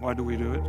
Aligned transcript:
Why 0.00 0.14
do 0.14 0.24
we 0.24 0.38
do 0.38 0.54
it? 0.54 0.62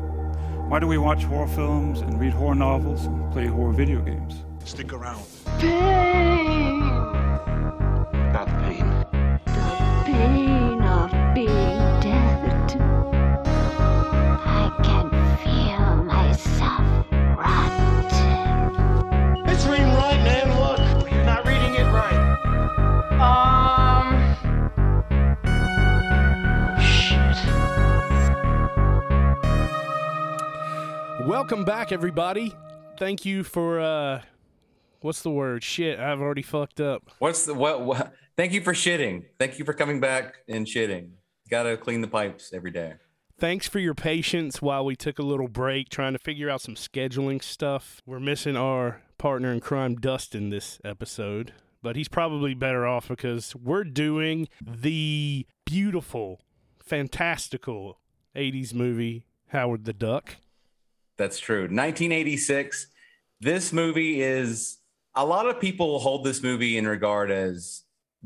Why 0.68 0.80
do 0.80 0.88
we 0.88 0.98
watch 0.98 1.24
horror 1.24 1.48
films 1.48 2.02
and 2.02 2.20
read 2.20 2.34
horror 2.34 2.54
novels 2.54 3.06
and 3.06 3.32
play 3.32 3.48
horror 3.48 3.72
video 3.72 4.02
games? 4.02 4.44
Stick 4.66 4.92
around. 4.92 5.24
Pain. 5.58 6.81
Welcome 31.42 31.66
back, 31.66 31.92
everybody. 31.92 32.54
Thank 33.00 33.26
you 33.26 33.44
for 33.44 33.80
uh, 33.80 34.22
what's 35.00 35.24
the 35.24 35.32
word? 35.32 35.64
Shit, 35.64 36.00
I've 36.00 36.22
already 36.22 36.44
fucked 36.44 36.80
up. 36.80 37.10
What's 37.18 37.46
the 37.46 37.56
what, 37.56 37.82
what? 37.82 38.14
Thank 38.38 38.54
you 38.54 38.62
for 38.62 38.74
shitting. 38.74 39.26
Thank 39.40 39.58
you 39.58 39.66
for 39.66 39.74
coming 39.74 40.00
back 40.00 40.36
and 40.48 40.68
shitting. 40.68 41.10
Got 41.50 41.64
to 41.64 41.78
clean 41.78 42.02
the 42.02 42.08
pipes 42.08 42.54
every 42.54 42.70
day. 42.70 42.94
Thanks 43.40 43.68
for 43.68 43.80
your 43.80 43.96
patience 43.96 44.62
while 44.62 44.86
we 44.86 44.96
took 44.96 45.18
a 45.18 45.24
little 45.24 45.48
break 45.48 45.90
trying 45.90 46.14
to 46.14 46.20
figure 46.20 46.48
out 46.48 46.62
some 46.62 46.76
scheduling 46.76 47.42
stuff. 47.42 48.04
We're 48.06 48.20
missing 48.20 48.56
our 48.56 49.02
partner 49.18 49.52
in 49.52 49.62
crime, 49.62 49.96
Dustin, 49.96 50.52
this 50.52 50.80
episode, 50.86 51.54
but 51.82 51.96
he's 51.96 52.08
probably 52.08 52.54
better 52.54 52.86
off 52.86 53.08
because 53.08 53.56
we're 53.56 53.84
doing 53.84 54.48
the 54.62 55.48
beautiful, 55.66 56.42
fantastical 56.86 57.98
80s 58.36 58.76
movie, 58.76 59.26
Howard 59.48 59.86
the 59.86 59.94
Duck. 59.94 60.36
That's 61.22 61.38
true. 61.38 61.62
1986. 61.62 62.88
This 63.42 63.72
movie 63.72 64.24
is 64.24 64.80
a 65.14 65.24
lot 65.24 65.48
of 65.48 65.62
people 65.62 66.00
hold 66.00 66.24
this 66.24 66.42
movie 66.42 66.80
in 66.80 66.88
regard 66.88 67.30
as 67.30 67.84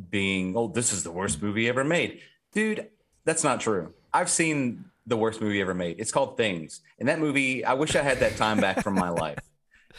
being, 0.09 0.55
oh, 0.55 0.69
this 0.69 0.93
is 0.93 1.03
the 1.03 1.11
worst 1.11 1.41
movie 1.41 1.67
ever 1.67 1.83
made. 1.83 2.21
Dude, 2.53 2.87
that's 3.25 3.43
not 3.43 3.59
true. 3.59 3.93
I've 4.13 4.29
seen 4.29 4.85
the 5.05 5.17
worst 5.17 5.41
movie 5.41 5.59
ever 5.59 5.73
made. 5.73 5.99
It's 5.99 6.13
called 6.13 6.37
Things. 6.37 6.79
And 6.97 7.09
that 7.09 7.19
movie, 7.19 7.65
I 7.65 7.73
wish 7.73 7.97
I 7.97 8.01
had 8.01 8.21
that 8.21 8.37
time 8.37 8.61
back 8.61 8.81
from 8.81 8.95
my 8.95 9.09
life. 9.09 9.39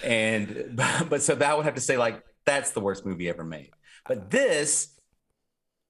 And 0.03 0.81
but 1.11 1.21
so 1.21 1.35
that 1.35 1.55
would 1.55 1.67
have 1.67 1.75
to 1.75 1.83
say, 1.83 1.99
like, 1.99 2.25
that's 2.47 2.71
the 2.71 2.81
worst 2.81 3.05
movie 3.05 3.29
ever 3.29 3.45
made. 3.45 3.73
But 4.09 4.31
this 4.31 4.99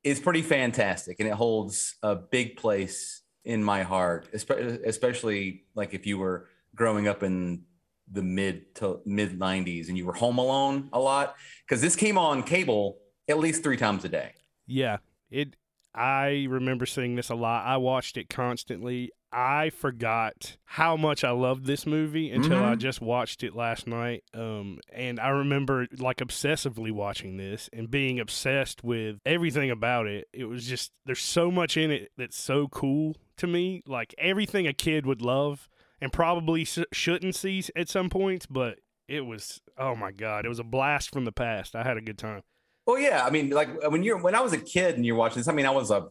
is 0.03 0.19
pretty 0.19 0.43
fantastic 0.43 1.21
and 1.21 1.29
it 1.29 1.35
holds 1.35 1.95
a 2.03 2.17
big 2.17 2.57
place 2.57 3.23
in 3.45 3.63
my 3.63 3.85
heart, 3.85 4.29
espe- 4.33 4.85
especially 4.85 5.67
like 5.77 5.95
if 5.95 6.05
you 6.05 6.19
were 6.19 6.49
growing 6.77 7.09
up 7.09 7.23
in 7.23 7.65
the 8.13 8.23
mid 8.23 8.75
to 8.77 9.01
mid 9.05 9.39
90s 9.39 9.89
and 9.89 9.99
you 9.99 10.07
were 10.07 10.13
home 10.13 10.39
alone 10.39 10.89
a 10.93 11.01
lot 11.01 11.35
because 11.67 11.81
this 11.83 11.97
came 11.97 12.17
on 12.17 12.43
cable 12.45 12.99
at 13.29 13.39
least 13.39 13.65
three 13.65 13.77
times 13.77 14.05
a 14.05 14.09
day 14.09 14.31
Yeah, 14.67 14.99
it. 15.31 15.57
I 15.95 16.47
remember 16.51 16.85
seeing 16.87 17.17
this 17.17 17.31
a 17.31 17.35
lot. 17.35 17.65
I 17.65 17.79
watched 17.79 18.17
it 18.19 18.29
constantly. 18.29 19.11
I 19.33 19.71
forgot 19.71 20.57
how 20.67 20.95
much 20.97 21.25
I 21.25 21.31
loved 21.31 21.65
this 21.65 21.87
movie 21.87 22.31
until 22.31 22.63
I 22.63 22.75
Mhm. 22.75 22.79
just 22.79 23.01
watched 23.01 23.43
it 23.43 23.55
last 23.57 23.87
night. 23.87 24.23
Um, 24.35 24.79
and 24.93 25.19
I 25.19 25.29
remember 25.31 25.87
like 25.99 26.19
obsessively 26.19 26.93
watching 26.93 27.39
this 27.39 27.71
and 27.73 27.91
being 27.91 28.21
obsessed 28.21 28.85
with 28.85 29.19
everything 29.25 29.71
about 29.71 30.07
it. 30.07 30.29
It 30.35 30.45
was 30.45 30.67
just 30.67 30.93
there's 31.07 31.21
so 31.23 31.51
much 31.51 31.77
in 31.79 31.91
it 31.91 32.13
that's 32.19 32.39
so 32.39 32.69
cool 32.69 33.17
to 33.39 33.47
me. 33.47 33.83
Like 33.87 34.15
everything 34.19 34.67
a 34.67 34.75
kid 34.75 35.07
would 35.07 35.23
love 35.23 35.67
and 36.01 36.13
probably 36.13 36.65
sh- 36.65 36.81
shouldn't 36.93 37.35
see 37.35 37.63
at 37.75 37.89
some 37.89 38.09
points, 38.11 38.47
but 38.47 38.79
it 39.09 39.23
was 39.23 39.61
oh 39.79 39.95
my 39.95 40.13
god, 40.13 40.45
it 40.45 40.49
was 40.49 40.59
a 40.59 40.65
blast 40.65 41.11
from 41.13 41.25
the 41.25 41.33
past. 41.33 41.75
I 41.77 41.83
had 41.83 41.97
a 41.97 42.01
good 42.01 42.19
time. 42.19 42.43
well 42.87 42.99
yeah 42.99 43.25
i 43.27 43.31
mean 43.31 43.51
like 43.51 43.69
when 43.91 44.03
you're 44.05 44.17
when 44.23 44.35
i 44.37 44.41
was 44.41 44.53
a 44.53 44.59
kid 44.59 44.95
and 44.95 45.05
you're 45.05 45.17
watching 45.17 45.39
this 45.41 45.49
i 45.49 45.53
mean 45.53 45.67
i 45.67 45.71
was 45.71 45.91
a 45.91 46.07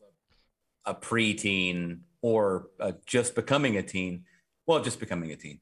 a 0.85 0.93
preteen 0.93 1.99
or 2.21 2.67
uh, 2.79 2.91
just 3.05 3.33
becoming 3.35 3.77
a 3.77 3.81
teen 3.83 4.23
well 4.65 4.81
just 4.83 4.99
becoming 4.99 5.31
a 5.31 5.35
teen 5.37 5.59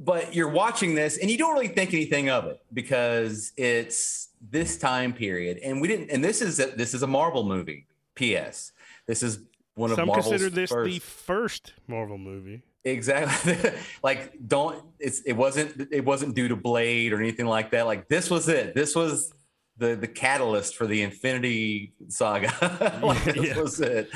but 0.00 0.34
you're 0.34 0.48
watching 0.50 0.94
this 0.96 1.16
and 1.18 1.30
you 1.30 1.38
don't 1.38 1.54
really 1.54 1.68
think 1.68 1.94
anything 1.94 2.28
of 2.28 2.46
it 2.46 2.60
because 2.72 3.52
it's 3.56 4.30
this 4.50 4.76
time 4.78 5.12
period 5.12 5.58
and 5.62 5.80
we 5.80 5.86
didn't 5.86 6.10
and 6.10 6.24
this 6.24 6.42
is 6.42 6.58
a, 6.58 6.66
this 6.76 6.92
is 6.92 7.02
a 7.04 7.06
marvel 7.06 7.44
movie 7.44 7.86
ps 8.16 8.72
this 9.06 9.22
is 9.22 9.38
one 9.74 9.90
of 9.92 9.96
Some 9.96 10.08
Marvel's 10.08 10.26
consider 10.28 10.50
this 10.50 10.70
first. 10.70 10.90
the 10.90 10.98
first 10.98 11.72
Marvel 11.86 12.18
movie. 12.18 12.62
Exactly. 12.84 13.58
like 14.02 14.32
don't 14.46 14.82
it's 14.98 15.20
it 15.22 15.32
wasn't 15.34 15.88
it 15.92 16.04
wasn't 16.04 16.34
due 16.34 16.48
to 16.48 16.56
Blade 16.56 17.12
or 17.12 17.18
anything 17.20 17.46
like 17.46 17.70
that. 17.72 17.86
Like 17.86 18.08
this 18.08 18.30
was 18.30 18.48
it. 18.48 18.74
This 18.74 18.94
was 18.94 19.32
the 19.76 19.94
the 19.96 20.08
catalyst 20.08 20.76
for 20.76 20.86
the 20.86 21.02
Infinity 21.02 21.94
Saga. 22.08 22.52
like, 23.02 23.24
Yeah, 23.26 23.34
this 23.42 23.56
was 23.56 23.80
it. 23.80 24.10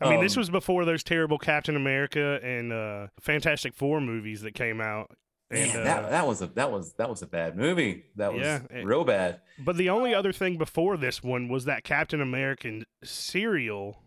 I 0.00 0.10
mean, 0.10 0.20
this 0.20 0.36
Um, 0.36 0.40
was 0.40 0.50
before 0.50 0.84
those 0.84 1.02
terrible 1.04 1.38
Captain 1.38 1.76
America 1.76 2.40
and 2.42 2.72
uh, 2.72 3.06
Fantastic 3.20 3.74
Four 3.74 4.00
movies 4.00 4.42
that 4.42 4.54
came 4.54 4.80
out. 4.80 5.10
And, 5.50 5.70
man, 5.72 5.80
uh, 5.80 5.84
that 5.84 6.10
that 6.10 6.26
was 6.26 6.42
a 6.42 6.46
that 6.48 6.70
was 6.72 6.94
that 6.94 7.08
was 7.10 7.22
a 7.22 7.26
bad 7.26 7.56
movie. 7.56 8.04
That 8.16 8.32
was 8.32 8.42
Yeah, 8.42 8.60
it- 8.70 8.84
real 8.86 9.04
bad. 9.04 9.40
but 9.58 9.76
the 9.76 9.90
only 9.90 10.14
other 10.14 10.32
thing 10.32 10.56
before 10.58 10.96
this 10.96 11.22
one 11.22 11.48
was 11.48 11.66
that 11.66 11.84
Captain 11.84 12.20
American 12.20 12.84
serial 13.04 13.98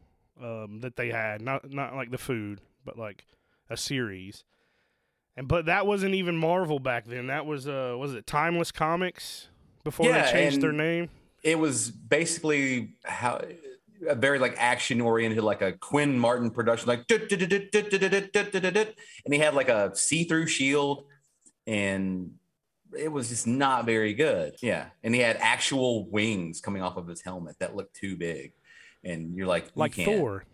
um, 0.42 0.80
that 0.82 0.96
they 0.96 1.10
had, 1.10 1.42
not 1.42 1.72
not 1.72 1.96
like 1.96 2.12
the 2.12 2.18
food, 2.18 2.62
but 2.84 2.98
like 2.98 3.26
a 3.70 3.78
series. 3.78 4.44
And 5.38 5.48
but 5.48 5.66
that 5.66 5.86
wasn't 5.86 6.16
even 6.16 6.38
Marvel 6.38 6.80
back 6.80 7.06
then. 7.06 7.28
That 7.28 7.46
was 7.46 7.68
uh, 7.68 7.96
was 7.98 8.14
it 8.14 8.26
Timely 8.26 8.66
Comics 8.74 9.50
before 9.84 10.08
Yeah, 10.08 10.26
they 10.26 10.31
changed 10.31 10.62
their 10.62 10.72
name? 10.72 11.09
It 11.44 11.59
was 11.59 11.92
basically 11.92 12.96
how 13.04 13.42
a 14.08 14.16
very 14.16 14.40
like 14.40 14.56
action 14.58 15.02
oriented, 15.02 15.44
like 15.44 15.62
a 15.62 15.74
Quinn 15.74 16.18
Martin 16.18 16.52
production, 16.52 16.88
like 16.88 17.09
and 17.09 19.34
he 19.34 19.40
had 19.40 19.54
like 19.54 19.70
a 19.70 19.96
see 19.96 20.24
through 20.24 20.48
shield, 20.48 21.06
and 21.68 22.31
it 22.98 23.12
was 23.12 23.30
just 23.30 23.46
not 23.46 23.86
very 23.86 24.14
good. 24.14 24.56
Yeah, 24.62 24.88
and 25.04 25.14
he 25.14 25.22
had 25.22 25.38
actual 25.40 26.09
wings 26.09 26.62
coming 26.62 26.81
off 26.81 26.98
of 26.98 27.08
his 27.08 27.22
helmet 27.22 27.58
that 27.59 27.75
looked 27.75 27.96
too 27.96 28.16
big, 28.16 28.54
and 29.04 29.36
you're 29.36 29.48
like, 29.48 29.66
you 29.66 29.72
Like 29.75 29.94
can't. 29.94 30.18
Thor. 30.18 30.46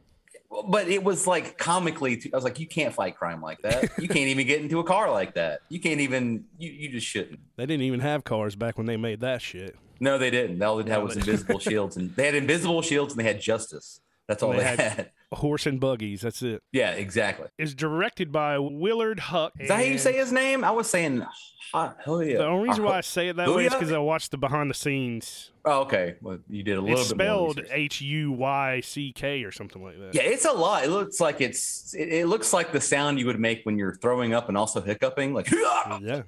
But 0.68 0.90
it 0.90 1.04
was 1.04 1.28
like 1.28 1.58
comically. 1.58 2.18
Too, 2.18 2.30
I 2.34 2.36
was 2.36 2.44
like, 2.44 2.60
you 2.60 2.68
can't 2.68 2.94
fight 2.94 3.16
crime 3.18 3.42
like 3.42 3.62
that. 3.62 3.90
You 3.98 4.08
can't 4.08 4.28
even 4.28 4.46
get 4.46 4.62
into 4.62 4.80
a 4.80 4.84
car 4.84 5.10
like 5.10 5.36
that. 5.36 5.62
You 5.70 5.80
can't 5.80 6.02
even. 6.02 6.46
You 6.58 6.72
you 6.72 6.90
just 6.90 7.08
shouldn't. 7.08 7.40
They 7.56 7.66
didn't 7.66 7.84
even 7.84 8.02
have 8.02 8.24
cars 8.24 8.56
back 8.56 8.78
when 8.78 8.86
they 8.86 8.98
made 8.98 9.22
that 9.22 9.42
shit. 9.42 9.76
No, 10.02 10.18
they 10.18 10.30
didn't. 10.30 10.62
All 10.62 10.78
they 10.78 10.90
had 10.92 11.04
was 11.04 11.16
invisible 11.16 11.60
shields, 11.60 11.96
and 11.96 12.14
they 12.16 12.26
had 12.26 12.36
invisible 12.36 12.82
shields, 12.82 13.14
and 13.14 13.20
they 13.20 13.24
had 13.24 13.40
justice. 13.40 14.02
That's 14.28 14.44
all 14.44 14.52
They 14.52 14.58
they, 14.58 14.64
had- 14.66 14.80
had. 14.80 15.12
Horse 15.34 15.66
and 15.66 15.80
buggies. 15.80 16.22
That's 16.22 16.42
it. 16.42 16.62
Yeah, 16.74 16.92
exactly. 16.92 17.47
Is 17.58 17.74
directed 17.74 18.31
by 18.31 18.59
Willard 18.59 19.18
Huyck. 19.19 19.52
Is 19.59 19.69
that 19.69 19.75
how 19.75 19.81
you 19.84 19.97
say 19.97 20.14
his 20.14 20.31
name? 20.31 20.64
I 20.64 20.72
was 20.72 20.90
saying, 20.90 21.25
hot, 21.72 21.97
hell 22.03 22.22
yeah. 22.22 22.40
The 22.40 22.46
only 22.47 22.68
reason 22.68 22.84
uh, 22.84 22.90
why 22.90 22.97
I 22.97 23.02
say 23.02 23.30
it 23.30 23.38
that 23.38 23.47
way 23.47 23.66
is 23.66 23.74
because 23.74 23.94
I 23.94 23.97
watched 23.97 24.31
the 24.31 24.38
behind 24.38 24.70
the 24.70 24.74
scenes. 24.74 25.52
Oh, 25.64 25.81
okay. 25.81 26.16
Well, 26.22 26.40
you 26.50 26.64
did 26.64 26.78
a 26.78 26.81
little 26.81 27.00
It's 27.00 27.14
bit 27.14 27.18
spelled. 27.18 27.62
H 27.72 28.02
U 28.02 28.34
Y 28.34 28.81
C 28.81 29.14
K 29.14 29.44
or 29.44 29.52
something 29.52 29.81
like 29.81 29.97
that. 30.00 30.16
Yeah, 30.16 30.24
it's 30.24 30.46
a 30.46 30.52
lot. 30.52 30.84
It 30.84 30.90
looks 30.90 31.22
like 31.22 31.40
it's. 31.40 31.94
It, 31.94 32.09
it 32.09 32.28
looks 32.28 32.52
like 32.52 32.72
the 32.74 32.81
sound 32.81 33.18
you 33.20 33.25
would 33.28 33.40
make 33.40 33.64
when 33.64 33.78
you're 33.78 33.96
throwing 33.96 34.34
up 34.34 34.50
and 34.50 34.58
also 34.58 34.81
hiccuping, 34.81 35.34
like 35.34 35.50
Yeah. 36.02 36.24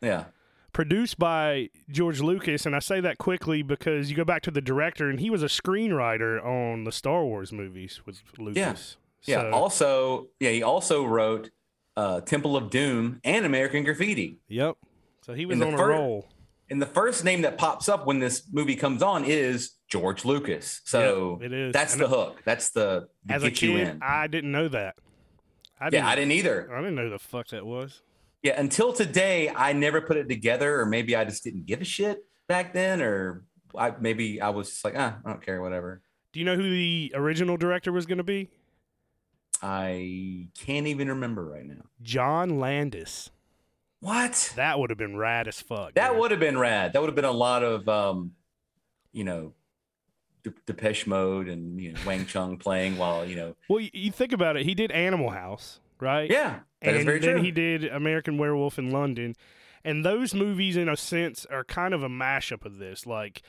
yeah. 0.00 0.24
Produced 0.72 1.18
by 1.18 1.70
George 1.90 2.20
Lucas, 2.20 2.64
and 2.64 2.76
I 2.76 2.78
say 2.78 3.00
that 3.00 3.18
quickly 3.18 3.62
because 3.62 4.08
you 4.10 4.16
go 4.16 4.24
back 4.24 4.42
to 4.42 4.50
the 4.52 4.60
director, 4.60 5.10
and 5.10 5.18
he 5.18 5.28
was 5.28 5.42
a 5.42 5.46
screenwriter 5.46 6.44
on 6.44 6.84
the 6.84 6.92
Star 6.92 7.24
Wars 7.24 7.52
movies 7.52 8.00
with 8.06 8.22
Lucas. 8.38 8.96
Yeah. 9.24 9.40
So- 9.42 9.50
Also, 9.50 10.26
yeah, 10.38 10.50
he 10.50 10.62
also 10.62 11.04
wrote 11.04 11.50
uh, 11.96 12.20
Temple 12.20 12.56
of 12.56 12.70
Doom 12.70 13.20
and 13.24 13.44
American 13.44 13.82
Graffiti. 13.84 14.38
Yep. 14.48 14.76
So 15.22 15.34
he 15.34 15.44
was 15.44 15.54
In 15.54 15.58
the 15.60 15.66
on 15.66 15.74
a 15.74 15.86
roll. 15.86 16.28
And 16.70 16.80
the 16.80 16.86
first 16.86 17.24
name 17.24 17.42
that 17.42 17.58
pops 17.58 17.88
up 17.88 18.06
when 18.06 18.20
this 18.20 18.44
movie 18.52 18.76
comes 18.76 19.02
on 19.02 19.24
is 19.24 19.72
George 19.88 20.24
Lucas. 20.24 20.80
So 20.84 21.36
Yep, 21.40 21.50
it 21.50 21.52
is. 21.52 21.72
that's 21.72 21.94
And 21.94 22.02
the 22.02 22.08
hook. 22.08 22.42
That's 22.44 22.70
the 22.70 23.08
to 23.28 23.34
As 23.34 23.42
a 23.42 23.50
kid, 23.50 23.70
in. 23.88 23.98
I 24.02 24.28
didn't 24.28 24.52
know 24.52 24.68
that. 24.68 24.94
I 25.80 25.88
yeah, 25.92 26.06
I 26.06 26.14
didn't 26.14 26.32
either. 26.32 26.72
I 26.72 26.78
didn't 26.78 26.94
know 26.94 27.04
who 27.04 27.10
the 27.10 27.18
fuck 27.18 27.48
that 27.48 27.66
was. 27.66 28.02
Yeah, 28.42 28.58
until 28.58 28.92
today, 28.92 29.50
I 29.54 29.72
never 29.72 30.00
put 30.00 30.16
it 30.16 30.28
together, 30.28 30.80
or 30.80 30.86
maybe 30.86 31.14
I 31.14 31.24
just 31.24 31.44
didn't 31.44 31.66
give 31.66 31.80
a 31.80 31.84
shit 31.84 32.24
back 32.48 32.72
then, 32.72 33.02
or 33.02 33.44
I 33.76 33.92
maybe 34.00 34.40
I 34.40 34.48
was 34.50 34.70
just 34.70 34.84
like, 34.84 34.94
ah, 34.96 35.18
I 35.24 35.28
don't 35.28 35.44
care, 35.44 35.60
whatever. 35.60 36.00
Do 36.32 36.40
you 36.40 36.46
know 36.46 36.56
who 36.56 36.62
the 36.70 37.12
original 37.14 37.56
director 37.56 37.92
was 37.92 38.06
going 38.06 38.18
to 38.18 38.24
be? 38.24 38.48
I 39.62 40.48
can't 40.58 40.86
even 40.86 41.08
remember 41.08 41.44
right 41.44 41.66
now. 41.66 41.82
John 42.02 42.58
Landis. 42.58 43.30
What? 44.00 44.54
That 44.56 44.78
would 44.78 44.88
have 44.88 44.98
been 44.98 45.16
rad 45.16 45.46
as 45.46 45.60
fuck. 45.60 45.94
That 45.94 46.16
would 46.16 46.30
have 46.30 46.40
been 46.40 46.58
rad. 46.58 46.94
That 46.94 47.02
would 47.02 47.08
have 47.08 47.14
been 47.16 47.26
a 47.26 47.30
lot 47.30 47.62
of, 47.62 47.86
um, 47.86 48.32
you 49.12 49.24
know, 49.24 49.52
De- 50.42 50.54
Depeche 50.64 51.06
Mode 51.06 51.48
and 51.48 51.78
you 51.78 51.92
know 51.92 52.00
Wang 52.06 52.24
Chung 52.24 52.56
playing 52.56 52.96
while 52.96 53.26
you 53.26 53.36
know. 53.36 53.54
Well, 53.68 53.80
you, 53.80 53.90
you 53.92 54.10
think 54.10 54.32
about 54.32 54.56
it. 54.56 54.64
He 54.64 54.74
did 54.74 54.90
Animal 54.90 55.28
House. 55.28 55.80
right? 56.00 56.30
Yeah, 56.30 56.60
that 56.82 56.94
and 56.96 57.08
then 57.08 57.20
true. 57.20 57.42
he 57.42 57.50
did 57.50 57.84
American 57.84 58.38
Werewolf 58.38 58.78
in 58.78 58.90
London, 58.90 59.34
and 59.84 60.04
those 60.04 60.34
movies, 60.34 60.76
in 60.76 60.88
a 60.88 60.96
sense, 60.96 61.46
are 61.50 61.64
kind 61.64 61.94
of 61.94 62.02
a 62.02 62.08
mashup 62.08 62.64
of 62.64 62.78
this. 62.78 63.06
Like, 63.06 63.42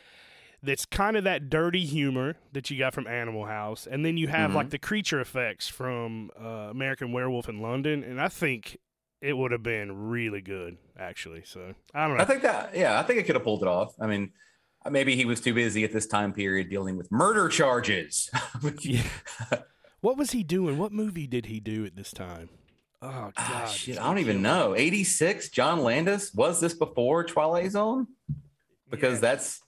that's 0.64 0.86
kind 0.86 1.18
of 1.18 1.24
that 1.24 1.50
dirty 1.50 1.86
humor 1.86 2.36
that 2.54 2.70
you 2.70 2.78
got 2.78 2.94
from 2.94 3.08
Animal 3.08 3.46
House, 3.46 3.88
and 3.90 4.06
then 4.06 4.16
you 4.18 4.28
have 4.28 4.52
Mhm. 4.52 4.56
like 4.56 4.70
the 4.70 4.78
creature 4.78 5.20
effects 5.20 5.68
from 5.68 6.30
uh, 6.40 6.70
American 6.70 7.12
Werewolf 7.12 7.50
in 7.50 7.60
London, 7.62 8.04
and 8.04 8.22
I 8.22 8.28
think 8.28 8.78
it 9.22 9.34
would 9.38 9.52
have 9.52 9.64
been 9.64 10.10
really 10.10 10.42
good, 10.42 10.78
actually. 10.98 11.44
So 11.46 11.74
I 11.94 12.08
don't 12.08 12.18
know. 12.18 12.24
I 12.24 12.26
think 12.26 12.42
that, 12.44 12.76
yeah, 12.76 13.00
I 13.00 13.04
think 13.04 13.20
it 13.20 13.24
could 13.24 13.36
have 13.36 13.44
pulled 13.44 13.62
it 13.62 13.68
off. 13.68 13.94
I 14.00 14.08
mean, 14.08 14.32
maybe 14.90 15.16
he 15.16 15.26
was 15.26 15.40
too 15.42 15.54
busy 15.54 15.84
at 15.84 15.92
this 15.94 16.08
time 16.08 16.34
period 16.34 16.70
dealing 16.70 16.96
with 16.98 17.12
murder 17.12 17.48
charges. 17.50 18.30
Yeah. 18.82 19.04
what 20.02 20.18
was 20.18 20.32
he 20.32 20.44
doing? 20.44 20.78
What 20.78 20.92
movie 20.92 21.28
did 21.28 21.48
he 21.48 21.60
do 21.60 21.86
at 21.86 21.96
this 21.96 22.12
time? 22.12 22.50
Oh 23.04 23.08
God, 23.10 23.34
Ah, 23.38 23.66
shit, 23.66 24.00
I 24.00 24.04
don't 24.04 24.20
even 24.20 24.42
know. 24.42 24.76
86, 24.76 25.50
John 25.50 25.82
Landis. 25.84 26.34
Was 26.36 26.60
this 26.62 26.74
before 26.74 27.24
Twilight 27.24 27.72
Zone? 27.72 28.08
Because 28.90 29.16
Yeah. 29.16 29.20
that's 29.22 29.62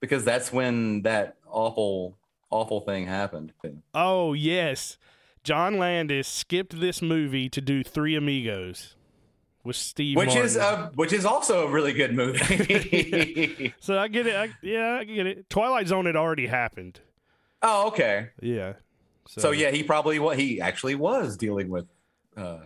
because 0.00 0.24
that's 0.24 0.52
when 0.52 1.02
that 1.02 1.36
awful, 1.46 2.16
awful 2.50 2.80
thing 2.80 3.06
happened. 3.06 3.52
Oh 3.94 4.32
yes, 4.32 4.96
John 5.44 5.76
Landis 5.78 6.26
skipped 6.26 6.80
this 6.80 7.02
movie 7.02 7.48
to 7.50 7.60
do 7.60 7.84
Three 7.84 8.16
Amigos 8.16 8.96
with 9.64 9.76
Steve. 9.76 10.16
Which 10.16 10.34
is 10.34 10.56
Martin. 10.56 10.84
uh 10.84 10.90
which 10.94 11.12
is 11.12 11.24
also 11.26 11.66
a 11.66 11.70
really 11.70 11.92
good 11.92 12.14
movie. 12.14 13.74
so 13.80 13.98
I 13.98 14.08
get 14.08 14.26
it. 14.26 14.34
I, 14.34 14.48
yeah, 14.62 14.98
I 15.00 15.04
get 15.04 15.26
it. 15.26 15.50
Twilight 15.50 15.88
Zone 15.88 16.06
had 16.06 16.16
already 16.16 16.46
happened. 16.46 17.00
oh, 17.62 17.88
okay. 17.88 18.30
Yeah. 18.40 18.74
So 19.28 19.50
yeah, 19.50 19.70
he 19.70 19.82
probably 19.82 20.18
what 20.18 20.38
he 20.38 20.60
actually 20.60 20.94
was 20.94 21.36
dealing 21.36 21.68
with 21.68 21.86
uh 22.36 22.60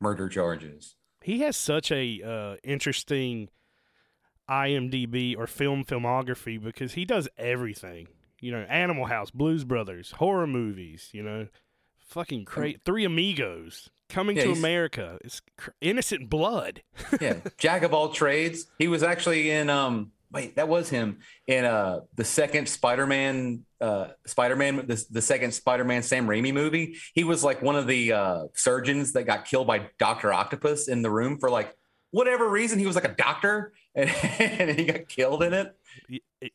murder 0.00 0.28
charges. 0.28 0.96
he 1.22 1.40
has 1.40 1.56
such 1.56 1.90
a 1.92 2.22
uh, 2.22 2.56
interesting 2.62 3.48
IMDb 4.48 5.36
or 5.36 5.46
film 5.46 5.84
filmography 5.84 6.62
because 6.62 6.94
he 6.94 7.04
does 7.04 7.28
everything. 7.36 8.08
You 8.40 8.52
know, 8.52 8.60
Animal 8.68 9.06
House, 9.06 9.30
Blues 9.30 9.64
Brothers, 9.64 10.12
horror 10.12 10.46
movies. 10.46 11.10
You 11.12 11.22
know, 11.22 11.48
fucking 11.98 12.44
crazy. 12.44 12.78
Three 12.84 13.04
Amigos, 13.04 13.90
Coming 14.08 14.36
Yeah, 14.38 14.44
to 14.44 14.52
America. 14.52 15.18
It's 15.22 15.42
cr- 15.58 15.70
Innocent 15.82 16.30
Blood. 16.30 16.82
yeah, 17.20 17.40
jack 17.58 17.82
of 17.82 17.92
all 17.92 18.08
trades. 18.10 18.66
He 18.78 18.88
was 18.88 19.02
actually 19.02 19.50
in 19.50 19.68
um 19.68 20.12
wait, 20.32 20.56
that 20.56 20.68
was 20.68 20.88
him 20.90 21.18
in 21.46 21.64
uh 21.64 22.00
the 22.14 22.24
second 22.24 22.68
Spider-Man 22.68 23.64
uh 23.80 24.08
Spider-Man 24.26 24.86
the, 24.86 25.04
the 25.10 25.22
second 25.22 25.52
Spider-Man 25.52 26.02
Sam 26.02 26.26
Raimi 26.26 26.52
movie. 26.52 26.96
He 27.14 27.24
was 27.24 27.44
like 27.44 27.62
one 27.62 27.76
of 27.76 27.86
the 27.86 28.12
uh 28.12 28.44
surgeons 28.54 29.12
that 29.12 29.24
got 29.24 29.44
killed 29.44 29.66
by 29.66 29.88
Dr. 29.98 30.32
Octopus 30.32 30.88
in 30.88 31.02
the 31.02 31.10
room 31.10 31.38
for 31.38 31.50
like 31.50 31.74
whatever 32.10 32.48
reason. 32.48 32.78
He 32.78 32.86
was 32.86 32.96
like 32.96 33.04
a 33.04 33.14
doctor 33.14 33.72
and, 33.94 34.10
and 34.38 34.78
he 34.78 34.84
got 34.86 35.08
killed 35.08 35.42
in 35.42 35.52
it. 35.54 35.74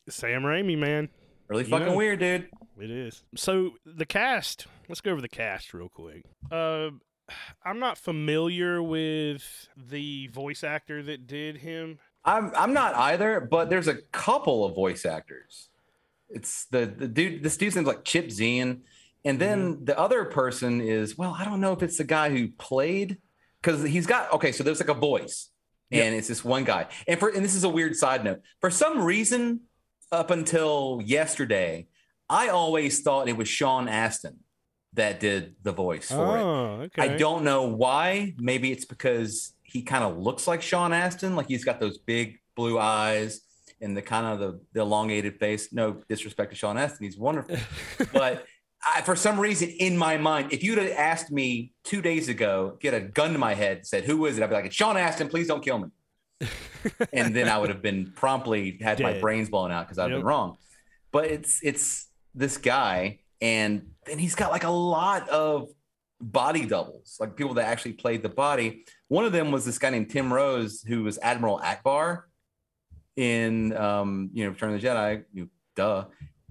Sam 0.08 0.42
Raimi, 0.42 0.78
man. 0.78 1.08
Really 1.48 1.64
You 1.64 1.70
fucking 1.70 1.86
know. 1.88 1.96
weird, 1.96 2.20
dude. 2.20 2.48
It 2.80 2.90
is. 2.90 3.22
So 3.36 3.72
the 3.84 4.06
cast. 4.06 4.66
Let's 4.88 5.00
go 5.00 5.12
over 5.12 5.20
the 5.20 5.28
cast 5.28 5.72
real 5.74 5.88
quick. 5.88 6.24
Uh, 6.50 6.90
I'm 7.64 7.78
not 7.78 7.98
familiar 7.98 8.82
with 8.82 9.68
the 9.76 10.26
voice 10.28 10.64
actor 10.64 11.02
that 11.02 11.26
did 11.26 11.58
him. 11.58 11.98
I'm 12.24 12.52
I'm 12.56 12.72
not 12.72 12.94
either, 12.94 13.40
but 13.40 13.70
there's 13.70 13.88
a 13.88 13.96
couple 14.12 14.64
of 14.64 14.74
voice 14.74 15.04
actors. 15.04 15.68
It's 16.30 16.66
the 16.66 16.86
the 16.86 17.06
dude. 17.06 17.42
This 17.42 17.56
dude's 17.56 17.76
name's 17.76 17.86
like 17.86 18.04
Chip 18.04 18.28
Zien, 18.28 18.80
and 19.24 19.38
then 19.38 19.74
mm-hmm. 19.74 19.84
the 19.84 19.98
other 19.98 20.24
person 20.24 20.80
is 20.80 21.18
well, 21.18 21.36
I 21.38 21.44
don't 21.44 21.60
know 21.60 21.72
if 21.72 21.82
it's 21.82 21.98
the 21.98 22.04
guy 22.04 22.30
who 22.30 22.48
played 22.48 23.18
because 23.60 23.82
he's 23.82 24.06
got 24.06 24.32
okay. 24.32 24.52
So 24.52 24.64
there's 24.64 24.80
like 24.80 24.88
a 24.88 24.94
voice, 24.94 25.50
and 25.90 26.14
it's 26.14 26.28
this 26.28 26.44
one 26.44 26.64
guy. 26.64 26.86
And 27.06 27.20
for 27.20 27.28
and 27.28 27.44
this 27.44 27.54
is 27.54 27.64
a 27.64 27.68
weird 27.68 27.94
side 27.94 28.24
note. 28.24 28.40
For 28.60 28.70
some 28.70 29.02
reason, 29.02 29.60
up 30.10 30.30
until 30.30 31.02
yesterday, 31.04 31.88
I 32.30 32.48
always 32.48 33.02
thought 33.02 33.28
it 33.28 33.36
was 33.36 33.48
Sean 33.48 33.86
Astin 33.86 34.38
that 34.94 35.20
did 35.20 35.54
the 35.62 35.72
voice 35.72 36.08
for 36.08 36.36
it. 36.38 36.42
oh, 36.42 36.80
okay. 36.84 37.02
I 37.02 37.16
don't 37.16 37.44
know 37.44 37.62
why. 37.64 38.34
Maybe 38.38 38.70
it's 38.72 38.84
because 38.84 39.52
he 39.62 39.82
kind 39.82 40.04
of 40.04 40.18
looks 40.18 40.46
like 40.46 40.62
Sean 40.62 40.92
Astin, 40.92 41.34
like 41.36 41.48
he's 41.48 41.64
got 41.64 41.80
those 41.80 41.98
big 41.98 42.38
blue 42.56 42.78
eyes 42.78 43.40
and 43.80 43.96
the 43.96 44.02
kind 44.02 44.26
of 44.26 44.38
the, 44.38 44.60
the 44.72 44.80
elongated 44.80 45.38
face. 45.38 45.72
No 45.72 46.02
disrespect 46.08 46.52
to 46.52 46.56
Sean 46.56 46.78
Astin, 46.78 47.04
he's 47.04 47.18
wonderful. 47.18 47.56
but 48.12 48.46
I, 48.86 49.02
for 49.02 49.16
some 49.16 49.40
reason, 49.40 49.70
in 49.70 49.96
my 49.96 50.16
mind, 50.16 50.52
if 50.52 50.62
you'd 50.62 50.78
have 50.78 50.92
asked 50.92 51.30
me 51.32 51.72
two 51.84 52.00
days 52.02 52.28
ago, 52.28 52.76
get 52.80 52.94
a 52.94 53.00
gun 53.00 53.32
to 53.32 53.38
my 53.38 53.54
head, 53.54 53.86
said, 53.86 54.04
"Who 54.04 54.26
is 54.26 54.36
it?" 54.38 54.42
I'd 54.44 54.48
be 54.50 54.54
like, 54.54 54.66
"It's 54.66 54.74
Sean 54.76 54.96
Astin. 54.96 55.28
Please 55.28 55.48
don't 55.48 55.64
kill 55.64 55.78
me." 55.78 55.88
and 57.12 57.34
then 57.34 57.48
I 57.48 57.58
would 57.58 57.70
have 57.70 57.80
been 57.82 58.12
promptly 58.14 58.78
had 58.82 59.00
my 59.00 59.12
Dead. 59.14 59.22
brains 59.22 59.48
blown 59.48 59.72
out 59.72 59.86
because 59.86 59.98
I'd 59.98 60.10
Yep. 60.10 60.18
been 60.18 60.26
wrong. 60.26 60.58
But 61.12 61.26
it's 61.26 61.60
it's 61.62 62.08
this 62.34 62.58
guy, 62.58 63.20
and 63.44 63.90
then 64.06 64.18
he's 64.18 64.34
got 64.34 64.50
like 64.50 64.64
a 64.64 64.70
lot 64.70 65.28
of 65.28 65.68
body 66.18 66.64
doubles, 66.64 67.18
like 67.20 67.36
people 67.36 67.52
that 67.54 67.66
actually 67.66 67.92
played 67.92 68.22
the 68.22 68.30
body. 68.30 68.86
One 69.08 69.26
of 69.26 69.32
them 69.32 69.50
was 69.50 69.66
this 69.66 69.78
guy 69.78 69.90
named 69.90 70.08
Tim 70.08 70.32
Rose, 70.32 70.82
who 70.82 71.02
was 71.02 71.18
Admiral 71.20 71.60
Ackbar 71.60 72.22
in 73.16 73.76
um, 73.76 74.30
you 74.32 74.44
know 74.44 74.50
Return 74.50 74.74
of 74.74 74.80
the 74.80 74.86
Jedi. 74.86 75.24
You 75.34 75.50
duh. 75.76 76.06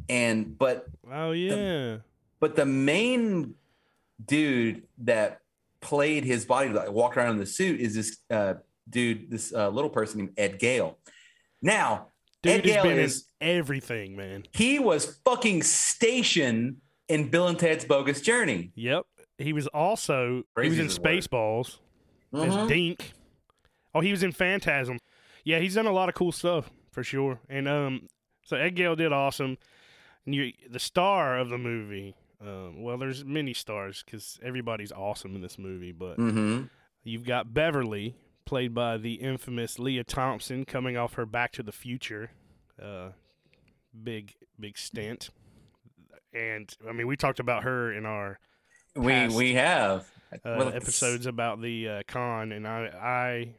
And 0.07 0.56
but 0.56 0.86
Oh 1.12 1.31
yeah. 1.31 1.98
but 2.40 2.56
the 2.56 2.66
main 2.66 3.56
dude 4.24 4.84
that 5.00 5.39
played 5.81 6.24
his 6.24 6.46
body, 6.46 6.69
like 6.69 6.92
walked 6.92 7.18
around 7.18 7.31
in 7.31 7.39
the 7.39 7.48
suit, 7.48 7.80
is 7.80 7.96
this 7.96 8.18
uh, 8.30 8.54
dude, 8.88 9.31
this 9.31 9.51
uh, 9.51 9.69
little 9.69 9.89
person 9.89 10.19
named 10.19 10.34
Ed 10.38 10.60
Gale. 10.60 11.00
Now, 11.60 12.10
Ed 12.51 12.62
Dude 12.63 12.66
has 12.66 12.74
Gale 12.75 12.84
been 12.84 13.00
is 13.00 13.25
in 13.42 13.48
everything, 13.57 14.16
man. 14.16 14.44
he 14.54 14.80
was 14.80 15.19
fucking 15.25 15.63
stationed 15.63 16.78
in 17.07 17.30
Bill 17.30 17.48
and 17.48 17.57
Ted's 17.60 17.86
Bogus 17.86 18.22
Journey. 18.22 18.72
Yep. 18.75 19.06
He 19.38 19.54
was 19.54 19.68
also 19.68 20.44
he 20.62 20.69
was 20.69 20.80
in 20.80 20.86
is 20.88 20.95
the 20.95 21.01
word. 21.01 21.18
Spaceballs 21.24 21.80
as 22.34 22.68
Dink. 22.68 23.13
Oh, 23.95 24.01
he 24.01 24.12
was 24.12 24.24
in 24.24 24.31
Phantasm. 24.31 25.00
Yeah, 25.44 25.60
he's 25.60 25.75
done 25.75 25.86
a 25.88 25.92
lot 25.92 26.10
of 26.10 26.16
cool 26.16 26.31
stuff 26.31 26.69
for 26.92 27.04
sure. 27.04 27.40
And 27.50 27.68
um, 27.68 28.07
so 28.44 28.56
Ed 28.57 28.72
Gale 28.75 28.96
did 28.96 29.12
awesome. 29.12 29.57
And 30.25 30.34
you, 30.36 30.54
the 30.69 30.80
star 30.80 31.38
of 31.38 31.50
the 31.50 31.57
movie. 31.57 32.16
Um, 32.42 32.81
well, 32.81 32.98
there's 32.98 33.24
many 33.24 33.54
stars 33.54 34.04
because 34.06 34.39
everybody's 34.44 34.92
awesome 34.92 35.36
in 35.36 35.42
this 35.42 35.57
movie, 35.57 35.92
but 35.92 36.18
Mhm. 36.18 36.69
You've 37.06 37.25
got 37.25 37.54
Beverly, 37.54 38.15
played 38.46 38.74
by 38.74 38.98
the 38.98 39.15
infamous 39.15 39.77
Lea 39.79 40.03
Thompson, 40.03 40.63
coming 40.65 40.96
off 40.98 41.13
her 41.15 41.25
Back 41.25 41.51
to 41.53 41.63
the 41.63 41.72
Future, 41.74 42.32
uh, 42.82 43.10
big 44.03 44.34
big 44.60 44.77
stint. 44.77 45.30
And 46.34 46.74
I 46.88 46.94
mean, 46.94 47.08
we 47.08 47.15
talked 47.15 47.39
about 47.39 47.63
her 47.63 47.94
in 47.94 48.06
our 48.06 48.39
We 48.96 49.27
we 49.30 49.53
have 49.53 50.10
uh, 50.34 50.56
Well, 50.58 50.70
episodes 50.70 51.25
about 51.25 51.62
the 51.62 51.88
uh, 51.89 52.01
con, 52.08 52.51
and 52.51 52.68
I 52.68 52.86
I 53.01 53.50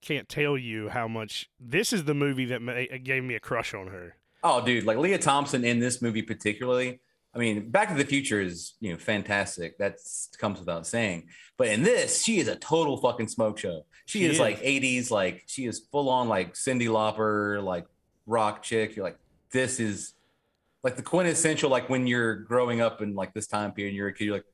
can't 0.00 0.28
tell 0.28 0.56
you 0.58 0.88
how 0.88 1.08
much 1.08 1.48
this 1.60 1.92
is 1.92 2.04
the 2.04 2.14
movie 2.14 2.46
that 2.46 2.62
ma- 2.62 2.74
gave 3.02 3.22
me 3.24 3.34
a 3.34 3.40
crush 3.40 3.74
on 3.74 3.88
her. 3.88 4.16
Oh, 4.42 4.64
dude, 4.64 4.84
like 4.84 4.98
Lea 4.98 5.18
Thompson 5.18 5.64
in 5.64 5.78
this 5.80 6.00
movie 6.00 6.22
particularly. 6.22 7.00
I 7.34 7.38
mean, 7.38 7.70
Back 7.70 7.88
to 7.90 7.94
the 7.94 8.04
Future 8.04 8.40
is 8.40 8.74
you 8.80 8.92
know 8.92 8.98
fantastic. 8.98 9.78
That 9.78 9.94
comes 10.38 10.58
without 10.58 10.86
saying. 10.86 11.28
But 11.56 11.68
in 11.68 11.82
this, 11.82 12.22
she 12.22 12.38
is 12.38 12.48
a 12.48 12.56
total 12.56 12.96
fucking 12.96 13.28
smoke 13.28 13.58
show. 13.58 13.84
She, 14.06 14.20
She 14.20 14.24
is, 14.26 14.32
is. 14.34 14.40
like 14.40 14.60
'80s, 14.60 15.10
like 15.10 15.44
she 15.46 15.66
is 15.66 15.86
full 15.92 16.08
on 16.08 16.28
like 16.28 16.54
Cyndi 16.54 16.88
Lauper, 16.88 17.62
like 17.62 17.84
rock 18.28 18.62
chick. 18.62 18.94
You're 18.94 19.04
like, 19.04 19.18
this 19.50 19.80
is 19.80 20.14
like 20.84 20.94
the 20.94 21.02
quintessential 21.02 21.68
like 21.70 21.88
when 21.88 22.06
you're 22.06 22.36
growing 22.36 22.80
up 22.80 23.02
in 23.02 23.14
like 23.16 23.34
this 23.34 23.48
time 23.48 23.72
period. 23.72 23.94
You're 23.94 24.08
a 24.08 24.12
kid. 24.12 24.24
You're 24.26 24.34
like, 24.34 24.44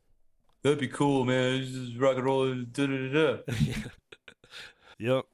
that'd 0.62 0.78
be 0.78 0.88
cool, 0.88 1.24
man. 1.26 1.60
This 1.60 1.70
is 1.70 1.96
rock 1.98 2.16
and 2.16 2.24
roll. 2.24 2.54
Da, 2.54 2.86
da, 2.86 3.12
da. 3.12 3.36
Yep. 4.98 5.24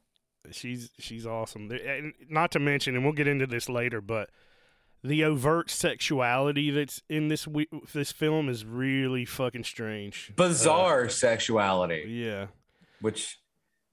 She's 0.52 0.90
she's 0.98 1.26
awesome. 1.26 1.70
And 1.70 2.12
not 2.28 2.50
to 2.52 2.58
mention, 2.58 2.96
and 2.96 3.04
we'll 3.04 3.12
get 3.12 3.28
into 3.28 3.46
this 3.46 3.68
later, 3.68 4.00
but 4.00 4.30
the 5.04 5.22
overt 5.24 5.70
sexuality 5.70 6.70
that's 6.70 7.02
in 7.08 7.28
this 7.28 7.46
we- 7.46 7.68
this 7.92 8.10
film 8.10 8.48
is 8.48 8.64
really 8.64 9.24
fucking 9.24 9.64
strange. 9.64 10.32
Bizarre 10.34 11.08
sexuality. 11.08 12.04
Yeah. 12.08 12.46
which 13.00 13.38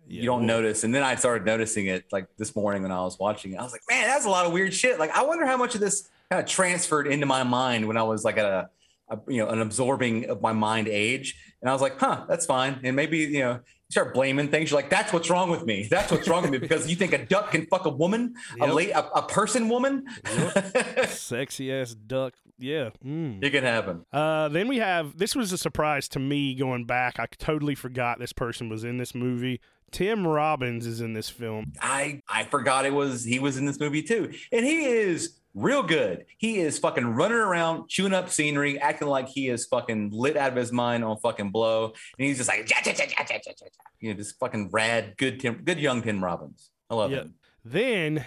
Yeah, 0.08 0.22
you 0.22 0.26
don't 0.26 0.40
well- 0.40 0.48
notice. 0.48 0.84
And 0.84 0.94
then 0.96 1.04
I 1.04 1.16
started 1.16 1.46
noticing 1.46 1.88
it 1.88 2.06
like 2.12 2.28
this 2.38 2.56
morning 2.56 2.82
when 2.84 2.92
I 2.92 3.02
was 3.02 3.20
watching 3.20 3.54
it. 3.54 3.58
I 3.58 3.64
was 3.64 3.72
like, 3.72 3.82
man, 3.90 4.08
that's 4.08 4.26
a 4.26 4.30
lot 4.30 4.46
of 4.46 4.54
weird 4.54 4.74
shit. 4.74 5.00
Like, 5.00 5.12
I 5.12 5.24
wonder 5.24 5.46
how 5.46 5.58
much 5.58 5.76
of 5.76 5.82
this 5.82 6.08
kind 6.30 6.42
of 6.42 6.48
transferred 6.50 7.08
into 7.08 7.26
my 7.26 7.44
mind 7.44 7.88
when 7.88 7.98
I 7.98 8.04
was 8.04 8.24
like 8.26 8.38
at 8.38 8.46
a, 8.46 8.70
a 9.10 9.20
you 9.28 9.38
know, 9.44 9.50
an 9.50 9.62
absorbing 9.62 10.30
of 10.30 10.42
my 10.42 10.54
mind 10.54 10.88
age. 10.88 11.36
And 11.62 11.70
I 11.70 11.74
was 11.74 11.82
like, 11.82 12.00
huh, 12.00 12.26
that's 12.30 12.46
fine. 12.46 12.80
And 12.84 12.96
maybe, 12.96 13.18
you 13.20 13.40
know, 13.40 13.60
start 13.90 14.14
blaming 14.14 14.50
things. 14.50 14.70
You're 14.70 14.80
like, 14.82 14.90
that's 14.90 15.12
what's 15.14 15.30
wrong 15.30 15.50
with 15.50 15.66
me. 15.66 15.88
That's 15.90 16.12
what's 16.12 16.28
wrong 16.28 16.42
with 16.44 16.52
me 16.52 16.58
because 16.58 16.90
you 16.90 16.96
think 16.96 17.14
a 17.14 17.26
duck 17.26 17.52
can 17.52 17.66
fuck 17.68 17.86
a 17.86 17.90
woman, 17.90 18.36
a 18.62 18.66
Yep. 18.66 18.76
late, 18.76 18.90
a, 18.92 19.08
a 19.14 19.22
person 19.28 19.70
woman. 19.70 20.06
Sexy 21.08 21.72
ass 21.72 21.94
duck. 21.94 22.34
Yeah. 22.60 22.90
Mm. 23.06 23.44
it 23.44 23.52
can 23.52 23.64
happen. 23.64 24.06
Uh, 24.12 24.50
then 24.50 24.68
we 24.68 24.78
have 24.78 25.18
this 25.18 25.36
was 25.36 25.52
a 25.52 25.58
surprise 25.58 26.08
to 26.10 26.20
me 26.20 26.56
going 26.56 26.86
back. 26.86 27.20
I 27.20 27.28
totally 27.38 27.76
forgot 27.76 28.20
this 28.20 28.34
person 28.34 28.68
was 28.70 28.84
in 28.84 28.98
this 28.98 29.14
movie. 29.16 29.62
Tim 29.92 30.26
Robbins 30.28 30.86
is 30.86 31.02
in 31.02 31.14
this 31.14 31.30
film. 31.30 31.74
I 31.82 32.22
I 32.30 32.44
forgot 32.44 32.86
it 32.86 32.94
was 32.94 33.24
he 33.24 33.40
was 33.40 33.58
in 33.58 33.66
this 33.66 33.80
movie 33.80 34.02
too, 34.04 34.34
and 34.52 34.66
he 34.66 34.86
is 34.86 35.38
real 35.56 35.82
good. 35.82 36.26
He 36.38 36.60
is 36.60 36.78
fucking 36.78 37.06
running 37.06 37.38
around, 37.38 37.88
chewing 37.90 38.14
up 38.14 38.30
scenery, 38.30 38.80
acting 38.80 39.08
like 39.08 39.28
he 39.28 39.48
is 39.50 39.66
fucking 39.66 40.12
lit 40.14 40.38
out 40.38 40.52
of 40.52 40.56
his 40.58 40.72
mind 40.72 41.04
on 41.04 41.18
fucking 41.18 41.52
blow, 41.52 41.86
and 42.18 42.28
he's 42.28 42.38
just 42.38 42.50
like, 42.50 42.70
"Ja, 42.70 42.78
ja, 42.86 42.92
ja, 42.98 43.06
ja, 43.06 43.16
ja, 43.18 43.26
ja, 43.30 43.40
ja, 43.46 43.52
ja." 43.60 43.68
you 44.00 44.14
know, 44.14 44.18
just 44.18 44.38
fucking 44.40 44.70
rad, 44.72 45.16
good 45.18 45.40
Tim, 45.40 45.64
good 45.64 45.80
young 45.80 46.02
Tim 46.04 46.24
Robbins. 46.24 46.70
I 46.90 46.96
love 46.96 47.12
Yeah. 47.12 47.22
him. 47.22 47.34
Then 47.66 48.26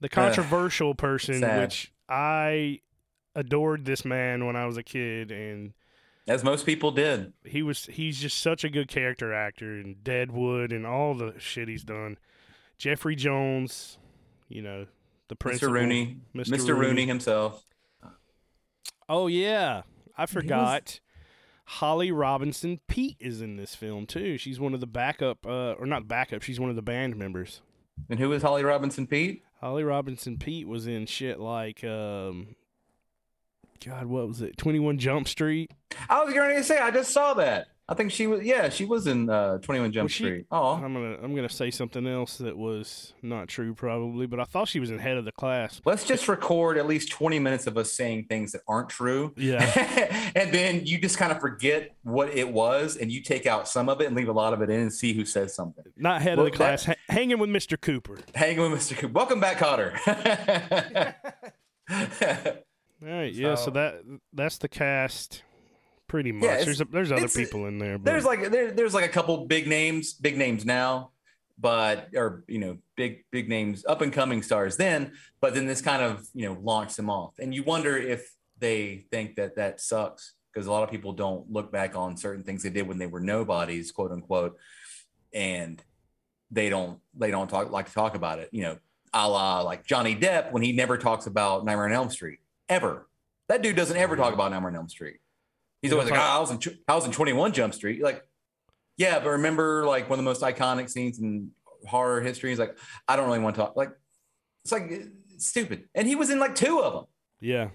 the 0.00 0.08
controversial 0.08 0.94
person, 0.94 1.40
sad. 1.40 1.60
which 1.62 1.92
I 2.08 2.80
adored 3.34 3.84
this 3.84 4.04
man 4.04 4.44
when 4.44 4.56
I 4.56 4.66
was 4.66 4.76
a 4.76 4.82
kid, 4.82 5.30
and 5.30 5.72
As 6.28 6.44
most 6.44 6.66
people 6.66 6.90
did. 6.90 7.32
he 7.44 7.62
was 7.62 7.86
he's 7.86 8.20
just 8.20 8.38
such 8.38 8.62
a 8.62 8.68
good 8.68 8.86
character 8.88 9.32
actor 9.32 9.72
and 9.72 10.04
Deadwood 10.04 10.72
and 10.72 10.86
all 10.86 11.14
the 11.14 11.34
shit 11.38 11.68
he's 11.68 11.84
done. 11.84 12.18
Jeffrey 12.76 13.16
Jones, 13.16 13.98
you 14.48 14.62
know, 14.62 14.86
the 15.28 15.36
Mr. 15.36 15.70
Rooney, 15.70 16.18
Mr. 16.34 16.50
Mr. 16.50 16.68
Rooney. 16.68 16.86
Rooney 16.86 17.06
himself. 17.06 17.64
Oh 19.08 19.26
yeah, 19.26 19.82
I 20.16 20.26
forgot. 20.26 21.00
Holly 21.64 22.10
Robinson 22.10 22.80
Peete 22.88 23.18
is 23.20 23.42
in 23.42 23.56
this 23.56 23.74
film 23.74 24.06
too. 24.06 24.38
She's 24.38 24.58
one 24.58 24.72
of 24.72 24.80
the 24.80 24.86
backup, 24.86 25.46
uh, 25.46 25.72
or 25.72 25.84
not 25.84 26.08
backup. 26.08 26.42
She's 26.42 26.58
one 26.58 26.70
of 26.70 26.76
the 26.76 26.82
band 26.82 27.16
members. 27.16 27.60
And 28.08 28.18
who 28.18 28.32
is 28.32 28.42
Holly 28.42 28.64
Robinson 28.64 29.06
Peete? 29.06 29.42
Holly 29.60 29.84
Robinson 29.84 30.38
Peete 30.38 30.66
was 30.66 30.86
in 30.86 31.04
shit 31.04 31.38
like, 31.38 31.84
um, 31.84 32.54
God, 33.84 34.06
what 34.06 34.26
was 34.28 34.42
it? 34.42 34.56
Twenty 34.56 34.78
One 34.80 34.98
Jump 34.98 35.28
Street. 35.28 35.70
I 36.08 36.22
was 36.24 36.34
going 36.34 36.56
to 36.56 36.64
say 36.64 36.78
I 36.78 36.90
just 36.90 37.12
saw 37.12 37.34
that. 37.34 37.68
I 37.90 37.94
think 37.94 38.12
she 38.12 38.26
was. 38.26 38.42
Yeah, 38.42 38.68
she 38.68 38.84
was 38.84 39.06
in 39.06 39.30
uh, 39.30 39.56
Twenty 39.58 39.80
One 39.80 39.90
Jump 39.92 40.06
Was 40.06 40.14
Street. 40.14 40.44
Oh, 40.50 40.72
I'm 40.74 40.92
gonna 40.92 41.16
I'm 41.22 41.34
gonna 41.34 41.48
say 41.48 41.70
something 41.70 42.06
else 42.06 42.36
that 42.36 42.54
was 42.54 43.14
not 43.22 43.48
true 43.48 43.72
probably, 43.72 44.26
but 44.26 44.38
I 44.38 44.44
thought 44.44 44.68
she 44.68 44.78
was 44.78 44.90
in 44.90 44.98
Head 44.98 45.16
of 45.16 45.24
the 45.24 45.32
Class. 45.32 45.80
let's 45.86 46.04
just 46.04 46.28
record 46.28 46.76
at 46.76 46.86
least 46.86 47.10
twenty 47.10 47.38
minutes 47.38 47.66
of 47.66 47.78
us 47.78 47.90
saying 47.94 48.26
things 48.28 48.52
that 48.52 48.60
aren't 48.68 48.90
true. 48.90 49.32
Yeah. 49.38 49.62
and 50.36 50.52
then 50.52 50.84
you 50.84 50.98
just 51.00 51.16
kind 51.16 51.32
of 51.32 51.40
forget 51.40 51.94
what 52.02 52.28
it 52.28 52.52
was, 52.52 52.98
and 52.98 53.10
you 53.10 53.22
take 53.22 53.46
out 53.46 53.66
some 53.66 53.88
of 53.88 54.02
it 54.02 54.06
and 54.08 54.14
leave 54.14 54.28
a 54.28 54.32
lot 54.32 54.52
of 54.52 54.60
it 54.60 54.68
in, 54.68 54.80
and 54.80 54.92
see 54.92 55.14
who 55.14 55.24
says 55.24 55.54
something. 55.54 55.84
Not 55.96 56.20
Head 56.20 56.36
Well, 56.36 56.44
of 56.46 56.52
the 56.52 56.56
Class. 56.58 56.84
ha- 56.84 56.94
hanging 57.08 57.38
with 57.38 57.48
Mr. 57.48 57.80
Cooper. 57.80 58.18
Hanging 58.34 58.70
with 58.70 58.80
Mr. 58.82 58.98
Cooper. 58.98 59.14
Welcome 59.14 59.40
back, 59.40 59.56
Cotter. 59.56 59.94
All 63.02 63.08
right, 63.08 63.32
yeah. 63.32 63.54
So 63.54 63.66
So- 63.66 63.70
that 63.72 64.02
that's 64.32 64.58
the 64.58 64.68
cast, 64.68 65.42
pretty 66.08 66.32
much. 66.32 66.44
it's- 66.44 66.64
there's 66.64 66.80
a, 66.80 66.84
there's 66.86 67.12
other 67.12 67.28
people 67.28 67.66
in 67.66 67.78
there, 67.78 67.98
but 67.98 68.04
there's 68.04 68.24
like 68.24 68.50
there, 68.50 68.70
there's 68.72 68.94
like 68.94 69.04
a 69.04 69.08
couple 69.12 69.46
big 69.46 69.66
names, 69.68 70.14
big 70.14 70.36
names 70.36 70.64
now, 70.64 71.10
but 71.58 72.08
or 72.14 72.44
you 72.48 72.58
know 72.58 72.78
big 72.96 73.24
big 73.30 73.48
names, 73.48 73.84
up 73.86 74.00
and 74.02 74.12
coming 74.12 74.42
stars 74.42 74.76
then. 74.76 75.12
But 75.40 75.54
then 75.54 75.66
this 75.66 75.80
kind 75.80 76.02
of 76.02 76.26
you 76.34 76.46
know 76.48 76.58
launched 76.60 76.96
them 76.96 77.08
off, 77.10 77.38
and 77.38 77.54
you 77.54 77.62
wonder 77.62 77.96
if 77.96 78.32
they 78.58 79.06
think 79.12 79.36
that 79.36 79.54
that 79.56 79.80
sucks 79.80 80.34
because 80.52 80.66
a 80.66 80.72
lot 80.72 80.82
of 80.82 80.90
people 80.90 81.12
don't 81.12 81.48
look 81.52 81.70
back 81.70 81.94
on 81.94 82.16
certain 82.16 82.42
things 82.42 82.64
they 82.64 82.70
did 82.70 82.88
when 82.88 82.98
they 82.98 83.06
were 83.06 83.20
nobodies, 83.20 83.92
quote 83.92 84.10
unquote, 84.10 84.56
and 85.32 85.80
they 86.50 86.68
don't 86.68 86.98
they 87.14 87.30
don't 87.30 87.48
talk 87.48 87.70
like 87.70 87.86
to 87.86 87.92
talk 87.94 88.16
about 88.16 88.40
it. 88.40 88.48
You 88.50 88.62
know, 88.62 88.78
a 89.14 89.28
la 89.28 89.60
like 89.60 89.84
Johnny 89.86 90.16
Depp 90.16 90.50
when 90.50 90.62
he 90.64 90.72
never 90.72 90.98
talks 90.98 91.26
about 91.26 91.64
Nightmare 91.64 91.84
on 91.86 91.92
Elm 91.92 92.10
Street 92.10 92.40
ever. 92.68 93.08
That 93.48 93.62
dude 93.62 93.76
doesn't 93.76 93.96
ever 93.96 94.16
talk 94.16 94.34
about 94.34 94.50
Nightmare 94.50 94.70
on 94.70 94.76
Elm 94.76 94.88
Street. 94.88 95.16
He's 95.80 95.92
always 95.92 96.10
like, 96.10 96.18
oh, 96.18 96.22
I 96.22 96.38
was 96.40 96.50
in 96.50 96.58
I 96.88 96.94
was 96.94 97.04
in 97.06 97.12
21 97.12 97.52
Jump 97.52 97.72
Street. 97.72 97.98
You're 97.98 98.06
like, 98.06 98.22
yeah, 98.96 99.20
but 99.20 99.30
remember 99.30 99.86
like 99.86 100.10
one 100.10 100.18
of 100.18 100.24
the 100.24 100.28
most 100.28 100.42
iconic 100.42 100.90
scenes 100.90 101.18
in 101.18 101.52
horror 101.86 102.20
history? 102.20 102.50
He's 102.50 102.58
like, 102.58 102.76
I 103.06 103.16
don't 103.16 103.26
really 103.26 103.38
want 103.38 103.54
to 103.56 103.62
talk. 103.62 103.76
Like, 103.76 103.90
it's 104.64 104.72
like 104.72 104.90
it's 104.90 105.46
stupid. 105.46 105.84
And 105.94 106.06
he 106.06 106.16
was 106.16 106.30
in 106.30 106.38
like 106.40 106.54
two 106.54 106.80
of 106.80 106.92
them. 106.94 107.04
yeah. 107.40 107.68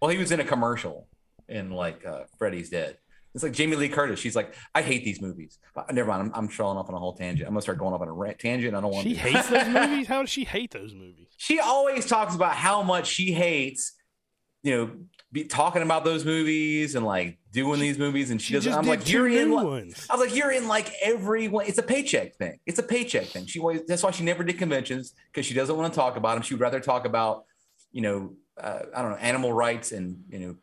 Well, 0.00 0.10
he 0.10 0.16
was 0.16 0.32
in 0.32 0.40
a 0.40 0.44
commercial 0.44 1.08
in 1.48 1.70
like 1.70 2.06
uh, 2.06 2.24
Freddy's 2.38 2.70
Dead. 2.70 2.96
It's 3.34 3.44
like 3.44 3.52
Jamie 3.52 3.76
Lee 3.76 3.88
Curtis. 3.88 4.18
She's 4.18 4.34
like, 4.34 4.54
I 4.74 4.82
hate 4.82 5.04
these 5.04 5.20
movies. 5.20 5.58
But 5.74 5.92
never 5.94 6.08
mind. 6.08 6.22
I'm, 6.22 6.32
I'm 6.34 6.48
trolling 6.48 6.78
off 6.78 6.88
on 6.88 6.94
a 6.94 6.98
whole 6.98 7.12
tangent. 7.12 7.46
I'm 7.46 7.52
gonna 7.52 7.62
start 7.62 7.78
going 7.78 7.94
off 7.94 8.00
on 8.00 8.08
a 8.08 8.12
rant, 8.12 8.38
tangent. 8.38 8.74
I 8.74 8.80
don't 8.80 8.90
want. 8.90 9.06
She 9.06 9.12
to. 9.12 9.20
hates 9.20 9.48
those 9.48 9.68
movies. 9.68 10.06
How 10.08 10.20
does 10.22 10.30
she 10.30 10.44
hate 10.44 10.70
those 10.72 10.94
movies? 10.94 11.28
She 11.36 11.60
always 11.60 12.06
talks 12.06 12.34
about 12.34 12.54
how 12.54 12.82
much 12.82 13.06
she 13.06 13.32
hates, 13.32 13.92
you 14.62 14.76
know, 14.76 14.90
be 15.32 15.44
talking 15.44 15.82
about 15.82 16.04
those 16.04 16.24
movies 16.24 16.94
and 16.94 17.06
like 17.06 17.38
doing 17.52 17.80
these 17.80 17.98
movies, 17.98 18.30
and 18.30 18.40
she, 18.40 18.48
She 18.48 18.54
doesn't. 18.54 18.72
I'm 18.72 18.86
like, 18.86 19.08
you're 19.08 19.28
in. 19.28 19.52
Like, 19.52 19.64
ones. 19.64 20.06
I 20.10 20.16
was 20.16 20.26
like, 20.26 20.36
you're 20.36 20.50
in 20.50 20.66
like 20.68 20.92
every 21.02 21.48
one. 21.48 21.66
It's 21.66 21.78
a 21.78 21.82
paycheck 21.82 22.34
thing. 22.36 22.58
It's 22.66 22.78
a 22.78 22.82
paycheck 22.82 23.26
thing. 23.26 23.46
She 23.46 23.60
always. 23.60 23.82
That's 23.86 24.02
why 24.02 24.10
she 24.10 24.24
never 24.24 24.42
did 24.42 24.58
conventions 24.58 25.14
because 25.32 25.46
she 25.46 25.54
doesn't 25.54 25.76
want 25.76 25.92
to 25.92 25.96
talk 25.96 26.16
about 26.16 26.34
them. 26.34 26.42
She 26.42 26.54
would 26.54 26.60
rather 26.60 26.80
talk 26.80 27.04
about, 27.04 27.44
you 27.92 28.02
know, 28.02 28.34
uh, 28.58 28.80
I 28.94 29.02
don't 29.02 29.12
know, 29.12 29.18
animal 29.18 29.52
rights 29.52 29.92
and 29.92 30.24
you 30.30 30.38
know, 30.40 30.56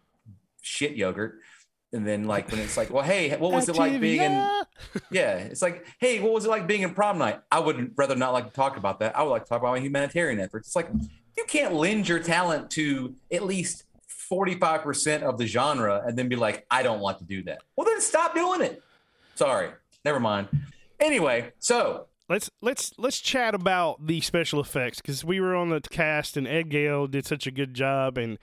shit 0.62 0.96
yogurt. 0.96 1.40
And 1.94 2.06
then 2.06 2.26
like 2.26 2.52
when 2.52 2.60
it's 2.60 2.76
like, 2.76 2.90
well, 2.90 3.04
hey, 3.04 3.36
what 3.38 3.54
was 3.54 3.70
it 3.70 3.78
like 3.78 4.02
being 4.02 4.22
in? 4.22 4.32
Yeah, 5.10 5.38
it's 5.38 5.62
like, 5.62 5.86
hey, 6.00 6.20
what 6.20 6.34
was 6.34 6.44
it 6.44 6.50
like 6.50 6.68
being 6.68 6.82
in 6.82 6.94
prom 6.94 7.18
night? 7.18 7.40
I 7.50 7.60
would 7.60 7.94
rather 7.96 8.16
not 8.16 8.34
like 8.34 8.48
to 8.48 8.54
talk 8.54 8.76
about 8.76 9.00
that. 9.00 9.18
I 9.18 9.24
would 9.24 9.30
like 9.30 9.44
to 9.44 9.50
talk 9.50 9.62
about 9.62 9.72
my 9.72 9.80
humanitarian 9.80 10.42
efforts. 10.42 10.68
It's 10.68 10.76
like 10.76 10.90
you 11.38 11.46
can't 11.46 11.74
lend 11.76 12.10
your 12.10 12.20
talent 12.20 12.72
to 12.72 13.16
at 13.32 13.44
least 13.44 13.84
45% 14.32 15.24
of 15.24 15.38
the 15.38 15.46
genre 15.48 16.04
and 16.06 16.18
then 16.18 16.28
be 16.28 16.36
like, 16.36 16.66
I 16.70 16.84
don't 16.84 17.00
want 17.00 17.20
to 17.20 17.24
do 17.26 17.44
that. 17.44 17.62
Well, 17.76 17.86
then 17.86 18.02
stop 18.02 18.34
doing 18.34 18.62
it. 18.62 18.82
Sorry. 19.36 19.70
Never 20.04 20.20
mind. 20.20 20.48
Anyway, 21.00 21.52
so 21.60 22.08
Let's 22.30 22.50
let's 22.62 22.92
let's 22.98 23.22
chat 23.22 23.56
about 23.56 24.06
the 24.06 24.20
special 24.20 24.60
effects 24.60 25.00
because 25.00 25.24
we 25.24 25.40
were 25.40 25.56
on 25.56 25.70
the 25.70 25.80
cast 25.80 26.36
and 26.36 26.46
Ed 26.46 26.70
Gale 26.70 27.08
did 27.08 27.26
such 27.26 27.48
a 27.48 27.52
good 27.52 27.74
job 27.74 28.18
and 28.18 28.38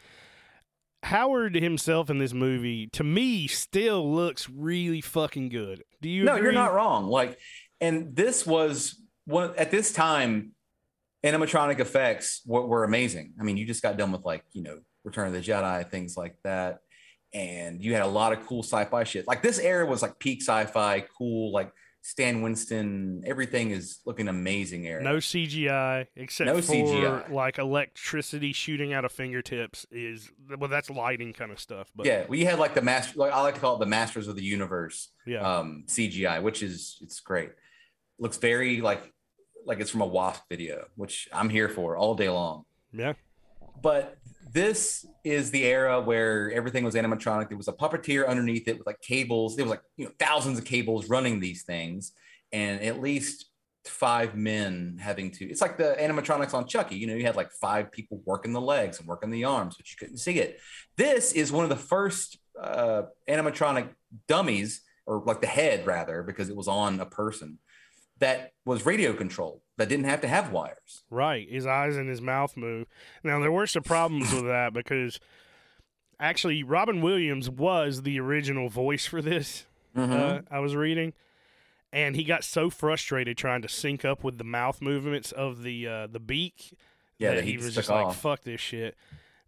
Howard 1.03 1.55
himself 1.55 2.09
in 2.09 2.19
this 2.19 2.33
movie 2.33 2.87
to 2.93 3.05
me 3.05 3.47
still 3.47 4.11
looks 4.11 4.49
really 4.49 5.03
fucking 5.03 5.50
good. 5.50 5.85
Do 6.00 6.09
you? 6.09 6.25
no, 6.25 6.35
agree? 6.35 6.45
you're 6.45 6.53
not 6.53 6.73
wrong. 6.73 7.09
Like, 7.09 7.38
and 7.79 8.17
this 8.17 8.47
was 8.47 9.03
one 9.26 9.53
at 9.59 9.71
this 9.71 9.93
time, 9.93 10.53
animatronic 11.23 11.79
effects 11.79 12.41
were, 12.47 12.67
were 12.67 12.85
amazing. 12.85 13.35
I 13.38 13.43
mean, 13.43 13.59
you 13.59 13.67
just 13.67 13.83
got 13.83 13.99
done 13.99 14.12
with 14.12 14.25
like 14.25 14.45
you 14.53 14.62
know 14.62 14.79
Return 15.05 15.27
of 15.29 15.33
the 15.35 15.41
Jedi, 15.41 15.89
things 15.91 16.17
like 16.17 16.37
that, 16.45 16.81
and 17.33 17.83
you 17.83 17.93
had 17.93 18.03
a 18.03 18.07
lot 18.07 18.33
of 18.33 18.47
cool 18.47 18.63
sci-fi 18.63 19.05
shit. 19.05 19.27
Like 19.29 19.43
this 19.43 19.59
era 19.59 19.87
was 19.87 20.03
like 20.03 20.19
peak 20.19 20.41
sci-fi, 20.43 21.05
cool. 21.19 21.53
Like 21.53 21.73
Stan 22.03 22.43
Winston, 22.43 23.23
everything 23.27 23.71
is 23.71 24.01
looking 24.05 24.29
amazing. 24.29 24.87
Era. 24.87 25.03
No 25.03 25.17
CGI 25.17 26.07
except 26.17 26.47
No 26.47 26.61
for 26.61 26.73
CGI. 26.73 27.31
like 27.31 27.59
electricity 27.59 28.53
shooting 28.53 28.93
out 28.93 29.05
of 29.07 29.13
fingertips 29.13 29.87
is 29.91 30.31
well 30.59 30.69
that's 30.69 30.91
lighting 30.91 31.33
kind 31.33 31.51
of 31.51 31.59
stuff. 31.59 31.91
But 31.97 32.07
yeah, 32.07 32.25
we 32.29 32.45
had 32.45 32.59
like 32.59 32.75
the 32.75 32.83
master. 32.83 33.19
Like 33.19 33.33
I 33.33 33.41
like 33.43 33.55
to 33.55 33.61
call 33.61 33.77
it 33.77 33.79
the 33.81 33.87
Masters 33.87 34.29
of 34.29 34.37
the 34.37 34.45
Universe. 34.45 35.11
yeah, 35.27 35.41
um, 35.59 35.85
CGI, 35.87 36.43
which 36.43 36.63
is 36.63 36.99
it's 37.03 37.21
great. 37.21 37.51
Looks 38.19 38.37
very 38.37 38.81
like 38.81 39.13
like 39.67 39.81
it's 39.81 39.91
from 39.91 40.03
a 40.03 40.07
Wasp 40.07 40.43
video, 40.51 40.87
which 40.97 41.27
I'm 41.33 41.49
here 41.49 41.69
for 41.71 41.97
all 41.97 42.15
day 42.15 42.29
long. 42.29 42.65
yeah. 42.93 43.15
But 43.83 44.17
this 44.55 45.05
is 45.25 45.51
the 45.51 45.65
era 45.65 46.01
where 46.01 46.51
everything 46.53 46.85
was 46.85 46.95
animatronic. 46.95 47.49
There 47.49 47.59
was 47.59 47.67
a 47.67 47.73
puppeteer 47.73 48.27
underneath 48.27 48.69
it 48.69 48.79
with 48.79 48.87
like 48.87 49.01
cables. 49.01 49.57
There 49.57 49.65
was 49.65 49.71
like 49.71 49.83
you 49.97 50.07
know 50.07 50.13
thousands 50.19 50.59
of 50.59 50.65
cables 50.65 51.09
running 51.11 51.41
these 51.41 51.65
things, 51.65 52.13
and 52.53 52.81
at 52.81 53.01
least 53.01 53.47
five 53.85 54.37
men 54.37 54.97
having 55.01 55.33
to. 55.33 55.45
It's 55.45 55.61
like 55.61 55.77
the 55.77 55.97
animatronics 56.01 56.55
on 56.55 56.69
Chucky. 56.69 56.95
You 56.95 57.09
know, 57.09 57.15
you 57.15 57.25
had 57.25 57.35
like 57.35 57.51
five 57.51 57.91
people 57.91 58.23
working 58.25 58.53
the 58.53 58.61
legs 58.61 59.01
and 59.01 59.09
working 59.09 59.31
the 59.31 59.45
arms, 59.45 59.75
but 59.77 59.91
you 59.91 59.97
couldn't 59.99 60.19
see 60.19 60.39
it. 60.39 60.61
This 60.97 61.33
is 61.33 61.51
one 61.51 61.65
of 61.65 61.71
the 61.71 61.77
first 61.77 62.39
uh, 62.59 63.03
animatronic 63.29 63.89
dummies, 64.29 64.83
or 65.05 65.25
like 65.27 65.41
the 65.41 65.49
head 65.49 65.85
rather, 65.85 66.23
because 66.23 66.49
it 66.49 66.57
was 66.57 66.69
on 66.69 67.01
a 67.01 67.07
person 67.07 67.59
that 68.21 68.53
was 68.65 68.87
radio 68.87 69.13
controlled 69.13 69.63
that 69.76 69.88
didn't 69.88 70.04
have 70.04 70.21
to 70.21 70.28
have 70.28 70.52
wires. 70.52 71.04
Right. 71.11 71.49
His 71.50 71.66
eyes 71.66 71.97
and 71.97 72.09
his 72.09 72.21
mouth 72.21 72.57
move. 72.57 72.87
Now 73.23 73.40
there 73.40 73.52
were 73.52 73.66
some 73.66 73.83
problems 73.83 74.33
with 74.33 74.45
that 74.45 74.73
because 74.73 75.19
actually 76.21 76.62
Robin 76.62 77.00
Williams 77.00 77.50
was 77.50 78.02
the 78.02 78.21
original 78.21 78.69
voice 78.69 79.07
for 79.07 79.21
this. 79.21 79.66
Mm-hmm. 79.97 80.12
Uh, 80.12 80.38
I 80.50 80.59
was 80.59 80.75
reading, 80.75 81.12
and 81.93 82.16
he 82.16 82.25
got 82.25 82.43
so 82.43 82.71
frustrated 82.71 83.37
trying 83.37 83.62
to 83.62 83.69
sync 83.69 84.04
up 84.04 84.25
with 84.25 84.38
the 84.38 84.45
mouth 84.45 84.83
movements 84.83 85.31
of 85.31 85.62
the 85.62 85.87
uh, 85.87 86.07
the 86.09 86.19
beak 86.19 86.76
yeah, 87.19 87.35
that 87.35 87.45
he, 87.45 87.57
was 87.57 87.75
just 87.75 87.88
like, 87.88 88.12
"Fuck 88.14 88.43
this 88.43 88.61
shit." 88.61 88.97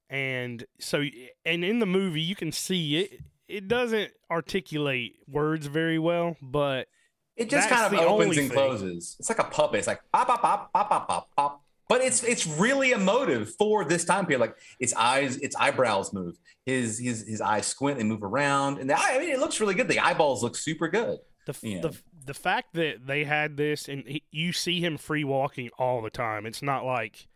And 0.09 0.64
so, 0.78 1.04
and 1.45 1.64
in 1.64 1.80
the 1.80 1.87
movie, 1.87 2.21
you 2.21 2.37
can 2.37 2.52
see 2.52 2.99
it. 2.99 3.21
It 3.49 3.68
doesn't 3.68 4.12
articulate 4.30 5.16
words 5.28 5.66
very 5.66 5.99
well, 5.99 6.37
but 6.40 6.88
It 7.37 7.50
just 7.50 7.69
That's 7.69 7.83
kind 7.83 7.95
of 7.95 8.00
opens 8.00 8.37
and 8.38 8.49
thing. 8.49 8.57
closes. 8.57 9.16
It's 9.19 9.28
like 9.28 9.38
a 9.38 9.45
puppet. 9.45 9.78
It's 9.78 9.87
like 9.87 10.00
pop, 10.12 10.26
pop, 10.26 10.40
pop, 10.43 10.73
pop, 10.73 10.88
pop, 10.88 11.09
pop, 11.09 11.28
pop. 11.37 11.62
But 11.88 12.00
it's 12.00 12.23
it's 12.25 12.47
really 12.47 12.90
emotive 12.93 13.55
for 13.57 13.85
this 13.85 14.05
time 14.05 14.26
period. 14.26 14.40
Like 14.40 14.57
its 14.81 14.93
eyes, 14.95 15.37
its 15.37 15.55
eyebrows 15.55 16.12
move. 16.12 16.37
His 16.64 16.99
his 16.99 17.26
his 17.28 17.40
eyes 17.40 17.66
squint 17.66 18.00
and 18.00 18.09
move 18.09 18.25
around, 18.25 18.78
and 18.78 18.90
the, 18.90 18.99
eye- 18.99 19.12
I 19.14 19.19
mean, 19.19 19.31
it 19.31 19.38
looks 19.38 19.61
really 19.61 19.75
good. 19.75 19.87
The 19.87 20.00
eyeballs 20.00 20.43
look 20.43 20.57
super 20.57 20.88
good. 20.88 21.19
The, 21.47 21.50
f 21.52 21.61
Yeah. 21.62 21.81
the 21.83 21.97
the 22.25 22.35
fact 22.35 22.75
that 22.75 23.07
they 23.07 23.23
had 23.23 23.57
this 23.57 23.88
and 23.88 24.02
he, 24.05 24.25
you 24.33 24.52
see 24.52 24.81
him 24.81 24.97
free 24.97 25.23
walking 25.23 25.71
all 25.78 26.02
the 26.02 26.11
time. 26.11 26.45
It's 26.45 26.61
not 26.62 26.85
like 26.85 27.28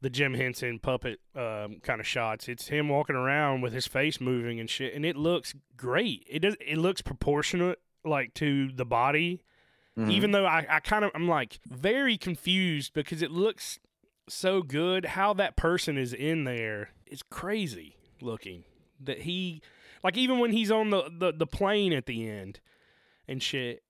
the 0.00 0.08
Jim 0.08 0.32
Henson 0.32 0.78
puppet 0.78 1.20
um, 1.36 1.80
kind 1.82 2.00
of 2.00 2.06
shots. 2.06 2.48
It's 2.48 2.68
him 2.68 2.88
walking 2.88 3.16
around 3.16 3.60
with 3.60 3.74
his 3.74 3.86
face 3.86 4.18
moving 4.22 4.58
and 4.58 4.70
shit, 4.70 4.94
and 4.94 5.04
it 5.04 5.16
looks 5.16 5.54
great. 5.76 6.24
It 6.30 6.38
does. 6.38 6.56
It 6.66 6.78
looks 6.78 7.02
proportionate, 7.02 7.78
like 8.04 8.34
to 8.34 8.70
the 8.72 8.84
body. 8.84 9.42
Mhm. 9.98 10.10
Even 10.10 10.30
though 10.30 10.46
I, 10.46 10.66
I 10.68 10.80
kind 10.80 11.04
of 11.04 11.10
I'm 11.14 11.28
like 11.28 11.58
very 11.66 12.16
confused 12.16 12.92
because 12.94 13.22
it 13.22 13.30
looks 13.30 13.78
so 14.28 14.62
good. 14.62 15.04
How 15.04 15.32
that 15.34 15.56
person 15.56 15.98
is 15.98 16.12
in 16.14 16.44
there 16.44 16.90
is 17.06 17.22
crazy 17.22 17.96
looking. 18.20 18.64
That 19.00 19.22
he 19.22 19.62
like 20.02 20.16
even 20.16 20.38
when 20.38 20.52
he's 20.52 20.70
on 20.70 20.90
the, 20.90 21.10
the, 21.10 21.32
the 21.32 21.46
plane 21.46 21.92
at 21.92 22.06
the 22.06 22.28
end 22.28 22.60
and 23.28 23.42
shit. 23.42 23.82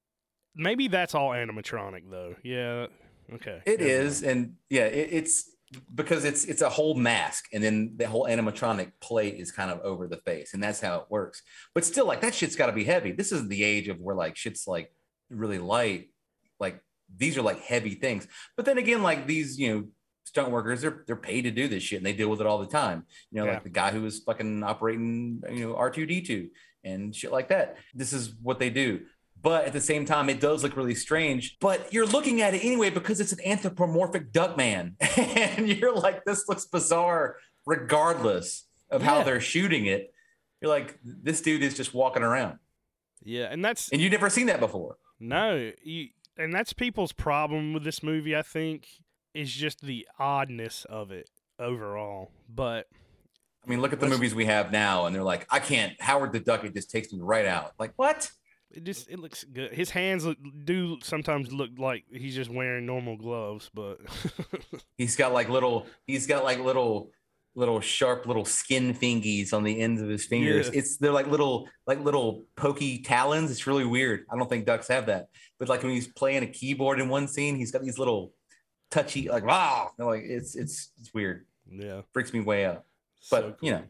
Maybe 0.56 0.88
that's 0.88 1.14
all 1.14 1.30
animatronic 1.30 2.10
though. 2.10 2.34
Yeah. 2.42 2.86
Okay. 3.32 3.60
It 3.64 3.78
Never 3.80 3.90
is, 3.90 4.22
and 4.22 4.56
yeah, 4.68 4.86
it, 4.86 5.08
it's 5.12 5.50
because 5.94 6.24
it's 6.24 6.44
it's 6.44 6.62
a 6.62 6.68
whole 6.68 6.94
mask, 6.94 7.44
and 7.52 7.62
then 7.62 7.92
the 7.96 8.06
whole 8.08 8.24
animatronic 8.26 8.92
plate 9.00 9.36
is 9.36 9.52
kind 9.52 9.70
of 9.70 9.80
over 9.80 10.06
the 10.08 10.16
face, 10.18 10.54
and 10.54 10.62
that's 10.62 10.80
how 10.80 10.96
it 10.96 11.06
works. 11.10 11.42
But 11.74 11.84
still, 11.84 12.06
like 12.06 12.20
that 12.22 12.34
shit's 12.34 12.56
got 12.56 12.66
to 12.66 12.72
be 12.72 12.84
heavy. 12.84 13.12
This 13.12 13.32
is 13.32 13.48
the 13.48 13.62
age 13.62 13.88
of 13.88 14.00
where 14.00 14.16
like 14.16 14.36
shit's 14.36 14.66
like 14.66 14.92
really 15.28 15.58
light. 15.58 16.10
Like 16.58 16.80
these 17.16 17.38
are 17.38 17.42
like 17.42 17.60
heavy 17.60 17.94
things. 17.94 18.26
But 18.56 18.66
then 18.66 18.78
again, 18.78 19.02
like 19.02 19.26
these, 19.26 19.58
you 19.58 19.72
know, 19.74 19.84
stunt 20.24 20.50
workers, 20.50 20.80
they're 20.80 21.04
they're 21.06 21.16
paid 21.16 21.42
to 21.42 21.50
do 21.50 21.68
this 21.68 21.82
shit, 21.82 21.98
and 21.98 22.06
they 22.06 22.12
deal 22.14 22.28
with 22.28 22.40
it 22.40 22.46
all 22.46 22.58
the 22.58 22.66
time. 22.66 23.06
You 23.30 23.40
know, 23.40 23.46
Yeah. 23.46 23.54
like 23.54 23.64
the 23.64 23.70
guy 23.70 23.90
who 23.92 24.02
was 24.02 24.20
fucking 24.20 24.62
operating, 24.64 25.42
you 25.52 25.68
know, 25.68 25.76
R 25.76 25.90
two 25.90 26.06
D 26.06 26.20
two 26.22 26.50
and 26.82 27.14
shit 27.14 27.30
like 27.30 27.48
that. 27.48 27.76
This 27.94 28.12
is 28.12 28.34
what 28.42 28.58
they 28.58 28.70
do. 28.70 29.02
But 29.42 29.64
at 29.64 29.72
the 29.72 29.80
same 29.80 30.04
time, 30.04 30.28
it 30.28 30.38
does 30.40 30.62
look 30.62 30.76
really 30.76 30.94
strange. 30.94 31.56
But 31.60 31.92
you're 31.92 32.06
looking 32.06 32.42
at 32.42 32.52
it 32.54 32.58
anyway 32.64 32.90
because 32.90 33.20
it's 33.20 33.32
an 33.32 33.38
anthropomorphic 33.44 34.32
duck 34.32 34.56
man. 34.56 34.96
and 35.16 35.68
you're 35.68 35.94
like, 35.94 36.24
this 36.24 36.48
looks 36.48 36.66
bizarre 36.66 37.36
regardless 37.66 38.66
of 38.90 39.02
how 39.02 39.18
Yeah. 39.18 39.24
they're 39.24 39.40
shooting 39.40 39.86
it. 39.86 40.12
You're 40.60 40.70
like, 40.70 40.98
this 41.02 41.40
dude 41.40 41.62
is 41.62 41.74
just 41.74 41.94
walking 41.94 42.22
around. 42.22 42.58
Yeah, 43.22 43.44
and 43.50 43.64
that's 43.64 43.88
And 43.90 44.00
you've 44.00 44.12
never 44.12 44.28
seen 44.30 44.46
that 44.46 44.60
before. 44.60 44.96
no, 45.18 45.72
you, 45.82 46.08
and 46.36 46.52
that's 46.54 46.72
people's 46.72 47.12
problem 47.12 47.72
with 47.72 47.84
this 47.84 48.02
movie. 48.02 48.34
I 48.36 48.42
think 48.42 48.88
is 49.34 49.52
just 49.52 49.80
the 49.82 50.06
oddness 50.18 50.84
of 50.86 51.10
it 51.12 51.28
overall. 51.58 52.30
But 52.48 52.88
I 53.64 53.68
mean, 53.70 53.80
look 53.82 53.92
at 53.92 54.00
the 54.00 54.08
movies 54.08 54.34
we 54.34 54.46
have 54.46 54.72
now, 54.72 55.04
and 55.06 55.14
they're 55.14 55.22
like, 55.22 55.46
I 55.50 55.58
can't. 55.60 56.00
Howard 56.00 56.32
the 56.32 56.40
Duck, 56.40 56.64
it 56.64 56.72
just 56.74 56.90
takes 56.90 57.12
me 57.12 57.20
right 57.20 57.44
out. 57.46 57.72
Like, 57.78 57.92
what? 57.96 58.30
It 58.72 58.84
just 58.84 59.08
it 59.10 59.18
looks 59.18 59.44
good. 59.44 59.72
His 59.72 59.90
hands 59.90 60.24
look, 60.24 60.38
do 60.64 60.98
sometimes 61.02 61.52
look 61.52 61.70
like 61.78 62.04
he's 62.12 62.34
just 62.34 62.50
wearing 62.50 62.86
normal 62.86 63.16
gloves, 63.16 63.70
but 63.74 63.98
He's 64.96 65.16
got 65.16 65.32
like 65.32 65.48
little, 65.48 65.86
he's 66.06 66.26
got 66.26 66.44
like 66.44 66.58
little, 66.58 67.10
little 67.54 67.80
sharp 67.80 68.26
little 68.26 68.44
skin 68.44 68.94
fingies 68.94 69.52
on 69.52 69.64
the 69.64 69.80
ends 69.80 70.02
of 70.02 70.08
his 70.08 70.26
fingers. 70.26 70.66
Yeah. 70.68 70.78
It's 70.78 70.98
they're 70.98 71.10
like 71.10 71.26
little, 71.26 71.68
like 71.86 72.00
little 72.04 72.44
pokey 72.54 72.98
talons. 72.98 73.50
It's 73.50 73.66
really 73.66 73.84
weird. 73.86 74.26
I 74.30 74.36
don't 74.36 74.48
think 74.48 74.66
ducks 74.66 74.88
have 74.88 75.06
that. 75.06 75.28
But 75.58 75.68
like 75.68 75.82
when 75.82 75.92
he's 75.92 76.06
playing 76.06 76.42
a 76.42 76.46
keyboard 76.46 77.00
in 77.00 77.08
one 77.08 77.26
scene, 77.28 77.56
he's 77.56 77.70
got 77.72 77.82
these 77.82 77.98
little 77.98 78.32
touchy, 78.90 79.28
like 79.28 79.44
wow, 79.44 79.90
like 79.98 80.22
it's 80.24 80.54
it's 80.54 80.92
it's 81.00 81.12
weird. 81.14 81.46
yeah. 81.68 82.02
Freaks 82.12 82.32
me 82.32 82.40
way 82.40 82.66
out. 82.66 82.84
But 83.30 83.42
so 83.42 83.56
you 83.62 83.72
know, 83.72 83.82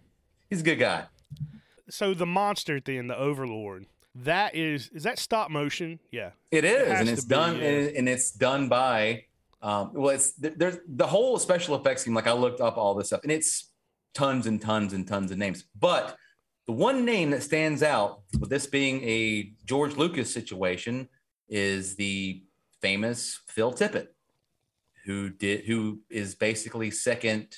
he's 0.49 0.61
a 0.61 0.65
good 0.65 0.79
guy. 0.79 1.05
so 1.89 2.15
the 2.15 2.27
monster 2.27 2.77
at 2.77 2.85
the 2.85 2.99
end, 2.99 3.11
the 3.11 3.19
Overlord, 3.19 3.87
that 4.15 4.55
is 4.55 4.91
is 4.93 5.05
that 5.05 5.19
stop 5.19 5.51
motion? 5.51 6.01
Yeah. 6.11 6.31
It 6.51 6.65
is, 6.65 6.89
has 6.89 7.01
and 7.01 7.09
it's 7.09 7.25
be, 7.25 7.35
done, 7.35 7.57
yeah. 7.57 7.69
and, 7.69 7.97
and 7.97 8.09
it's 8.09 8.33
done 8.33 8.69
by. 8.69 9.25
Um, 9.63 9.93
well, 9.93 10.15
it's 10.15 10.33
there's 10.33 10.79
the 10.89 11.07
whole 11.07 11.39
special 11.39 11.75
effects 11.77 12.05
team. 12.05 12.15
Like 12.15 12.27
I 12.27 12.33
looked 12.33 12.61
up 12.61 12.77
all 12.77 12.95
this 12.95 13.09
stuff, 13.09 13.21
and 13.23 13.31
it's 13.31 13.71
tons 14.15 14.47
and 14.47 14.61
tons 14.61 14.93
and 14.93 15.07
tons 15.07 15.31
of 15.31 15.39
names. 15.39 15.65
But 15.79 16.17
the 16.67 16.73
one 16.73 17.05
name 17.05 17.31
that 17.31 17.43
stands 17.43 17.83
out, 17.83 18.23
with 18.39 18.51
this 18.51 18.67
being 18.67 19.03
a 19.05 19.53
George 19.65 19.97
Lucas 19.97 20.33
situation, 20.33 21.09
is 21.49 21.97
the 21.97 22.43
famous 22.81 23.41
Phil 23.49 23.73
Tippett, 23.73 24.09
who 25.05 25.31
did 25.31 25.67
who 25.67 26.01
is 26.09 26.35
basically 26.35 26.91
second 26.91 27.55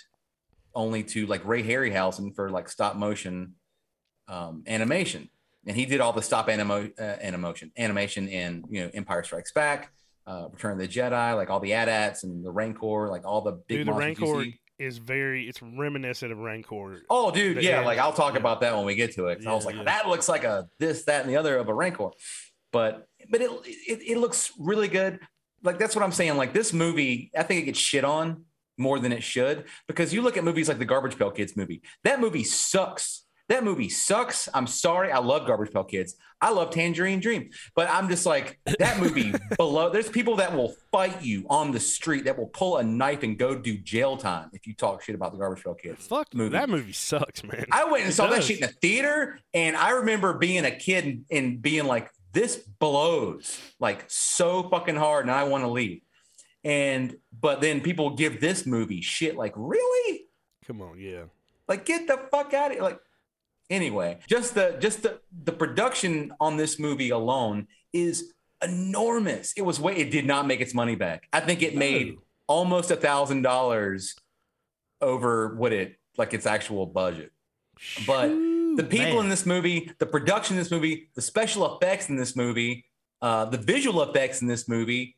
only 0.75 1.05
to 1.05 1.27
like 1.27 1.47
Ray 1.47 1.63
Harryhausen 1.63 2.35
for 2.35 2.51
like 2.51 2.69
stop 2.69 2.97
motion 2.97 3.55
um, 4.29 4.65
animation 4.67 5.29
and 5.67 5.77
he 5.77 5.87
did 5.87 6.01
all 6.01 6.13
the 6.13 6.23
stop 6.23 6.49
animo, 6.49 6.91
uh, 6.99 7.03
animation 7.03 7.71
animation 7.77 8.29
in 8.29 8.65
you 8.71 8.83
know 8.85 8.91
Empire 8.95 9.23
Strikes 9.23 9.53
Back, 9.53 9.93
uh, 10.27 10.49
Return 10.53 10.73
of 10.73 10.79
the 10.79 10.89
Jedi, 10.89 11.37
like 11.37 11.51
all 11.51 11.61
the 11.61 11.73
AT-ATs 11.75 12.25
and 12.25 12.45
the 12.45 12.51
Rancor, 12.51 13.09
like 13.09 13.25
all 13.25 13.41
the 13.43 13.53
big 13.53 13.79
Dude, 13.79 13.87
the 13.89 13.93
Rancor 13.93 14.45
is 14.79 14.99
very 14.99 15.49
it's 15.49 15.63
reminiscent 15.63 16.33
of 16.33 16.39
Rancor. 16.39 17.03
Oh, 17.09 17.31
dude, 17.31 17.59
the 17.59 17.63
yeah, 17.63 17.81
like 17.81 17.99
I'll 17.99 18.13
talk 18.13 18.35
Yeah. 18.35 18.41
about 18.41 18.61
that 18.63 18.75
when 18.77 18.85
we 18.85 18.95
get 18.97 19.13
to 19.15 19.27
it. 19.27 19.37
'cause 19.39 19.47
I 19.47 19.53
was 19.53 19.65
like, 19.65 19.77
yeah. 19.77 19.85
that 19.85 20.09
looks 20.09 20.29
like 20.29 20.45
a 20.45 20.69
this, 20.79 21.05
that, 21.05 21.21
and 21.23 21.31
the 21.31 21.37
other 21.37 21.57
of 21.57 21.69
a 21.69 21.75
Rancor, 21.75 22.11
but 22.73 23.07
but 23.31 23.41
it, 23.41 23.51
it 23.89 24.01
it 24.13 24.19
looks 24.19 24.51
really 24.59 24.89
good. 24.89 25.21
Like 25.63 25.79
that's 25.79 25.95
what 25.95 26.05
I'm 26.05 26.11
saying. 26.13 26.37
Like 26.37 26.53
this 26.53 26.73
movie, 26.73 27.31
I 27.37 27.45
think 27.45 27.63
it 27.63 27.67
gets 27.67 27.79
shit 27.79 28.05
on 28.05 28.47
more 28.79 28.99
than 28.99 29.13
it 29.13 29.23
should 29.23 29.67
because 29.87 30.13
you 30.13 30.23
look 30.23 30.37
at 30.37 30.43
movies 30.43 30.69
like 30.69 30.79
the 30.79 30.85
Garbage 30.85 31.17
Pail 31.17 31.31
Kids 31.31 31.57
movie. 31.57 31.83
That 32.03 32.19
movie 32.21 32.43
sucks. 32.43 33.25
That 33.53 33.65
movie 33.65 33.91
sucks. 33.91 34.49
I'm 34.55 34.67
sorry. 34.67 35.13
I 35.13 35.19
love 35.19 35.47
Garbage 35.47 35.75
Pail 35.75 35.85
Kids. 35.85 36.17
I 36.41 36.53
love 36.53 36.71
Tangerine 36.71 37.21
Dream, 37.21 37.51
but 37.77 37.87
I'm 37.91 38.09
just 38.09 38.25
like 38.25 38.59
that 38.79 38.99
movie 38.99 39.35
below. 39.59 39.91
There's 39.91 40.09
people 40.09 40.37
that 40.37 40.55
will 40.55 40.75
fight 40.91 41.23
you 41.23 41.45
on 41.51 41.71
the 41.71 41.79
street 41.79 42.25
that 42.25 42.39
will 42.39 42.47
pull 42.47 42.79
a 42.79 42.83
knife 42.83 43.23
and 43.25 43.37
go 43.37 43.55
do 43.55 43.77
jail 43.77 44.17
time 44.17 44.49
if 44.55 44.67
you 44.67 44.73
talk 44.73 45.03
shit 45.03 45.15
about 45.15 45.33
the 45.33 45.39
Garbage 45.39 45.63
Pail 45.63 45.75
Kids. 45.75 46.07
Fuck 46.07 46.35
movie. 46.35 46.53
that 46.53 46.71
movie 46.71 46.93
sucks, 46.95 47.45
man. 47.45 47.67
I 47.71 47.85
went 47.85 48.05
and 48.05 48.11
It 48.11 48.15
saw 48.15 48.29
that 48.29 48.43
shit 48.43 48.63
in 48.63 48.67
the 48.69 48.73
theater, 48.73 49.39
and 49.53 49.77
I 49.77 49.91
remember 49.91 50.33
being 50.39 50.65
a 50.65 50.75
kid 50.75 51.05
and, 51.05 51.25
and 51.31 51.61
being 51.61 51.85
like, 51.85 52.11
"This 52.33 52.57
blows 52.57 53.59
like 53.79 54.07
so 54.09 54.63
fucking 54.63 54.97
hard," 54.97 55.27
and 55.27 55.31
I 55.31 55.45
want 55.45 55.63
to 55.65 55.69
leave. 55.69 56.01
And 56.65 57.17
but 57.39 57.61
then 57.61 57.83
people 57.83 58.17
give 58.17 58.41
this 58.41 58.65
movie 58.65 59.03
shit 59.03 59.37
like, 59.37 59.53
"Really? 59.57 60.23
Come 60.67 60.81
on, 60.81 60.99
yeah. 60.99 61.25
Like, 61.69 61.85
get 61.85 62.07
the 62.07 62.19
fuck 62.31 62.55
out 62.55 62.71
of 62.71 62.77
here!" 62.77 62.83
Like, 62.83 62.99
anyway, 63.71 64.19
just 64.29 64.55
the 64.55 64.77
just 64.81 65.03
the 65.03 65.21
the 65.45 65.53
production 65.53 66.33
on 66.41 66.57
this 66.57 66.79
movie 66.79 67.11
alone 67.11 67.69
is 67.93 68.33
enormous. 68.63 69.53
It 69.57 69.63
was 69.63 69.81
way. 69.81 69.97
It 69.97 70.11
did 70.11 70.27
not 70.27 70.47
make 70.47 70.61
its 70.61 70.75
money 70.75 70.95
back. 70.95 71.29
I 71.33 71.41
think 71.41 71.63
it 71.63 71.77
made 71.77 72.17
almost 72.47 72.91
a 72.91 72.97
thousand 72.97 73.43
dollars 73.43 74.15
over 75.01 75.55
what 75.57 75.73
it 75.73 75.97
like 76.17 76.35
its 76.35 76.47
actual 76.47 76.87
budget. 76.87 77.33
But 78.07 78.29
the 78.29 78.87
people 78.89 79.15
man. 79.17 79.25
in 79.25 79.29
this 79.29 79.47
movie, 79.47 79.91
the 79.99 80.07
production 80.07 80.57
in 80.57 80.63
this 80.63 80.71
movie, 80.71 81.09
the 81.15 81.23
special 81.23 81.77
effects 81.77 82.09
in 82.09 82.17
this 82.17 82.37
movie, 82.37 82.85
uh, 83.21 83.47
the 83.47 83.59
visual 83.59 84.03
effects 84.03 84.43
in 84.43 84.49
this 84.49 84.69
movie, 84.69 85.17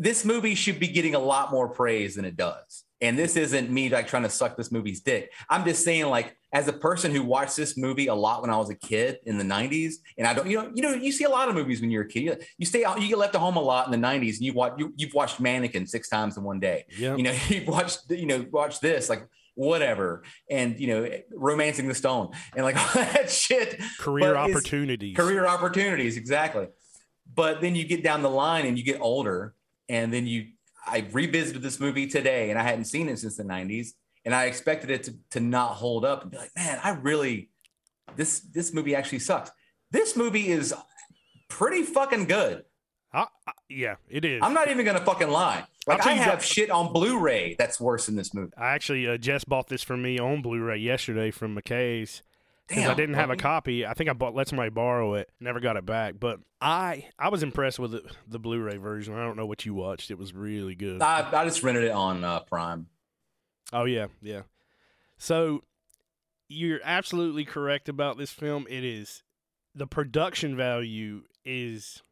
this 0.00 0.24
movie 0.24 0.54
should 0.54 0.80
be 0.80 0.88
getting 0.88 1.14
a 1.14 1.18
lot 1.18 1.50
more 1.52 1.68
praise 1.68 2.14
than 2.14 2.24
it 2.24 2.34
does. 2.36 2.84
And 3.02 3.18
this 3.18 3.36
isn't 3.36 3.70
me 3.70 3.88
like 3.88 4.08
trying 4.08 4.24
to 4.24 4.30
suck 4.30 4.56
this 4.56 4.72
movie's 4.72 5.00
dick. 5.00 5.32
I'm 5.48 5.64
just 5.64 5.84
saying, 5.84 6.06
like, 6.06 6.36
as 6.52 6.68
a 6.68 6.72
person 6.72 7.12
who 7.14 7.22
watched 7.22 7.56
this 7.56 7.76
movie 7.78 8.08
a 8.08 8.14
lot 8.14 8.42
when 8.42 8.50
I 8.50 8.56
was 8.58 8.68
a 8.70 8.74
kid 8.74 9.18
in 9.24 9.38
the 9.38 9.44
'90s, 9.44 9.94
and 10.18 10.26
I 10.26 10.34
don't, 10.34 10.48
you 10.50 10.58
know, 10.58 10.70
you 10.74 10.82
know, 10.82 10.92
you 10.92 11.12
see 11.12 11.24
a 11.24 11.30
lot 11.30 11.48
of 11.48 11.54
movies 11.54 11.80
when 11.80 11.90
you're 11.90 12.02
a 12.02 12.08
kid. 12.08 12.22
You, 12.22 12.36
you 12.58 12.66
stay 12.66 12.84
out, 12.84 13.00
you 13.00 13.08
get 13.08 13.16
left 13.18 13.34
at 13.34 13.40
home 13.40 13.56
a 13.56 13.62
lot 13.62 13.86
in 13.86 13.98
the 13.98 14.06
'90s, 14.06 14.36
and 14.36 14.40
you 14.40 14.52
watch, 14.52 14.74
you, 14.78 14.92
you've 14.96 15.14
watched 15.14 15.38
Mannequin 15.40 15.86
six 15.86 16.08
times 16.08 16.36
in 16.36 16.42
one 16.42 16.60
day 16.60 16.84
Yep. 16.98 17.18
you 17.18 17.24
know 17.24 17.34
you 17.48 17.64
watch 17.66 17.96
you 18.10 18.26
know 18.26 18.44
watch 18.50 18.80
this 18.80 19.08
like 19.08 19.26
whatever 19.54 20.22
and 20.50 20.78
you 20.80 20.86
know 20.86 21.08
romancing 21.34 21.88
the 21.88 21.94
stone 21.94 22.30
and 22.54 22.64
like 22.64 22.76
all 22.96 23.02
that 23.02 23.30
shit 23.30 23.80
career 23.98 24.36
opportunities. 24.36 25.16
career 25.16 25.46
opportunities 25.46 26.16
exactly 26.16 26.68
but 27.34 27.60
then 27.60 27.74
you 27.74 27.84
get 27.84 28.02
down 28.02 28.22
the 28.22 28.30
line 28.30 28.64
and 28.66 28.78
you 28.78 28.84
get 28.84 29.00
older 29.00 29.54
and 29.90 30.12
then 30.12 30.26
you 30.26 30.46
i 30.86 31.06
revisited 31.12 31.60
this 31.60 31.78
movie 31.78 32.06
today 32.06 32.48
and 32.50 32.58
i 32.58 32.62
hadn't 32.62 32.84
seen 32.86 33.08
it 33.08 33.18
since 33.18 33.36
the 33.36 33.42
90s 33.42 33.88
and 34.24 34.34
i 34.34 34.44
expected 34.46 34.88
it 34.90 35.02
to, 35.04 35.14
to 35.30 35.40
not 35.40 35.72
hold 35.72 36.04
up 36.04 36.22
and 36.22 36.30
be 36.30 36.38
like 36.38 36.50
man 36.56 36.78
i 36.82 36.90
really 36.90 37.50
this 38.16 38.40
this 38.40 38.72
movie 38.72 38.94
actually 38.94 39.18
sucks. 39.20 39.50
This 39.90 40.16
movie 40.16 40.48
is 40.48 40.74
pretty 41.48 41.82
fucking 41.82 42.26
good. 42.26 42.64
I, 43.12 43.26
I, 43.46 43.52
yeah, 43.68 43.96
it 44.08 44.24
is. 44.24 44.40
i'm 44.42 44.54
not 44.54 44.70
even 44.70 44.84
gonna 44.84 45.04
fucking 45.04 45.28
lie. 45.28 45.64
Like 45.86 46.06
i 46.06 46.12
have 46.12 46.40
that- 46.40 46.42
shit 46.42 46.70
on 46.70 46.92
blu-ray 46.92 47.56
that's 47.58 47.80
worse 47.80 48.06
than 48.06 48.16
this 48.16 48.32
movie. 48.34 48.52
I 48.56 48.70
actually 48.74 49.08
uh, 49.08 49.16
Jess 49.16 49.44
bought 49.44 49.68
this 49.68 49.82
for 49.82 49.96
me 49.96 50.18
on 50.18 50.42
Blu-ray 50.42 50.78
yesterday 50.78 51.30
from 51.30 51.56
McKay's, 51.56 52.22
because 52.70 52.88
I 52.88 52.94
didn't 52.94 53.16
have 53.16 53.30
a 53.30 53.36
copy. 53.36 53.84
I 53.84 53.94
think 53.94 54.08
I 54.08 54.12
bought 54.12 54.34
let 54.34 54.48
somebody 54.48 54.70
borrow 54.70 55.14
it. 55.14 55.28
Never 55.40 55.60
got 55.60 55.76
it 55.76 55.84
back. 55.84 56.14
But 56.18 56.40
I 56.60 57.08
I 57.18 57.28
was 57.28 57.42
impressed 57.42 57.78
with 57.78 57.92
the, 57.92 58.02
the 58.26 58.38
Blu-ray 58.38 58.78
version. 58.78 59.14
I 59.14 59.24
don't 59.24 59.36
know 59.36 59.46
what 59.46 59.66
you 59.66 59.74
watched. 59.74 60.10
It 60.10 60.18
was 60.18 60.32
really 60.32 60.74
good. 60.74 61.02
I, 61.02 61.28
I 61.32 61.44
just 61.44 61.62
rented 61.62 61.84
it 61.84 61.90
on 61.90 62.24
uh, 62.24 62.40
Prime. 62.40 62.86
Oh 63.72 63.84
yeah, 63.84 64.06
yeah. 64.22 64.42
So 65.18 65.64
you're 66.48 66.80
absolutely 66.82 67.44
correct 67.44 67.88
about 67.88 68.18
this 68.18 68.30
film. 68.30 68.66
It 68.68 68.84
is 68.84 69.22
the 69.74 69.86
production 69.86 70.56
value 70.56 71.22
is 71.44 72.02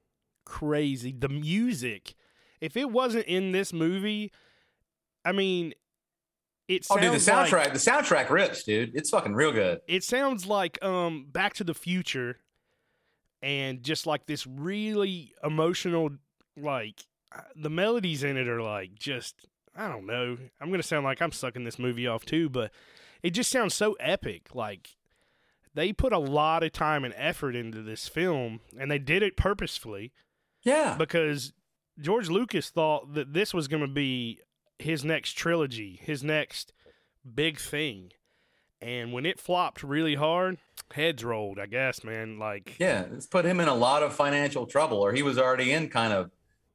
crazy. 0.45 1.15
The 1.17 1.29
music, 1.29 2.15
if 2.61 2.77
it 2.77 2.91
wasn't 2.91 3.27
in 3.27 3.53
this 3.53 3.73
movie, 3.73 4.33
I 5.25 5.33
mean, 5.33 5.75
it 6.69 6.87
Oh, 6.91 6.97
sounds 6.97 7.03
dude, 7.03 7.13
the 7.15 7.31
soundtrack, 7.33 7.65
like 7.65 7.73
the 7.73 7.79
soundtrack 7.79 8.31
rips, 8.31 8.63
dude. 8.63 8.95
It's 8.95 9.11
fucking 9.11 9.35
real 9.35 9.53
good. 9.53 9.81
it 9.89 10.05
sounds 10.05 10.47
like 10.47 10.83
um 10.85 11.27
Back 11.31 11.55
to 11.55 11.65
the 11.65 11.75
Future, 11.75 12.39
and 13.43 13.83
just 13.83 14.07
like 14.07 14.27
this 14.27 14.47
really 14.47 15.33
emotional, 15.43 16.11
like 16.57 17.01
the 17.57 17.71
melodies 17.71 18.23
in 18.23 18.37
it 18.37 18.49
are 18.49 18.63
like 18.63 18.95
just 18.95 19.47
I 19.77 19.89
don't 19.89 20.07
know. 20.07 20.37
I'm 20.61 20.71
gonna 20.71 20.83
sound 20.83 21.05
like 21.05 21.23
I'm 21.23 21.33
sucking 21.33 21.65
this 21.65 21.79
movie 21.79 22.07
off 22.07 22.25
too, 22.25 22.49
but 22.49 22.73
it 23.23 23.31
just 23.31 23.51
sounds 23.51 23.75
so 23.75 23.95
epic. 24.01 24.49
Like 24.55 24.97
they 25.75 25.93
put 25.93 26.13
a 26.13 26.19
lot 26.19 26.63
of 26.65 26.73
time 26.73 27.05
and 27.05 27.15
effort 27.17 27.55
into 27.55 27.83
this 27.83 28.09
film, 28.09 28.61
and 28.79 28.91
they 28.91 28.99
did 28.99 29.23
it 29.23 29.37
purposefully 29.37 30.13
Yeah. 30.65 30.97
because 30.99 31.53
George 32.01 32.29
Lucas 32.31 32.71
thought 32.71 33.15
that 33.15 33.33
this 33.33 33.55
was 33.55 33.69
going 33.69 33.83
to 33.83 33.89
be 33.93 34.41
his 34.79 35.05
next 35.05 35.33
trilogy, 35.33 35.99
his 36.03 36.23
next 36.23 36.73
big 37.35 37.59
thing. 37.59 38.13
And 38.81 39.13
when 39.13 39.27
it 39.27 39.41
flopped 39.41 39.83
really 39.83 40.15
hard, 40.15 40.59
heads 40.93 41.25
rolled, 41.25 41.59
I 41.59 41.67
guess, 41.67 42.05
man. 42.05 42.39
Like, 42.39 42.77
Yeah, 42.79 43.07
it's 43.13 43.27
put 43.27 43.45
him 43.45 43.59
in 43.61 43.69
a 43.69 43.75
lot 43.75 44.03
of 44.03 44.15
financial 44.15 44.67
trouble, 44.67 44.99
or 44.99 45.13
he 45.13 45.23
was 45.23 45.37
already 45.39 45.73
in 45.73 45.89
kind 45.89 46.13
of 46.13 46.31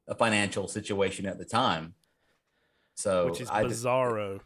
a 0.06 0.14
financial 0.14 0.68
situation 0.68 1.24
at 1.24 1.38
the 1.38 1.46
time. 1.46 1.94
So, 2.94 3.26
which 3.30 3.40
is 3.40 3.48
I 3.50 3.62
just- 3.64 3.84
bizarro. 3.84 4.40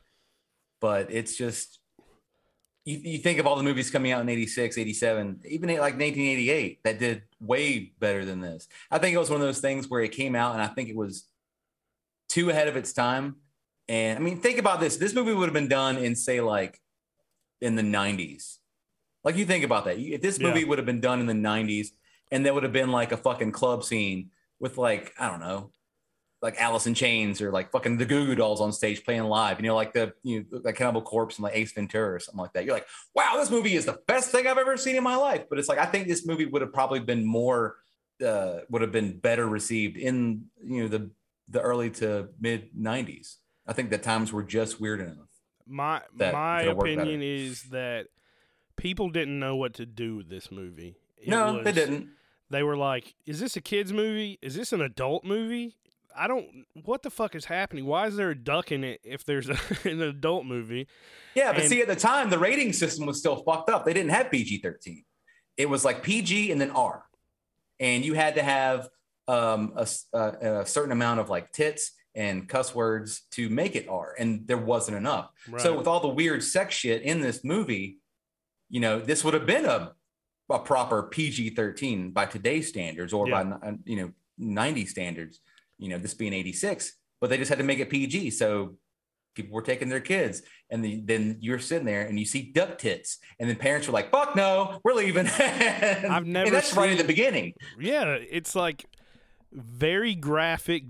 but 0.81 1.11
it's 1.13 1.37
just 1.37 1.81
you, 2.85 2.97
you 3.03 3.19
think 3.19 3.39
of 3.41 3.47
all 3.47 3.57
the 3.57 3.63
movies 3.65 3.91
coming 3.91 4.13
out 4.13 4.23
in 4.23 4.29
86 4.31 4.79
87 4.79 5.41
even 5.51 5.69
like 5.71 5.99
1988 5.99 6.83
that 6.85 6.99
did 6.99 7.23
way 7.41 7.93
better 7.99 8.25
than 8.25 8.41
this 8.41 8.67
i 8.91 8.97
think 8.97 9.15
it 9.15 9.19
was 9.19 9.29
one 9.29 9.41
of 9.41 9.47
those 9.47 9.61
things 9.61 9.89
where 9.89 10.01
it 10.01 10.13
came 10.13 10.35
out 10.35 10.55
and 10.55 10.63
i 10.63 10.67
think 10.69 10.89
it 10.89 10.97
was 10.97 11.25
too 12.29 12.49
ahead 12.49 12.67
of 12.69 12.77
its 12.77 12.95
time 12.95 13.37
and 13.89 14.19
i 14.19 14.23
mean 14.23 14.39
think 14.41 14.59
about 14.59 14.81
this 14.81 14.97
this 14.97 15.15
movie 15.15 15.33
would 15.33 15.47
have 15.47 15.55
been 15.55 15.69
done 15.69 15.97
in 15.97 16.15
say 16.15 16.41
like 16.41 16.81
in 17.61 17.75
the 17.75 17.83
90s 17.83 18.57
like 19.25 19.37
you 19.37 19.45
think 19.45 19.65
about 19.65 19.85
that 19.85 19.99
if 19.99 20.21
this 20.21 20.39
Yeah. 20.39 20.49
movie 20.49 20.65
would 20.65 20.79
have 20.79 20.87
been 20.87 21.01
done 21.01 21.21
in 21.21 21.27
the 21.27 21.33
90s 21.33 21.89
and 22.31 22.45
there 22.45 22.55
would 22.55 22.63
have 22.63 22.73
been 22.73 22.91
like 22.93 23.13
a 23.13 23.17
fucking 23.17 23.53
club 23.53 23.85
scene 23.85 24.31
with 24.61 24.79
like 24.79 25.13
i 25.19 25.29
don't 25.29 25.41
know 25.41 25.71
like 26.41 26.55
Alice 26.61 26.87
in 26.87 26.95
Chains 26.95 27.43
or 27.43 27.51
like 27.51 27.73
fucking 27.73 27.97
the 27.99 28.05
Goo 28.05 28.25
Goo 28.27 28.37
Dolls 28.37 28.61
on 28.61 28.71
stage 28.73 29.05
playing 29.05 29.25
live, 29.25 29.59
you 29.59 29.67
know, 29.67 29.75
like 29.75 29.93
the 29.93 30.13
you 30.23 30.47
know, 30.53 30.61
like 30.63 30.77
Cannibal 30.77 31.03
Corpse 31.03 31.35
and 31.37 31.43
like 31.43 31.57
Ace 31.57 31.73
Ventura 31.73 32.15
or 32.15 32.21
something 32.21 32.39
like 32.41 32.53
that. 32.53 32.65
You're 32.65 32.75
like, 32.75 32.87
wow, 33.13 33.35
this 33.39 33.51
movie 33.51 33.75
is 33.75 33.87
the 33.87 33.99
best 34.07 34.31
thing 34.31 34.47
I've 34.47 34.57
ever 34.57 34.77
seen 34.77 34.95
in 34.95 35.03
my 35.03 35.17
life. 35.17 35.47
But 35.51 35.59
it's 35.59 35.69
like 35.69 35.81
I 35.81 35.87
think 35.87 36.07
this 36.07 36.25
movie 36.25 36.47
would 36.47 36.63
have 36.63 36.73
probably 36.73 37.01
been 37.01 37.25
more, 37.27 37.79
uh, 38.25 38.59
would 38.71 38.83
have 38.83 38.93
been 38.93 39.19
better 39.19 39.49
received 39.49 39.97
in 39.97 40.45
you 40.65 40.83
know 40.83 40.89
the 40.89 41.11
the 41.49 41.61
early 41.61 41.91
to 41.99 42.29
mid 42.41 42.73
'90s. 42.73 43.35
I 43.69 43.75
think 43.75 43.91
that 43.91 44.03
times 44.03 44.33
were 44.33 44.43
just 44.43 44.81
weird 44.81 45.01
enough. 45.01 45.29
My 45.67 46.01
my 46.17 46.63
opinion 46.63 47.23
is 47.23 47.65
that 47.65 48.07
people 48.77 49.11
didn't 49.11 49.39
know 49.39 49.55
what 49.57 49.75
to 49.75 49.87
do 49.87 50.17
with 50.17 50.31
this 50.31 50.51
movie. 50.51 50.97
It 51.19 51.29
no, 51.29 51.55
was- 51.55 51.65
they 51.65 51.73
didn't. 51.73 52.09
They 52.51 52.63
were 52.63 52.79
like, 52.79 53.15
"Is 53.27 53.41
this 53.41 53.57
a 53.57 53.61
kids 53.61 53.93
movie? 53.93 54.39
Is 54.41 54.55
this 54.55 54.73
an 54.73 54.81
adult 54.81 55.23
movie? 55.23 55.77
I 56.17 56.27
don't. 56.27 56.65
What 56.85 57.03
the 57.03 57.11
fuck 57.11 57.35
is 57.35 57.45
happening? 57.45 57.85
Why 57.85 58.07
is 58.07 58.17
there 58.17 58.31
a 58.31 58.35
duck 58.35 58.73
in 58.73 58.83
it 58.85 59.01
if 59.05 59.23
there's 59.27 59.51
a, 59.51 59.59
an 59.85 60.01
adult 60.01 60.47
movie?" 60.47 60.89
Yeah, 61.35 61.53
but 61.53 61.61
And- 61.61 61.69
see, 61.69 61.83
at 61.83 61.89
the 61.89 61.95
time, 61.97 62.31
the 62.31 62.39
rating 62.39 62.73
system 62.73 63.05
was 63.05 63.19
still 63.19 63.37
fucked 63.43 63.69
up. 63.69 63.85
They 63.85 63.93
didn't 63.93 64.13
have 64.13 64.31
PG 64.31 64.59
13. 64.63 65.05
It 65.59 65.69
was 65.69 65.85
like 65.85 66.03
PG 66.03 66.51
and 66.51 66.59
then 66.59 66.71
R. 66.71 67.05
And 67.79 68.03
you 68.05 68.15
had 68.15 68.37
to 68.37 68.43
have 68.43 68.89
um, 69.29 69.75
a, 69.77 69.87
a- 70.15 70.61
a 70.63 70.67
certain 70.67 70.93
amount 70.93 71.21
of 71.21 71.29
like 71.29 71.53
tits 71.53 71.93
and 72.19 72.49
cuss 72.49 72.75
words 72.75 73.23
to 73.31 73.49
make 73.49 73.77
it 73.77 73.89
R. 73.89 74.15
And 74.19 74.47
there 74.49 74.59
wasn't 74.59 74.97
enough. 74.97 75.31
So, 75.59 75.79
with 75.79 75.87
all 75.87 76.01
the 76.01 76.09
weird 76.09 76.43
sex 76.43 76.75
shit 76.75 77.03
in 77.03 77.21
this 77.21 77.45
movie, 77.45 77.99
you 78.69 78.81
know, 78.81 78.99
this 78.99 79.23
would 79.25 79.35
have 79.35 79.47
been 79.47 79.65
a, 79.65 79.93
a 80.51 80.59
proper 80.59 81.05
PG 81.05 81.51
13 81.51 82.11
by 82.11 82.27
today's 82.27 82.69
standards 82.69 83.13
or 83.13 83.29
Yeah. 83.29 83.45
by, 83.45 83.75
you 83.85 83.97
know, 83.97 84.11
90 84.37 84.85
standards, 84.87 85.41
you 85.79 85.89
know, 85.89 85.99
this 85.99 86.13
being 86.15 86.33
86. 86.33 86.93
But 87.21 87.31
they 87.31 87.39
just 87.39 87.49
had 87.51 87.59
to 87.59 87.65
make 87.65 87.79
it 87.79 87.89
PG. 87.89 88.31
So, 88.31 88.77
people 89.37 89.55
were 89.55 89.63
taking 89.63 89.89
their 89.89 90.01
kids 90.01 90.43
and 90.69 90.85
the, 90.85 91.01
then 91.05 91.37
you're 91.41 91.61
sitting 91.61 91.87
there 91.87 92.03
and 92.03 92.19
you 92.19 92.27
see 92.27 92.51
duck 92.51 92.77
tits 92.77 93.19
and 93.39 93.49
then 93.49 93.55
parents 93.55 93.87
were 93.87 93.93
like 93.93 94.11
fuck 94.11 94.35
no 94.35 94.81
we're 94.83 94.95
leaving 94.95 95.29
I've 95.39 96.27
never 96.27 96.47
and 96.47 96.55
that's 96.57 96.75
right 96.75 96.91
at 96.91 96.99
the 96.99 97.05
beginning 97.05 97.53
Yeah, 97.79 98.15
it's 98.15 98.57
like 98.57 98.87
very 99.53 100.17
graphic 100.17 100.83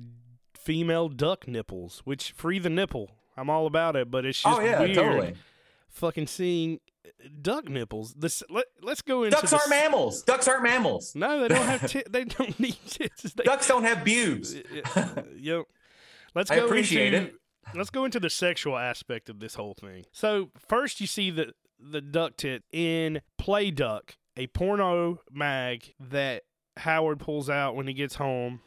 female 0.68 1.08
duck 1.08 1.48
nipples, 1.48 2.02
which 2.04 2.32
free 2.32 2.58
the 2.58 2.68
nipple. 2.68 3.10
I'm 3.38 3.48
all 3.48 3.66
about 3.66 3.96
it, 3.96 4.10
but 4.10 4.26
it's 4.26 4.44
oh, 4.44 4.50
just 4.50 4.60
oh 4.60 4.64
yeah 4.64 4.80
weird 4.80 4.94
totally 4.94 5.34
fucking 5.88 6.26
seeing 6.26 6.78
uh, 7.06 7.28
duck 7.40 7.70
nipples. 7.70 8.12
This 8.12 8.42
let, 8.50 8.66
let's 8.82 9.00
go 9.00 9.22
into 9.24 9.34
ducks 9.34 9.54
aren't 9.54 9.70
mammals 9.70 10.22
ducks 10.22 10.46
aren't 10.46 10.62
mammals 10.62 11.14
No, 11.14 11.40
they 11.40 11.48
don't 11.48 11.64
have 11.64 11.90
ti- 11.90 12.04
they 12.10 12.24
don't 12.24 12.60
need 12.60 12.76
tits. 12.86 13.22
They, 13.32 13.44
ducks 13.44 13.66
don't 13.66 13.84
have 13.84 14.04
pubes 14.04 14.54
yep. 15.36 15.64
Let's 16.34 16.50
I 16.50 16.56
go 16.56 16.66
appreciate 16.66 17.14
into, 17.14 17.28
it. 17.30 17.34
Let's 17.74 17.88
go 17.88 18.04
into 18.04 18.20
the 18.20 18.28
sexual 18.28 18.76
aspect 18.76 19.30
of 19.30 19.40
this 19.40 19.54
whole 19.54 19.74
thing. 19.74 20.04
So 20.12 20.50
first, 20.68 21.00
you 21.00 21.06
see 21.06 21.30
the 21.30 21.54
the 21.80 22.02
duck 22.02 22.36
tit 22.36 22.64
in 22.72 23.22
Play 23.38 23.70
Duck, 23.70 24.18
a 24.36 24.48
porno 24.48 25.22
mag 25.32 25.94
that 25.98 26.42
Howard 26.76 27.20
pulls 27.20 27.48
out 27.48 27.74
when 27.74 27.86
he 27.86 27.94
gets 27.94 28.16
home 28.16 28.60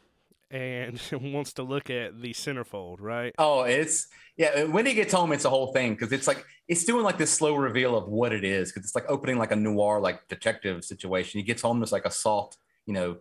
and 0.52 1.00
wants 1.32 1.54
to 1.54 1.62
look 1.62 1.90
at 1.90 2.20
the 2.20 2.32
centerfold. 2.32 2.96
Right? 3.00 3.34
oh 3.38 3.62
it's 3.62 4.08
yeah 4.36 4.48
uh, 4.48 4.66
when 4.66 4.86
he 4.86 4.94
gets 4.94 5.12
home 5.12 5.32
it's 5.32 5.44
a 5.44 5.50
whole 5.50 5.72
thing 5.72 5.92
because 5.94 6.12
it's 6.12 6.26
like 6.26 6.44
it's 6.68 6.84
doing 6.84 7.04
like 7.04 7.18
this 7.18 7.32
slow 7.32 7.54
reveal 7.56 7.96
of 7.96 8.08
what 8.08 8.32
it 8.32 8.44
is 8.44 8.70
because 8.70 8.84
it's 8.86 8.94
like 8.94 9.04
opening 9.08 9.38
like 9.38 9.52
a 9.52 9.56
noir 9.56 10.00
like 10.00 10.26
detective 10.28 10.84
situation 10.84 11.38
he 11.38 11.44
gets 11.44 11.62
home 11.62 11.82
it's 11.82 11.92
like 11.92 12.04
a 12.06 12.10
soft 12.10 12.56
you 12.86 12.94
know 12.94 13.16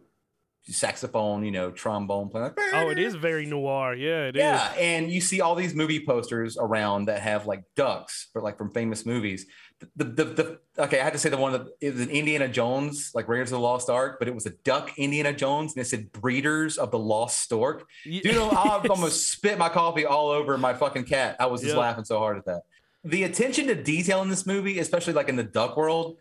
saxophone 0.64 1.44
you 1.44 1.52
know 1.52 1.72
trombone 1.72 2.30
playing 2.30 2.46
like, 2.46 2.58
Oh, 2.74 2.90
it 2.90 3.00
is 3.00 3.16
very 3.16 3.46
noir. 3.46 3.96
Yeah, 3.96 4.28
it 4.28 4.36
is. 4.36 4.40
yeah, 4.42 4.72
and 4.78 5.12
you 5.12 5.20
see 5.20 5.42
all 5.42 5.56
these 5.56 5.74
movie 5.74 6.06
posters 6.06 6.56
around 6.58 7.06
that 7.06 7.20
have 7.22 7.48
like 7.48 7.64
ducks, 7.76 8.28
but 8.34 8.44
like 8.44 8.58
from 8.58 8.72
famous 8.72 9.06
movies. 9.06 9.48
The, 9.96 10.04
the, 10.04 10.24
the, 10.26 10.60
okay, 10.78 11.00
I 11.00 11.04
had 11.04 11.14
to 11.14 11.20
say 11.20 11.30
the 11.30 11.38
one 11.38 11.54
that 11.54 11.66
it 11.82 11.94
was 11.94 12.02
an 12.02 12.10
Indiana 12.12 12.48
Jones, 12.48 13.12
like 13.16 13.28
Raiders 13.28 13.52
of 13.52 13.58
the 13.58 13.64
Lost 13.64 13.90
Ark, 13.90 14.18
but 14.20 14.28
it 14.28 14.36
was 14.36 14.46
a 14.46 14.52
duck 14.64 14.92
Indiana 14.98 15.34
Jones, 15.34 15.74
and 15.76 15.82
it 15.82 15.88
said 15.88 16.12
Breeders 16.12 16.78
of 16.78 16.92
the 16.92 17.00
Lost 17.00 17.40
Stork. 17.40 17.88
Dude, 18.04 18.28
I 18.28 18.82
almost 18.90 19.30
spit 19.32 19.58
my 19.58 19.70
coffee 19.70 20.06
all 20.06 20.30
over 20.30 20.58
my 20.58 20.74
fucking 20.74 21.06
cat. 21.06 21.36
I 21.40 21.48
was 21.48 21.62
just 21.62 21.74
Yeah. 21.74 21.80
laughing 21.80 22.04
so 22.06 22.20
hard 22.20 22.38
at 22.38 22.46
that. 22.46 22.62
The 23.04 23.24
attention 23.24 23.66
to 23.68 23.76
detail 23.76 24.22
in 24.22 24.30
this 24.30 24.46
movie, 24.46 24.78
especially 24.80 25.14
like 25.14 25.30
in 25.30 25.36
the 25.36 25.44
duck 25.44 25.76
world, 25.78 26.18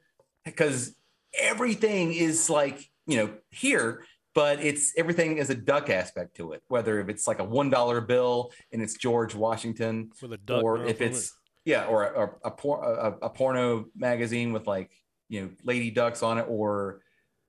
because 0.47 0.95
everything 1.39 2.13
is 2.15 2.49
like, 2.51 2.89
you 3.07 3.17
know, 3.19 3.31
here, 3.51 4.05
but 4.35 4.61
it's 4.65 4.93
everything 4.97 5.39
is 5.39 5.51
a 5.51 5.55
duck 5.55 5.91
aspect 5.91 6.37
to 6.37 6.53
it, 6.53 6.63
whether 6.69 7.01
if 7.01 7.09
it's 7.09 7.27
like 7.27 7.41
a 7.41 7.45
$1 7.47 8.07
bill 8.07 8.53
and 8.73 8.81
it's 8.81 8.95
George 8.95 9.35
Washington, 9.35 10.11
with 10.23 10.33
a 10.33 10.39
duck. 10.39 10.63
or 10.65 10.85
if 10.87 11.01
it's, 11.01 11.35
yeah, 11.71 11.87
or 11.87 12.05
a, 12.05 12.09
or 12.11 12.39
a, 12.45 12.51
por- 12.51 12.85
a, 12.85 13.27
a 13.27 13.31
porno 13.31 13.87
magazine 13.97 14.53
with 14.53 14.67
like, 14.67 14.91
you 15.29 15.41
know, 15.43 15.51
lady 15.65 15.91
ducks 15.91 16.23
on 16.23 16.39
it, 16.39 16.47
or 16.49 17.01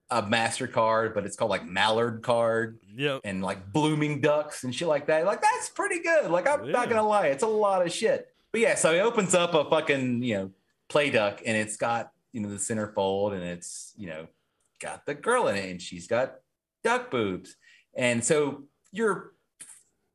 a 0.09 0.21
MasterCard, 0.21 1.13
but 1.13 1.25
it's 1.25 1.35
called 1.37 1.51
like 1.51 1.65
Mallard 1.65 2.21
card. 2.21 2.79
Yep. 2.95 3.21
and 3.23 3.41
like 3.41 3.71
blooming 3.71 4.19
ducks 4.21 4.63
and 4.65 4.75
shit 4.75 4.87
like 4.87 5.07
that. 5.07 5.25
Like 5.25 5.41
that's 5.41 5.69
pretty 5.69 5.99
good. 6.01 6.29
Like 6.29 6.47
I'm 6.47 6.65
Yeah. 6.65 6.71
not 6.73 6.89
gonna 6.89 7.07
lie, 7.07 7.27
it's 7.27 7.43
a 7.43 7.47
lot 7.47 7.85
of 7.85 7.91
shit. 7.91 8.27
But 8.51 8.59
yeah, 8.61 8.75
so 8.75 8.93
he 8.93 8.99
opens 8.99 9.33
up 9.33 9.53
a 9.53 9.63
fucking 9.69 10.21
you 10.23 10.33
know 10.35 10.51
play 10.89 11.09
duck 11.09 11.41
and 11.45 11.55
it's 11.55 11.77
got 11.77 12.11
you 12.33 12.41
know 12.41 12.49
the 12.49 12.57
centerfold 12.57 13.31
and 13.33 13.41
it's 13.43 13.93
you 13.97 14.07
know 14.07 14.27
got 14.81 15.05
the 15.05 15.13
girl 15.13 15.47
in 15.47 15.55
it 15.55 15.69
and 15.71 15.81
she's 15.81 16.07
got 16.07 16.35
duck 16.83 17.09
boobs. 17.09 17.55
And 17.95 18.23
so 18.23 18.63
you're 18.91 19.31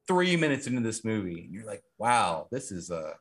three 0.07 0.37
minutes 0.37 0.66
into 0.66 0.83
this 0.83 1.03
movie 1.05 1.40
and 1.40 1.53
you're 1.55 1.64
like, 1.66 1.83
wow, 1.99 2.47
this 2.53 2.71
is 2.71 2.90
a 2.90 3.14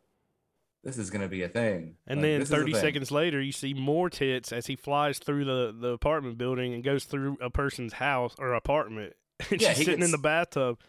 this 0.85 0.97
is 0.97 1.09
gonna 1.09 1.27
be 1.27 1.43
a 1.43 1.49
thing. 1.49 1.95
And 2.07 2.21
Like, 2.21 2.29
then 2.29 2.39
this 2.39 2.49
is 2.49 2.53
a 2.53 2.57
30 2.57 2.73
seconds 2.75 3.11
later, 3.11 3.41
you 3.41 3.51
see 3.51 3.73
more 3.73 4.09
tits 4.09 4.53
as 4.53 4.67
he 4.67 4.75
flies 4.77 5.19
through 5.19 5.43
the, 5.43 5.75
the 5.77 5.89
apartment 5.89 6.37
building 6.37 6.73
and 6.73 6.83
goes 6.83 7.03
through 7.03 7.37
a 7.41 7.49
person's 7.49 7.93
house 7.93 8.35
or 8.39 8.53
apartment. 8.53 9.13
And 9.51 9.59
Yeah, 9.59 9.69
she's 9.69 9.79
he 9.79 9.83
sitting 9.85 10.03
in 10.03 10.11
the 10.11 10.17
bathtub. 10.17 10.79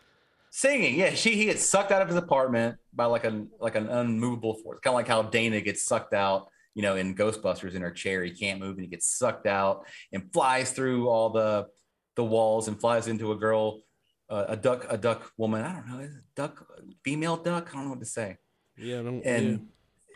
singing. 0.51 0.95
Yeah, 0.97 1.15
she 1.15 1.35
he 1.35 1.47
gets 1.47 1.69
sucked 1.69 1.91
out 1.91 2.03
of 2.03 2.09
his 2.09 2.17
apartment 2.17 2.77
by 2.93 3.07
like 3.07 3.25
an 3.25 3.51
like 3.59 3.75
an 3.75 3.89
unmovable 3.89 4.55
force, 4.55 4.79
kind 4.81 4.93
of 4.93 4.97
like 4.97 5.09
how 5.09 5.23
Dana 5.23 5.61
gets 5.61 5.83
sucked 5.85 6.15
out 6.15 6.49
you 6.75 6.83
know, 6.83 6.95
in 6.95 7.15
Ghostbusters 7.15 7.75
in 7.75 7.81
her 7.81 7.91
chair. 7.91 8.23
He 8.23 8.33
can't 8.33 8.61
move 8.61 8.73
and 8.73 8.83
he 8.83 8.87
gets 8.87 9.07
sucked 9.19 9.47
out 9.47 9.87
and 10.13 10.31
flies 10.31 10.73
through 10.73 11.09
all 11.09 11.31
the 11.31 11.69
the 12.17 12.25
walls 12.25 12.69
and 12.69 12.79
flies 12.79 13.09
into 13.09 13.33
a 13.33 13.37
girl, 13.37 13.81
uh, 14.29 14.45
a 14.49 14.57
duck, 14.57 14.85
a 14.91 14.99
duck 14.99 15.33
woman. 15.39 15.65
I 15.65 15.73
don't 15.73 15.89
know, 15.89 16.01
is 16.01 16.15
it 16.15 16.23
duck, 16.35 16.67
female 17.03 17.39
duck. 17.39 17.71
I 17.71 17.77
don't 17.77 17.85
know 17.85 17.91
what 17.91 18.01
to 18.01 18.07
say. 18.07 18.37
Yeah, 18.77 19.01
I 19.01 19.03
don't, 19.05 19.23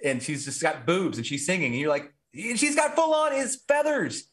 And 0.05 0.23
she's 0.23 0.45
just 0.45 0.63
got 0.63 0.87
boobs 0.87 1.19
and 1.19 1.27
she's 1.27 1.45
singing. 1.47 1.73
And 1.73 1.81
you're 1.81 1.91
like, 1.91 2.13
she's 2.35 2.75
got 2.75 2.95
full 2.95 3.15
on 3.15 3.33
his 3.33 3.63
feathers, 3.69 4.25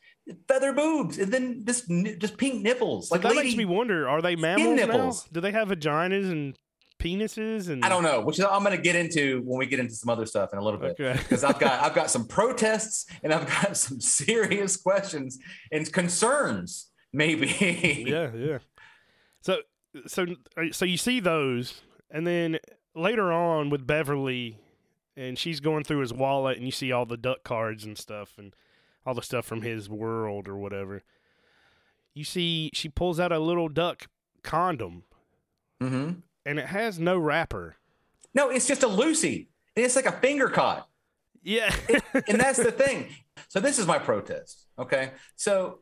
feather 0.48 0.74
boobs, 0.74 1.18
and 1.18 1.32
then 1.32 1.64
this 1.64 1.86
just 2.20 2.38
pink 2.38 2.62
nipples. 2.62 3.12
Like 3.12 3.24
Like 3.24 3.34
that 3.34 3.38
lady, 3.38 3.50
makes 3.50 3.58
me 3.58 3.66
wonder: 3.66 4.08
Are 4.08 4.22
they 4.22 4.36
mammals 4.36 4.76
nipples. 4.76 5.26
now? 5.26 5.30
Do 5.34 5.42
they 5.42 5.52
have 5.52 5.70
vaginas 5.70 6.32
and 6.32 6.58
penises? 7.00 7.70
And 7.70 7.84
I 7.84 7.90
don't 7.90 8.04
know, 8.04 8.22
which 8.22 8.40
I'm 8.40 8.64
going 8.64 8.76
to 8.76 8.82
get 8.82 8.96
into 8.96 9.42
when 9.46 9.60
we 9.60 9.66
get 9.66 9.80
into 9.80 9.94
some 9.94 10.10
other 10.10 10.26
stuff 10.26 10.54
in 10.54 10.60
a 10.60 10.64
little 10.64 10.80
bit. 10.80 10.92
Okay. 11.00 11.14
because 11.18 11.44
I've 11.44 11.60
got 11.60 11.84
I've 11.84 11.96
got 11.96 12.10
some 12.10 12.28
protests 12.28 13.06
and 13.24 13.34
I've 13.34 13.48
got 13.48 13.78
some 13.86 14.00
serious 14.00 14.78
questions 14.78 15.38
and 15.72 15.92
concerns. 15.92 16.90
Maybe. 17.14 17.48
yeah, 18.08 18.32
yeah. 18.36 18.58
So, 19.42 19.60
so, 20.06 20.26
so 20.72 20.84
you 20.84 20.98
see 20.98 21.22
those, 21.22 21.82
and 22.12 22.28
then 22.28 22.60
later 22.94 23.32
on 23.32 23.70
with 23.70 23.88
Beverly, 23.88 24.60
and 25.18 25.38
she's 25.38 25.60
going 25.60 25.84
through 25.84 26.00
his 26.00 26.14
wallet, 26.14 26.56
and 26.56 26.66
you 26.66 26.72
see 26.72 26.92
all 26.92 27.06
the 27.06 27.18
duck 27.18 27.44
cards 27.44 27.84
and 27.84 27.98
stuff, 27.98 28.36
and 28.38 28.56
all 29.06 29.14
the 29.14 29.22
stuff 29.22 29.46
from 29.46 29.64
his 29.64 29.90
world 29.90 30.48
or 30.48 30.58
whatever. 30.58 31.04
You 32.14 32.24
see, 32.24 32.70
she 32.74 32.88
pulls 32.88 33.20
out 33.20 33.32
a 33.32 33.40
little 33.40 33.68
duck 33.68 34.08
condom, 34.44 35.04
hmm 35.82 36.12
and 36.46 36.60
it 36.60 36.68
has 36.68 36.98
no 36.98 37.18
wrapper. 37.18 37.76
No, 38.34 38.50
it's 38.50 38.68
just 38.68 38.84
a 38.84 38.88
Lucy. 38.88 39.50
And 39.76 39.86
it's 39.86 39.98
like 39.98 40.06
a 40.06 40.14
finger 40.14 40.48
caught. 40.48 40.88
Yeah, 41.44 41.74
and 42.28 42.40
that's 42.40 42.58
the 42.58 42.72
thing. 42.72 43.10
So 43.50 43.60
this 43.60 43.78
is 43.78 43.86
my 43.86 44.00
protest. 44.00 44.66
Okay. 44.80 45.12
So 45.36 45.80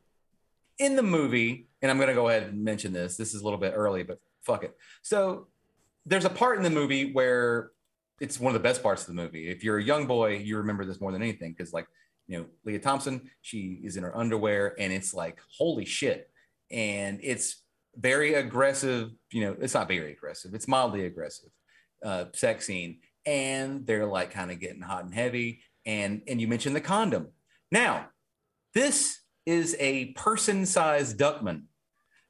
in 0.79 0.95
the 0.95 1.03
movie, 1.03 1.67
and 1.81 1.91
I'm 1.91 1.97
going 1.97 2.09
to 2.09 2.15
go 2.15 2.29
ahead 2.29 2.43
and 2.43 2.63
mention 2.63 2.93
this. 2.93 3.15
This 3.15 3.33
is 3.33 3.41
a 3.41 3.43
little 3.43 3.59
bit 3.59 3.73
early, 3.75 4.03
but 4.03 4.19
fuck 4.41 4.63
it. 4.63 4.75
So 5.01 5.47
there's 6.05 6.25
a 6.25 6.29
part 6.29 6.57
in 6.57 6.63
the 6.63 6.69
movie 6.69 7.13
where 7.13 7.71
it's 8.19 8.39
one 8.39 8.55
of 8.55 8.61
the 8.61 8.67
best 8.67 8.81
parts 8.81 9.01
of 9.01 9.07
the 9.07 9.21
movie. 9.21 9.49
If 9.49 9.63
you're 9.63 9.77
a 9.77 9.83
young 9.83 10.07
boy, 10.07 10.37
you 10.37 10.57
remember 10.57 10.85
this 10.85 11.01
more 11.01 11.11
than 11.11 11.21
anything 11.21 11.53
because, 11.57 11.73
like, 11.73 11.87
you 12.27 12.37
know, 12.37 12.45
Lea 12.63 12.79
Thompson, 12.79 13.29
she 13.41 13.79
is 13.83 13.97
in 13.97 14.03
her 14.03 14.17
underwear, 14.17 14.75
and 14.79 14.91
it's 14.91 15.13
like, 15.13 15.39
holy 15.57 15.85
shit. 15.85 16.29
And 16.71 17.19
it's 17.21 17.61
very 17.95 18.33
aggressive. 18.33 19.11
You 19.31 19.41
know, 19.41 19.55
it's 19.59 19.73
not 19.73 19.87
very 19.87 20.11
aggressive. 20.11 20.53
It's 20.53 20.67
mildly 20.67 21.05
aggressive 21.05 21.49
uh, 22.03 22.25
sex 22.33 22.65
scene, 22.65 22.99
and 23.25 23.85
they're 23.85 24.07
like 24.07 24.31
kind 24.31 24.51
of 24.51 24.59
getting 24.59 24.81
hot 24.81 25.03
and 25.03 25.13
heavy. 25.13 25.61
And 25.85 26.23
and 26.27 26.41
you 26.41 26.47
mentioned 26.47 26.75
the 26.75 26.81
condom. 26.81 27.27
Now, 27.71 28.07
this 28.73 29.19
is 29.45 29.75
a 29.79 30.05
person-sized 30.13 31.19
duckman, 31.19 31.63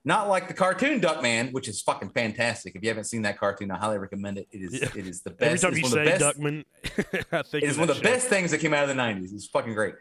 not 0.05 0.29
like 0.29 0.47
the 0.47 0.53
cartoon 0.53 1.01
Duckman, 1.01 1.51
which 1.51 1.67
is 1.67 1.81
fucking 1.81 2.09
fantastic. 2.11 2.75
If 2.75 2.83
you 2.83 2.89
haven't 2.89 3.05
seen 3.05 3.23
that 3.23 3.37
cartoon, 3.39 3.71
I 3.71 3.77
highly 3.77 3.97
recommend 3.97 4.37
it. 4.37 4.47
It 4.51 4.61
is 4.61 4.73
Yeah. 4.81 4.89
it 4.95 5.07
is 5.07 5.21
the 5.21 5.29
best. 5.31 5.63
every 5.65 5.81
time 5.81 5.83
it's 5.83 5.91
you 5.91 5.97
one 5.97 5.99
of 5.99 6.05
the 6.05 6.11
say 6.11 6.25
best- 6.25 6.37
Duckman, 6.39 7.25
I 7.33 7.41
think 7.43 7.63
it 7.63 7.69
is 7.69 7.77
one 7.77 7.89
of 7.89 7.95
the 7.97 8.03
show. 8.03 8.09
best 8.13 8.27
things 8.27 8.51
that 8.51 8.59
came 8.59 8.73
out 8.73 8.83
of 8.87 8.89
the 8.95 9.01
90s. 9.01 9.33
It's 9.33 9.47
fucking 9.47 9.73
great. 9.73 9.95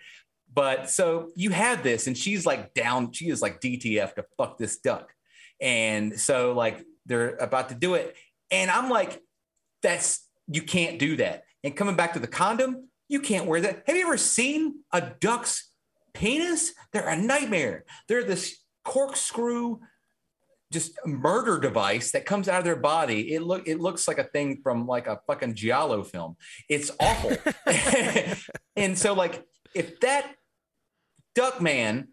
But 0.53 0.89
so 0.89 1.31
you 1.35 1.51
have 1.51 1.83
this, 1.83 2.07
and 2.07 2.17
she's 2.17 2.47
like 2.47 2.75
down, 2.75 3.11
she 3.13 3.29
is 3.29 3.43
like 3.43 3.61
DTF 3.61 4.15
to 4.15 4.25
fuck 4.39 4.57
this 4.59 4.77
duck. 4.77 5.13
And 5.61 6.19
so, 6.21 6.53
like, 6.53 6.85
they're 7.07 7.35
about 7.37 7.71
to 7.71 7.75
do 7.75 7.95
it. 7.95 8.15
And 8.51 8.71
I'm 8.71 8.89
like, 8.91 9.21
that's, 9.83 10.29
you 10.47 10.63
can't 10.63 10.99
do 10.99 11.17
that. 11.17 11.43
And 11.65 11.75
coming 11.75 11.97
back 11.97 12.13
to 12.13 12.19
the 12.21 12.27
condom, 12.29 12.89
you 13.09 13.21
can't 13.21 13.47
wear 13.47 13.61
that. 13.63 13.83
Have 13.87 13.97
you 13.97 14.03
ever 14.07 14.17
seen 14.17 14.81
a 14.93 15.01
duck's 15.01 15.71
penis? 16.13 16.73
They're 16.93 17.09
a 17.09 17.17
nightmare. 17.17 17.85
They're 18.09 18.23
this 18.25 18.59
corkscrew, 18.85 19.79
just 20.75 20.99
murder 21.07 21.59
device 21.59 22.11
that 22.11 22.27
comes 22.27 22.49
out 22.49 22.59
of 22.59 22.65
their 22.65 22.77
body. 22.77 23.33
It 23.33 23.43
look 23.43 23.67
it 23.67 23.81
looks 23.81 24.07
like 24.07 24.19
a 24.19 24.25
thing 24.25 24.61
from 24.63 24.87
like 24.87 25.07
a 25.07 25.21
fucking 25.27 25.55
giallo 25.55 26.03
film. 26.03 26.37
It's 26.69 26.91
awful. 27.01 27.37
and 28.77 28.99
so 28.99 29.15
like 29.15 29.47
if 29.75 29.99
that 30.01 30.35
duck 31.35 31.63
man 31.63 32.09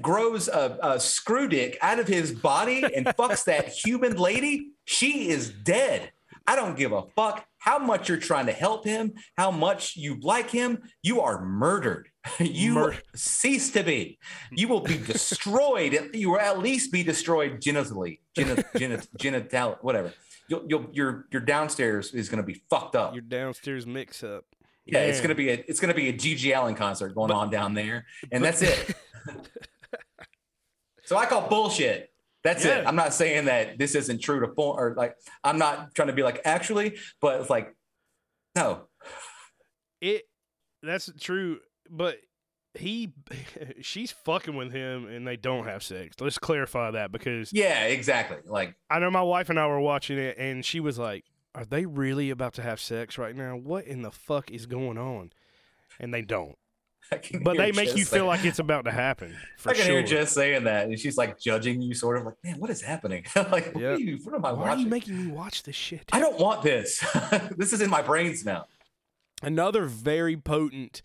grows 0.00 0.48
a, 0.48 0.78
a 0.82 1.00
screw 1.00 1.48
dick 1.48 1.78
out 1.80 1.98
of 1.98 2.06
his 2.06 2.32
body 2.32 2.82
and 2.94 3.06
fucks 3.06 3.44
that 3.44 3.68
human 3.84 4.16
lady, 4.16 4.72
she 4.84 5.28
is 5.28 5.50
dead. 5.50 6.12
I 6.46 6.56
don't 6.56 6.76
give 6.76 6.92
a 6.92 7.02
fuck 7.14 7.46
how 7.58 7.78
much 7.78 8.08
you're 8.08 8.18
trying 8.18 8.46
to 8.46 8.52
help 8.52 8.84
him, 8.84 9.12
how 9.36 9.50
much 9.50 9.96
you 9.96 10.18
like 10.20 10.50
him. 10.50 10.82
You 11.02 11.20
are 11.20 11.44
murdered. 11.44 12.08
You 12.38 12.74
Mur- 12.74 12.96
cease 13.14 13.70
to 13.72 13.82
be. 13.82 14.18
You 14.52 14.68
will 14.68 14.80
be 14.80 14.98
destroyed. 14.98 16.10
You 16.14 16.30
will 16.32 16.40
at 16.40 16.58
least 16.58 16.92
be 16.92 17.02
destroyed 17.02 17.60
genitally, 17.60 18.18
genit, 18.36 18.64
genit, 18.76 19.06
genital, 19.18 19.78
whatever. 19.80 20.12
You'll, 20.48 20.64
you'll, 20.68 20.88
your, 20.92 21.26
your 21.30 21.40
downstairs 21.40 22.12
is 22.12 22.28
going 22.28 22.42
to 22.42 22.46
be 22.46 22.62
fucked 22.68 22.96
up. 22.96 23.14
Your 23.14 23.22
downstairs 23.22 23.86
mix 23.86 24.22
up. 24.22 24.44
Yeah, 24.84 25.00
it's 25.00 25.20
gonna 25.20 25.36
be 25.36 25.48
a 25.48 25.64
it's 25.68 25.78
gonna 25.78 25.94
be 25.94 26.08
a 26.08 26.12
GG 26.12 26.56
Allin 26.58 26.74
concert 26.74 27.14
going 27.14 27.30
on 27.30 27.50
down 27.50 27.72
there, 27.72 28.04
and 28.32 28.42
that's 28.42 28.62
it. 28.62 28.96
so 31.04 31.16
I 31.16 31.26
call 31.26 31.48
bullshit. 31.48 32.11
That's 32.44 32.64
it. 32.64 32.86
I'm 32.86 32.96
not 32.96 33.14
saying 33.14 33.44
that 33.44 33.78
this 33.78 33.94
isn't 33.94 34.20
true 34.20 34.40
to 34.40 34.52
form, 34.54 34.78
or 34.78 34.94
like 34.96 35.16
I'm 35.44 35.58
not 35.58 35.94
trying 35.94 36.08
to 36.08 36.14
be 36.14 36.22
like 36.22 36.40
actually, 36.44 36.98
but 37.20 37.40
it's 37.40 37.50
like 37.50 37.74
no. 38.56 38.88
It 40.00 40.24
that's 40.82 41.10
true, 41.20 41.60
but 41.88 42.18
he 42.74 43.12
she's 43.80 44.10
fucking 44.10 44.56
with 44.56 44.72
him 44.72 45.06
and 45.06 45.26
they 45.26 45.36
don't 45.36 45.66
have 45.66 45.82
sex. 45.82 46.16
Let's 46.20 46.38
clarify 46.38 46.90
that 46.92 47.12
because 47.12 47.52
Yeah, 47.52 47.84
exactly. 47.84 48.38
Like 48.44 48.74
I 48.90 48.98
know 48.98 49.10
my 49.10 49.22
wife 49.22 49.50
and 49.50 49.58
I 49.58 49.66
were 49.66 49.80
watching 49.80 50.18
it 50.18 50.36
and 50.38 50.64
she 50.64 50.80
was 50.80 50.98
like, 50.98 51.24
"Are 51.54 51.64
they 51.64 51.86
really 51.86 52.30
about 52.30 52.54
to 52.54 52.62
have 52.62 52.80
sex 52.80 53.18
right 53.18 53.36
now? 53.36 53.56
What 53.56 53.86
in 53.86 54.02
the 54.02 54.10
fuck 54.10 54.50
is 54.50 54.66
going 54.66 54.98
on?" 54.98 55.32
And 56.00 56.12
they 56.12 56.22
don't. 56.22 56.56
I 57.12 57.18
can 57.18 57.42
But 57.42 57.56
they 57.56 57.72
make 57.72 57.90
Jess 57.90 57.98
you 57.98 58.04
feel 58.04 58.26
like 58.26 58.44
it's 58.44 58.58
about 58.58 58.86
to 58.86 58.90
happen. 58.90 59.36
For 59.58 59.70
I 59.70 59.74
can 59.74 59.84
sure. 59.84 59.98
hear 59.98 60.02
Jess 60.02 60.32
saying 60.32 60.64
that, 60.64 60.86
and 60.86 60.98
she's 60.98 61.16
like 61.16 61.38
judging 61.38 61.82
you, 61.82 61.94
sort 61.94 62.18
of 62.18 62.24
like, 62.24 62.34
man, 62.42 62.58
what 62.58 62.70
is 62.70 62.80
happening? 62.80 63.24
like, 63.36 63.74
what, 63.74 63.84
are 63.84 63.98
you, 63.98 64.18
what 64.22 64.34
am 64.34 64.44
I 64.44 64.52
Why 64.52 64.70
are 64.70 64.76
you 64.76 64.86
making 64.86 65.26
me 65.26 65.30
watch 65.30 65.62
this 65.62 65.76
shit? 65.76 66.08
I 66.12 66.20
don't 66.20 66.38
want 66.38 66.62
this. 66.62 67.04
this 67.56 67.72
is 67.72 67.80
in 67.80 67.90
my 67.90 68.02
brains 68.02 68.44
now. 68.44 68.64
Another 69.42 69.84
very 69.84 70.36
potent 70.36 71.02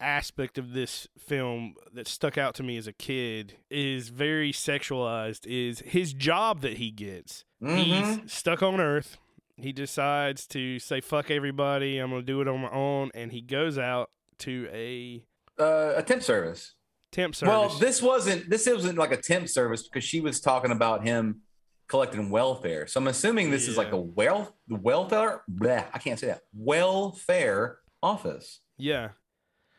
aspect 0.00 0.58
of 0.58 0.72
this 0.72 1.08
film 1.18 1.74
that 1.92 2.06
stuck 2.06 2.36
out 2.36 2.54
to 2.54 2.62
me 2.62 2.76
as 2.76 2.86
a 2.86 2.92
kid 2.92 3.56
is 3.70 4.08
very 4.08 4.52
sexualized 4.52 5.46
is 5.46 5.80
his 5.80 6.12
job 6.12 6.60
that 6.60 6.76
he 6.76 6.90
gets. 6.90 7.44
Mhm. 7.62 7.76
He's 7.78 8.32
stuck 8.32 8.62
on 8.62 8.80
earth. 8.80 9.16
He 9.56 9.72
decides 9.72 10.46
to 10.48 10.78
say 10.78 11.00
fuck 11.00 11.30
everybody, 11.30 11.98
I'm 11.98 12.10
going 12.10 12.22
to 12.22 12.26
do 12.26 12.40
it 12.40 12.48
on 12.48 12.60
my 12.60 12.70
own 12.70 13.10
and 13.14 13.32
he 13.32 13.40
goes 13.40 13.78
out 13.78 14.10
to 14.40 14.68
a 14.72 15.24
Uh, 15.58 15.94
a 15.96 16.02
temp 16.02 16.22
service. 16.22 16.74
temp 17.12 17.34
service. 17.34 17.50
Well, 17.50 17.68
this 17.78 18.02
wasn't 18.02 18.50
this 18.50 18.66
wasn't 18.66 18.98
like 18.98 19.12
a 19.12 19.16
temp 19.16 19.48
service 19.48 19.82
because 19.84 20.04
she 20.04 20.20
was 20.20 20.40
talking 20.40 20.70
about 20.70 21.04
him 21.04 21.42
collecting 21.88 22.30
welfare. 22.30 22.86
So 22.86 23.00
I'm 23.00 23.06
assuming 23.06 23.50
this 23.50 23.68
is 23.68 23.76
like 23.76 23.92
a 23.92 23.96
well 24.00 24.56
the 24.68 24.74
welfare. 24.76 25.42
Bleh, 25.50 25.86
I 25.94 25.98
can't 25.98 26.18
say 26.18 26.26
that 26.28 26.42
welfare 26.52 27.78
office. 28.02 28.60
Yeah. 28.76 29.10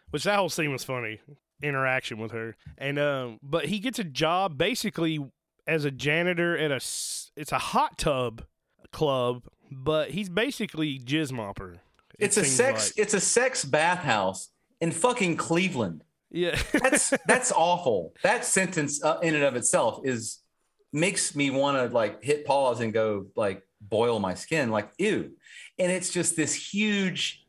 Which 0.10 0.24
that 0.24 0.38
whole 0.38 0.50
scene 0.50 0.72
was 0.72 0.84
funny. 0.84 1.20
Interaction 1.62 2.18
with 2.20 2.32
her. 2.32 2.56
And 2.78 2.98
um 2.98 3.40
but 3.44 3.66
he 3.66 3.80
gets 3.80 4.00
a 4.00 4.04
job 4.04 4.58
basically 4.58 5.20
as 5.68 5.86
a 5.86 5.92
janitor 5.92 6.58
at 6.58 6.72
a 6.72 6.76
it's 7.36 7.52
a 7.52 7.58
hot 7.60 7.98
tub 7.98 8.46
club, 8.92 9.44
but 9.72 10.12
he's 10.12 10.30
basically 10.30 10.98
jizz 11.00 11.32
mopper. 11.32 11.80
It 12.20 12.26
It's 12.26 12.38
a 12.38 12.46
sex. 12.46 12.88
like. 12.98 13.06
It's 13.06 13.14
a 13.14 13.20
sex 13.20 13.64
bathhouse 13.66 14.50
in 14.82 14.92
fucking 14.92 15.38
Cleveland. 15.38 16.04
Yeah. 16.32 16.60
That's 16.74 17.14
that's 17.26 17.52
awful. 17.54 18.14
That 18.22 18.44
sentence 18.44 19.02
uh, 19.04 19.20
in 19.24 19.34
and 19.36 19.44
of 19.46 19.56
itself 19.56 20.02
is 20.04 20.40
makes 20.92 21.36
me 21.36 21.50
want 21.52 21.78
to 21.78 21.94
like 21.96 22.22
hit 22.24 22.46
pause 22.46 22.82
and 22.82 22.92
go 22.92 23.28
like 23.36 23.64
boil 23.80 24.20
my 24.20 24.34
skin. 24.34 24.70
Like 24.70 24.90
ew, 24.98 25.32
and 25.80 25.90
it's 25.92 26.12
just 26.12 26.36
this 26.36 26.54
huge 26.54 27.46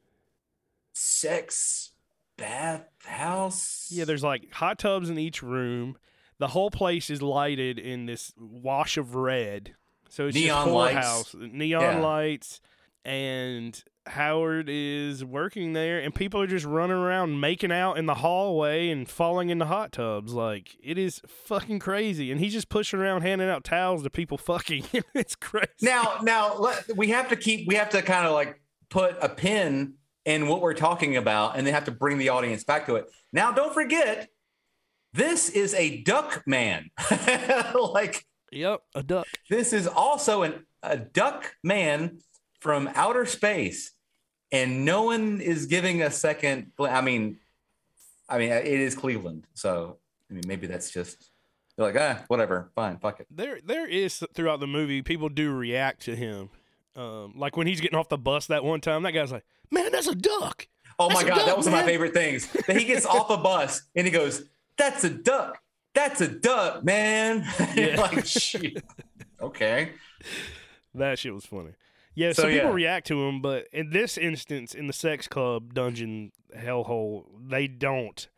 sex 0.95 1.91
bathhouse. 2.37 3.89
yeah, 3.91 4.05
there's 4.05 4.23
like 4.23 4.53
hot 4.53 4.79
tubs 4.79 5.11
in 5.11 5.19
each 5.19 5.43
room. 5.43 5.97
The 6.39 6.49
whole 6.49 6.71
place 6.71 7.11
is 7.11 7.21
lighted 7.21 7.79
in 7.79 8.07
this 8.07 8.33
wash 8.39 8.97
of 8.97 9.15
red. 9.17 9.75
So 10.09 10.27
it's 10.29 10.37
Neon 10.37 10.67
just 10.67 11.35
lights. 11.35 11.35
neon 11.35 11.83
Yeah. 11.83 11.99
lights, 12.01 12.61
and 13.05 13.83
Howard 14.11 14.69
is 14.69 15.25
working 15.25 15.73
there, 15.73 15.99
and 16.01 16.15
people 16.15 16.41
are 16.41 16.47
just 16.47 16.65
running 16.65 16.97
around 16.97 17.41
making 17.41 17.73
out 17.73 17.99
in 17.99 18.07
the 18.07 18.17
hallway 18.17 18.89
and 18.91 19.09
falling 19.09 19.51
into 19.51 19.65
hot 19.67 19.93
tubs. 19.93 20.33
Like 20.33 20.77
it 20.83 20.99
is 20.99 21.21
fucking 21.27 21.79
crazy, 21.79 22.31
and 22.33 22.41
he's 22.41 22.53
just 22.53 22.69
pushing 22.69 23.01
around 23.01 23.23
handing 23.23 23.49
out 23.49 23.65
towels 23.65 24.03
to 24.03 24.11
people 24.11 24.39
fucking. 24.39 24.85
it's 25.15 25.35
crazy. 25.37 25.69
now 25.83 26.19
now 26.23 26.57
let, 26.59 26.97
we 26.97 27.09
have 27.09 27.29
to 27.29 27.37
keep 27.37 27.69
we 27.69 27.75
have 27.77 27.91
to 27.91 28.03
kind 28.03 28.27
of 28.27 28.33
like 28.33 28.61
put 28.91 29.17
a 29.21 29.29
pin 29.29 29.95
in 30.25 30.47
what 30.47 30.61
we're 30.61 30.75
talking 30.75 31.17
about, 31.17 31.57
and 31.57 31.67
they 31.67 31.73
have 31.73 31.85
to 31.85 31.91
bring 31.91 32.19
the 32.19 32.29
audience 32.29 32.63
back 32.65 32.87
to 32.87 32.97
it. 32.97 33.07
Now, 33.33 33.51
don't 33.53 33.73
forget, 33.73 34.29
this 35.15 35.49
is 35.49 35.73
a 35.75 36.03
duck 36.03 36.43
man. 36.47 36.91
like 37.75 38.25
Yep, 38.53 38.81
a 38.95 39.03
duck. 39.03 39.27
this 39.51 39.73
is 39.73 39.87
also 39.87 40.43
an, 40.43 40.67
a 40.83 40.97
duck 40.99 41.55
man 41.63 42.19
from 42.61 42.91
outer 42.95 43.25
space, 43.27 43.93
and 44.53 44.85
no 44.85 45.03
one 45.05 45.41
is 45.41 45.67
giving 45.67 46.03
a 46.03 46.11
second. 46.11 46.73
I 46.79 47.01
mean, 47.01 47.39
I 48.29 48.39
mean, 48.39 48.51
it 48.51 48.67
is 48.67 48.95
Cleveland, 48.95 49.47
so 49.55 49.97
I 50.31 50.35
mean, 50.35 50.43
maybe 50.47 50.67
that's 50.67 50.91
just 50.91 51.31
they're 51.77 51.87
like, 51.87 51.97
ah, 51.99 52.25
whatever, 52.29 52.71
fine, 52.75 52.99
fuck 52.99 53.21
it. 53.21 53.27
There, 53.31 53.61
there 53.65 53.87
is 53.87 54.23
throughout 54.35 54.61
the 54.61 54.67
movie, 54.67 55.01
people 55.03 55.29
do 55.29 55.53
react 55.53 56.03
to 56.03 56.17
him. 56.17 56.51
Um, 56.97 57.35
like 57.37 57.57
when 57.57 57.67
he's 57.69 57.81
getting 57.81 57.99
off 57.99 58.09
the 58.09 58.19
bus 58.19 58.47
that 58.49 58.65
one 58.65 58.81
time, 58.81 59.05
that 59.05 59.13
guy's 59.13 59.31
like, 59.31 59.45
"Man, 59.71 59.93
that's 59.93 60.09
a 60.09 60.15
duck." 60.15 60.67
Oh 60.99 61.09
That's 61.09 61.23
my 61.23 61.29
god, 61.29 61.37
duck, 61.37 61.47
that 61.47 61.57
was 61.57 61.67
one 61.67 61.75
of 61.75 61.79
man. 61.79 61.87
my 61.87 61.93
favorite 61.93 62.13
things. 62.13 62.49
That 62.67 62.77
he 62.77 62.85
gets 62.85 63.07
off 63.07 63.31
a 63.31 63.37
bus 63.37 63.83
and 63.95 64.05
he 64.07 64.11
goes, 64.11 64.43
"That's 64.77 65.05
a 65.05 65.11
duck. 65.11 65.59
That's 65.95 66.21
a 66.21 66.27
duck, 66.29 66.83
man." 66.85 67.47
Yeah. 67.77 68.01
like, 68.01 68.27
shit. 68.27 68.83
Okay. 69.41 69.91
That 70.95 71.19
shit 71.21 71.33
was 71.33 71.47
funny. 71.47 71.71
Yeah, 72.19 72.33
so, 72.33 72.43
So, 72.43 72.49
people 72.49 72.71
yeah. 72.71 72.75
react 72.75 73.07
to 73.09 73.29
him, 73.29 73.41
but 73.41 73.69
in 73.73 73.91
this 73.91 74.19
instance, 74.19 74.75
in 74.75 74.89
the 74.89 74.93
sex 74.93 75.29
club 75.29 75.73
dungeon 75.73 76.33
hellhole, 76.57 77.27
they 77.49 77.69
don't. 77.69 78.29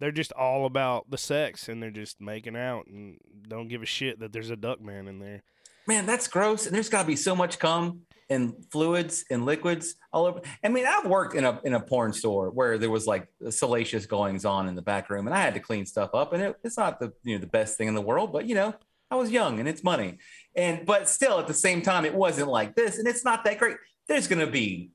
They're 0.00 0.10
just 0.10 0.32
all 0.32 0.66
about 0.66 1.08
the 1.10 1.18
sex, 1.18 1.68
and 1.68 1.80
they're 1.80 1.92
just 1.92 2.20
making 2.20 2.56
out, 2.56 2.88
and 2.88 3.18
don't 3.46 3.68
give 3.68 3.80
a 3.80 3.86
shit 3.86 4.18
that 4.18 4.32
there's 4.32 4.50
a 4.50 4.56
duck 4.56 4.80
man 4.80 5.06
in 5.06 5.20
there. 5.20 5.44
Man, 5.86 6.04
that's 6.04 6.26
gross. 6.26 6.66
And 6.66 6.74
there's 6.74 6.88
got 6.88 7.02
to 7.02 7.06
be 7.06 7.14
so 7.14 7.36
much 7.36 7.60
cum 7.60 8.00
and 8.28 8.54
fluids 8.72 9.24
and 9.30 9.46
liquids 9.46 9.94
all 10.12 10.26
over. 10.26 10.40
I 10.64 10.68
mean, 10.68 10.84
I've 10.84 11.06
worked 11.06 11.36
in 11.36 11.44
a 11.44 11.60
in 11.62 11.74
a 11.74 11.80
porn 11.80 12.12
store 12.12 12.50
where 12.50 12.76
there 12.76 12.90
was 12.90 13.06
like 13.06 13.28
salacious 13.50 14.04
goings 14.04 14.44
on 14.44 14.66
in 14.68 14.74
the 14.74 14.82
back 14.82 15.10
room, 15.10 15.28
and 15.28 15.34
I 15.34 15.40
had 15.40 15.54
to 15.54 15.60
clean 15.60 15.86
stuff 15.86 16.10
up. 16.12 16.32
And 16.32 16.42
it, 16.42 16.56
it's 16.64 16.76
not 16.76 16.98
the 16.98 17.12
you 17.22 17.36
know 17.36 17.40
the 17.40 17.46
best 17.46 17.78
thing 17.78 17.86
in 17.86 17.94
the 17.94 18.02
world, 18.02 18.32
but 18.32 18.46
you 18.46 18.56
know, 18.56 18.74
I 19.10 19.16
was 19.16 19.30
young 19.30 19.58
and 19.60 19.68
it's 19.68 19.82
money. 19.82 20.18
And 20.56 20.84
but 20.84 21.08
still, 21.08 21.38
at 21.38 21.46
the 21.46 21.54
same 21.54 21.82
time, 21.82 22.04
it 22.04 22.14
wasn't 22.14 22.48
like 22.48 22.74
this, 22.74 22.98
and 22.98 23.06
it's 23.08 23.24
not 23.24 23.44
that 23.44 23.58
great. 23.58 23.76
There's 24.08 24.26
going 24.26 24.44
to 24.44 24.50
be 24.50 24.90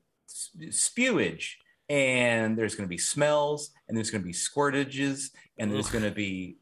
spewage, 0.70 1.52
and 1.88 2.56
there's 2.56 2.74
going 2.74 2.84
to 2.86 2.90
be 2.90 2.98
smells, 2.98 3.70
and 3.88 3.96
there's 3.96 4.10
going 4.10 4.22
to 4.22 4.26
be 4.26 4.32
squirtages, 4.34 5.30
and 5.58 5.72
there's 5.72 5.90
going 5.90 6.04
to 6.04 6.10
be 6.10 6.56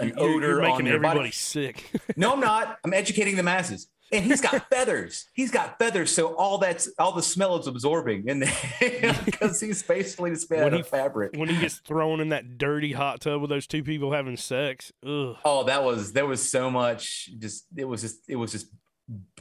an 0.00 0.08
You're- 0.08 0.20
odor 0.36 0.46
you're 0.48 0.62
on 0.64 0.70
making 0.70 0.86
your 0.86 0.96
everybody 0.96 1.18
body. 1.20 1.30
sick. 1.32 1.90
No, 2.16 2.32
I'm 2.32 2.40
not. 2.40 2.78
I'm 2.84 2.94
educating 2.94 3.36
the 3.36 3.42
masses. 3.42 3.88
And 4.12 4.24
he's 4.24 4.40
got 4.40 4.68
feathers. 4.70 5.26
He's 5.34 5.50
got 5.50 5.78
feathers, 5.78 6.10
so 6.10 6.34
all 6.36 6.58
that's 6.58 6.88
all 6.98 7.12
the 7.12 7.22
smell 7.22 7.58
is 7.58 7.66
absorbing 7.66 8.26
in 8.28 8.40
there 8.40 8.52
because 9.24 9.60
he's 9.60 9.82
basically 9.82 10.30
just 10.30 10.50
made 10.50 10.58
When 10.58 10.66
out 10.68 10.72
he- 10.74 10.80
of 10.80 10.88
fabric. 10.88 11.32
when 11.36 11.48
he 11.48 11.58
gets 11.60 11.76
thrown 11.76 12.20
in 12.20 12.30
that 12.30 12.58
dirty 12.58 12.92
hot 12.92 13.20
tub 13.20 13.40
with 13.40 13.50
those 13.50 13.66
two 13.66 13.82
people 13.82 14.12
having 14.12 14.36
sex, 14.36 14.92
ugh. 15.06 15.36
Oh, 15.44 15.64
that 15.64 15.84
was 15.84 16.12
there 16.12 16.26
was 16.26 16.48
so 16.50 16.70
much. 16.70 17.30
Just 17.38 17.66
it 17.76 17.84
was 17.84 18.00
just 18.02 18.28
it 18.28 18.36
was 18.36 18.52
just 18.52 18.66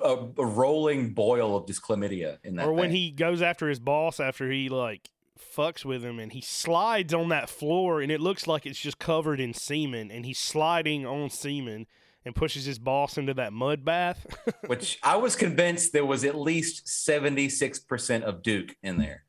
a, 0.03 0.17
a 0.38 0.45
rolling 0.45 1.13
boil 1.13 1.56
of 1.58 1.67
just 1.67 1.82
chlamydia 1.82 2.38
in 2.43 2.56
that. 2.56 2.65
or 2.67 2.73
when 2.73 2.89
thing. 2.89 2.97
he 2.97 3.12
goes 3.12 3.41
after 3.41 3.67
his 3.69 3.80
boss 3.80 4.19
after 4.19 4.49
he 4.51 4.69
like 4.69 5.10
fucks 5.56 5.86
with 5.86 6.03
him 6.03 6.19
and 6.19 6.32
he 6.34 6.41
slides 6.41 7.13
on 7.13 7.30
that 7.30 7.49
floor 7.49 8.01
and 8.01 8.12
it 8.12 8.19
looks 8.19 8.47
like 8.47 8.65
it's 8.65 8.80
just 8.80 8.97
covered 8.97 9.39
in 9.39 9.53
semen 9.53 10.10
and 10.10 10.25
he's 10.25 10.39
sliding 10.39 11.06
on 11.06 11.30
semen 11.30 11.86
and 12.27 12.35
pushes 12.35 12.65
his 12.65 12.77
boss 12.77 13.17
into 13.17 13.33
that 13.35 13.53
mud 13.53 13.83
bath. 13.83 14.23
which 14.67 14.99
I 15.01 15.15
was 15.17 15.35
convinced 15.35 15.93
there 15.93 16.05
was 16.05 16.23
at 16.23 16.35
least 16.37 16.87
seventy 16.87 17.49
six 17.49 17.79
percent 17.79 18.23
of 18.25 18.43
Duke 18.43 18.75
in 18.83 18.97
there. 18.97 19.23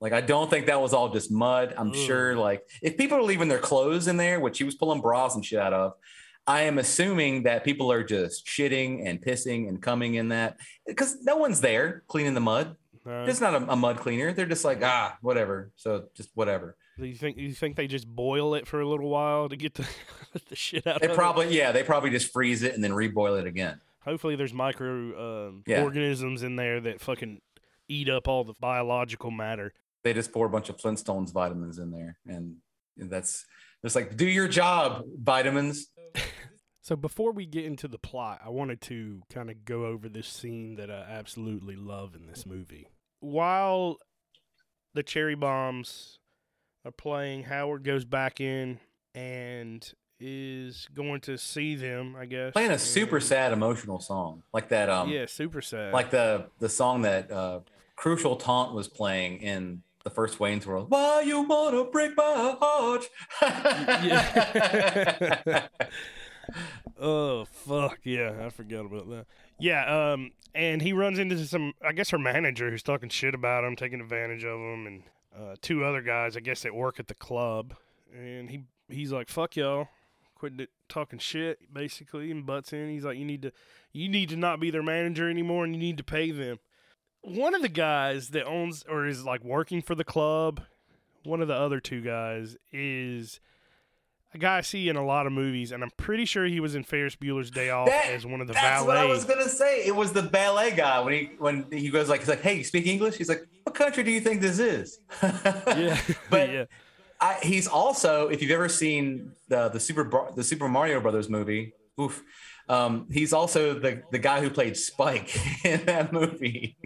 Like 0.00 0.12
I 0.12 0.20
don't 0.20 0.50
think 0.50 0.66
that 0.66 0.80
was 0.80 0.92
all 0.92 1.08
just 1.10 1.30
mud. 1.30 1.72
I'm 1.76 1.90
Ugh. 1.90 1.96
sure 1.96 2.36
like 2.36 2.62
if 2.82 2.96
people 2.98 3.16
are 3.16 3.22
leaving 3.22 3.48
their 3.48 3.58
clothes 3.60 4.08
in 4.08 4.16
there, 4.18 4.40
which 4.40 4.58
he 4.58 4.64
was 4.64 4.74
pulling 4.74 5.00
bras 5.00 5.34
and 5.36 5.44
shit 5.46 5.60
out 5.60 5.72
of, 5.72 5.92
I 6.46 6.62
am 6.62 6.78
assuming 6.78 7.44
that 7.44 7.62
people 7.64 7.90
are 7.92 8.02
just 8.02 8.44
shitting 8.44 9.08
and 9.08 9.22
pissing 9.22 9.68
and 9.68 9.80
coming 9.80 10.14
in 10.16 10.30
that 10.30 10.56
because 10.86 11.16
no 11.22 11.36
one's 11.36 11.60
there 11.60 12.02
cleaning 12.08 12.34
the 12.34 12.40
mud. 12.40 12.76
Uh, 13.06 13.24
It's 13.28 13.40
not 13.40 13.54
a, 13.54 13.72
a 13.72 13.76
mud 13.76 13.98
cleaner. 13.98 14.32
They're 14.32 14.46
just 14.46 14.64
like 14.64 14.80
ah 14.82 15.16
whatever. 15.22 15.70
So 15.76 16.08
just 16.16 16.30
whatever. 16.34 16.76
do 16.98 17.06
you 17.06 17.14
think 17.14 17.36
you 17.36 17.52
think 17.52 17.76
they 17.76 17.86
just 17.86 18.06
boil 18.08 18.54
it 18.56 18.66
for 18.66 18.80
a 18.80 18.88
little 18.88 19.08
while 19.08 19.48
to 19.48 19.56
get 19.56 19.74
the 19.74 19.86
the 20.48 20.56
shit 20.56 20.86
out 20.86 21.00
They 21.00 21.06
of 21.06 21.12
it? 21.12 21.16
probably 21.16 21.56
yeah 21.56 21.72
they 21.72 21.82
probably 21.82 22.10
just 22.10 22.32
freeze 22.32 22.62
it 22.62 22.74
and 22.74 22.82
then 22.82 22.92
reboil 22.92 23.40
it 23.40 23.46
again. 23.46 23.80
Hopefully 24.04 24.36
there's 24.36 24.52
micro 24.54 25.48
um, 25.48 25.62
Yeah. 25.66 25.82
organisms 25.82 26.42
in 26.42 26.56
there 26.56 26.80
that 26.80 27.00
fucking 27.00 27.40
eat 27.88 28.08
up 28.08 28.26
all 28.28 28.44
the 28.44 28.54
biological 28.60 29.30
matter. 29.30 29.72
They 30.04 30.12
just 30.14 30.32
pour 30.32 30.46
a 30.46 30.50
bunch 30.50 30.68
of 30.68 30.76
Flintstones 30.78 31.32
vitamins 31.32 31.78
in 31.78 31.90
there 31.90 32.18
and 32.26 32.56
that's 32.96 33.44
it's 33.84 33.94
like 33.94 34.16
do 34.16 34.26
your 34.26 34.48
job 34.48 35.04
vitamins. 35.18 35.88
So 36.84 36.96
before 36.96 37.30
we 37.30 37.46
get 37.46 37.64
into 37.64 37.86
the 37.86 37.96
plot, 37.96 38.40
I 38.44 38.48
wanted 38.48 38.80
to 38.82 39.22
kind 39.32 39.50
of 39.50 39.64
go 39.64 39.84
over 39.86 40.08
this 40.08 40.26
scene 40.26 40.74
that 40.74 40.90
I 40.90 41.02
absolutely 41.08 41.76
love 41.76 42.16
in 42.16 42.26
this 42.26 42.44
movie. 42.44 42.88
While 43.20 43.98
the 44.92 45.04
cherry 45.04 45.36
bombs 45.36 46.18
are 46.84 46.90
playing, 46.90 47.44
Howard 47.44 47.84
goes 47.84 48.04
back 48.04 48.40
in 48.40 48.80
and 49.14 49.88
is 50.24 50.88
going 50.94 51.20
to 51.22 51.36
see 51.36 51.74
them, 51.74 52.14
I 52.16 52.26
guess. 52.26 52.52
playing 52.52 52.70
a 52.70 52.78
super 52.78 53.18
sad 53.20 53.52
emotional 53.52 53.98
song 53.98 54.42
like 54.52 54.68
that 54.68 54.88
um 54.88 55.08
yeah, 55.08 55.26
super 55.26 55.60
sad. 55.60 55.92
like 55.92 56.10
the 56.10 56.46
the 56.60 56.68
song 56.68 57.02
that 57.02 57.30
uh 57.30 57.60
crucial 57.96 58.36
taunt 58.36 58.72
was 58.74 58.86
playing 58.88 59.40
in 59.42 59.82
the 60.04 60.10
first 60.10 60.40
wayne's 60.40 60.66
world 60.66 60.90
why 60.90 61.20
you 61.20 61.42
wanna 61.42 61.84
break 61.84 62.16
my 62.16 62.56
heart 62.60 63.08
oh 67.00 67.44
fuck 67.44 67.98
yeah, 68.04 68.32
I 68.44 68.50
forgot 68.50 68.86
about 68.86 69.08
that. 69.10 69.26
Yeah, 69.58 70.12
um, 70.12 70.32
and 70.54 70.82
he 70.82 70.92
runs 70.92 71.18
into 71.18 71.38
some, 71.46 71.72
I 71.84 71.92
guess 71.92 72.10
her 72.10 72.18
manager 72.18 72.70
who's 72.70 72.82
talking 72.82 73.08
shit 73.08 73.34
about 73.34 73.64
him, 73.64 73.76
taking 73.76 74.00
advantage 74.00 74.44
of 74.44 74.58
him, 74.58 74.86
and 74.86 75.02
uh, 75.36 75.54
two 75.60 75.84
other 75.84 76.02
guys, 76.02 76.36
I 76.36 76.40
guess, 76.40 76.62
that 76.62 76.74
work 76.74 76.98
at 76.98 77.08
the 77.08 77.14
club, 77.14 77.74
and 78.14 78.50
he 78.50 78.64
he's 78.88 79.12
like, 79.12 79.28
"Fuck 79.28 79.56
y'all, 79.56 79.88
quit 80.50 80.68
talking 80.88 81.18
shit," 81.18 81.72
basically, 81.72 82.30
and 82.30 82.44
butts 82.44 82.72
in. 82.72 82.90
He's 82.90 83.04
like, 83.04 83.16
"You 83.18 83.24
need 83.24 83.42
to, 83.42 83.52
you 83.92 84.08
need 84.08 84.28
to 84.30 84.36
not 84.36 84.58
be 84.60 84.70
their 84.70 84.82
manager 84.82 85.30
anymore, 85.30 85.64
and 85.64 85.74
you 85.74 85.80
need 85.80 85.98
to 85.98 86.04
pay 86.04 86.30
them." 86.30 86.58
One 87.20 87.54
of 87.54 87.62
the 87.62 87.68
guys 87.68 88.30
that 88.30 88.44
owns 88.46 88.82
or 88.88 89.06
is 89.06 89.24
like 89.24 89.44
working 89.44 89.82
for 89.82 89.94
the 89.94 90.04
club, 90.04 90.62
one 91.22 91.40
of 91.40 91.46
the 91.48 91.54
other 91.54 91.78
two 91.78 92.00
guys 92.02 92.56
is 92.72 93.38
a 94.34 94.38
guy 94.38 94.58
I 94.58 94.60
see 94.62 94.88
in 94.88 94.96
a 94.96 95.04
lot 95.04 95.26
of 95.26 95.32
movies, 95.32 95.70
and 95.70 95.82
I'm 95.84 95.92
pretty 95.96 96.24
sure 96.24 96.46
he 96.46 96.58
was 96.58 96.74
in 96.74 96.82
Ferris 96.82 97.14
Bueller's 97.14 97.50
Day 97.50 97.70
Off 97.70 97.86
That- 97.86 98.06
as 98.06 98.26
one 98.26 98.40
of 98.40 98.48
the 98.48 98.54
that's 98.54 98.84
what 98.84 98.96
i 98.96 99.04
was 99.04 99.24
gonna 99.24 99.48
say 99.48 99.86
it 99.86 99.94
was 99.94 100.12
the 100.12 100.22
ballet 100.22 100.72
guy 100.72 101.00
when 101.00 101.12
he 101.12 101.30
when 101.38 101.66
he 101.70 101.90
goes 101.90 102.08
like 102.08 102.20
he's 102.20 102.28
like 102.28 102.40
hey 102.40 102.56
you 102.58 102.64
speak 102.64 102.86
english 102.86 103.16
he's 103.16 103.28
like 103.28 103.46
what 103.64 103.74
country 103.74 104.02
do 104.02 104.10
you 104.10 104.20
think 104.20 104.40
this 104.40 104.58
is 104.58 104.98
yeah, 105.22 106.00
but 106.30 106.50
yeah. 106.50 106.64
I, 107.22 107.38
he's 107.42 107.68
also 107.68 108.28
if 108.28 108.42
you've 108.42 108.50
ever 108.50 108.68
seen 108.68 109.32
the 109.48 109.68
the 109.68 109.80
super 109.80 110.10
the 110.34 110.44
super 110.44 110.68
mario 110.68 111.00
brothers 111.00 111.28
movie 111.30 111.72
oof 112.00 112.22
um, 112.68 113.06
he's 113.10 113.32
also 113.32 113.74
the 113.74 114.02
the 114.10 114.18
guy 114.18 114.40
who 114.40 114.50
played 114.50 114.76
spike 114.76 115.34
in 115.64 115.84
that 115.86 116.12
movie 116.12 116.76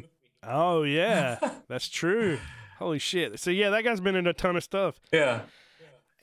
Oh 0.49 0.85
yeah, 0.85 1.39
that's 1.69 1.89
true. 1.89 2.39
Holy 2.79 3.01
shit! 3.01 3.41
So 3.41 3.51
yeah, 3.51 3.71
that 3.71 3.83
guy's 3.83 3.99
been 4.01 4.15
in 4.15 4.29
a 4.29 4.33
ton 4.33 4.55
of 4.55 4.63
stuff, 4.63 5.01
yeah 5.11 5.41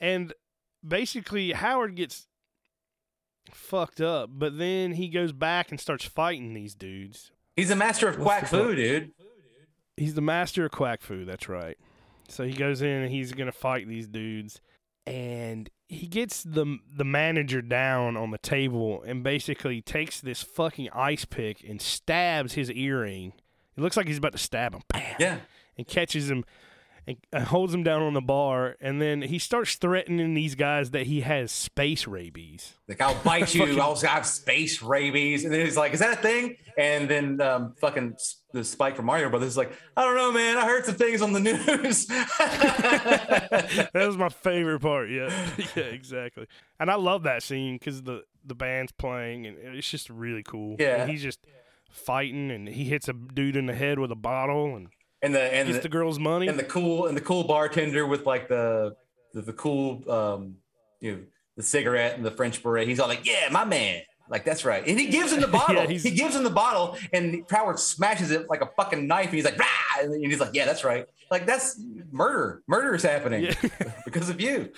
and 0.00 0.32
basically 0.86 1.52
Howard 1.52 1.96
gets 1.96 2.26
fucked 3.50 4.00
up, 4.00 4.30
but 4.32 4.58
then 4.58 4.92
he 4.92 5.08
goes 5.08 5.32
back 5.32 5.70
and 5.70 5.80
starts 5.80 6.04
fighting 6.04 6.54
these 6.54 6.74
dudes. 6.74 7.32
He's 7.56 7.70
a 7.70 7.76
master 7.76 8.08
of 8.08 8.18
What's 8.18 8.26
quack 8.26 8.48
foo, 8.48 8.74
dude. 8.74 9.12
He's 9.96 10.14
the 10.14 10.20
master 10.20 10.66
of 10.66 10.72
quack 10.72 11.02
fu. 11.02 11.24
That's 11.24 11.48
right. 11.48 11.78
So 12.28 12.44
he 12.44 12.52
goes 12.52 12.82
in 12.82 12.88
and 12.88 13.10
he's 13.12 13.32
gonna 13.32 13.52
fight 13.52 13.88
these 13.88 14.08
dudes, 14.08 14.60
and 15.06 15.68
he 15.88 16.06
gets 16.06 16.42
the 16.42 16.78
the 16.96 17.04
manager 17.04 17.62
down 17.62 18.16
on 18.16 18.30
the 18.30 18.38
table 18.38 19.02
and 19.06 19.22
basically 19.22 19.80
takes 19.82 20.20
this 20.20 20.42
fucking 20.42 20.88
ice 20.94 21.24
pick 21.24 21.62
and 21.68 21.80
stabs 21.80 22.54
his 22.54 22.70
earring. 22.70 23.32
It 23.76 23.80
looks 23.80 23.96
like 23.96 24.06
he's 24.06 24.18
about 24.18 24.32
to 24.32 24.38
stab 24.38 24.74
him. 24.74 24.82
Bam! 24.88 25.16
Yeah. 25.18 25.38
and 25.76 25.86
catches 25.86 26.30
him 26.30 26.44
and 27.06 27.16
uh, 27.32 27.40
holds 27.40 27.74
him 27.74 27.82
down 27.82 28.02
on 28.02 28.14
the 28.14 28.20
bar, 28.20 28.76
and 28.80 29.00
then 29.00 29.22
he 29.22 29.38
starts 29.38 29.76
threatening 29.76 30.34
these 30.34 30.54
guys 30.54 30.90
that 30.92 31.06
he 31.06 31.20
has 31.20 31.52
space 31.52 32.06
rabies. 32.06 32.74
Like, 32.88 33.00
I'll 33.00 33.14
bite 33.24 33.54
you. 33.54 33.80
I'll 33.80 33.96
have 33.96 34.26
space 34.26 34.82
rabies. 34.82 35.44
And 35.44 35.52
then 35.52 35.64
he's 35.64 35.76
like, 35.76 35.92
is 35.92 36.00
that 36.00 36.18
a 36.18 36.22
thing? 36.22 36.56
And 36.76 37.08
then 37.08 37.40
um, 37.40 37.74
fucking 37.80 38.16
the 38.52 38.64
Spike 38.64 38.96
from 38.96 39.06
Mario 39.06 39.28
Brothers 39.28 39.50
is 39.50 39.56
like, 39.56 39.72
I 39.96 40.04
don't 40.04 40.16
know, 40.16 40.32
man. 40.32 40.56
I 40.56 40.64
heard 40.64 40.84
some 40.86 40.94
things 40.94 41.22
on 41.22 41.32
the 41.32 41.40
news. 41.40 42.06
that 42.06 43.90
was 43.94 44.16
my 44.16 44.28
favorite 44.28 44.80
part. 44.80 45.10
Yeah, 45.10 45.30
yeah, 45.76 45.84
exactly. 45.84 46.46
And 46.80 46.90
I 46.90 46.94
love 46.94 47.24
that 47.24 47.42
scene 47.42 47.76
because 47.76 48.02
the 48.02 48.24
the 48.46 48.54
band's 48.54 48.92
playing, 48.92 49.46
and 49.46 49.56
it's 49.58 49.90
just 49.90 50.10
really 50.10 50.42
cool. 50.42 50.76
Yeah. 50.78 51.02
and 51.02 51.10
he's 51.10 51.22
just 51.22 51.40
fighting, 51.90 52.50
and 52.50 52.68
he 52.68 52.84
hits 52.84 53.08
a 53.08 53.12
dude 53.12 53.56
in 53.56 53.66
the 53.66 53.74
head 53.74 53.98
with 53.98 54.10
a 54.10 54.16
bottle, 54.16 54.76
and 54.76 54.88
and 55.24 55.34
the 55.34 55.40
and 55.42 55.74
the, 55.74 55.80
the 55.80 55.88
girl's 55.88 56.18
money. 56.18 56.46
and 56.48 56.58
the 56.58 56.64
cool 56.64 57.06
and 57.06 57.16
the 57.16 57.20
cool 57.20 57.44
bartender 57.44 58.06
with 58.06 58.26
like 58.26 58.48
the 58.48 58.94
the, 59.32 59.42
the 59.42 59.52
cool 59.52 60.08
um 60.10 60.56
you 61.00 61.12
know 61.12 61.18
the 61.56 61.62
cigarette 61.62 62.16
and 62.16 62.24
the 62.24 62.30
French 62.30 62.62
beret. 62.62 62.86
He's 62.88 63.00
all 63.00 63.08
like, 63.08 63.24
"Yeah, 63.26 63.48
my 63.50 63.64
man." 63.64 64.02
Like 64.28 64.44
that's 64.46 64.64
right, 64.64 64.82
and 64.86 64.98
he 64.98 65.08
gives 65.08 65.32
him 65.32 65.40
the 65.42 65.46
bottle. 65.60 65.86
he's- 65.86 66.02
he 66.02 66.10
gives 66.10 66.34
him 66.34 66.44
the 66.44 66.50
bottle, 66.50 66.96
and 67.12 67.44
Howard 67.50 67.78
smashes 67.78 68.30
it 68.30 68.48
like 68.48 68.62
a 68.62 68.70
fucking 68.74 69.06
knife. 69.06 69.26
And 69.26 69.34
he's 69.34 69.44
like, 69.44 69.58
"Rah!" 69.58 69.66
and 70.00 70.24
he's 70.24 70.40
like, 70.40 70.54
"Yeah, 70.54 70.64
that's 70.64 70.82
right." 70.82 71.06
Like 71.30 71.44
that's 71.46 71.78
murder. 72.10 72.62
Murder 72.66 72.94
is 72.94 73.02
happening 73.02 73.44
Yeah. 73.44 73.54
because 74.06 74.30
of 74.30 74.40
you 74.40 74.70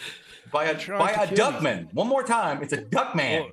by 0.52 0.66
a 0.66 0.88
by 0.98 1.12
a 1.12 1.26
duckman. 1.26 1.92
One 1.92 2.06
more 2.06 2.22
time, 2.22 2.62
it's 2.62 2.72
a 2.72 2.82
duckman. 2.82 3.50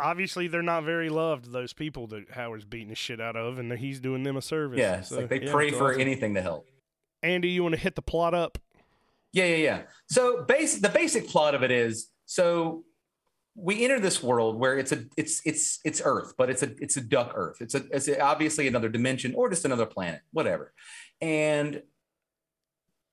Obviously, 0.00 0.48
they're 0.48 0.62
not 0.62 0.84
very 0.84 1.08
loved. 1.08 1.52
Those 1.52 1.72
people 1.72 2.06
that 2.08 2.30
Howard's 2.30 2.64
beating 2.64 2.88
the 2.88 2.94
shit 2.94 3.20
out 3.20 3.36
of, 3.36 3.58
and 3.58 3.72
he's 3.72 4.00
doing 4.00 4.22
them 4.22 4.36
a 4.36 4.42
service. 4.42 4.78
yeah, 4.78 5.00
So, 5.00 5.20
like 5.20 5.28
they 5.28 5.42
yeah, 5.42 5.52
pray 5.52 5.70
for 5.70 5.90
awesome. 5.90 6.00
anything 6.00 6.34
to 6.34 6.42
help. 6.42 6.68
Andy, 7.22 7.48
you 7.48 7.62
want 7.62 7.74
to 7.74 7.80
hit 7.80 7.94
the 7.94 8.02
plot 8.02 8.34
up? 8.34 8.58
Yeah, 9.32 9.46
yeah, 9.46 9.56
yeah. 9.56 9.82
So 10.08 10.44
base 10.44 10.78
the 10.78 10.88
basic 10.88 11.28
plot 11.28 11.54
of 11.54 11.62
it 11.62 11.70
is 11.70 12.08
so 12.24 12.84
we 13.54 13.84
enter 13.84 13.98
this 13.98 14.22
world 14.22 14.56
where 14.56 14.78
it's 14.78 14.92
a 14.92 15.04
it's 15.16 15.42
it's 15.44 15.80
it's 15.84 16.00
Earth, 16.04 16.34
but 16.38 16.50
it's 16.50 16.62
a 16.62 16.70
it's 16.78 16.96
a 16.96 17.00
duck 17.00 17.32
Earth. 17.34 17.58
It's 17.60 17.74
a 17.74 17.84
it's 17.90 18.08
a, 18.08 18.20
obviously 18.20 18.66
another 18.66 18.88
dimension 18.88 19.34
or 19.34 19.48
just 19.50 19.64
another 19.64 19.86
planet, 19.86 20.20
whatever. 20.32 20.72
And 21.20 21.82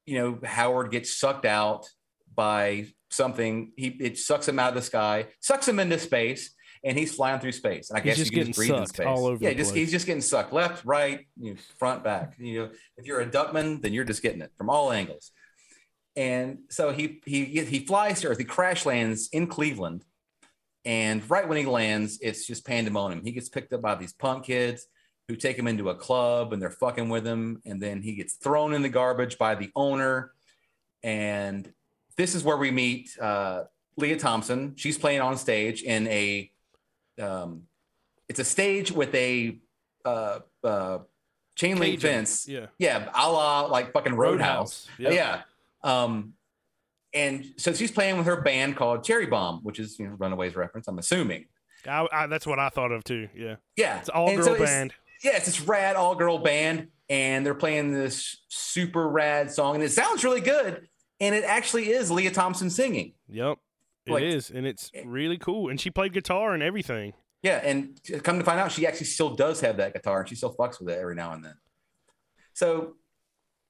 you 0.05 0.19
know, 0.19 0.39
Howard 0.43 0.91
gets 0.91 1.17
sucked 1.17 1.45
out 1.45 1.89
by 2.35 2.87
something. 3.13 3.71
He 3.75 3.87
it 3.99 4.17
sucks 4.17 4.47
him 4.47 4.59
out 4.59 4.69
of 4.69 4.75
the 4.75 4.81
sky, 4.81 5.27
sucks 5.39 5.67
him 5.67 5.79
into 5.79 5.99
space, 5.99 6.53
and 6.83 6.97
he's 6.97 7.15
flying 7.15 7.39
through 7.39 7.53
space. 7.53 7.89
And 7.89 7.99
I 7.99 8.01
He's 8.01 8.17
guess 8.17 8.31
you 8.31 8.37
can 8.37 8.47
just 8.47 8.57
breathe 8.57 8.71
in 8.71 8.85
space. 8.87 9.05
all 9.07 9.25
over 9.25 9.43
yeah, 9.43 9.53
just 9.53 9.71
place. 9.71 9.79
he's 9.81 9.91
just 9.91 10.05
getting 10.05 10.21
sucked 10.21 10.53
left, 10.53 10.83
right, 10.85 11.25
you 11.39 11.53
know, 11.53 11.59
front, 11.79 12.03
back. 12.03 12.35
You 12.37 12.59
know, 12.59 12.69
if 12.97 13.05
you're 13.05 13.21
a 13.21 13.25
duckman, 13.25 13.81
then 13.81 13.93
you're 13.93 14.03
just 14.03 14.21
getting 14.21 14.41
it 14.41 14.51
from 14.57 14.69
all 14.69 14.91
angles. 14.91 15.31
And 16.15 16.59
so 16.69 16.91
he 16.91 17.21
he 17.25 17.45
he 17.45 17.85
flies 17.85 18.21
to 18.21 18.27
Earth. 18.27 18.37
He 18.37 18.43
crash 18.43 18.85
lands 18.85 19.29
in 19.31 19.47
Cleveland, 19.47 20.03
and 20.85 21.27
right 21.29 21.47
when 21.47 21.57
he 21.57 21.65
lands, 21.65 22.19
it's 22.21 22.45
just 22.45 22.65
pandemonium. 22.65 23.23
He 23.23 23.31
gets 23.31 23.49
picked 23.49 23.73
up 23.73 23.81
by 23.81 23.95
these 23.95 24.13
punk 24.13 24.45
kids 24.45 24.85
who 25.27 25.35
take 25.35 25.57
him 25.57 25.67
into 25.67 25.89
a 25.89 25.95
club, 25.95 26.53
and 26.53 26.61
they're 26.61 26.69
fucking 26.69 27.09
with 27.09 27.25
him. 27.25 27.61
And 27.65 27.81
then 27.81 28.01
he 28.01 28.13
gets 28.13 28.33
thrown 28.33 28.73
in 28.73 28.81
the 28.81 28.89
garbage 28.89 29.37
by 29.37 29.55
the 29.55 29.71
owner. 29.75 30.33
And 31.01 31.71
this 32.17 32.35
is 32.35 32.43
where 32.43 32.57
we 32.57 32.71
meet 32.71 33.17
uh, 33.19 33.63
Lea 33.97 34.15
Thompson. 34.15 34.73
She's 34.75 34.97
playing 34.97 35.21
on 35.21 35.37
stage 35.37 35.81
in 35.83 36.07
a 36.07 36.51
um, 37.21 37.63
it's 38.29 38.39
a 38.39 38.43
stage 38.43 38.91
with 38.91 39.13
a 39.15 39.57
uh, 40.05 40.39
uh, 40.63 40.99
chain 41.55 41.77
link 41.77 41.99
fence. 42.01 42.47
Yeah. 42.47 42.67
Yeah, 42.79 43.09
a 43.13 43.31
la 43.31 43.61
like 43.65 43.91
fucking 43.93 44.15
Roadhouse. 44.15 44.87
Yep. 44.97 45.13
Yeah. 45.13 45.41
Um, 45.83 46.33
and 47.13 47.45
so 47.57 47.73
she's 47.73 47.91
playing 47.91 48.17
with 48.17 48.25
her 48.25 48.41
band 48.41 48.75
called 48.75 49.03
Cherry 49.03 49.27
Bomb, 49.27 49.59
which 49.63 49.79
is 49.79 49.99
you 49.99 50.07
know 50.07 50.15
Runaways 50.17 50.55
reference. 50.55 50.87
I'm 50.87 50.97
assuming. 50.97 51.45
I, 51.87 52.07
I, 52.11 52.27
that's 52.27 52.47
what 52.47 52.59
I 52.59 52.69
thought 52.69 52.91
of 52.91 53.03
too. 53.03 53.27
Yeah. 53.35 53.55
Yeah, 53.75 53.99
It's 53.99 54.09
all 54.09 54.33
girl 54.35 54.45
so 54.45 54.53
it's- 54.55 54.69
band. 54.69 54.93
Yeah, 55.23 55.37
it's 55.37 55.45
this 55.45 55.61
rad 55.61 55.95
all 55.95 56.15
girl 56.15 56.37
band, 56.37 56.87
and 57.07 57.45
they're 57.45 57.53
playing 57.55 57.93
this 57.93 58.41
super 58.49 59.07
rad 59.07 59.49
song, 59.51 59.75
and 59.75 59.83
it 59.83 59.91
sounds 59.93 60.23
really 60.25 60.41
good. 60.41 60.89
And 61.23 61.33
it 61.35 61.43
actually 61.45 61.89
is 61.91 62.11
Lea 62.11 62.29
Thompson 62.29 62.69
singing. 62.69 63.13
Yep. 63.29 63.57
It 64.05 64.23
is, 64.23 64.49
Like- 64.49 64.57
and 64.57 64.67
it's 64.67 64.91
really 65.05 65.37
cool. 65.37 65.69
And 65.69 65.79
she 65.79 65.89
played 65.89 66.11
guitar 66.13 66.53
and 66.53 66.61
everything. 66.61 67.13
Yeah, 67.41 67.59
and 67.63 67.99
come 68.23 68.37
to 68.39 68.43
find 68.45 68.59
out, 68.59 68.71
she 68.71 68.85
actually 68.87 69.05
still 69.07 69.35
does 69.35 69.61
have 69.61 69.77
that 69.77 69.93
guitar, 69.93 70.19
and 70.21 70.29
she 70.29 70.35
still 70.35 70.53
fucks 70.55 70.79
with 70.79 70.89
it 70.89 70.97
every 70.99 71.15
now 71.15 71.31
and 71.33 71.43
then. 71.43 71.55
So 72.53 72.95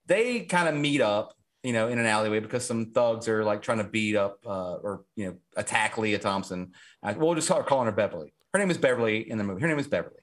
they 0.05 0.41
kind 0.41 0.67
of 0.67 0.75
meet 0.75 1.01
up, 1.01 1.33
you 1.63 1.73
know, 1.73 1.87
in 1.87 1.97
an 1.99 2.05
alleyway 2.05 2.39
because 2.39 2.65
some 2.65 2.91
thugs 2.91 3.27
are 3.27 3.43
like 3.43 3.61
trying 3.61 3.79
to 3.79 3.83
beat 3.85 4.15
up 4.15 4.39
uh, 4.45 4.75
or 4.75 5.05
you 5.15 5.25
know 5.27 5.35
attack 5.55 5.97
Lea 5.97 6.17
Thompson. 6.17 6.73
We'll 7.15 7.35
just 7.35 7.47
start 7.47 7.65
calling 7.67 7.85
her 7.85 7.91
Beverly. 7.91 8.33
Her 8.53 8.59
name 8.59 8.69
is 8.71 8.77
Beverly 8.77 9.29
in 9.29 9.37
the 9.37 9.43
movie. 9.43 9.61
Her 9.61 9.67
name 9.67 9.79
is 9.79 9.87
Beverly. 9.87 10.17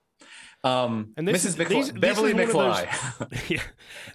Um, 0.63 1.15
And 1.17 1.27
this 1.27 1.43
Mrs. 1.45 1.47
is- 1.47 1.57
McFly, 1.57 1.69
these- 1.71 1.93
this 1.93 2.01
Beverly 2.01 2.31
is 2.31 2.55
one 2.55 2.67
of 2.71 2.77
those- 2.77 2.85
McFly. 2.87 3.51
yeah. 3.57 3.63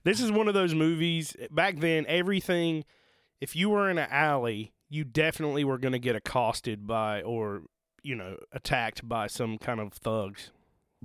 This 0.03 0.21
is 0.21 0.31
one 0.31 0.47
of 0.47 0.53
those 0.53 0.73
movies. 0.75 1.35
Back 1.51 1.79
then, 1.79 2.05
everything, 2.07 2.85
if 3.45 3.55
you 3.55 3.69
were 3.69 3.89
in 3.91 3.99
an 3.99 4.07
alley, 4.09 4.73
you 4.89 5.03
definitely 5.03 5.63
were 5.63 5.77
going 5.77 5.91
to 5.91 5.99
get 5.99 6.15
accosted 6.15 6.87
by 6.87 7.21
or, 7.21 7.61
you 8.01 8.15
know, 8.15 8.37
attacked 8.51 9.07
by 9.07 9.27
some 9.27 9.59
kind 9.59 9.79
of 9.79 9.93
thugs. 9.93 10.49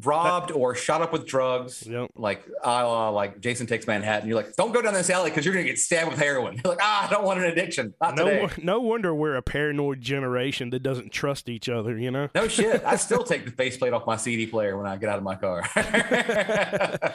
robbed 0.02 0.50
or 0.52 0.74
shot 0.74 1.02
up 1.02 1.12
with 1.12 1.26
drugs. 1.26 1.86
Yep. 1.86 2.12
Like 2.16 2.46
la 2.64 3.10
like 3.10 3.40
Jason 3.40 3.66
takes 3.66 3.86
Manhattan. 3.86 4.26
You're 4.26 4.38
like, 4.38 4.56
don't 4.56 4.72
go 4.72 4.80
down 4.80 4.94
this 4.94 5.10
alley 5.10 5.28
because 5.30 5.44
you're 5.44 5.52
gonna 5.52 5.66
get 5.66 5.78
stabbed 5.78 6.10
with 6.10 6.18
heroin. 6.18 6.54
You're 6.64 6.72
like, 6.72 6.78
ah, 6.82 7.06
I 7.06 7.10
don't 7.10 7.24
want 7.24 7.40
an 7.40 7.44
addiction. 7.46 7.92
Not 8.00 8.16
No, 8.16 8.24
today. 8.24 8.48
no 8.62 8.80
wonder 8.80 9.14
we're 9.14 9.34
a 9.36 9.42
paranoid 9.42 10.00
generation 10.00 10.70
that 10.70 10.82
doesn't 10.82 11.12
trust 11.12 11.50
each 11.50 11.68
other, 11.68 11.98
you 11.98 12.10
know? 12.10 12.28
No 12.34 12.48
shit. 12.48 12.82
I 12.84 12.96
still 13.06 13.22
take 13.24 13.44
the 13.44 13.50
faceplate 13.50 13.92
off 13.92 14.06
my 14.06 14.16
CD 14.16 14.46
player 14.46 14.78
when 14.78 14.86
I 14.86 14.96
get 14.96 15.10
out 15.10 15.18
of 15.18 15.24
my 15.24 15.34
car. 15.36 15.64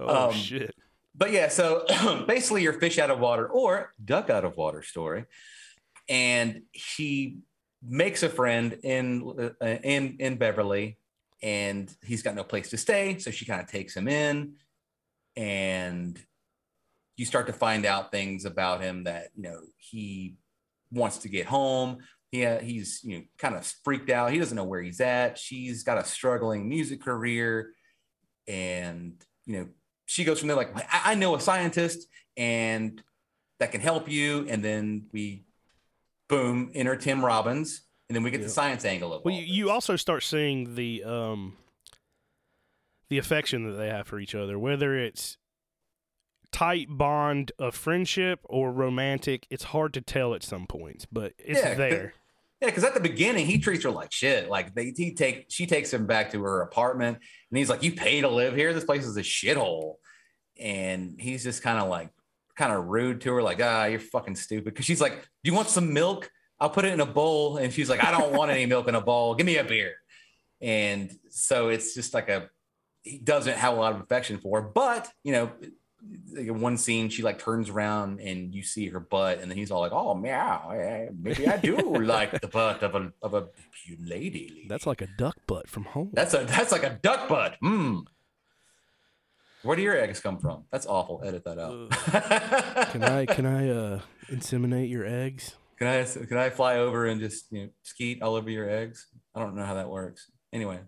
Oh, 0.00 0.28
Um, 0.28 0.32
shit. 0.34 0.76
But 1.18 1.32
yeah, 1.32 1.48
so 1.48 1.84
basically, 2.28 2.62
you're 2.62 2.74
fish 2.74 2.98
out 2.98 3.10
of 3.10 3.18
water 3.18 3.46
or 3.46 3.92
duck 4.02 4.30
out 4.30 4.44
of 4.44 4.56
water 4.56 4.82
story. 4.82 5.24
And 6.08 6.62
he 6.72 7.38
makes 7.86 8.22
a 8.22 8.28
friend 8.28 8.78
in 8.84 9.52
uh, 9.60 9.66
in 9.66 10.16
in 10.20 10.36
Beverly, 10.36 10.96
and 11.42 11.92
he's 12.06 12.22
got 12.22 12.36
no 12.36 12.44
place 12.44 12.70
to 12.70 12.76
stay, 12.76 13.18
so 13.18 13.30
she 13.32 13.44
kind 13.44 13.60
of 13.60 13.66
takes 13.66 13.96
him 13.96 14.08
in, 14.08 14.54
and 15.36 16.18
you 17.16 17.26
start 17.26 17.48
to 17.48 17.52
find 17.52 17.84
out 17.84 18.12
things 18.12 18.44
about 18.44 18.80
him 18.80 19.04
that 19.04 19.28
you 19.34 19.42
know 19.42 19.60
he 19.76 20.36
wants 20.92 21.18
to 21.18 21.28
get 21.28 21.46
home. 21.46 21.98
Yeah, 22.30 22.60
he's 22.60 23.00
you 23.02 23.18
know 23.18 23.24
kind 23.38 23.56
of 23.56 23.66
freaked 23.84 24.08
out. 24.08 24.30
He 24.30 24.38
doesn't 24.38 24.56
know 24.56 24.64
where 24.64 24.82
he's 24.82 25.00
at. 25.00 25.36
She's 25.36 25.82
got 25.82 25.98
a 25.98 26.04
struggling 26.04 26.68
music 26.68 27.02
career, 27.02 27.72
and 28.46 29.14
you 29.46 29.58
know 29.58 29.68
she 30.10 30.24
goes 30.24 30.38
from 30.38 30.48
there 30.48 30.56
like 30.56 30.74
I, 30.76 31.12
I 31.12 31.14
know 31.14 31.34
a 31.34 31.40
scientist 31.40 32.08
and 32.36 33.02
that 33.60 33.72
can 33.72 33.80
help 33.82 34.08
you. 34.10 34.46
And 34.48 34.64
then 34.64 35.06
we 35.12 35.44
boom 36.28 36.70
enter 36.74 36.96
Tim 36.96 37.22
Robbins, 37.24 37.82
and 38.08 38.16
then 38.16 38.22
we 38.22 38.30
get 38.30 38.40
Yeah. 38.40 38.46
the 38.46 38.52
science 38.52 38.84
angle 38.86 39.12
of 39.12 39.24
Well, 39.24 39.34
you, 39.34 39.42
you 39.42 39.70
also 39.70 39.96
start 39.96 40.22
seeing 40.22 40.74
the 40.76 41.04
um 41.04 41.56
the 43.10 43.18
affection 43.18 43.64
that 43.70 43.76
they 43.76 43.88
have 43.88 44.06
for 44.06 44.18
each 44.18 44.34
other, 44.34 44.58
whether 44.58 44.96
it's 44.98 45.36
tight 46.52 46.86
bond 46.90 47.52
of 47.58 47.74
friendship 47.74 48.40
or 48.44 48.72
romantic. 48.72 49.46
It's 49.50 49.64
hard 49.64 49.92
to 49.94 50.00
tell 50.00 50.34
at 50.34 50.42
some 50.42 50.66
points, 50.66 51.06
but 51.10 51.32
it's 51.38 51.60
Yeah, 51.60 51.74
there. 51.74 52.14
Yeah, 52.60 52.68
because 52.68 52.82
at 52.84 52.94
the 52.94 53.00
beginning 53.00 53.46
he 53.46 53.58
treats 53.58 53.84
her 53.84 53.90
like 53.90 54.12
shit. 54.12 54.48
Like 54.48 54.74
they 54.74 54.92
he 54.96 55.14
take 55.14 55.46
she 55.48 55.66
takes 55.66 55.92
him 55.92 56.06
back 56.06 56.32
to 56.32 56.42
her 56.42 56.62
apartment, 56.62 57.18
and 57.50 57.58
he's 57.58 57.70
like, 57.70 57.82
"You 57.84 57.92
pay 57.92 58.20
to 58.20 58.28
live 58.28 58.54
here. 58.56 58.74
This 58.74 58.84
place 58.84 59.06
is 59.06 59.16
a 59.16 59.22
shithole." 59.22 59.94
And 60.58 61.20
he's 61.20 61.44
just 61.44 61.62
kind 61.62 61.78
of 61.78 61.88
like, 61.88 62.10
kind 62.56 62.72
of 62.72 62.86
rude 62.86 63.20
to 63.20 63.32
her, 63.34 63.42
like, 63.42 63.60
"Ah, 63.62 63.84
you're 63.84 64.00
fucking 64.00 64.34
stupid." 64.34 64.64
Because 64.64 64.86
she's 64.86 65.00
like, 65.00 65.12
"Do 65.12 65.50
you 65.50 65.54
want 65.54 65.68
some 65.68 65.92
milk? 65.92 66.28
I'll 66.58 66.70
put 66.70 66.84
it 66.84 66.92
in 66.92 67.00
a 67.00 67.06
bowl." 67.06 67.58
And 67.58 67.72
she's 67.72 67.88
like, 67.88 68.02
"I 68.02 68.10
don't 68.10 68.32
want 68.32 68.50
any 68.50 68.66
milk 68.66 68.88
in 68.88 68.96
a 68.96 69.00
bowl. 69.00 69.36
Give 69.36 69.46
me 69.46 69.58
a 69.58 69.64
beer." 69.64 69.94
And 70.60 71.12
so 71.30 71.68
it's 71.68 71.94
just 71.94 72.12
like 72.12 72.28
a 72.28 72.50
he 73.02 73.18
doesn't 73.18 73.56
have 73.56 73.74
a 73.74 73.76
lot 73.76 73.94
of 73.94 74.00
affection 74.00 74.38
for 74.38 74.62
her, 74.62 74.68
but 74.68 75.08
you 75.22 75.32
know. 75.32 75.52
Like 76.32 76.46
in 76.46 76.60
one 76.60 76.76
scene, 76.76 77.08
she 77.08 77.22
like 77.22 77.38
turns 77.38 77.68
around 77.68 78.20
and 78.20 78.54
you 78.54 78.62
see 78.62 78.88
her 78.88 79.00
butt, 79.00 79.40
and 79.40 79.50
then 79.50 79.58
he's 79.58 79.70
all 79.70 79.80
like, 79.80 79.92
"Oh 79.92 80.14
meow, 80.14 80.70
eh, 80.70 81.08
maybe 81.20 81.48
I 81.48 81.56
do 81.56 81.76
like 82.04 82.40
the 82.40 82.48
butt 82.48 82.82
of 82.82 82.94
a 82.94 83.12
of 83.20 83.34
a 83.34 83.48
lady." 84.00 84.66
That's 84.68 84.86
like 84.86 85.02
a 85.02 85.08
duck 85.18 85.36
butt 85.46 85.68
from 85.68 85.84
home. 85.84 86.10
That's 86.12 86.34
a 86.34 86.44
that's 86.44 86.72
like 86.72 86.84
a 86.84 86.98
duck 87.02 87.28
butt. 87.28 87.56
Hmm. 87.60 88.00
Where 89.62 89.76
do 89.76 89.82
your 89.82 89.98
eggs 89.98 90.20
come 90.20 90.38
from? 90.38 90.64
That's 90.70 90.86
awful. 90.86 91.20
Edit 91.24 91.44
that 91.44 91.58
out. 91.58 91.90
can 92.92 93.02
I 93.02 93.26
can 93.26 93.44
I 93.44 93.68
uh 93.68 94.00
inseminate 94.30 94.88
your 94.88 95.04
eggs? 95.04 95.56
can 95.78 95.86
I 95.86 96.04
can 96.04 96.36
I 96.36 96.50
fly 96.50 96.76
over 96.76 97.06
and 97.06 97.20
just 97.20 97.50
you 97.52 97.64
know 97.64 97.68
skeet 97.82 98.22
all 98.22 98.34
over 98.34 98.50
your 98.50 98.68
eggs? 98.68 99.06
I 99.34 99.40
don't 99.40 99.54
know 99.54 99.64
how 99.64 99.74
that 99.74 99.88
works. 99.88 100.30
Anyway, 100.52 100.80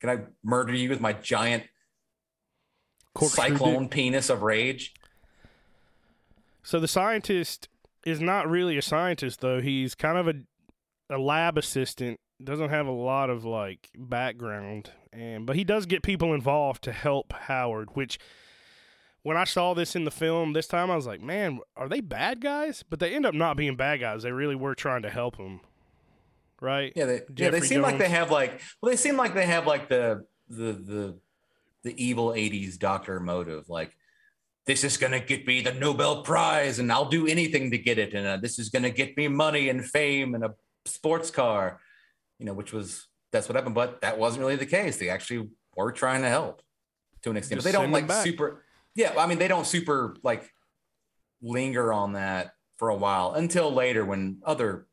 can 0.00 0.10
I 0.10 0.18
murder 0.42 0.74
you 0.74 0.88
with 0.88 1.00
my 1.00 1.12
giant 1.12 1.64
Corkscrew 1.64 1.77
cyclone 3.16 3.84
dick. 3.84 3.90
penis 3.90 4.30
of 4.30 4.42
rage? 4.42 4.94
So 6.62 6.78
the 6.78 6.88
scientist 6.88 7.68
is 8.04 8.20
not 8.20 8.48
really 8.48 8.76
a 8.76 8.82
scientist 8.82 9.40
though. 9.40 9.60
He's 9.60 9.94
kind 9.94 10.18
of 10.18 10.28
a 10.28 10.34
a 11.10 11.18
lab 11.18 11.56
assistant. 11.56 12.20
Doesn't 12.42 12.68
have 12.68 12.86
a 12.86 12.92
lot 12.92 13.30
of 13.30 13.44
like 13.44 13.88
background, 13.96 14.90
and 15.12 15.46
but 15.46 15.56
he 15.56 15.64
does 15.64 15.86
get 15.86 16.02
people 16.02 16.34
involved 16.34 16.82
to 16.84 16.92
help 16.92 17.32
Howard. 17.32 17.96
Which, 17.96 18.18
when 19.22 19.36
I 19.36 19.44
saw 19.44 19.74
this 19.74 19.96
in 19.96 20.04
the 20.04 20.10
film 20.10 20.52
this 20.52 20.68
time, 20.68 20.90
I 20.90 20.96
was 20.96 21.06
like, 21.06 21.20
man, 21.20 21.60
are 21.76 21.88
they 21.88 22.00
bad 22.00 22.40
guys? 22.40 22.84
But 22.88 23.00
they 23.00 23.14
end 23.14 23.26
up 23.26 23.34
not 23.34 23.56
being 23.56 23.74
bad 23.76 24.00
guys. 24.00 24.22
They 24.22 24.32
really 24.32 24.54
were 24.54 24.74
trying 24.76 25.02
to 25.02 25.10
help 25.10 25.36
him, 25.36 25.60
right? 26.60 26.92
Yeah, 26.94 27.06
they 27.06 27.14
yeah 27.14 27.20
they 27.50 27.58
Jeffrey 27.58 27.66
seem 27.66 27.82
like 27.82 27.98
they 27.98 28.08
have 28.08 28.30
like 28.30 28.60
well 28.80 28.90
they 28.90 28.96
seem 28.96 29.16
like 29.16 29.34
they 29.34 29.46
have 29.46 29.66
like 29.66 29.88
the 29.88 30.24
the 30.48 30.72
the 30.72 31.18
the 31.84 31.94
evil 32.02 32.30
'80s 32.30 32.78
doctor 32.78 33.20
motive 33.20 33.68
like. 33.68 33.94
this 34.68 34.84
is 34.84 34.98
going 34.98 35.12
to 35.12 35.20
get 35.20 35.46
me 35.46 35.62
the 35.62 35.72
Nobel 35.72 36.22
Prize 36.22 36.78
and 36.78 36.92
I'll 36.92 37.08
do 37.08 37.26
anything 37.26 37.70
to 37.70 37.78
get 37.78 37.98
it. 37.98 38.12
And 38.12 38.26
uh, 38.26 38.36
this 38.36 38.58
is 38.58 38.68
going 38.68 38.82
to 38.82 38.90
get 38.90 39.16
me 39.16 39.26
money 39.26 39.70
and 39.70 39.82
fame 39.82 40.34
and 40.34 40.44
a 40.44 40.54
sports 40.84 41.30
car, 41.30 41.80
you 42.38 42.44
know, 42.44 42.52
which 42.52 42.70
was, 42.70 43.06
that's 43.32 43.48
what 43.48 43.56
happened. 43.56 43.74
But 43.74 44.02
that 44.02 44.18
wasn't 44.18 44.42
really 44.42 44.56
the 44.56 44.66
case. 44.66 44.98
They 44.98 45.08
actually 45.08 45.48
were 45.74 45.90
trying 45.90 46.20
to 46.20 46.28
help 46.28 46.60
to 47.22 47.30
an 47.30 47.38
extent. 47.38 47.62
Just 47.62 47.64
But 47.64 47.72
they 47.72 47.82
don't 47.82 47.90
like 47.90 48.12
super, 48.22 48.62
yeah, 48.94 49.14
I 49.16 49.26
mean, 49.26 49.38
they 49.38 49.48
don't 49.48 49.66
super 49.66 50.14
like 50.22 50.52
linger 51.40 51.90
on 51.90 52.12
that 52.12 52.52
for 52.76 52.90
a 52.90 52.94
while 52.96 53.32
until 53.32 53.72
later 53.72 54.04
when 54.04 54.42
other 54.44 54.86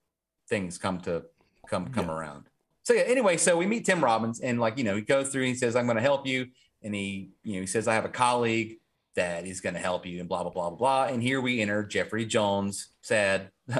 things 0.48 0.78
come 0.78 1.02
to 1.02 1.26
come 1.68 1.90
come 1.90 2.10
around. 2.10 2.46
So 2.84 2.94
yeah, 2.94 3.02
anyway, 3.02 3.36
so 3.36 3.58
we 3.58 3.66
meet 3.66 3.84
Tim 3.84 4.02
Robbins 4.02 4.40
and 4.40 4.58
like, 4.58 4.78
you 4.78 4.86
know, 4.86 4.96
he 4.96 5.02
goes 5.02 5.30
through 5.30 5.42
and 5.42 5.50
he 5.50 5.56
says, 5.56 5.76
I'm 5.76 5.86
going 5.86 5.98
to 5.98 6.02
help 6.02 6.26
you. 6.26 6.48
And 6.86 6.96
he, 6.96 7.32
you 7.44 7.56
know, 7.56 7.62
he 7.62 7.68
says, 7.68 7.88
I 7.88 7.96
have 7.96 8.06
a 8.06 8.10
colleague 8.10 8.78
that 9.16 9.46
is 9.46 9.60
going 9.60 9.74
to 9.74 9.82
help 9.82 10.06
you 10.06 10.20
and 10.20 10.30
blah, 10.30 10.44
blah, 10.44 10.52
blah, 10.52 10.70
blah, 10.70 10.78
blah. 10.78 11.14
And 11.14 11.22
here 11.22 11.42
we 11.42 11.60
enter 11.60 11.84
Jeffrey 11.84 12.26
Jones, 12.26 12.90
sad, 13.02 13.50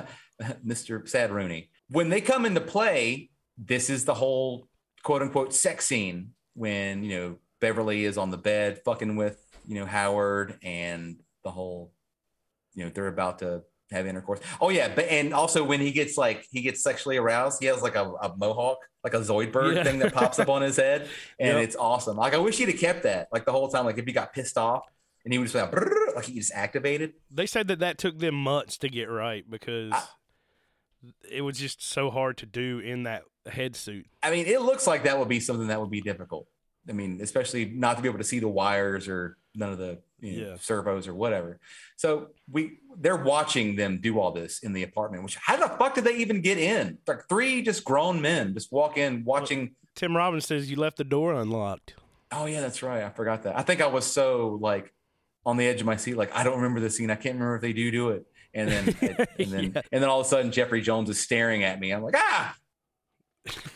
Mr. 0.66 1.08
Sad 1.08 1.32
Rooney. 1.32 1.70
When 1.90 2.10
they 2.10 2.20
come 2.20 2.46
into 2.46 2.62
play, 2.62 3.30
this 3.58 3.90
is 3.90 4.06
the 4.06 4.14
whole 4.14 4.68
quote 5.04 5.22
unquote 5.22 5.54
sex 5.54 5.86
scene 5.86 6.32
when, 6.56 7.04
you 7.04 7.16
know, 7.16 7.36
Beverly 7.62 8.06
is 8.06 8.18
on 8.18 8.32
the 8.32 8.38
bed 8.38 8.82
fucking 8.84 9.16
with, 9.16 9.46
you 9.68 9.76
know, 9.76 9.86
Howard 9.86 10.58
and 10.64 11.22
the 11.44 11.52
whole, 11.52 11.94
you 12.74 12.84
know, 12.84 12.90
they're 12.90 13.08
about 13.08 13.40
to 13.40 13.64
have 13.92 14.08
intercourse. 14.08 14.40
Oh 14.62 14.70
yeah, 14.70 14.92
but 14.94 15.06
and 15.10 15.34
also 15.34 15.64
when 15.64 15.80
he 15.80 15.92
gets 15.92 16.18
like 16.18 16.46
he 16.52 16.62
gets 16.62 16.82
sexually 16.82 17.18
aroused, 17.18 17.60
he 17.62 17.68
has 17.68 17.82
like 17.82 17.96
a, 17.96 18.04
a 18.22 18.36
mohawk, 18.38 18.80
like 19.04 19.14
a 19.14 19.20
Zoidberg 19.20 19.76
Yeah. 19.76 19.84
thing 19.84 20.00
that 20.00 20.14
pops 20.14 20.40
up 20.40 20.50
on 20.50 20.62
his 20.62 20.78
head, 20.78 21.08
and 21.40 21.58
Yep. 21.58 21.64
it's 21.64 21.76
awesome. 21.76 22.18
Like 22.18 22.34
I 22.34 22.38
wish 22.38 22.58
he'd 22.58 22.70
have 22.70 22.80
kept 22.80 23.04
that 23.04 23.28
like 23.32 23.46
the 23.46 23.52
whole 23.52 23.68
time. 23.70 23.86
Like 23.86 23.98
if 23.98 24.06
he 24.06 24.12
got 24.12 24.34
pissed 24.34 24.58
off 24.58 24.84
and 25.24 25.34
he 25.34 25.38
would 25.38 25.48
just 25.50 25.56
like, 25.56 26.16
like 26.16 26.26
he 26.26 26.36
just 26.36 26.54
activated. 26.54 27.14
They 27.32 27.46
said 27.46 27.68
that 27.68 27.80
that 27.80 27.98
took 27.98 28.20
them 28.20 28.36
months 28.36 28.78
to 28.80 28.90
get 28.90 29.06
right 29.10 29.44
because 29.50 29.92
I- 29.94 30.04
it 31.32 31.42
was 31.42 31.60
just 31.60 31.84
so 31.84 32.10
hard 32.10 32.38
to 32.38 32.46
do 32.48 32.80
in 32.80 33.04
that 33.04 33.24
head 33.46 33.76
suit. 33.76 34.08
I 34.24 34.32
mean, 34.32 34.48
it 34.48 34.62
looks 34.62 34.88
like 34.88 35.04
that 35.04 35.20
would 35.20 35.28
be 35.30 35.40
something 35.40 35.68
that 35.68 35.80
would 35.80 35.92
be 35.92 36.02
difficult. 36.02 36.48
I 36.90 36.94
mean, 36.94 37.20
especially 37.22 37.66
not 37.66 37.98
to 37.98 38.02
be 38.02 38.10
able 38.10 38.18
to 38.18 38.24
see 38.24 38.40
the 38.40 38.48
wires 38.48 39.08
or 39.08 39.38
none 39.58 39.72
of 39.72 39.78
the 39.78 40.00
you 40.20 40.42
know, 40.42 40.50
Yeah. 40.52 40.56
servos 40.60 41.08
or 41.08 41.14
whatever. 41.14 41.60
So 41.98 42.30
we 42.52 42.80
they're 42.98 43.16
watching 43.16 43.76
them 43.76 44.00
do 44.02 44.20
all 44.20 44.32
this 44.32 44.60
in 44.60 44.74
the 44.74 44.84
apartment. 44.84 45.24
Which 45.24 45.36
how 45.36 45.58
the 45.58 45.68
fuck 45.78 45.96
did 45.96 46.04
they 46.04 46.18
even 46.18 46.42
get 46.42 46.58
in? 46.58 46.98
Like 47.08 47.28
three 47.30 47.62
just 47.62 47.84
grown 47.84 48.22
men 48.22 48.54
just 48.54 48.72
walk 48.72 48.98
in 48.98 49.24
watching. 49.26 49.76
Tim 49.96 50.16
Robbins 50.16 50.46
says 50.46 50.70
you 50.70 50.78
left 50.78 50.98
the 50.98 51.04
door 51.04 51.34
unlocked. 51.34 51.96
Oh 52.32 52.46
yeah, 52.46 52.62
that's 52.62 52.82
right. 52.84 53.04
I 53.04 53.10
forgot 53.10 53.44
that. 53.44 53.58
I 53.58 53.62
think 53.62 53.82
I 53.82 53.88
was 53.88 54.06
so 54.06 54.58
like 54.62 54.94
on 55.46 55.58
the 55.58 55.66
edge 55.68 55.80
of 55.82 55.86
my 55.86 55.96
seat, 55.98 56.16
like 56.18 56.36
I 56.36 56.44
don't 56.44 56.56
remember 56.56 56.80
the 56.80 56.90
scene. 56.90 57.12
I 57.12 57.16
can't 57.16 57.36
remember 57.36 57.56
if 57.56 57.62
they 57.62 57.74
do 57.74 57.92
do 57.92 58.10
it. 58.10 58.26
And 58.54 58.70
then 58.70 58.86
and 59.40 59.52
then 59.52 59.64
Yeah. 59.76 59.82
and 59.92 60.02
then 60.04 60.10
all 60.10 60.22
of 60.22 60.26
a 60.26 60.30
sudden 60.30 60.52
Jeffrey 60.52 60.82
Jones 60.82 61.10
is 61.10 61.20
staring 61.20 61.64
at 61.64 61.80
me. 61.80 61.92
I'm 61.92 62.02
like 62.02 62.16
ah. 62.18 62.56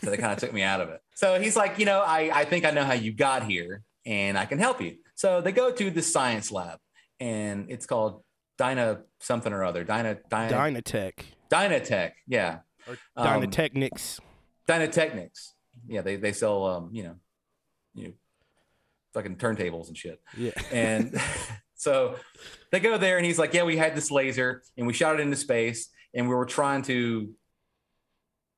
So 0.02 0.10
they 0.10 0.16
kind 0.16 0.32
of 0.32 0.38
took 0.38 0.52
me 0.52 0.62
out 0.62 0.80
of 0.80 0.88
it. 0.88 1.00
So 1.14 1.38
he's 1.40 1.54
like, 1.56 1.78
you 1.78 1.84
know, 1.84 2.00
I 2.00 2.30
I 2.40 2.44
think 2.44 2.64
I 2.64 2.70
know 2.70 2.82
how 2.84 2.94
you 2.94 3.12
got 3.12 3.44
here, 3.44 3.82
and 4.04 4.36
I 4.36 4.46
can 4.46 4.58
help 4.58 4.80
you. 4.80 4.96
So 5.20 5.42
they 5.42 5.52
go 5.52 5.70
to 5.70 5.90
the 5.90 6.00
science 6.00 6.50
lab, 6.50 6.78
and 7.20 7.70
it's 7.70 7.84
called 7.84 8.24
Dyna 8.56 9.02
something 9.18 9.52
or 9.52 9.64
other. 9.64 9.84
Dyna 9.84 10.16
Dyna 10.30 10.80
Dynatech. 10.80 11.12
Dynatech. 11.50 12.12
Yeah. 12.26 12.60
Or 12.88 12.96
Um, 13.16 13.42
Dynatechnics. 13.42 14.18
Dynatechnics. 14.66 15.50
Yeah, 15.86 16.00
they 16.00 16.16
they 16.16 16.32
sell 16.32 16.64
um, 16.64 16.88
you 16.92 17.02
know, 17.02 17.16
you 17.92 18.04
know, 18.04 18.12
fucking 19.12 19.36
turntables 19.36 19.88
and 19.88 19.98
shit. 19.98 20.22
Yeah. 20.38 20.52
And 20.72 21.20
so 21.74 22.16
they 22.72 22.80
go 22.80 22.96
there 22.96 23.18
and 23.18 23.26
he's 23.26 23.38
like, 23.38 23.52
Yeah, 23.52 23.64
we 23.64 23.76
had 23.76 23.94
this 23.94 24.10
laser 24.10 24.62
and 24.78 24.86
we 24.86 24.94
shot 24.94 25.16
it 25.16 25.20
into 25.20 25.36
space 25.36 25.90
and 26.14 26.30
we 26.30 26.34
were 26.34 26.46
trying 26.46 26.80
to, 26.84 27.28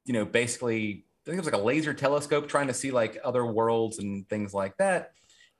you 0.05 0.13
know, 0.13 0.25
basically 0.25 1.07
I 1.25 1.31
think 1.31 1.39
it 1.39 1.45
was 1.45 1.53
like 1.53 1.61
a 1.61 1.65
laser 1.65 1.93
telescope 1.93 2.47
trying 2.47 2.69
to 2.69 2.75
see 2.75 2.93
like 2.93 3.19
other 3.25 3.45
worlds 3.45 3.99
and 3.99 4.29
things 4.29 4.55
like 4.55 4.77
that. 4.77 5.11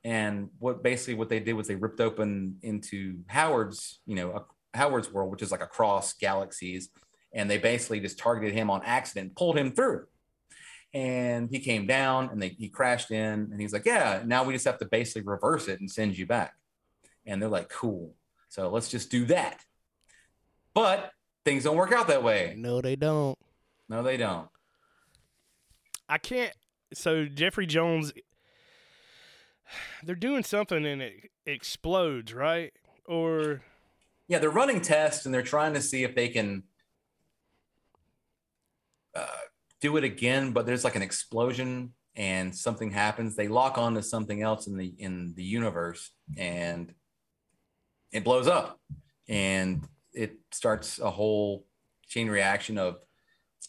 And 0.05 0.49
what 0.59 0.83
basically 0.83 1.15
what 1.15 1.29
they 1.29 1.41
did 1.41 1.53
was 1.55 1.69
they 1.69 1.77
ripped 1.77 2.01
open 2.01 2.57
into 2.63 3.21
Howard's, 3.29 4.01
you 4.07 4.17
know, 4.17 4.33
a, 4.33 4.45
Howard's 4.77 5.13
world, 5.13 5.31
which 5.31 5.43
is 5.43 5.53
like 5.53 5.63
across 5.63 6.15
galaxies, 6.15 6.89
and 7.33 7.51
they 7.51 7.59
basically 7.59 8.01
just 8.01 8.19
targeted 8.19 8.55
him 8.55 8.71
on 8.71 8.83
accident, 8.85 9.37
pulled 9.37 9.57
him 9.57 9.73
through. 9.73 10.07
And 10.95 11.49
he 11.51 11.61
came 11.61 11.87
down 11.87 12.29
and 12.31 12.43
they 12.43 12.49
he 12.49 12.69
crashed 12.69 13.11
in 13.11 13.49
and 13.51 13.61
he's 13.61 13.73
like, 13.73 13.87
Yeah, 13.87 14.23
now 14.27 14.45
we 14.45 14.53
just 14.53 14.67
have 14.67 14.79
to 14.79 14.87
basically 14.87 15.23
reverse 15.23 15.69
it 15.69 15.81
and 15.81 15.91
send 15.91 16.19
you 16.19 16.27
back. 16.27 16.55
And 17.27 17.41
they're 17.41 17.49
like, 17.49 17.69
Cool. 17.71 18.15
So 18.49 18.69
let's 18.69 18.89
just 18.89 19.11
do 19.11 19.25
that. 19.27 19.61
But 20.75 21.11
things 21.45 21.65
don't 21.65 21.77
work 21.77 21.93
out 21.93 22.09
that 22.09 22.23
way. 22.23 22.55
No, 22.59 22.81
they 22.81 22.97
don't. 22.97 23.39
No, 23.89 24.03
they 24.03 24.17
don't. 24.17 24.49
I 26.09 26.19
can't. 26.19 26.53
So 26.93 27.25
Jeffrey 27.25 27.67
Jones, 27.67 28.13
they're 30.05 30.15
doing 30.15 30.45
something 30.45 30.85
and 30.85 31.03
it 31.03 31.31
explodes, 31.47 32.33
right? 32.35 32.73
Or 33.07 33.63
Yeah, 34.29 34.39
they're 34.39 34.51
running 34.51 34.81
tests 34.81 35.27
and 35.27 35.35
they're 35.35 35.43
trying 35.43 35.75
to 35.75 35.83
see 35.83 36.05
if 36.05 36.15
they 36.15 36.29
can 36.29 36.65
uh, 39.15 39.27
do 39.81 39.97
it 39.97 40.05
again. 40.05 40.53
But 40.53 40.67
there's 40.67 40.85
like 40.85 40.97
an 40.97 41.03
explosion 41.03 41.93
and 42.17 42.55
something 42.55 42.91
happens. 42.91 43.37
They 43.37 43.49
lock 43.49 43.79
on 43.79 43.95
to 43.95 44.03
something 44.03 44.43
else 44.43 44.67
in 44.67 44.77
the 44.77 44.95
in 44.99 45.35
the 45.35 45.45
universe 45.45 46.11
and 46.37 46.95
it 48.13 48.25
blows 48.25 48.47
up. 48.47 48.81
And 49.29 49.87
it 50.13 50.37
starts 50.51 50.99
a 50.99 51.11
whole 51.11 51.67
chain 52.07 52.29
reaction 52.29 52.77
of 52.77 52.99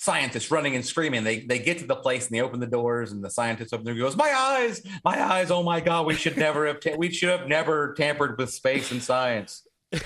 scientists 0.03 0.51
running 0.51 0.75
and 0.75 0.85
screaming. 0.85 1.23
They 1.23 1.39
they 1.39 1.59
get 1.59 1.77
to 1.79 1.85
the 1.85 1.95
place 1.95 2.27
and 2.27 2.35
they 2.35 2.41
open 2.41 2.59
the 2.59 2.67
doors 2.67 3.11
and 3.11 3.23
the 3.23 3.29
scientist 3.29 3.73
opens 3.73 3.87
and 3.87 3.97
goes, 3.97 4.17
"My 4.17 4.31
eyes, 4.33 4.85
my 5.05 5.21
eyes! 5.21 5.49
Oh 5.49 5.63
my 5.63 5.79
God, 5.79 6.05
we 6.05 6.15
should 6.15 6.37
never 6.37 6.67
have 6.67 6.79
ta- 6.79 6.95
we 6.97 7.09
should 7.11 7.29
have 7.29 7.47
never 7.47 7.93
tampered 7.93 8.37
with 8.37 8.51
space 8.51 8.91
and 8.91 9.01
science." 9.01 9.65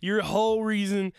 your 0.00 0.20
whole 0.20 0.62
reason 0.62 1.12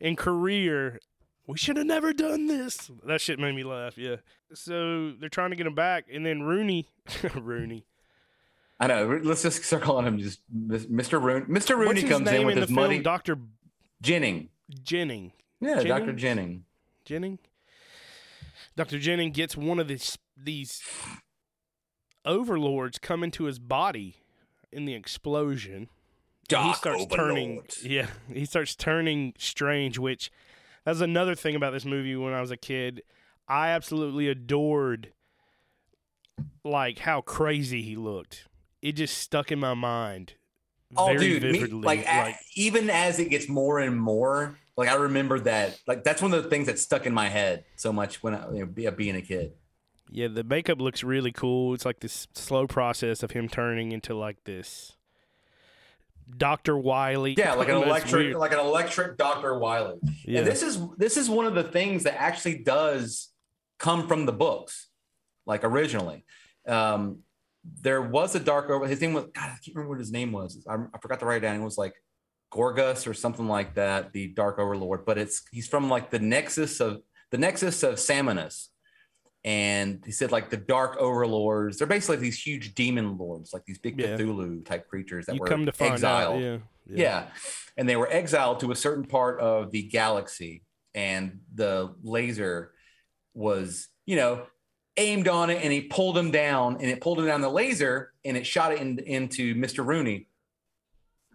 and 0.00 0.18
career. 0.18 1.00
We 1.46 1.58
should 1.58 1.76
have 1.76 1.86
never 1.86 2.12
done 2.12 2.46
this. 2.46 2.90
That 3.04 3.20
shit 3.20 3.38
made 3.38 3.54
me 3.54 3.64
laugh. 3.64 3.98
Yeah. 3.98 4.16
So 4.54 5.12
they're 5.12 5.28
trying 5.28 5.50
to 5.50 5.56
get 5.56 5.66
him 5.66 5.74
back, 5.74 6.04
and 6.12 6.24
then 6.24 6.42
Rooney, 6.42 6.88
Rooney. 7.34 7.84
I 8.78 8.86
know. 8.86 9.20
Let's 9.22 9.42
just 9.42 9.64
circle 9.64 9.96
on 9.96 10.06
him. 10.06 10.18
Just 10.18 10.40
Mr. 10.52 11.20
Rooney. 11.22 11.46
Mr. 11.46 11.76
Rooney 11.76 12.02
comes 12.02 12.30
in 12.30 12.46
with 12.46 12.56
in 12.56 12.62
his 12.62 12.70
money. 12.70 12.98
Doctor 13.00 13.34
film? 13.34 13.48
Doctor 14.04 15.32
Jennings. 15.62 15.82
Jennings. 15.82 15.84
Yeah, 15.84 15.98
Dr. 15.98 16.12
Jennings? 16.12 16.16
Jennings. 16.16 16.64
Jennings. 17.04 17.38
Doctor 18.76 18.98
Jennings 18.98 19.36
gets 19.36 19.56
one 19.56 19.78
of 19.78 19.88
these 19.88 20.16
these 20.36 20.82
overlords 22.24 22.98
come 22.98 23.22
into 23.22 23.44
his 23.44 23.58
body 23.58 24.16
in 24.70 24.84
the 24.86 24.94
explosion. 24.94 25.74
and 25.74 25.88
he 26.48 26.48
Doc 26.48 26.76
starts 26.76 27.06
turning. 27.06 27.62
Yeah, 27.82 28.06
he 28.32 28.44
starts 28.44 28.74
turning 28.74 29.34
strange. 29.38 29.98
Which 29.98 30.30
that's 30.84 31.00
another 31.00 31.34
thing 31.34 31.54
about 31.54 31.72
this 31.72 31.84
movie. 31.84 32.16
When 32.16 32.32
I 32.32 32.40
was 32.40 32.50
a 32.50 32.56
kid, 32.56 33.02
I 33.46 33.68
absolutely 33.68 34.28
adored 34.28 35.12
like 36.64 37.00
how 37.00 37.20
crazy 37.20 37.82
he 37.82 37.96
looked. 37.96 38.48
It 38.80 38.92
just 38.92 39.18
stuck 39.18 39.52
in 39.52 39.58
my 39.58 39.74
mind. 39.74 40.34
Oh, 40.96 41.06
very 41.06 41.18
dude, 41.18 41.42
me, 41.44 41.52
vividly. 41.52 41.80
like, 41.82 42.06
a- 42.06 42.36
even 42.54 42.90
as 42.90 43.18
it 43.18 43.30
gets 43.30 43.48
more 43.48 43.78
and 43.78 43.98
more, 43.98 44.58
like 44.76 44.88
I 44.88 44.94
remember 44.94 45.40
that. 45.40 45.78
Like 45.86 46.04
that's 46.04 46.20
one 46.22 46.32
of 46.34 46.42
the 46.42 46.50
things 46.50 46.66
that 46.66 46.78
stuck 46.78 47.06
in 47.06 47.14
my 47.14 47.28
head 47.28 47.64
so 47.76 47.92
much 47.92 48.22
when 48.22 48.34
I 48.34 48.50
you 48.52 48.66
know, 48.74 48.90
being 48.90 49.16
a 49.16 49.22
kid. 49.22 49.52
Yeah, 50.10 50.28
the 50.28 50.44
makeup 50.44 50.80
looks 50.80 51.02
really 51.02 51.32
cool. 51.32 51.72
It's 51.74 51.84
like 51.86 52.00
this 52.00 52.28
slow 52.34 52.66
process 52.66 53.22
of 53.22 53.30
him 53.30 53.48
turning 53.48 53.92
into 53.92 54.14
like 54.14 54.44
this 54.44 54.96
Dr. 56.36 56.76
Wily. 56.76 57.34
Yeah, 57.36 57.54
like 57.54 57.68
an 57.68 57.76
electric, 57.82 58.12
weird. 58.12 58.36
like 58.36 58.52
an 58.52 58.60
electric 58.60 59.16
Dr. 59.16 59.58
Wily. 59.58 59.98
Yeah. 60.24 60.40
And 60.40 60.46
this 60.46 60.62
is 60.62 60.78
this 60.96 61.16
is 61.16 61.28
one 61.28 61.46
of 61.46 61.54
the 61.54 61.64
things 61.64 62.04
that 62.04 62.20
actually 62.20 62.58
does 62.58 63.28
come 63.78 64.06
from 64.06 64.26
the 64.26 64.32
books, 64.32 64.88
like 65.46 65.64
originally. 65.64 66.24
Um, 66.66 67.20
there 67.80 68.02
was 68.02 68.34
a 68.34 68.40
dark 68.40 68.70
over. 68.70 68.86
His 68.86 69.00
name 69.00 69.12
was 69.12 69.24
God. 69.24 69.44
I 69.44 69.48
can't 69.48 69.74
remember 69.74 69.90
what 69.90 69.98
his 69.98 70.12
name 70.12 70.32
was. 70.32 70.64
I, 70.68 70.74
I 70.74 70.98
forgot 71.00 71.20
to 71.20 71.26
write 71.26 71.38
it 71.38 71.40
down. 71.40 71.60
It 71.60 71.64
was 71.64 71.78
like 71.78 71.94
Gorgus 72.52 73.06
or 73.06 73.14
something 73.14 73.48
like 73.48 73.74
that. 73.74 74.12
The 74.12 74.28
Dark 74.28 74.58
Overlord, 74.58 75.06
but 75.06 75.18
it's 75.18 75.42
he's 75.52 75.68
from 75.68 75.88
like 75.88 76.10
the 76.10 76.18
Nexus 76.18 76.80
of 76.80 77.02
the 77.30 77.38
Nexus 77.38 77.82
of 77.82 77.94
Sominus. 77.94 78.68
And 79.44 80.02
he 80.04 80.12
said 80.12 80.30
like 80.30 80.50
the 80.50 80.56
Dark 80.56 80.96
Overlords. 80.98 81.78
They're 81.78 81.86
basically 81.86 82.16
these 82.16 82.40
huge 82.40 82.74
demon 82.74 83.16
lords, 83.16 83.52
like 83.52 83.64
these 83.64 83.78
big 83.78 83.98
Yeah. 83.98 84.16
Cthulhu 84.16 84.64
type 84.64 84.88
creatures 84.88 85.26
that 85.26 85.34
you 85.34 85.40
were 85.40 85.46
come 85.46 85.66
to 85.66 85.72
find 85.72 85.94
exiled. 85.94 86.36
out. 86.36 86.40
Yeah. 86.40 86.58
Yeah. 86.86 87.26
And 87.76 87.88
they 87.88 87.96
were 87.96 88.10
exiled 88.10 88.60
to 88.60 88.70
a 88.70 88.76
certain 88.76 89.04
part 89.04 89.40
of 89.40 89.70
the 89.72 89.82
galaxy. 89.82 90.62
And 90.94 91.40
the 91.54 91.94
laser 92.02 92.72
was, 93.34 93.88
you 94.04 94.16
know, 94.16 94.46
aimed 94.96 95.28
on 95.28 95.50
it 95.50 95.62
and 95.62 95.72
he 95.72 95.82
pulled 95.82 96.16
him 96.18 96.30
down 96.30 96.74
and 96.80 96.84
it 96.90 97.00
pulled 97.00 97.18
him 97.18 97.26
down 97.26 97.40
the 97.40 97.48
laser 97.48 98.12
and 98.24 98.36
it 98.36 98.46
shot 98.46 98.72
it 98.72 98.80
in, 98.80 98.98
into 99.00 99.54
Mr. 99.54 99.84
Rooney 99.86 100.26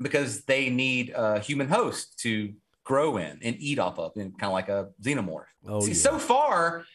because 0.01 0.43
they 0.43 0.70
need 0.70 1.12
a 1.16 1.39
human 1.39 1.68
host 1.68 2.20
to 2.20 2.53
grow 2.84 3.18
in 3.18 3.39
and 3.41 3.55
eat 3.60 3.80
off 3.80 3.99
of, 3.99 4.12
and 4.16 4.32
kind 4.39 4.47
of 4.49 4.53
like 4.53 4.70
a 4.70 4.89
xenomorph. 5.01 5.45
Oh, 5.68 5.82
See, 5.82 5.89
yeah. 5.89 5.93
so 5.97 6.20
far, 6.20 6.86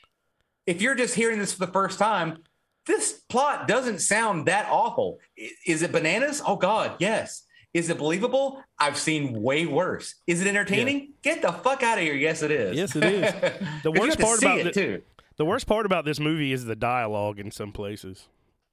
if 0.67 0.81
you're 0.81 0.95
just 0.95 1.15
hearing 1.15 1.39
this 1.39 1.53
for 1.53 1.67
the 1.67 1.73
first 1.73 1.99
time, 1.99 2.39
this 2.87 3.23
plot 3.29 3.69
doesn't 3.69 3.99
sound 4.01 4.47
that 4.47 4.69
awful. 4.71 5.19
Is 5.67 5.83
it 5.83 5.93
bananas? 5.93 6.41
Oh 6.47 6.57
God, 6.57 6.95
yes. 6.99 7.43
Is 7.75 7.89
it 7.89 7.97
believable? 7.99 8.63
I've 8.79 8.99
seen 8.99 9.41
way 9.43 9.67
worse. 9.67 10.17
Is 10.27 10.41
it 10.43 10.47
entertaining? 10.47 11.15
Get 11.23 11.41
the 11.43 11.53
fuck 11.53 11.83
out 11.83 11.99
of 11.99 12.05
here. 12.05 12.15
Yes, 12.15 12.43
it 12.43 12.51
is. 12.51 12.77
Yes, 12.77 12.95
it 12.97 13.05
is. 13.05 13.63
The 13.83 13.91
worst 13.91 14.19
part 14.21 14.39
about 14.43 14.59
it 14.61 14.65
the- 14.65 14.73
too. 14.73 15.03
The 15.43 15.47
worst 15.47 15.67
part 15.67 15.87
about 15.87 16.05
this 16.05 16.21
movie 16.21 16.53
is 16.53 16.67
the 16.67 16.77
dialogue 16.77 17.41
in 17.41 17.51
some 17.51 17.73
places. 17.73 18.29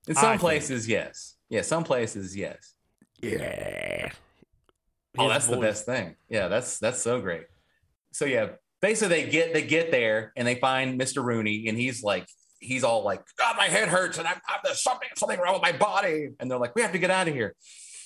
In 0.07 0.15
I 0.15 0.22
some 0.22 0.30
think. 0.34 0.41
places, 0.41 0.88
yes. 0.88 1.36
Yeah, 1.49 1.63
some 1.63 1.84
places, 1.84 2.38
yes. 2.38 2.76
Yeah. 3.24 4.11
Oh, 5.17 5.24
His 5.24 5.32
that's 5.32 5.47
the 5.47 5.57
best 5.57 5.88
thing. 5.88 6.15
Yeah, 6.30 6.47
that's 6.47 6.78
that's 6.78 7.01
so 7.01 7.22
great. 7.22 7.45
So 8.11 8.26
yeah, 8.26 8.49
basically 8.84 9.24
they 9.24 9.32
get 9.32 9.51
they 9.51 9.63
get 9.63 9.89
there 9.89 10.32
and 10.38 10.47
they 10.47 10.53
find 10.59 11.01
Mr. 11.01 11.24
Rooney 11.24 11.67
and 11.67 11.76
he's 11.76 12.03
like 12.03 12.28
he's 12.59 12.84
all 12.84 13.03
like, 13.03 13.24
God, 13.36 13.57
my 13.57 13.65
head 13.65 13.88
hurts 13.88 14.20
and 14.20 14.28
I'm, 14.28 14.39
I'm 14.47 14.59
there's 14.63 14.84
something 14.84 15.09
something 15.17 15.39
wrong 15.39 15.53
with 15.53 15.63
my 15.63 15.72
body. 15.72 16.30
And 16.39 16.51
they're 16.51 16.59
like, 16.59 16.76
we 16.76 16.84
have 16.84 16.91
to 16.91 16.99
get 16.99 17.09
out 17.09 17.28
of 17.28 17.34
here. 17.34 17.55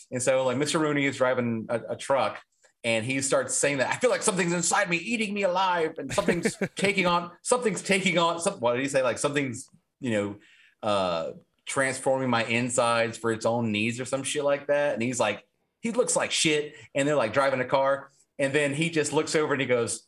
And 0.09 0.23
so 0.23 0.45
like 0.45 0.55
Mr. 0.55 0.79
Rooney 0.79 1.03
is 1.03 1.17
driving 1.17 1.65
a, 1.67 1.81
a 1.89 1.95
truck 1.97 2.39
and 2.83 3.05
he 3.05 3.21
starts 3.21 3.55
saying 3.55 3.77
that 3.77 3.89
I 3.89 3.95
feel 3.95 4.09
like 4.09 4.23
something's 4.23 4.53
inside 4.53 4.89
me 4.89 4.97
eating 4.97 5.33
me 5.33 5.43
alive 5.43 5.95
and 5.97 6.13
something's 6.13 6.57
taking 6.75 7.05
on 7.05 7.31
something's 7.41 7.81
taking 7.81 8.17
on 8.17 8.39
some 8.39 8.55
what 8.55 8.73
did 8.73 8.81
he 8.81 8.89
say? 8.89 9.01
Like 9.01 9.17
something's, 9.17 9.69
you 9.99 10.11
know, 10.11 10.35
uh 10.81 11.31
transforming 11.65 12.29
my 12.29 12.43
insides 12.43 13.17
for 13.17 13.31
its 13.31 13.45
own 13.45 13.71
needs 13.71 13.99
or 13.99 14.05
some 14.05 14.23
shit 14.23 14.43
like 14.43 14.67
that. 14.67 14.93
And 14.93 15.01
he's 15.01 15.19
like, 15.19 15.45
he 15.79 15.91
looks 15.91 16.15
like 16.15 16.31
shit. 16.31 16.75
And 16.93 17.07
they're 17.07 17.15
like 17.15 17.33
driving 17.33 17.61
a 17.61 17.65
car. 17.65 18.11
And 18.37 18.51
then 18.51 18.73
he 18.73 18.89
just 18.89 19.13
looks 19.13 19.35
over 19.35 19.53
and 19.53 19.61
he 19.61 19.67
goes, 19.67 20.05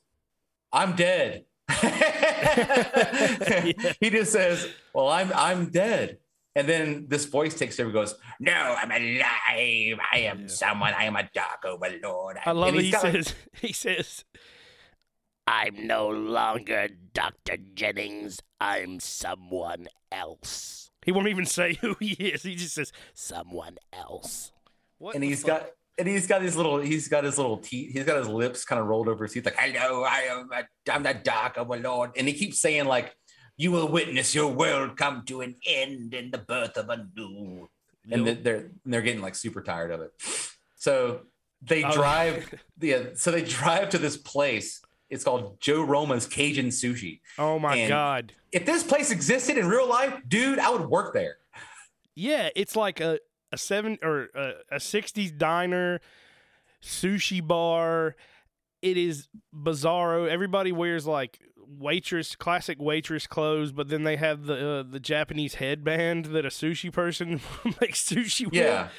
I'm 0.72 0.96
dead. 0.96 1.46
He 4.00 4.10
just 4.10 4.32
says, 4.32 4.68
Well, 4.94 5.08
I'm 5.10 5.32
I'm 5.34 5.70
dead. 5.70 6.18
And 6.56 6.70
then 6.70 7.06
this 7.10 7.26
voice 7.26 7.54
takes 7.54 7.80
over 7.80 7.88
and 7.90 7.94
goes, 7.94 8.16
No, 8.40 8.54
I'm 8.54 8.90
alive. 8.92 10.00
I 10.12 10.20
am 10.20 10.42
Yeah. 10.42 10.48
someone. 10.48 10.94
I 10.94 11.04
am 11.04 11.16
a 11.16 11.30
dark 11.34 11.66
overlord. 11.66 12.38
I 12.46 12.52
love 12.52 12.70
And 12.70 12.78
it. 12.78 12.84
He 12.86 12.92
got, 12.92 13.04
like, 13.04 13.14
says, 13.14 13.36
he 13.62 13.74
says, 13.74 14.24
I'm 15.48 15.86
no 15.88 16.08
longer 16.10 16.88
Dr. 17.14 17.58
Jennings. 17.76 18.40
I'm 18.60 19.00
someone 19.00 19.88
else. 20.12 20.90
he 21.06 21.12
won't 21.12 21.28
even 21.28 21.46
say 21.46 21.76
who 21.82 21.96
he 22.00 22.14
is. 22.14 22.44
He 22.44 22.56
just 22.56 22.74
says, 22.76 22.92
Someone 23.14 23.78
else. 23.94 24.52
what 24.98 25.14
and 25.16 25.24
the 25.24 25.28
he's 25.28 25.42
fuck? 25.42 25.48
got 25.62 25.70
and 25.98 26.08
he's 26.08 26.28
got 26.28 26.42
his 26.42 26.56
little 26.58 26.78
he's 26.80 27.08
got 27.08 27.24
his 27.24 27.38
little 27.38 27.58
teeth 27.58 27.94
he's 27.94 28.04
got 28.06 28.18
his 28.18 28.28
lips 28.28 28.66
kind 28.66 28.82
of 28.82 28.88
rolled 28.88 29.08
over 29.08 29.24
his 29.24 29.32
teeth 29.34 29.46
like 29.46 29.56
hello 29.58 30.04
i 30.04 30.24
am 30.24 30.50
a, 30.52 30.92
i'm 30.92 31.04
the 31.04 31.14
dark 31.14 31.58
overlord 31.58 32.12
and 32.18 32.28
he 32.28 32.34
keeps 32.34 32.60
saying 32.60 32.84
like 32.84 33.16
you 33.58 33.72
will 33.72 33.88
witness 33.88 34.36
your 34.36 34.52
world 34.52 34.98
come 34.98 35.24
to 35.26 35.42
an 35.42 35.56
end 35.66 36.14
in 36.14 36.32
the 36.32 36.38
birth 36.38 36.78
of 36.78 36.90
a 36.90 37.08
new 37.16 37.70
and 38.12 38.26
Yup. 38.28 38.44
they're 38.44 38.66
they're 38.86 39.02
getting 39.02 39.22
like 39.22 39.36
super 39.36 39.62
tired 39.62 39.92
of 39.92 40.02
it 40.02 40.12
so 40.76 41.22
they 41.62 41.84
Oh. 41.84 41.92
drive 41.92 42.54
yeah 42.82 43.04
so 43.16 43.32
they 43.32 43.42
drive 43.44 43.90
to 43.90 43.98
this 43.98 44.18
place 44.18 44.82
it's 45.10 45.24
called 45.24 45.60
joe 45.60 45.82
roma's 45.84 46.28
cajun 46.28 46.68
sushi 46.68 47.20
Oh 47.38 47.58
my 47.60 47.76
and- 47.78 47.90
God. 47.90 48.34
if 48.52 48.66
this 48.66 48.84
place 48.84 49.10
existed 49.12 49.58
in 49.58 49.68
real 49.68 49.88
life 49.90 50.14
dude 50.28 50.60
i 50.60 50.70
would 50.70 50.86
work 50.88 51.14
there 51.14 51.38
Yeah, 52.16 52.50
it's 52.56 52.76
like 52.76 53.00
a 53.02 53.20
a 53.52 53.58
seven 53.58 53.98
or 54.02 54.30
a, 54.36 54.54
a 54.72 54.80
'60s 54.80 55.38
diner, 55.38 56.00
sushi 56.82 57.46
bar. 57.46 58.16
It 58.82 58.98
is 58.98 59.28
bizarro. 59.54 60.28
Everybody 60.30 60.72
wears 60.72 61.06
like 61.06 61.40
waitress, 61.68 62.36
classic 62.36 62.78
waitress 62.80 63.28
clothes, 63.28 63.72
but 63.72 63.90
then 63.90 64.04
they 64.04 64.16
have 64.18 64.46
the 64.46 64.70
uh, 64.70 64.84
the 64.84 65.00
Japanese 65.00 65.56
headband 65.56 66.26
that 66.26 66.46
a 66.46 66.50
sushi 66.50 66.92
person 66.92 67.40
makes 67.82 68.04
sushi 68.04 68.46
with. 68.46 68.54
yeah 68.56 68.90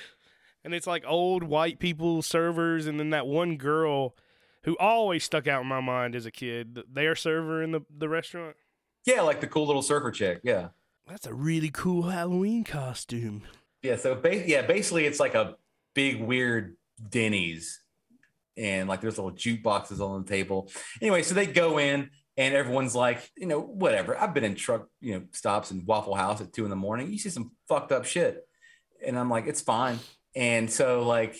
and 0.64 0.74
it's 0.74 0.86
like 0.86 1.04
old 1.06 1.44
white 1.44 1.78
people 1.78 2.22
servers, 2.22 2.86
and 2.88 2.98
then 2.98 3.10
that 3.10 3.24
one 3.26 3.56
girl 3.56 4.16
who 4.64 4.76
always 4.78 5.22
stuck 5.22 5.46
out 5.46 5.62
in 5.62 5.68
my 5.68 5.80
mind 5.80 6.16
as 6.16 6.26
a 6.26 6.30
kid, 6.32 6.80
their 6.92 7.14
server 7.14 7.62
in 7.62 7.70
the 7.70 7.82
the 7.96 8.08
restaurant. 8.08 8.56
yeah 9.04 9.20
like 9.20 9.40
the 9.40 9.46
cool 9.46 9.66
little 9.66 9.82
surfer 9.82 10.10
chick 10.10 10.40
yeah 10.42 10.68
That's 11.06 11.26
a 11.26 11.32
really 11.34 11.70
cool 11.72 12.02
Halloween 12.10 12.64
costume. 12.64 13.42
Yeah, 13.82 13.94
so 13.96 14.16
ba- 14.16 14.48
yeah, 14.48 14.62
basically 14.62 15.04
it's 15.06 15.20
like 15.20 15.36
a 15.36 15.54
big 15.94 16.20
weird 16.20 16.76
Denny's, 17.10 17.80
and 18.56 18.88
like 18.88 19.00
there's 19.00 19.18
little 19.18 19.30
jukeboxes 19.30 20.00
on 20.00 20.24
the 20.24 20.28
table. 20.28 20.68
Anyway, 21.00 21.22
so 21.22 21.34
they 21.36 21.46
go 21.46 21.78
in, 21.78 22.10
and 22.36 22.54
everyone's 22.54 22.94
like, 22.94 23.30
you 23.36 23.46
know, 23.46 23.60
whatever. 23.60 24.16
I've 24.16 24.34
been 24.34 24.44
in 24.44 24.54
truck, 24.54 24.88
you 25.00 25.14
know, 25.14 25.22
stops 25.32 25.70
in 25.70 25.84
Waffle 25.86 26.14
House 26.14 26.40
at 26.40 26.52
two 26.52 26.64
in 26.64 26.70
the 26.70 26.76
morning. 26.76 27.10
You 27.10 27.18
see 27.18 27.30
some 27.30 27.52
fucked 27.68 27.92
up 27.92 28.04
shit, 28.04 28.46
and 29.04 29.18
I'm 29.18 29.30
like, 29.30 29.46
it's 29.46 29.60
fine. 29.60 29.98
And 30.34 30.70
so 30.70 31.02
like 31.02 31.36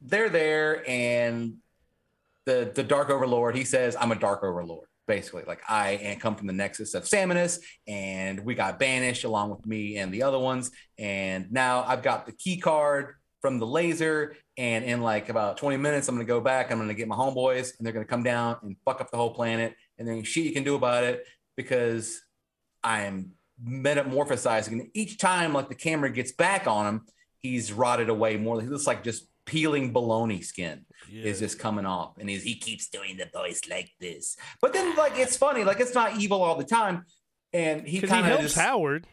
they're 0.00 0.28
there, 0.28 0.88
and 0.88 1.54
the 2.46 2.70
the 2.74 2.84
Dark 2.84 3.10
Overlord, 3.10 3.56
he 3.56 3.64
says, 3.64 3.96
I'm 3.98 4.12
a 4.12 4.16
Dark 4.16 4.42
Overlord. 4.42 4.86
Basically, 5.06 5.42
like 5.46 5.62
I 5.68 5.92
am 5.92 6.20
come 6.20 6.36
from 6.36 6.46
the 6.46 6.52
nexus 6.52 6.94
of 6.94 7.04
Sominus, 7.04 7.58
and 7.88 8.44
we 8.44 8.54
got 8.54 8.78
banished 8.78 9.24
along 9.24 9.50
with 9.50 9.66
me 9.66 9.96
and 9.96 10.12
the 10.12 10.22
other 10.22 10.38
ones 10.38 10.70
and 11.00 11.50
now 11.50 11.82
I've 11.82 12.02
got 12.02 12.26
the 12.26 12.32
key 12.32 12.58
card 12.58 13.14
from 13.40 13.58
the 13.58 13.66
laser. 13.66 14.36
And 14.58 14.84
in 14.84 15.00
like 15.00 15.30
about 15.30 15.56
20 15.56 15.78
minutes, 15.78 16.08
I'm 16.08 16.14
gonna 16.14 16.26
go 16.26 16.40
back. 16.40 16.70
I'm 16.70 16.78
gonna 16.78 16.92
get 16.92 17.08
my 17.08 17.16
homeboys, 17.16 17.72
and 17.78 17.86
they're 17.86 17.94
gonna 17.94 18.04
come 18.04 18.22
down 18.22 18.58
and 18.62 18.76
fuck 18.84 19.00
up 19.00 19.10
the 19.10 19.16
whole 19.16 19.32
planet. 19.32 19.74
And 20.00 20.08
then 20.08 20.24
shit 20.24 20.46
you 20.46 20.52
can 20.52 20.64
do 20.64 20.74
about 20.74 21.04
it 21.04 21.24
because 21.56 22.22
I 22.82 23.02
am 23.02 23.32
metamorphosizing. 23.62 24.72
And 24.72 24.88
each 24.94 25.18
time, 25.18 25.52
like 25.52 25.68
the 25.68 25.74
camera 25.74 26.10
gets 26.10 26.32
back 26.32 26.66
on 26.66 26.86
him, 26.86 27.06
he's 27.38 27.72
rotted 27.72 28.08
away 28.08 28.38
more. 28.38 28.60
He 28.60 28.66
looks 28.66 28.86
like 28.86 29.04
just 29.04 29.26
peeling 29.44 29.92
baloney 29.92 30.42
skin 30.42 30.86
is 31.12 31.40
just 31.40 31.58
coming 31.58 31.84
off, 31.84 32.16
and 32.18 32.30
he's, 32.30 32.42
he 32.42 32.54
keeps 32.54 32.88
doing 32.88 33.16
the 33.16 33.26
voice 33.32 33.62
like 33.68 33.90
this. 34.00 34.36
But 34.62 34.72
then, 34.72 34.96
like, 34.96 35.18
it's 35.18 35.36
funny. 35.36 35.64
Like, 35.64 35.80
it's 35.80 35.94
not 35.94 36.18
evil 36.18 36.42
all 36.42 36.56
the 36.56 36.64
time. 36.64 37.04
And 37.52 37.86
he 37.86 38.00
kind 38.00 38.24
of 38.24 38.38
helps 38.38 38.54
Howard. 38.54 39.06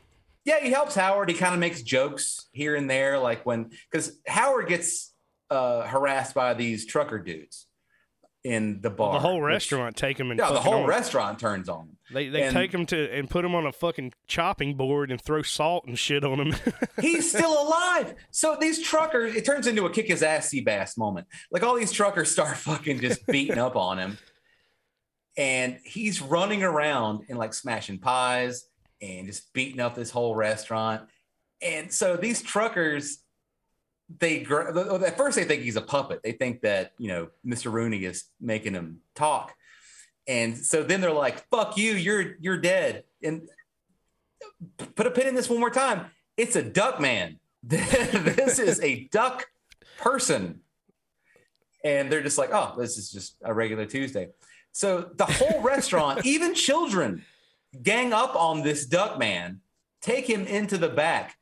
yeah, 0.45 0.59
he 0.61 0.69
helps 0.69 0.95
Howard. 0.95 1.27
He 1.29 1.35
kind 1.35 1.53
of 1.53 1.59
makes 1.59 1.81
jokes 1.81 2.47
here 2.51 2.75
and 2.75 2.89
there, 2.89 3.19
like 3.19 3.45
when 3.45 3.71
because 3.91 4.19
Howard 4.27 4.67
gets 4.67 5.13
uh, 5.49 5.81
harassed 5.81 6.33
by 6.33 6.53
these 6.53 6.85
trucker 6.85 7.19
dudes 7.19 7.66
in 8.48 8.82
the 8.82 8.89
bar. 8.89 9.14
the 9.14 9.20
whole 9.20 9.41
which- 9.41 9.48
restaurant 9.50 9.95
take 9.95 10.20
him 10.20 10.32
and 10.32 10.39
yeah, 10.39 10.52
the 10.52 10.60
whole 10.60 10.84
on- 10.84 10.86
restaurant 10.88 11.38
turns 11.39 11.68
on 11.70 11.82
him. 11.82 11.98
They 12.14 12.30
they 12.30 12.43
and- 12.43 12.54
take 12.54 12.74
him 12.74 12.86
to 12.88 13.12
and 13.14 13.30
put 13.30 13.43
him 13.43 13.54
on 13.54 13.66
a 13.66 13.72
fucking 13.72 14.14
chopping 14.28 14.76
board 14.76 15.12
and 15.12 15.22
throw 15.22 15.41
salt 15.41 15.86
and 15.86 16.00
shit 16.00 16.24
on 16.24 16.39
him. 16.39 16.56
He's 17.02 17.30
still 17.30 17.62
alive. 17.62 18.16
So 18.32 18.56
these 18.60 18.82
truckers, 18.82 19.36
it 19.36 19.43
turns 19.45 19.68
into 19.68 19.86
a 19.86 19.89
kick 19.91 20.08
his 20.08 20.24
ass 20.24 20.48
sea 20.50 20.62
bass 20.62 20.98
moment. 20.98 21.28
Like 21.52 21.64
all 21.64 21.76
these 21.76 21.91
truckers 21.91 22.32
start 22.32 22.56
fucking 22.58 23.00
just 23.02 23.26
beating 23.28 23.58
up 23.58 23.76
on 23.76 24.00
him. 24.00 24.18
And 25.38 25.78
he's 25.84 26.22
running 26.22 26.64
around 26.64 27.26
and 27.30 27.38
like 27.38 27.54
smashing 27.54 28.00
pies 28.00 28.66
and 29.02 29.28
just 29.28 29.54
beating 29.54 29.80
up 29.80 29.93
this 29.93 30.10
whole 30.10 30.34
restaurant. 30.36 31.04
And 31.62 31.91
so 31.91 32.18
these 32.18 32.41
truckers, 32.41 33.20
they 34.20 34.41
at 34.41 35.18
first 35.18 35.36
they 35.36 35.43
think 35.43 35.64
he's 35.64 35.76
a 35.76 35.82
puppet. 35.82 36.22
They 36.24 36.32
think 36.32 36.62
that 36.62 36.93
you 36.97 37.10
know 37.10 37.30
Mr. 37.45 37.72
Rooney 37.72 38.05
is 38.05 38.26
making 38.39 38.74
him 38.74 38.99
talk, 39.16 39.53
and 40.28 40.58
so 40.58 40.84
then 40.84 41.01
they're 41.01 41.12
like, 41.12 41.47
"Fuck 41.49 41.78
you, 41.78 41.93
you're 41.93 42.36
you're 42.39 42.58
dead." 42.58 43.03
And 43.22 43.49
put 44.95 45.08
a 45.08 45.12
pin 45.12 45.28
in 45.28 45.36
this 45.36 45.49
one 45.49 45.60
more 45.60 45.70
time. 45.70 46.05
It's 46.38 46.55
a 46.55 46.64
duck 46.64 46.99
man. 47.01 47.39
this 47.64 48.60
is 48.60 48.80
a 48.82 49.05
duck 49.12 49.45
person, 49.97 50.62
and 51.84 52.12
they're 52.12 52.24
just 52.24 52.38
like, 52.38 52.51
"Oh, 52.53 52.76
this 52.78 52.97
is 52.97 53.12
just 53.12 53.36
a 53.43 53.53
regular 53.53 53.86
Tuesday." 53.86 54.30
So 54.72 55.10
the 55.16 55.26
whole 55.26 55.62
restaurant, 55.62 56.24
even 56.26 56.53
children, 56.53 57.26
gang 57.82 58.14
up 58.14 58.36
on 58.36 58.62
this 58.62 58.86
duck 58.86 59.20
man, 59.20 59.60
take 60.01 60.30
him 60.30 60.45
into 60.45 60.78
the 60.78 60.89
back, 60.89 61.36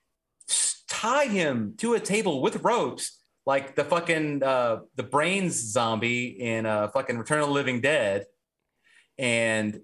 tie 0.88 1.28
him 1.28 1.76
to 1.78 1.94
a 1.94 2.00
table 2.00 2.42
with 2.42 2.64
ropes, 2.64 3.20
like 3.46 3.76
the 3.76 3.84
fucking 3.84 4.44
uh, 4.44 4.80
the 4.96 5.04
brains 5.04 5.56
zombie 5.56 6.28
in 6.28 6.66
uh, 6.66 6.90
fucking 6.90 7.18
Return 7.18 7.42
of 7.42 7.48
the 7.48 7.54
Living 7.54 7.82
Dead, 7.82 8.26
and 9.18 9.82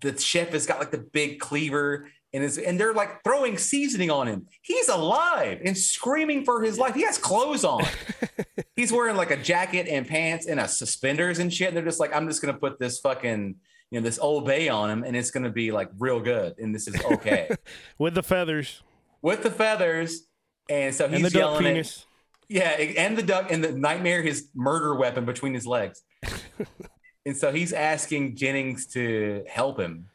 the 0.00 0.18
chef 0.18 0.50
has 0.50 0.66
got 0.66 0.78
like 0.78 0.90
the 0.90 0.98
big 0.98 1.40
cleaver. 1.40 2.08
And, 2.34 2.42
is, 2.42 2.56
and 2.56 2.80
they're 2.80 2.94
like 2.94 3.22
throwing 3.24 3.58
seasoning 3.58 4.10
on 4.10 4.26
him. 4.26 4.46
He's 4.62 4.88
alive 4.88 5.60
and 5.66 5.76
screaming 5.76 6.46
for 6.46 6.62
his 6.62 6.78
life. 6.78 6.94
He 6.94 7.02
has 7.02 7.18
clothes 7.18 7.62
on. 7.62 7.84
He's 8.74 8.90
wearing 8.90 9.16
like 9.16 9.30
a 9.30 9.36
jacket 9.36 9.86
and 9.86 10.08
pants 10.08 10.46
and 10.46 10.58
a 10.58 10.66
suspenders 10.66 11.40
and 11.40 11.52
shit. 11.52 11.68
And 11.68 11.76
they're 11.76 11.84
just 11.84 12.00
like, 12.00 12.16
I'm 12.16 12.26
just 12.26 12.40
gonna 12.40 12.56
put 12.56 12.78
this 12.78 13.00
fucking, 13.00 13.56
you 13.90 14.00
know, 14.00 14.02
this 14.02 14.18
Old 14.18 14.46
Bay 14.46 14.70
on 14.70 14.88
him, 14.88 15.04
and 15.04 15.14
it's 15.14 15.30
gonna 15.30 15.50
be 15.50 15.72
like 15.72 15.90
real 15.98 16.20
good, 16.20 16.54
and 16.56 16.74
this 16.74 16.88
is 16.88 16.98
okay 17.04 17.50
with 17.98 18.14
the 18.14 18.22
feathers 18.22 18.82
with 19.22 19.42
the 19.42 19.50
feathers. 19.50 20.26
And 20.68 20.94
so 20.94 21.06
and 21.06 21.14
the 21.14 21.18
he's 21.18 21.32
duck 21.32 21.60
yelling 21.60 21.78
at. 21.78 22.04
Yeah, 22.48 22.70
and 22.70 23.16
the 23.16 23.22
duck 23.22 23.50
and 23.50 23.64
the 23.64 23.72
nightmare, 23.72 24.22
his 24.22 24.48
murder 24.54 24.94
weapon 24.94 25.24
between 25.24 25.54
his 25.54 25.66
legs. 25.66 26.02
and 27.26 27.36
so 27.36 27.50
he's 27.52 27.72
asking 27.72 28.36
Jennings 28.36 28.86
to 28.88 29.44
help 29.48 29.78
him. 29.80 30.08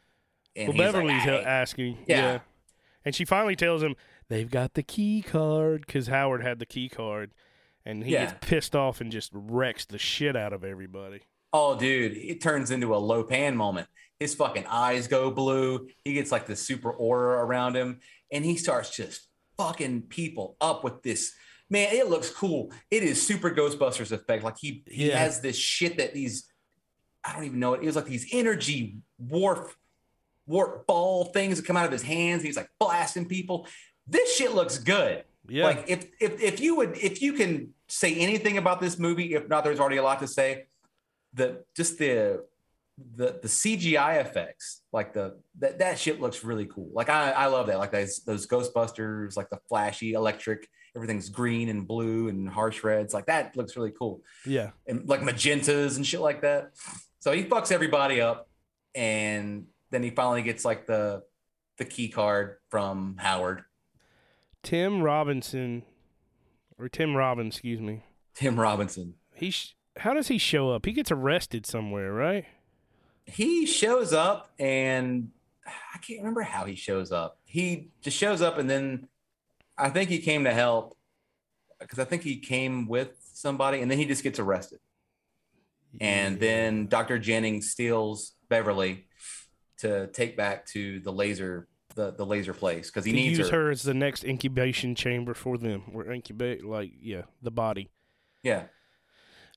And 0.54 0.68
well, 0.68 0.76
like, 0.76 0.86
Beverly's 0.92 1.22
"Hey." 1.22 1.42
asking. 1.42 1.98
Yeah. 2.06 2.40
And 3.04 3.14
she 3.14 3.24
finally 3.24 3.56
tells 3.56 3.82
him 3.82 3.96
they've 4.28 4.50
got 4.50 4.74
the 4.74 4.82
key 4.82 5.22
card 5.22 5.84
because 5.86 6.06
Howard 6.08 6.42
had 6.42 6.58
the 6.58 6.66
key 6.66 6.88
card. 6.88 7.32
And 7.84 8.04
he 8.04 8.12
Yeah. 8.12 8.26
gets 8.26 8.46
pissed 8.46 8.76
off 8.76 9.00
and 9.00 9.10
just 9.10 9.30
wrecks 9.32 9.86
the 9.86 9.98
shit 9.98 10.36
out 10.36 10.52
of 10.52 10.62
everybody. 10.62 11.20
Oh, 11.52 11.78
dude, 11.78 12.16
it 12.16 12.42
turns 12.42 12.70
into 12.70 12.94
a 12.94 12.98
Lo 12.98 13.24
Pan 13.24 13.56
moment. 13.56 13.88
His 14.20 14.34
fucking 14.34 14.66
eyes 14.66 15.08
go 15.08 15.30
blue. 15.30 15.88
He 16.04 16.12
gets 16.12 16.30
like 16.30 16.44
the 16.44 16.56
super 16.56 16.90
aura 16.90 17.42
around 17.42 17.76
him, 17.76 18.00
and 18.30 18.44
he 18.44 18.56
starts 18.56 18.94
just 18.94 19.28
fucking 19.56 20.02
people 20.02 20.56
up 20.60 20.84
with 20.84 21.02
this. 21.02 21.32
Man, 21.70 21.88
it 21.92 22.08
looks 22.08 22.30
cool. 22.30 22.72
It 22.90 23.02
is 23.02 23.24
super 23.24 23.50
Ghostbusters 23.50 24.12
effect. 24.12 24.42
Like 24.44 24.56
he, 24.58 24.82
he 24.86 25.08
Yeah. 25.08 25.18
has 25.18 25.40
this 25.40 25.56
shit 25.56 25.98
that 25.98 26.14
these, 26.14 26.50
I 27.24 27.34
don't 27.34 27.44
even 27.44 27.58
know 27.60 27.74
it. 27.74 27.82
It 27.82 27.86
was 27.86 27.96
like 27.96 28.06
these 28.06 28.28
energy 28.32 28.96
warp, 29.18 29.72
warp 30.46 30.86
ball 30.86 31.26
things 31.26 31.58
that 31.58 31.66
come 31.66 31.76
out 31.76 31.84
of 31.86 31.92
his 31.92 32.02
hands. 32.02 32.42
He's 32.42 32.56
like 32.56 32.70
blasting 32.78 33.26
people. 33.26 33.66
This 34.06 34.34
shit 34.34 34.54
looks 34.54 34.78
good. 34.78 35.24
Yeah. 35.46 35.64
Like 35.64 35.84
if 35.88 36.06
if 36.20 36.40
if 36.40 36.60
you 36.60 36.76
would 36.76 36.96
if 36.96 37.20
you 37.22 37.32
can 37.34 37.74
say 37.88 38.14
anything 38.14 38.58
about 38.58 38.80
this 38.80 38.98
movie, 38.98 39.34
if 39.34 39.48
not, 39.48 39.64
there's 39.64 39.80
already 39.80 39.96
a 39.98 40.02
lot 40.02 40.20
to 40.20 40.28
say. 40.28 40.66
The 41.34 41.64
just 41.76 41.98
the 41.98 42.44
the 43.16 43.38
the 43.42 43.48
CGI 43.48 44.20
effects, 44.20 44.82
like 44.92 45.12
the 45.12 45.38
that 45.58 45.78
that 45.78 45.98
shit 45.98 46.20
looks 46.20 46.44
really 46.44 46.66
cool. 46.66 46.90
Like 46.92 47.08
I 47.08 47.30
I 47.30 47.46
love 47.46 47.66
that. 47.68 47.78
Like 47.78 47.92
those 47.92 48.20
those 48.24 48.46
Ghostbusters, 48.46 49.36
like 49.36 49.50
the 49.50 49.60
flashy 49.68 50.12
electric, 50.14 50.68
everything's 50.96 51.28
green 51.28 51.68
and 51.68 51.86
blue 51.86 52.28
and 52.28 52.48
harsh 52.48 52.82
reds. 52.82 53.14
Like 53.14 53.26
that 53.26 53.56
looks 53.56 53.76
really 53.76 53.92
cool. 53.96 54.22
yeah. 54.44 54.70
And 54.86 55.08
like 55.08 55.20
magentas 55.20 55.96
and 55.96 56.06
shit 56.06 56.20
like 56.20 56.42
that. 56.42 56.70
So 57.20 57.32
he 57.32 57.44
fucks 57.44 57.72
everybody 57.72 58.20
up, 58.20 58.48
and 58.94 59.66
then 59.90 60.02
he 60.02 60.10
finally 60.10 60.42
gets 60.42 60.64
like 60.64 60.86
the 60.86 61.22
the 61.76 61.84
key 61.84 62.08
card 62.08 62.56
from 62.68 63.16
Howard. 63.18 63.62
Tim 64.64 65.02
Robinson, 65.02 65.84
or 66.78 66.88
Tim 66.88 67.16
Robbins, 67.16 67.54
excuse 67.54 67.80
me. 67.80 68.02
Tim 68.34 68.58
Robinson. 68.58 69.14
He 69.34 69.50
sh- 69.50 69.76
how 69.98 70.14
does 70.14 70.28
he 70.28 70.38
show 70.38 70.70
up? 70.70 70.84
He 70.86 70.92
gets 70.92 71.10
arrested 71.12 71.66
somewhere, 71.66 72.12
right? 72.12 72.44
He 73.28 73.66
shows 73.66 74.12
up 74.12 74.50
and 74.58 75.30
I 75.66 75.98
can't 75.98 76.20
remember 76.20 76.42
how 76.42 76.64
he 76.64 76.74
shows 76.74 77.12
up. 77.12 77.38
He 77.44 77.90
just 78.00 78.16
shows 78.16 78.42
up 78.42 78.58
and 78.58 78.68
then 78.68 79.08
I 79.76 79.90
think 79.90 80.10
he 80.10 80.18
came 80.18 80.44
to 80.44 80.52
help 80.52 80.96
because 81.78 81.98
I 81.98 82.04
think 82.04 82.22
he 82.22 82.38
came 82.38 82.88
with 82.88 83.16
somebody 83.20 83.80
and 83.80 83.90
then 83.90 83.98
he 83.98 84.06
just 84.06 84.22
gets 84.22 84.38
arrested. 84.38 84.80
And 86.00 86.38
then 86.38 86.86
Dr. 86.86 87.18
Jennings 87.18 87.70
steals 87.70 88.32
Beverly 88.48 89.06
to 89.78 90.08
take 90.08 90.36
back 90.36 90.66
to 90.66 91.00
the 91.00 91.12
laser 91.12 91.68
the, 91.94 92.12
the 92.12 92.24
laser 92.24 92.54
place 92.54 92.90
because 92.90 93.04
he 93.04 93.12
to 93.12 93.16
needs 93.16 93.38
use 93.38 93.48
her. 93.50 93.64
her 93.64 93.70
as 93.70 93.82
the 93.82 93.94
next 93.94 94.24
incubation 94.24 94.94
chamber 94.94 95.34
for 95.34 95.58
them. 95.58 95.82
Or 95.92 96.10
incubate, 96.10 96.64
like 96.64 96.92
yeah, 97.00 97.22
the 97.42 97.50
body. 97.50 97.90
Yeah. 98.42 98.64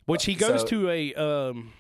Which 0.05 0.25
he 0.25 0.35
goes 0.35 0.61
so- 0.61 0.67
to 0.67 0.89
a 0.89 1.13
um 1.13 1.73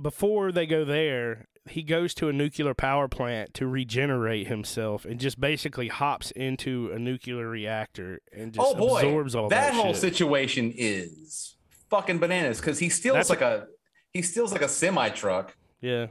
before 0.00 0.52
they 0.52 0.66
go 0.66 0.84
there, 0.84 1.46
he 1.68 1.82
goes 1.82 2.14
to 2.14 2.28
a 2.28 2.32
nuclear 2.32 2.74
power 2.74 3.08
plant 3.08 3.54
to 3.54 3.66
regenerate 3.66 4.46
himself 4.46 5.04
and 5.04 5.20
just 5.20 5.40
basically 5.40 5.88
hops 5.88 6.30
into 6.32 6.90
a 6.92 6.98
nuclear 6.98 7.48
reactor 7.48 8.20
and 8.32 8.52
just 8.52 8.66
oh 8.66 8.74
boy, 8.74 8.96
absorbs 8.98 9.34
all 9.34 9.48
that, 9.48 9.72
that, 9.72 9.74
whole 9.74 9.92
shit. 9.92 10.00
situation 10.00 10.72
is 10.76 11.56
fucking 11.90 12.18
bananas 12.18 12.60
because 12.60 12.78
he 12.78 12.88
steals 12.88 13.16
That's 13.16 13.30
like 13.30 13.40
a 13.40 13.66
he 14.12 14.22
steals 14.22 14.52
like 14.52 14.62
a 14.62 14.68
semi 14.68 15.08
truck. 15.10 15.54
Yeah. 15.80 16.08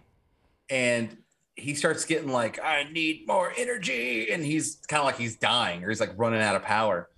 and 0.70 1.18
he 1.58 1.76
starts 1.76 2.06
getting 2.06 2.32
like 2.32 2.60
i 2.64 2.84
need 2.92 3.26
more 3.28 3.52
energy. 3.58 4.32
And 4.32 4.46
he's 4.46 4.76
kind 4.88 5.00
of 5.02 5.06
like 5.06 5.18
he's 5.18 5.38
dying 5.38 5.84
or 5.84 5.90
he's 5.90 6.00
like 6.00 6.14
running 6.16 6.42
out 6.42 6.56
of 6.56 6.64
power. 6.64 7.10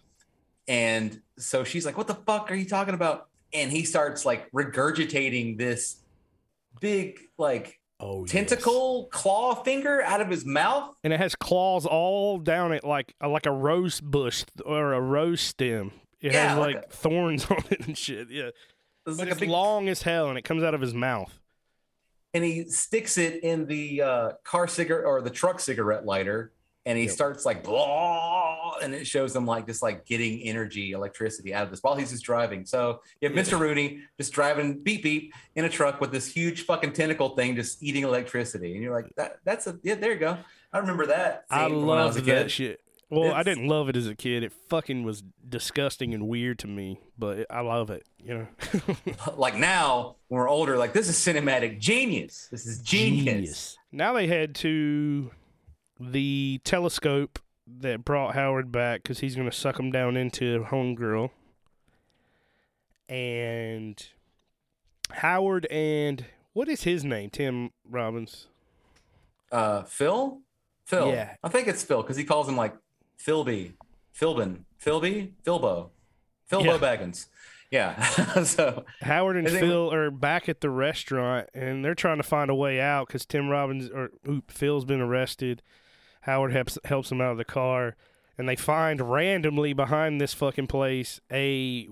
And 0.67 1.21
so 1.37 1.63
she's 1.63 1.85
like 1.85 1.97
what 1.97 2.07
the 2.07 2.15
fuck 2.15 2.51
are 2.51 2.55
you 2.55 2.65
talking 2.65 2.93
about? 2.93 3.27
And 3.53 3.71
he 3.71 3.83
starts 3.83 4.25
like 4.25 4.49
regurgitating 4.51 5.57
this 5.57 5.97
big 6.79 7.19
like 7.37 7.79
Oh 8.01 8.25
tentacle 8.25 9.07
claw 9.11 9.55
finger 9.55 10.01
out 10.03 10.21
of 10.21 10.29
his 10.29 10.45
mouth 10.45 10.95
And 11.03 11.11
it 11.11 11.19
has 11.19 11.35
claws 11.35 11.85
all 11.85 12.37
down 12.37 12.71
it 12.71 12.83
like 12.85 13.13
like 13.25 13.45
a 13.45 13.51
rose 13.51 13.99
bush 13.99 14.45
or 14.65 14.93
a 14.93 15.01
rose 15.01 15.41
stem. 15.41 15.91
It 16.21 16.31
Yeah, 16.33 16.49
has 16.49 16.57
like 16.57 16.75
like, 16.75 16.89
thorns 16.91 17.45
on 17.49 17.61
it 17.69 17.85
and 17.87 17.97
shit. 17.97 18.29
Yeah. 18.29 18.51
it's 19.05 19.17
like 19.19 19.27
a 19.27 19.31
it's 19.31 19.39
big 19.41 19.49
long 19.49 19.89
as 19.89 20.01
hell 20.03 20.29
and 20.29 20.37
it 20.37 20.43
comes 20.43 20.63
out 20.63 20.73
of 20.73 20.79
his 20.81 20.93
mouth. 20.93 21.37
and 22.33 22.43
he 22.43 22.69
sticks 22.69 23.17
it 23.17 23.43
in 23.43 23.65
the 23.65 24.01
uh, 24.01 24.31
car 24.45 24.67
cigarette 24.67 25.05
or 25.05 25.21
the 25.21 25.29
truck 25.29 25.59
cigarette 25.59 26.05
lighter 26.05 26.53
and 26.85 26.97
he 26.97 27.05
Yep. 27.05 27.13
starts 27.13 27.45
like 27.45 27.63
blah 27.63 28.75
and 28.81 28.93
it 28.95 29.05
shows 29.05 29.35
him 29.35 29.45
like 29.45 29.67
just 29.67 29.81
like 29.81 30.05
getting 30.05 30.41
energy 30.41 30.91
electricity 30.91 31.53
out 31.53 31.63
of 31.63 31.69
this 31.71 31.81
while 31.83 31.95
he's 31.95 32.11
just 32.11 32.23
driving 32.23 32.65
so 32.65 33.01
you 33.21 33.27
have 33.29 33.37
mr 33.37 33.59
rooney 33.59 33.99
just 34.17 34.31
driving 34.31 34.79
beep 34.79 35.03
beep 35.03 35.33
in 35.55 35.65
a 35.65 35.69
truck 35.69 35.99
with 35.99 36.11
this 36.11 36.25
huge 36.27 36.63
fucking 36.65 36.93
tentacle 36.93 37.29
thing 37.35 37.55
just 37.55 37.83
eating 37.83 38.03
electricity 38.03 38.73
and 38.73 38.81
you're 38.83 38.93
like 38.95 39.13
that 39.17 39.39
that's 39.43 39.67
a 39.67 39.77
yeah 39.83 39.95
there 39.95 40.13
you 40.13 40.19
go 40.19 40.37
i 40.71 40.77
remember 40.77 41.05
that 41.07 41.45
I 41.49 41.67
scene 41.67 41.79
from 41.79 41.85
when 41.87 41.97
I 41.97 42.05
was 42.05 42.15
love 42.15 42.25
that 42.25 42.41
kid. 42.43 42.51
shit. 42.51 42.79
Well, 43.11 43.33
I 43.33 43.41
didn't 43.41 43.67
love 43.67 43.89
it 43.89 43.95
as 43.95 44.05
a 44.05 44.13
kid. 44.13 44.43
It 44.43 44.53
fucking 44.69 45.01
was 45.01 45.23
disgusting 45.49 46.13
and 46.13 46.27
weird 46.27 46.59
to 46.59 46.67
me, 46.67 46.99
but 47.17 47.47
I 47.49 47.61
love 47.61 47.89
it. 47.89 48.03
You 48.23 48.35
know, 48.35 48.47
like 49.35 49.55
now 49.55 50.17
when 50.27 50.37
we're 50.39 50.47
older 50.47 50.77
like 50.77 50.93
this 50.93 51.09
is 51.09 51.15
cinematic 51.15 51.79
genius 51.79 52.47
this 52.51 52.67
is 52.67 52.79
genius. 52.83 53.79
Now 53.91 54.13
they 54.13 54.27
head 54.27 54.53
to 54.57 55.31
the 55.99 56.59
telescope 56.63 57.39
that 57.67 58.03
brought 58.05 58.33
Howard 58.35 58.71
back 58.71 59.03
because 59.03 59.19
he's 59.19 59.35
going 59.35 59.49
to 59.49 59.55
suck 59.55 59.79
him 59.79 59.91
down 59.91 60.17
into 60.17 60.63
Homegirl. 60.65 61.29
And 63.07 64.01
Howard 65.11 65.65
and 65.67 66.25
what 66.53 66.67
is 66.69 66.83
his 66.83 67.03
name? 67.03 67.29
Tim 67.29 67.71
Robbins. 67.89 68.47
uh 69.51 69.81
phil 69.83 70.41
phil 70.85 71.09
Yeah. 71.09 71.35
i 71.43 71.49
think 71.49 71.67
it's 71.67 71.83
phil 71.83 72.03
because 72.03 72.17
he 72.17 72.23
calls 72.23 72.47
him 72.47 72.55
like 72.55 72.75
philby 73.19 73.73
philbin 74.15 74.59
philby 74.83 75.31
philbo 75.43 75.89
philbo 76.51 76.65
Yeah. 76.65 76.77
baggins 76.77 77.25
yeah 77.71 78.03
so 78.43 78.85
Howard 79.01 79.37
and 79.37 79.49
Phil 79.49 79.91
are 79.93 80.09
back 80.11 80.49
at 80.49 80.61
the 80.61 80.69
restaurant, 80.71 81.49
and 81.53 81.83
they're 81.85 81.93
trying 81.95 82.17
to 82.17 82.23
find 82.23 82.49
a 82.49 82.55
way 82.55 82.79
out 82.81 83.07
because 83.07 83.25
Tim 83.27 83.47
Robbins 83.49 83.89
or 83.91 84.09
oop, 84.27 84.49
Phil's 84.51 84.85
been 84.85 85.01
arrested. 85.01 85.61
Howard 86.29 86.53
helps 86.53 86.77
helps 86.85 87.11
him 87.11 87.21
out 87.21 87.31
of 87.31 87.37
the 87.37 87.43
car, 87.43 87.95
and 88.37 88.47
they 88.47 88.55
find 88.55 89.01
randomly 89.01 89.73
behind 89.73 90.21
this 90.21 90.31
fucking 90.31 90.67
place 90.67 91.19
a 91.31 91.89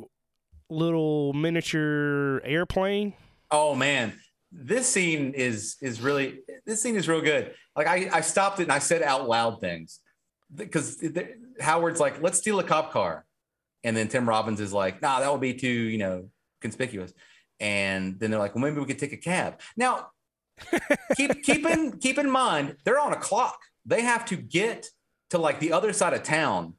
little 0.69 1.33
miniature 1.33 2.39
airplane. 2.43 3.13
oh 3.49 3.73
man. 3.73 4.13
This 4.51 4.87
scene 4.87 5.33
is 5.33 5.75
is 5.81 6.01
really 6.01 6.39
this 6.67 6.81
scene 6.83 6.95
is 6.95 7.07
real 7.07 7.21
good. 7.21 7.53
Like 7.75 7.87
i 7.87 8.09
i 8.13 8.21
stopped 8.21 8.59
it 8.59 8.63
and 8.63 8.71
i 8.71 8.79
said 8.79 9.01
out 9.01 9.27
loud 9.27 9.59
things. 9.59 9.99
Because 10.55 11.03
howard's 11.59 11.99
like 11.99 12.21
let's 12.21 12.37
steal 12.37 12.59
a 12.59 12.63
cop 12.63 12.91
car. 12.91 13.25
And 13.83 13.97
then 13.97 14.07
tim 14.07 14.29
robbins 14.29 14.61
is 14.61 14.71
like 14.71 15.01
nah 15.01 15.19
that 15.19 15.31
would 15.31 15.41
be 15.41 15.55
too 15.55 15.67
you 15.67 15.97
know 15.97 16.29
conspicuous. 16.61 17.11
And 17.59 18.19
then 18.19 18.29
they're 18.29 18.39
like 18.39 18.53
well 18.53 18.63
maybe 18.63 18.79
we 18.79 18.85
could 18.85 18.99
take 18.99 19.13
a 19.13 19.17
cab. 19.17 19.59
Now 19.75 20.11
keep 21.17 21.43
keep 21.43 21.65
in 21.65 21.97
keep 21.97 22.17
in 22.17 22.29
mind 22.29 22.77
they're 22.85 22.99
on 22.99 23.13
a 23.13 23.17
clock 23.17 23.59
they 23.87 24.01
have 24.01 24.25
to 24.25 24.35
get 24.35 24.89
to 25.31 25.39
like 25.39 25.59
the 25.59 25.71
other 25.71 25.93
side 25.93 26.13
of 26.13 26.21
town 26.21 26.73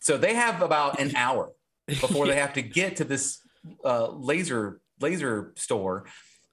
so 0.00 0.16
they 0.16 0.34
have 0.34 0.62
about 0.62 1.00
an 1.00 1.14
hour 1.16 1.52
before 1.86 2.26
they 2.26 2.36
have 2.36 2.52
to 2.54 2.62
get 2.62 2.96
to 2.96 3.04
this 3.04 3.38
uh, 3.84 4.08
laser 4.10 4.80
laser 5.00 5.52
store 5.56 6.04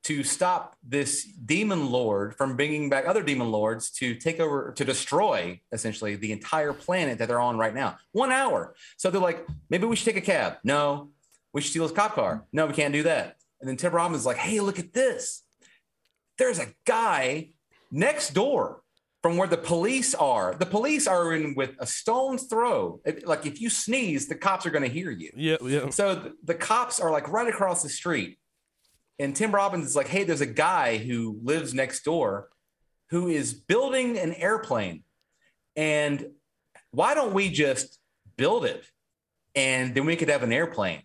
to 0.07 0.23
stop 0.23 0.77
this 0.87 1.25
demon 1.25 1.91
lord 1.91 2.33
from 2.33 2.55
bringing 2.55 2.89
back 2.89 3.05
other 3.05 3.21
demon 3.21 3.51
lords 3.51 3.91
to 3.91 4.15
take 4.15 4.39
over 4.39 4.71
to 4.71 4.85
destroy 4.85 5.59
essentially 5.73 6.15
the 6.15 6.31
entire 6.31 6.71
planet 6.71 7.17
that 7.17 7.27
they're 7.27 7.41
on 7.41 7.57
right 7.57 7.75
now. 7.75 7.97
One 8.13 8.31
hour. 8.31 8.73
So 8.95 9.09
they're 9.09 9.19
like, 9.19 9.45
maybe 9.69 9.85
we 9.85 9.97
should 9.97 10.05
take 10.05 10.23
a 10.23 10.25
cab. 10.25 10.59
No, 10.63 11.09
we 11.51 11.59
should 11.59 11.71
steal 11.71 11.83
his 11.83 11.91
cop 11.91 12.15
car. 12.15 12.45
No, 12.53 12.67
we 12.67 12.73
can't 12.73 12.93
do 12.93 13.03
that. 13.03 13.35
And 13.59 13.67
then 13.67 13.75
Tim 13.75 13.91
Robbins 13.91 14.21
is 14.21 14.25
like, 14.25 14.37
hey, 14.37 14.61
look 14.61 14.79
at 14.79 14.93
this. 14.93 15.43
There's 16.37 16.59
a 16.59 16.67
guy 16.85 17.49
next 17.91 18.33
door 18.33 18.83
from 19.27 19.35
where 19.35 19.47
the 19.49 19.57
police 19.57 20.15
are. 20.15 20.55
The 20.55 20.65
police 20.65 21.05
are 21.05 21.33
in 21.33 21.53
with 21.53 21.71
a 21.79 21.85
stone's 21.85 22.43
throw. 22.43 23.01
If- 23.05 23.27
Like 23.27 23.45
if 23.45 23.59
you 23.59 23.69
sneeze, 23.69 24.27
the 24.29 24.35
cops 24.35 24.65
are 24.65 24.69
going 24.69 24.83
to 24.87 24.89
hear 24.89 25.11
you. 25.11 25.31
Yeah, 25.35 25.57
yeah. 25.61 25.89
So 25.89 26.17
th- 26.17 26.33
the 26.45 26.55
cops 26.55 27.01
are 27.01 27.11
like 27.11 27.27
right 27.27 27.49
across 27.49 27.83
the 27.83 27.89
street. 27.89 28.39
And 29.19 29.35
Tim 29.35 29.51
Robbins 29.51 29.85
is 29.85 29.97
like, 29.97 30.07
hey, 30.07 30.23
there's 30.23 30.39
a 30.39 30.45
guy 30.45 30.95
who 30.95 31.39
lives 31.43 31.73
next 31.73 32.03
door 32.05 32.47
who 33.09 33.27
is 33.27 33.53
building 33.53 34.17
an 34.17 34.33
airplane. 34.33 35.03
And 35.75 36.27
why 36.91 37.13
don't 37.13 37.33
we 37.33 37.49
just 37.49 37.99
build 38.37 38.63
it 38.63 38.85
and 39.55 39.93
then 39.93 40.05
we 40.05 40.15
could 40.15 40.29
have 40.29 40.43
an 40.43 40.53
airplane. 40.53 41.01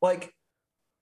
Like, 0.00 0.32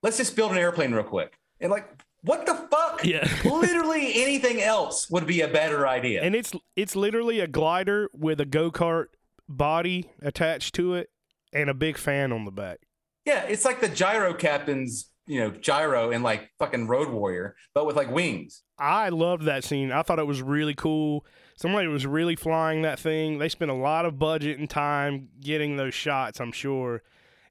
let's 0.01 0.17
just 0.17 0.35
build 0.35 0.51
an 0.53 0.57
airplane 0.57 0.91
real 0.91 1.03
quick. 1.03 1.37
And 1.59 1.69
like, 1.69 1.87
what 2.23 2.45
the 2.45 2.55
fuck? 2.55 3.03
Yeah. 3.03 3.27
Literally 3.45 4.21
anything 4.21 4.61
else 4.61 5.09
would 5.09 5.25
be 5.27 5.41
a 5.41 5.47
better 5.47 5.87
idea. 5.87 6.21
And 6.21 6.35
it's 6.35 6.51
it's 6.75 6.95
literally 6.95 7.39
a 7.39 7.47
glider 7.47 8.09
with 8.13 8.39
a 8.41 8.45
go 8.45 8.71
kart 8.71 9.05
body 9.49 10.09
attached 10.21 10.75
to 10.75 10.93
it 10.95 11.09
and 11.53 11.69
a 11.69 11.73
big 11.73 11.97
fan 11.97 12.31
on 12.31 12.45
the 12.45 12.51
back. 12.51 12.79
yeah, 13.25 13.43
it's 13.43 13.65
like 13.65 13.81
the 13.81 13.89
gyro 13.89 14.33
captain's, 14.33 15.09
you 15.27 15.39
know, 15.39 15.51
gyro 15.51 16.11
in 16.11 16.23
like 16.23 16.49
fucking 16.59 16.87
Road 16.87 17.09
Warrior, 17.09 17.55
but 17.73 17.85
with 17.85 17.95
like 17.95 18.09
wings. 18.11 18.63
I 18.79 19.09
loved 19.09 19.43
that 19.45 19.63
scene. 19.63 19.91
I 19.91 20.01
thought 20.01 20.19
it 20.19 20.25
was 20.27 20.41
really 20.41 20.73
cool. 20.73 21.25
Somebody 21.55 21.87
was 21.87 22.07
really 22.07 22.35
flying 22.35 22.81
that 22.83 22.97
thing. 22.99 23.37
They 23.37 23.49
spent 23.49 23.69
a 23.69 23.75
lot 23.75 24.05
of 24.05 24.17
budget 24.17 24.57
and 24.57 24.67
time 24.69 25.29
getting 25.39 25.75
those 25.77 25.93
shots, 25.93 26.39
I'm 26.39 26.51
sure. 26.51 27.03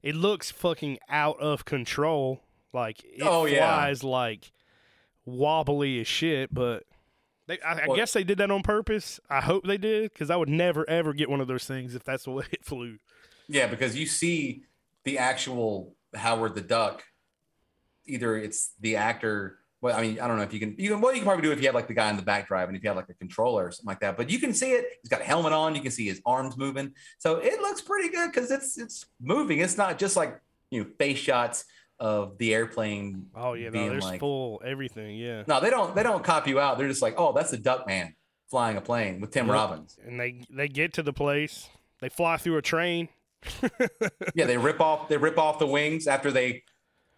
It 0.03 0.15
looks 0.15 0.51
fucking 0.51 0.97
out 1.07 1.39
of 1.39 1.63
control. 1.63 2.41
Like 2.73 3.03
it 3.03 3.21
Oh, 3.21 3.45
yeah. 3.45 3.59
flies 3.75 4.03
like 4.03 4.51
wobbly 5.25 6.01
as 6.01 6.07
shit, 6.07 6.53
but 6.53 6.83
they, 7.47 7.59
I, 7.61 7.83
I 7.83 7.95
guess 7.95 8.13
they 8.13 8.23
did 8.23 8.37
that 8.37 8.51
on 8.51 8.63
purpose. 8.63 9.19
I 9.29 9.41
hope 9.41 9.65
they 9.65 9.77
did 9.77 10.13
because 10.13 10.29
I 10.29 10.35
would 10.35 10.49
never 10.49 10.89
ever 10.89 11.13
get 11.13 11.29
one 11.29 11.41
of 11.41 11.47
those 11.47 11.65
things 11.65 11.95
if 11.95 12.03
that's 12.03 12.23
the 12.23 12.31
way 12.31 12.45
it 12.51 12.63
flew. 12.63 12.97
Yeah, 13.47 13.67
because 13.67 13.95
you 13.95 14.05
see 14.05 14.63
the 15.03 15.17
actual 15.17 15.95
Howard 16.15 16.55
the 16.55 16.61
Duck. 16.61 17.03
Either 18.05 18.37
it's 18.37 18.71
the 18.79 18.95
actor. 18.95 19.59
Well, 19.81 19.97
I 19.97 20.01
mean, 20.01 20.19
I 20.19 20.27
don't 20.27 20.37
know 20.37 20.43
if 20.43 20.53
you 20.53 20.59
can. 20.59 20.75
You 20.77 20.91
can. 20.91 21.01
Well, 21.01 21.11
you 21.11 21.19
can 21.19 21.25
probably 21.25 21.43
do 21.43 21.51
it 21.51 21.53
if 21.53 21.61
you 21.61 21.67
have 21.67 21.75
like 21.75 21.87
the 21.87 21.93
guy 21.93 22.09
in 22.09 22.15
the 22.15 22.21
back 22.21 22.47
driving, 22.47 22.75
if 22.75 22.83
you 22.83 22.89
have 22.89 22.97
like 22.97 23.09
a 23.09 23.13
controller 23.15 23.65
or 23.65 23.71
something 23.71 23.87
like 23.87 23.99
that. 24.01 24.17
But 24.17 24.29
you 24.29 24.39
can 24.39 24.53
see 24.53 24.71
it. 24.71 24.85
He's 25.01 25.09
got 25.09 25.21
a 25.21 25.23
helmet 25.23 25.53
on. 25.53 25.75
You 25.75 25.81
can 25.81 25.91
see 25.91 26.07
his 26.07 26.21
arms 26.25 26.57
moving. 26.57 26.93
So 27.17 27.37
it 27.37 27.59
looks 27.61 27.81
pretty 27.81 28.09
good 28.09 28.31
because 28.31 28.51
it's 28.51 28.77
it's 28.77 29.05
moving. 29.19 29.59
It's 29.59 29.77
not 29.77 29.97
just 29.97 30.15
like 30.15 30.39
you 30.69 30.83
know 30.83 30.89
face 30.97 31.17
shots 31.17 31.65
of 32.01 32.37
the 32.39 32.53
airplane. 32.53 33.27
Oh 33.35 33.53
yeah, 33.53 33.69
no, 33.69 33.87
there's 33.89 34.03
like, 34.03 34.19
full 34.19 34.59
everything. 34.65 35.15
Yeah, 35.17 35.43
No, 35.47 35.59
they 35.61 35.69
don't. 35.69 35.95
They 35.95 36.01
don't 36.03 36.23
cop 36.23 36.47
you 36.47 36.59
out. 36.59 36.77
They're 36.79 36.87
just 36.87 37.01
like, 37.03 37.13
oh, 37.17 37.31
that's 37.31 37.51
the 37.51 37.57
Duck 37.57 37.85
Man 37.87 38.15
flying 38.49 38.75
a 38.75 38.81
plane 38.81 39.21
with 39.21 39.31
Tim 39.31 39.45
Yep. 39.45 39.53
Robbins. 39.53 39.97
and 40.05 40.19
they 40.19 40.43
they 40.49 40.67
get 40.67 40.93
to 40.95 41.03
the 41.03 41.13
place. 41.13 41.69
They 42.01 42.09
fly 42.09 42.37
through 42.37 42.57
a 42.57 42.61
train. 42.61 43.07
yeah, 44.35 44.45
they 44.45 44.57
rip 44.57 44.81
off 44.81 45.07
they 45.09 45.17
rip 45.17 45.37
off 45.37 45.59
the 45.59 45.67
wings 45.67 46.07
after 46.07 46.31
they 46.31 46.63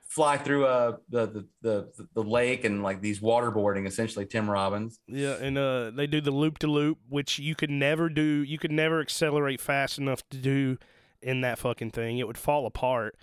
fly 0.08 0.38
through 0.38 0.66
uh 0.66 0.98
the 1.10 1.26
the 1.28 1.48
the, 1.62 2.08
the 2.14 2.24
lake 2.24 2.66
and 2.66 2.84
like 2.84 3.02
these 3.02 3.20
waterboarding 3.20 3.88
essentially 3.88 4.26
Tim 4.26 4.50
Robbins. 4.50 5.00
Yeah, 5.08 5.36
and 5.42 5.58
uh, 5.58 5.92
they 5.92 6.08
do 6.08 6.22
the 6.22 6.32
loop 6.32 6.60
to 6.60 6.68
loop, 6.68 6.98
which 7.10 7.40
you 7.40 7.56
could 7.56 7.70
never 7.72 8.10
do. 8.10 8.22
You 8.22 8.58
could 8.60 8.72
never 8.72 9.00
accelerate 9.02 9.60
fast 9.62 9.98
enough 9.98 10.28
to 10.30 10.38
do 10.38 10.78
in 11.22 11.42
that 11.42 11.58
fucking 11.58 11.92
thing. 11.92 12.18
It 12.20 12.28
would 12.28 12.38
fall 12.38 12.66
apart. 12.66 13.18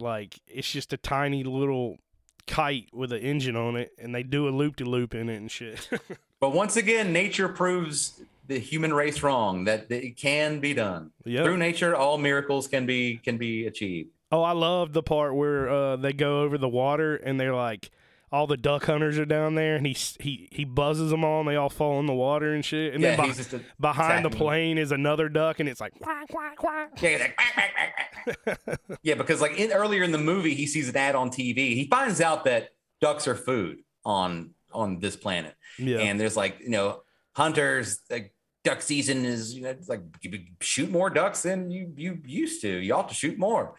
Like 0.00 0.40
it's 0.46 0.70
just 0.70 0.92
a 0.92 0.96
tiny 0.96 1.44
little 1.44 1.98
kite 2.46 2.88
with 2.92 3.12
an 3.12 3.20
engine 3.20 3.56
on 3.56 3.76
it, 3.76 3.92
and 3.98 4.14
they 4.14 4.22
do 4.22 4.48
a 4.48 4.50
loop 4.50 4.76
to 4.76 4.84
loop 4.84 5.14
in 5.14 5.28
it 5.28 5.36
and 5.36 5.50
shit. 5.50 5.88
But 6.40 6.54
once 6.54 6.78
again, 6.78 7.12
nature 7.12 7.50
proves 7.50 8.22
the 8.46 8.58
human 8.58 8.94
race 8.94 9.22
wrong 9.22 9.64
that 9.64 9.90
it 9.90 10.16
can 10.16 10.58
be 10.58 10.72
done. 10.72 11.10
Yep. 11.26 11.44
Through 11.44 11.58
nature, 11.58 11.94
all 11.94 12.16
miracles 12.16 12.66
can 12.66 12.86
be 12.86 13.18
can 13.22 13.36
be 13.36 13.66
achieved. 13.66 14.08
oh, 14.32 14.42
I 14.42 14.52
love 14.52 14.94
the 14.94 15.02
part 15.02 15.34
where 15.34 15.68
uh, 15.68 15.96
they 15.96 16.14
go 16.14 16.40
over 16.40 16.56
the 16.56 16.68
water 16.68 17.14
and 17.16 17.38
they're 17.38 17.54
like. 17.54 17.90
All 18.32 18.46
the 18.46 18.56
duck 18.56 18.84
hunters 18.84 19.18
are 19.18 19.24
down 19.24 19.56
there, 19.56 19.74
and 19.74 19.84
he 19.84 19.96
he 20.20 20.48
he 20.52 20.64
buzzes 20.64 21.10
them 21.10 21.24
all, 21.24 21.40
and 21.40 21.48
they 21.48 21.56
all 21.56 21.68
fall 21.68 21.98
in 21.98 22.06
the 22.06 22.14
water 22.14 22.52
and 22.52 22.64
shit. 22.64 22.94
And 22.94 23.02
yeah, 23.02 23.16
then 23.16 23.26
he's 23.26 23.34
beh- 23.34 23.38
just 23.38 23.52
a, 23.54 23.60
behind 23.80 24.24
the 24.24 24.30
plane 24.30 24.78
is 24.78 24.92
another 24.92 25.28
duck, 25.28 25.58
and 25.58 25.68
it's 25.68 25.80
like 25.80 25.92
quack 26.00 26.28
quack 26.28 26.56
quack. 26.56 26.90
Yeah, 27.02 27.18
like, 27.18 27.36
"Quack, 27.36 27.54
quack, 27.54 27.70
quack, 27.74 28.56
quack." 28.64 28.98
yeah, 29.02 29.14
because 29.14 29.40
like 29.40 29.58
in, 29.58 29.72
earlier 29.72 30.04
in 30.04 30.12
the 30.12 30.18
movie, 30.18 30.54
he 30.54 30.66
sees 30.66 30.88
an 30.88 30.96
ad 30.96 31.16
on 31.16 31.30
TV. 31.30 31.74
He 31.74 31.88
finds 31.90 32.20
out 32.20 32.44
that 32.44 32.70
ducks 33.00 33.26
are 33.26 33.34
food 33.34 33.78
on 34.04 34.50
on 34.72 35.00
this 35.00 35.16
planet. 35.16 35.56
Yeah, 35.76 35.98
and 35.98 36.20
there's 36.20 36.36
like 36.36 36.60
you 36.60 36.70
know 36.70 37.02
hunters 37.34 38.00
like 38.10 38.32
duck 38.62 38.82
season 38.82 39.24
is 39.24 39.54
you 39.54 39.62
know 39.62 39.70
it's 39.70 39.88
like 39.88 40.02
you 40.20 40.38
shoot 40.60 40.90
more 40.90 41.10
ducks 41.10 41.42
than 41.42 41.70
you 41.70 41.92
you 41.96 42.18
used 42.24 42.60
to 42.62 42.68
you 42.68 42.94
ought 42.94 43.08
to 43.08 43.14
shoot 43.14 43.38
more 43.38 43.74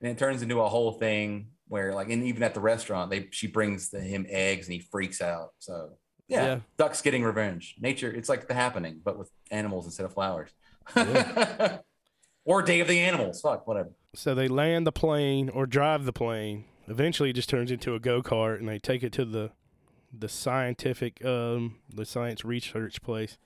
and 0.00 0.10
it 0.10 0.18
turns 0.18 0.42
into 0.42 0.60
a 0.60 0.68
whole 0.68 0.92
thing 0.92 1.46
where 1.74 1.92
like 1.92 2.08
and 2.08 2.22
even 2.22 2.42
at 2.44 2.54
the 2.54 2.60
restaurant 2.60 3.10
they 3.10 3.26
she 3.32 3.48
brings 3.48 3.90
the, 3.90 4.00
him 4.00 4.24
eggs 4.28 4.66
and 4.66 4.74
he 4.74 4.80
freaks 4.80 5.20
out 5.20 5.50
so 5.58 5.90
yeah, 6.28 6.44
Yeah. 6.46 6.60
ducks 6.78 7.02
getting 7.02 7.24
revenge 7.24 7.74
nature 7.80 8.10
it's 8.10 8.28
like 8.28 8.46
the 8.46 8.54
happening 8.54 9.00
but 9.04 9.18
with 9.18 9.30
animals 9.50 9.84
instead 9.86 10.06
of 10.06 10.12
flowers 10.14 10.50
or 12.44 12.62
day 12.62 12.80
of 12.80 12.88
the 12.88 13.00
animals 13.00 13.40
fuck 13.40 13.66
whatever 13.66 13.90
So 14.14 14.34
they 14.34 14.48
land 14.48 14.86
the 14.86 14.92
plane 14.92 15.48
or 15.50 15.66
drive 15.66 16.04
the 16.04 16.12
plane. 16.12 16.64
Eventually, 16.86 17.30
it 17.30 17.36
just 17.36 17.48
turns 17.48 17.70
into 17.72 17.94
a 17.96 17.98
go 17.98 18.22
kart, 18.22 18.58
and 18.60 18.68
they 18.68 18.78
take 18.78 19.02
it 19.02 19.12
to 19.14 19.24
the 19.24 19.50
the 20.16 20.28
scientific, 20.28 21.24
um, 21.24 21.78
the 21.92 22.04
science 22.04 22.44
research 22.44 23.02
place. 23.02 23.36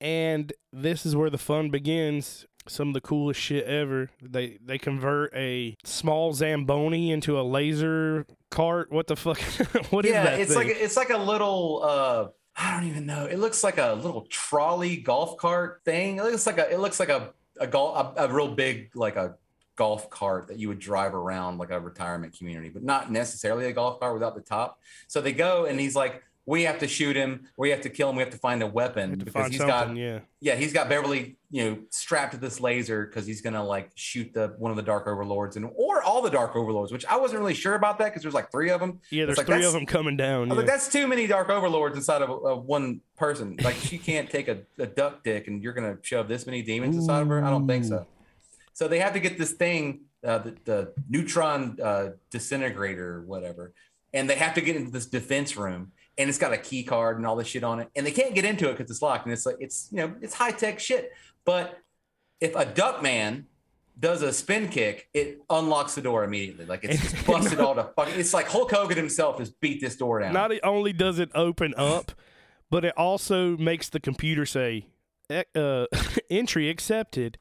And 0.00 0.52
this 0.72 1.04
is 1.04 1.16
where 1.16 1.30
the 1.30 1.38
fun 1.38 1.70
begins. 1.70 2.46
Some 2.66 2.88
of 2.88 2.94
the 2.94 3.00
coolest 3.00 3.40
shit 3.40 3.64
ever. 3.66 4.10
They 4.22 4.58
they 4.64 4.78
convert 4.78 5.34
a 5.34 5.76
small 5.84 6.32
zamboni 6.32 7.12
into 7.12 7.38
a 7.38 7.42
laser 7.42 8.26
cart. 8.50 8.90
What 8.90 9.06
the 9.06 9.16
fuck? 9.16 9.38
what 9.90 10.04
is 10.04 10.12
yeah 10.12 10.24
that? 10.24 10.40
it's 10.40 10.54
thing? 10.54 10.68
like 10.68 10.76
it's 10.80 10.96
like 10.96 11.10
a 11.10 11.18
little 11.18 11.82
uh 11.84 12.28
i 12.56 12.72
don't 12.72 12.88
even 12.88 13.04
know 13.04 13.26
it 13.26 13.38
looks 13.38 13.64
like 13.64 13.78
a 13.78 13.94
little 13.94 14.26
trolley 14.30 14.96
golf 14.96 15.36
cart 15.36 15.80
thing 15.84 16.18
it 16.18 16.22
looks 16.22 16.46
like 16.46 16.58
a 16.58 16.70
it 16.72 16.78
looks 16.78 17.00
like 17.00 17.08
a 17.08 17.32
a 17.58 17.66
golf 17.66 18.16
a, 18.16 18.26
a 18.26 18.32
real 18.32 18.54
big 18.54 18.94
like 18.94 19.16
a 19.16 19.34
golf 19.76 20.08
cart 20.08 20.46
that 20.46 20.58
you 20.58 20.68
would 20.68 20.78
drive 20.78 21.14
around 21.14 21.58
like 21.58 21.70
a 21.70 21.80
retirement 21.80 22.36
community 22.36 22.68
but 22.68 22.84
not 22.84 23.10
necessarily 23.10 23.66
a 23.66 23.72
golf 23.72 23.98
cart 23.98 24.14
without 24.14 24.36
the 24.36 24.40
top 24.40 24.78
so 25.08 25.20
they 25.20 25.32
go 25.32 25.64
and 25.64 25.80
he's 25.80 25.96
like 25.96 26.22
we 26.46 26.62
have 26.62 26.78
to 26.78 26.88
shoot 26.88 27.16
him 27.16 27.48
we 27.56 27.70
have 27.70 27.80
to 27.80 27.88
kill 27.88 28.10
him 28.10 28.16
we 28.16 28.22
have 28.22 28.32
to 28.32 28.38
find 28.38 28.62
a 28.62 28.66
weapon 28.66 29.16
because 29.16 29.32
find 29.32 29.52
he's 29.52 29.62
got 29.62 29.94
yeah. 29.96 30.20
yeah, 30.40 30.54
he's 30.54 30.72
got 30.72 30.88
Beverly, 30.88 31.36
you 31.50 31.64
know, 31.64 31.78
strapped 31.90 32.32
to 32.32 32.38
this 32.38 32.60
laser 32.60 33.06
because 33.06 33.26
he's 33.26 33.40
gonna 33.40 33.62
like 33.62 33.90
shoot 33.94 34.32
the 34.32 34.54
one 34.58 34.70
of 34.70 34.76
the 34.76 34.82
Dark 34.82 35.06
Overlords 35.06 35.56
and 35.56 35.70
or 35.74 36.02
all 36.02 36.22
the 36.22 36.30
Dark 36.30 36.56
Overlords, 36.56 36.92
which 36.92 37.06
I 37.06 37.16
wasn't 37.16 37.40
really 37.40 37.54
sure 37.54 37.74
about 37.74 37.98
that 37.98 38.06
because 38.06 38.22
there's 38.22 38.34
like 38.34 38.50
three 38.50 38.70
of 38.70 38.80
them. 38.80 39.00
Yeah, 39.10 39.26
there's 39.26 39.38
like, 39.38 39.46
three 39.46 39.64
of 39.64 39.72
them 39.72 39.86
coming 39.86 40.16
down. 40.16 40.34
I 40.34 40.40
was 40.40 40.48
yeah. 40.48 40.54
like, 40.56 40.66
that's 40.66 40.88
too 40.88 41.06
many 41.06 41.26
Dark 41.26 41.48
Overlords 41.48 41.96
inside 41.96 42.22
of, 42.22 42.30
of 42.30 42.64
one 42.64 43.00
person. 43.16 43.56
Like 43.62 43.76
she 43.76 43.98
can't 43.98 44.30
take 44.30 44.48
a, 44.48 44.58
a 44.78 44.86
duck 44.86 45.22
dick 45.24 45.48
and 45.48 45.62
you're 45.62 45.72
gonna 45.72 45.98
shove 46.02 46.28
this 46.28 46.46
many 46.46 46.62
demons 46.62 46.96
inside 46.96 47.22
of 47.22 47.28
her. 47.28 47.42
I 47.42 47.50
don't 47.50 47.66
think 47.66 47.84
so. 47.84 48.06
So 48.72 48.88
they 48.88 48.98
have 48.98 49.12
to 49.12 49.20
get 49.20 49.38
this 49.38 49.52
thing, 49.52 50.00
uh, 50.24 50.38
the, 50.38 50.56
the 50.64 50.92
neutron 51.08 51.78
uh, 51.82 52.08
disintegrator 52.30 53.18
or 53.18 53.22
whatever, 53.22 53.72
and 54.12 54.28
they 54.28 54.34
have 54.34 54.54
to 54.54 54.60
get 54.60 54.76
into 54.76 54.90
this 54.90 55.06
defense 55.06 55.56
room. 55.56 55.92
And 56.16 56.28
it's 56.28 56.38
got 56.38 56.52
a 56.52 56.58
key 56.58 56.84
card 56.84 57.16
and 57.16 57.26
all 57.26 57.34
this 57.36 57.48
shit 57.48 57.64
on 57.64 57.80
it, 57.80 57.88
and 57.96 58.06
they 58.06 58.12
can't 58.12 58.34
get 58.34 58.44
into 58.44 58.68
it 58.68 58.76
because 58.78 58.90
it's 58.90 59.02
locked. 59.02 59.24
And 59.26 59.32
it's 59.32 59.44
like 59.46 59.56
it's 59.58 59.88
you 59.90 59.98
know 59.98 60.14
it's 60.22 60.34
high 60.34 60.52
tech 60.52 60.78
shit. 60.78 61.12
But 61.44 61.78
if 62.40 62.54
a 62.54 62.64
duck 62.64 63.02
man 63.02 63.46
does 63.98 64.22
a 64.22 64.32
spin 64.32 64.68
kick, 64.68 65.08
it 65.12 65.40
unlocks 65.50 65.94
the 65.96 66.02
door 66.02 66.22
immediately. 66.24 66.66
Like 66.66 66.84
it's 66.84 67.00
just 67.10 67.26
busted 67.26 67.58
all 67.60 67.74
the 67.74 67.90
fucking. 67.96 68.18
It's 68.18 68.32
like 68.32 68.46
Hulk 68.46 68.70
Hogan 68.70 68.96
himself 68.96 69.38
has 69.40 69.50
beat 69.50 69.80
this 69.80 69.96
door 69.96 70.20
down. 70.20 70.32
Not 70.32 70.52
only 70.62 70.92
does 70.92 71.18
it 71.18 71.30
open 71.34 71.74
up, 71.76 72.12
but 72.70 72.84
it 72.84 72.94
also 72.96 73.56
makes 73.56 73.88
the 73.88 73.98
computer 74.00 74.46
say, 74.46 74.86
"E- 75.32 75.42
uh, 75.56 75.86
"Entry 76.30 76.70
accepted." 76.70 77.38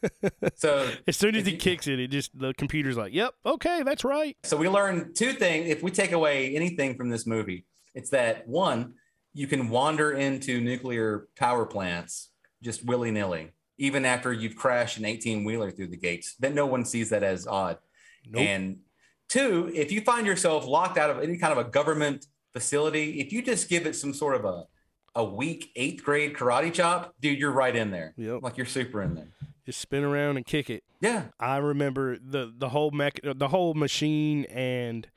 so 0.56 0.90
As 1.06 1.16
soon 1.16 1.34
as 1.36 1.46
he 1.46 1.52
you- 1.52 1.58
kicks 1.58 1.86
it, 1.86 1.98
it 1.98 2.08
just 2.08 2.38
the 2.38 2.52
computer's 2.54 2.96
like, 2.96 3.12
"Yep, 3.14 3.34
okay, 3.46 3.82
that's 3.82 4.04
right." 4.04 4.36
So 4.42 4.56
we 4.56 4.68
learn 4.68 5.12
two 5.14 5.32
things. 5.32 5.68
If 5.70 5.82
we 5.82 5.90
take 5.90 6.12
away 6.12 6.54
anything 6.54 6.96
from 6.96 7.08
this 7.08 7.26
movie, 7.26 7.64
it's 7.94 8.10
that 8.10 8.46
one, 8.48 8.94
you 9.32 9.46
can 9.46 9.68
wander 9.68 10.12
into 10.12 10.60
nuclear 10.60 11.28
power 11.36 11.66
plants 11.66 12.30
just 12.62 12.84
willy 12.84 13.10
nilly, 13.10 13.52
even 13.78 14.04
after 14.04 14.32
you've 14.32 14.56
crashed 14.56 14.98
an 14.98 15.04
18 15.04 15.44
wheeler 15.44 15.70
through 15.70 15.88
the 15.88 15.96
gates. 15.96 16.34
That 16.40 16.54
no 16.54 16.66
one 16.66 16.84
sees 16.84 17.10
that 17.10 17.22
as 17.22 17.46
odd. 17.46 17.78
Nope. 18.28 18.42
And 18.42 18.78
two, 19.28 19.70
if 19.74 19.92
you 19.92 20.00
find 20.00 20.26
yourself 20.26 20.66
locked 20.66 20.98
out 20.98 21.10
of 21.10 21.20
any 21.20 21.38
kind 21.38 21.52
of 21.52 21.58
a 21.58 21.68
government 21.68 22.26
facility, 22.52 23.20
if 23.20 23.32
you 23.32 23.42
just 23.42 23.68
give 23.68 23.86
it 23.86 23.96
some 23.96 24.12
sort 24.12 24.34
of 24.36 24.44
a 24.44 24.64
a 25.16 25.24
weak 25.24 25.72
eighth 25.74 26.04
grade 26.04 26.34
karate 26.34 26.72
chop, 26.72 27.14
dude, 27.20 27.38
you're 27.38 27.50
right 27.50 27.74
in 27.74 27.90
there. 27.90 28.14
Yep. 28.16 28.42
Like 28.42 28.56
you're 28.56 28.66
super 28.66 29.02
in 29.02 29.14
there. 29.14 29.28
Just 29.66 29.80
spin 29.80 30.04
around 30.04 30.36
and 30.36 30.46
kick 30.46 30.70
it. 30.70 30.84
Yeah. 31.00 31.24
I 31.38 31.56
remember 31.56 32.16
the 32.16 32.52
the 32.56 32.68
whole 32.68 32.90
mech, 32.90 33.20
the 33.22 33.48
whole 33.48 33.74
machine 33.74 34.44
and 34.46 35.08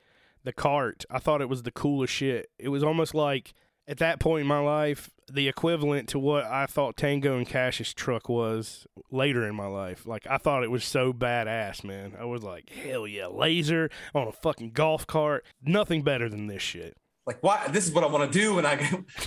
the 0.44 0.52
cart. 0.52 1.04
I 1.10 1.18
thought 1.18 1.40
it 1.40 1.48
was 1.48 1.62
the 1.62 1.70
coolest 1.72 2.12
shit. 2.12 2.50
It 2.58 2.68
was 2.68 2.82
almost 2.84 3.14
like 3.14 3.54
at 3.86 3.98
that 3.98 4.18
point 4.20 4.42
in 4.42 4.46
my 4.46 4.60
life, 4.60 5.10
the 5.30 5.48
equivalent 5.48 6.08
to 6.10 6.18
what 6.18 6.44
I 6.44 6.66
thought 6.66 6.96
Tango 6.96 7.36
and 7.36 7.46
Cash's 7.46 7.92
truck 7.94 8.28
was 8.28 8.86
later 9.10 9.46
in 9.48 9.54
my 9.54 9.66
life. 9.66 10.06
Like 10.06 10.26
I 10.28 10.38
thought 10.38 10.64
it 10.64 10.70
was 10.70 10.84
so 10.84 11.12
badass, 11.12 11.82
man. 11.84 12.14
I 12.18 12.24
was 12.24 12.42
like, 12.42 12.70
hell 12.70 13.06
yeah, 13.06 13.26
laser 13.26 13.90
on 14.14 14.28
a 14.28 14.32
fucking 14.32 14.70
golf 14.70 15.06
cart. 15.06 15.44
Nothing 15.62 16.02
better 16.02 16.28
than 16.28 16.46
this 16.46 16.62
shit. 16.62 16.96
like 17.26 17.42
why 17.42 17.66
this 17.68 17.86
is 17.86 17.92
what 17.94 18.04
I 18.04 18.06
want 18.06 18.30
to 18.30 18.38
do 18.38 18.54
when 18.56 18.66
I 18.66 18.74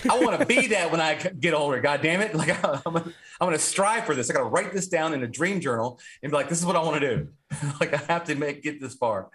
I 0.08 0.18
want 0.20 0.38
to 0.38 0.46
be 0.46 0.66
that 0.74 0.90
when 0.90 1.00
I 1.00 1.14
get 1.14 1.54
older. 1.54 1.80
God 1.80 2.00
damn 2.00 2.20
it! 2.20 2.34
Like 2.34 2.50
I'm 2.64 2.80
gonna, 2.92 3.12
I'm 3.40 3.46
gonna 3.46 3.58
strive 3.58 4.04
for 4.06 4.14
this. 4.14 4.30
I 4.30 4.34
gotta 4.34 4.44
write 4.44 4.72
this 4.72 4.88
down 4.88 5.14
in 5.14 5.22
a 5.22 5.28
dream 5.28 5.60
journal 5.60 5.98
and 6.22 6.30
be 6.30 6.36
like, 6.36 6.48
this 6.48 6.58
is 6.58 6.66
what 6.66 6.76
I 6.76 6.82
want 6.82 7.00
to 7.00 7.16
do. 7.16 7.28
like 7.80 7.92
I 7.94 8.12
have 8.12 8.24
to 8.24 8.34
make 8.34 8.62
get 8.62 8.80
this 8.80 8.94
far. 8.94 9.30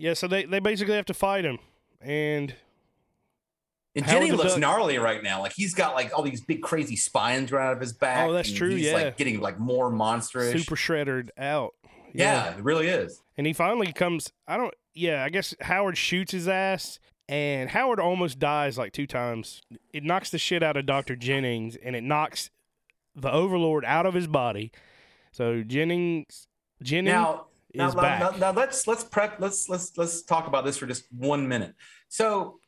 Yeah, 0.00 0.14
so 0.14 0.26
they, 0.26 0.44
they 0.46 0.60
basically 0.60 0.94
have 0.94 1.04
to 1.06 1.14
fight 1.14 1.44
him. 1.44 1.58
And 2.00 2.54
And 3.94 4.06
Howard 4.06 4.22
Jenny 4.22 4.32
looks 4.32 4.52
Duck- 4.52 4.60
gnarly 4.60 4.98
right 4.98 5.22
now. 5.22 5.40
Like 5.40 5.52
he's 5.54 5.74
got 5.74 5.94
like 5.94 6.10
all 6.16 6.22
these 6.22 6.40
big 6.40 6.62
crazy 6.62 6.96
spines 6.96 7.52
right 7.52 7.66
out 7.66 7.74
of 7.74 7.80
his 7.80 7.92
back. 7.92 8.26
Oh, 8.28 8.32
that's 8.32 8.50
true, 8.50 8.70
He's 8.70 8.86
yeah. 8.86 8.94
like 8.94 9.16
getting 9.18 9.40
like 9.40 9.58
more 9.58 9.90
monstrous, 9.90 10.52
super 10.52 10.76
shredded 10.76 11.30
out. 11.36 11.74
yeah, 12.14 12.56
it 12.56 12.64
really 12.64 12.88
is. 12.88 13.20
And 13.36 13.46
he 13.46 13.52
finally 13.52 13.92
comes. 13.92 14.32
I 14.48 14.56
don't. 14.56 14.74
Yeah, 14.94 15.22
I 15.22 15.28
guess 15.28 15.54
Howard 15.60 15.96
shoots 15.98 16.32
his 16.32 16.48
ass, 16.48 16.98
and 17.28 17.68
Howard 17.70 18.00
almost 18.00 18.38
dies 18.38 18.78
like 18.78 18.92
two 18.92 19.06
times. 19.06 19.60
It 19.92 20.02
knocks 20.02 20.30
the 20.30 20.38
shit 20.38 20.62
out 20.62 20.76
of 20.78 20.86
Doctor 20.86 21.14
Jennings, 21.14 21.76
and 21.76 21.94
it 21.94 22.02
knocks 22.02 22.50
the 23.14 23.30
Overlord 23.30 23.84
out 23.84 24.06
of 24.06 24.14
his 24.14 24.26
body. 24.26 24.72
So 25.30 25.62
Jennings, 25.62 26.48
Jennings 26.82 27.12
Now, 27.12 27.46
now, 27.74 27.88
is 27.88 27.94
now, 27.94 28.02
back. 28.02 28.20
now, 28.20 28.30
now 28.38 28.52
let's 28.52 28.86
let's 28.86 29.04
prep 29.04 29.40
let's 29.40 29.68
let's 29.68 29.96
let's 29.96 30.22
talk 30.22 30.46
about 30.46 30.64
this 30.64 30.76
for 30.76 30.86
just 30.86 31.04
one 31.12 31.46
minute. 31.48 31.74
So 32.08 32.58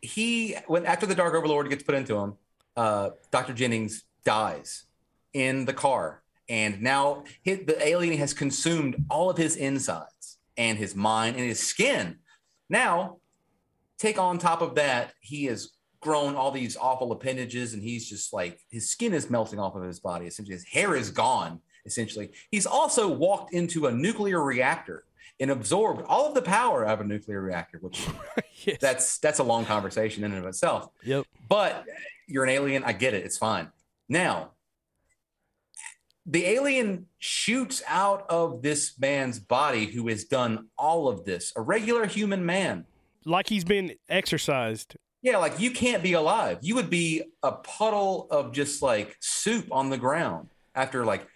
he 0.00 0.56
when 0.66 0.86
after 0.86 1.06
the 1.06 1.14
Dark 1.14 1.34
Overlord 1.34 1.68
gets 1.68 1.82
put 1.82 1.94
into 1.94 2.16
him, 2.16 2.34
uh, 2.76 3.10
Doctor 3.30 3.52
Jennings 3.52 4.04
dies 4.24 4.84
in 5.32 5.64
the 5.64 5.72
car, 5.72 6.22
and 6.48 6.80
now 6.80 7.24
his, 7.42 7.60
the 7.66 7.86
alien 7.86 8.18
has 8.18 8.32
consumed 8.32 9.04
all 9.10 9.30
of 9.30 9.36
his 9.36 9.56
insides 9.56 10.38
and 10.56 10.78
his 10.78 10.94
mind 10.94 11.36
and 11.36 11.44
his 11.44 11.60
skin. 11.60 12.18
Now, 12.68 13.18
take 13.98 14.18
on 14.18 14.38
top 14.38 14.62
of 14.62 14.74
that, 14.76 15.12
he 15.20 15.44
has 15.46 15.70
grown 16.00 16.36
all 16.36 16.50
these 16.50 16.76
awful 16.76 17.12
appendages, 17.12 17.74
and 17.74 17.82
he's 17.82 18.08
just 18.08 18.32
like 18.32 18.60
his 18.70 18.88
skin 18.88 19.12
is 19.12 19.30
melting 19.30 19.58
off 19.58 19.74
of 19.74 19.82
his 19.82 20.00
body. 20.00 20.26
Essentially, 20.26 20.54
his 20.54 20.64
hair 20.64 20.94
is 20.94 21.10
gone. 21.10 21.60
Essentially, 21.86 22.30
he's 22.50 22.66
also 22.66 23.08
walked 23.08 23.54
into 23.54 23.86
a 23.86 23.92
nuclear 23.92 24.42
reactor 24.42 25.04
and 25.38 25.50
absorbed 25.50 26.02
all 26.06 26.28
of 26.28 26.34
the 26.34 26.42
power 26.42 26.84
of 26.84 27.00
a 27.00 27.04
nuclear 27.04 27.40
reactor, 27.40 27.78
which 27.78 28.06
yes. 28.64 28.78
that's 28.80 29.18
that's 29.18 29.38
a 29.38 29.42
long 29.42 29.64
conversation 29.64 30.24
in 30.24 30.32
and 30.32 30.42
of 30.42 30.48
itself. 30.48 30.88
yep. 31.02 31.24
But 31.48 31.84
you're 32.26 32.44
an 32.44 32.50
alien. 32.50 32.84
I 32.84 32.92
get 32.92 33.14
it. 33.14 33.24
It's 33.24 33.38
fine. 33.38 33.68
Now, 34.08 34.52
the 36.24 36.44
alien 36.46 37.06
shoots 37.18 37.82
out 37.86 38.26
of 38.28 38.62
this 38.62 38.98
man's 38.98 39.38
body 39.38 39.86
who 39.86 40.08
has 40.08 40.24
done 40.24 40.68
all 40.76 41.08
of 41.08 41.24
this, 41.24 41.52
a 41.54 41.60
regular 41.60 42.06
human 42.06 42.44
man. 42.44 42.84
Like 43.24 43.48
he's 43.48 43.64
been 43.64 43.94
exercised. 44.08 44.96
Yeah, 45.22 45.38
like 45.38 45.58
you 45.60 45.70
can't 45.70 46.02
be 46.02 46.12
alive. 46.12 46.58
You 46.62 46.74
would 46.76 46.90
be 46.90 47.22
a 47.42 47.52
puddle 47.52 48.28
of 48.30 48.52
just 48.52 48.82
like 48.82 49.16
soup 49.20 49.68
on 49.72 49.90
the 49.90 49.98
ground 49.98 50.48
after 50.74 51.04
like 51.04 51.26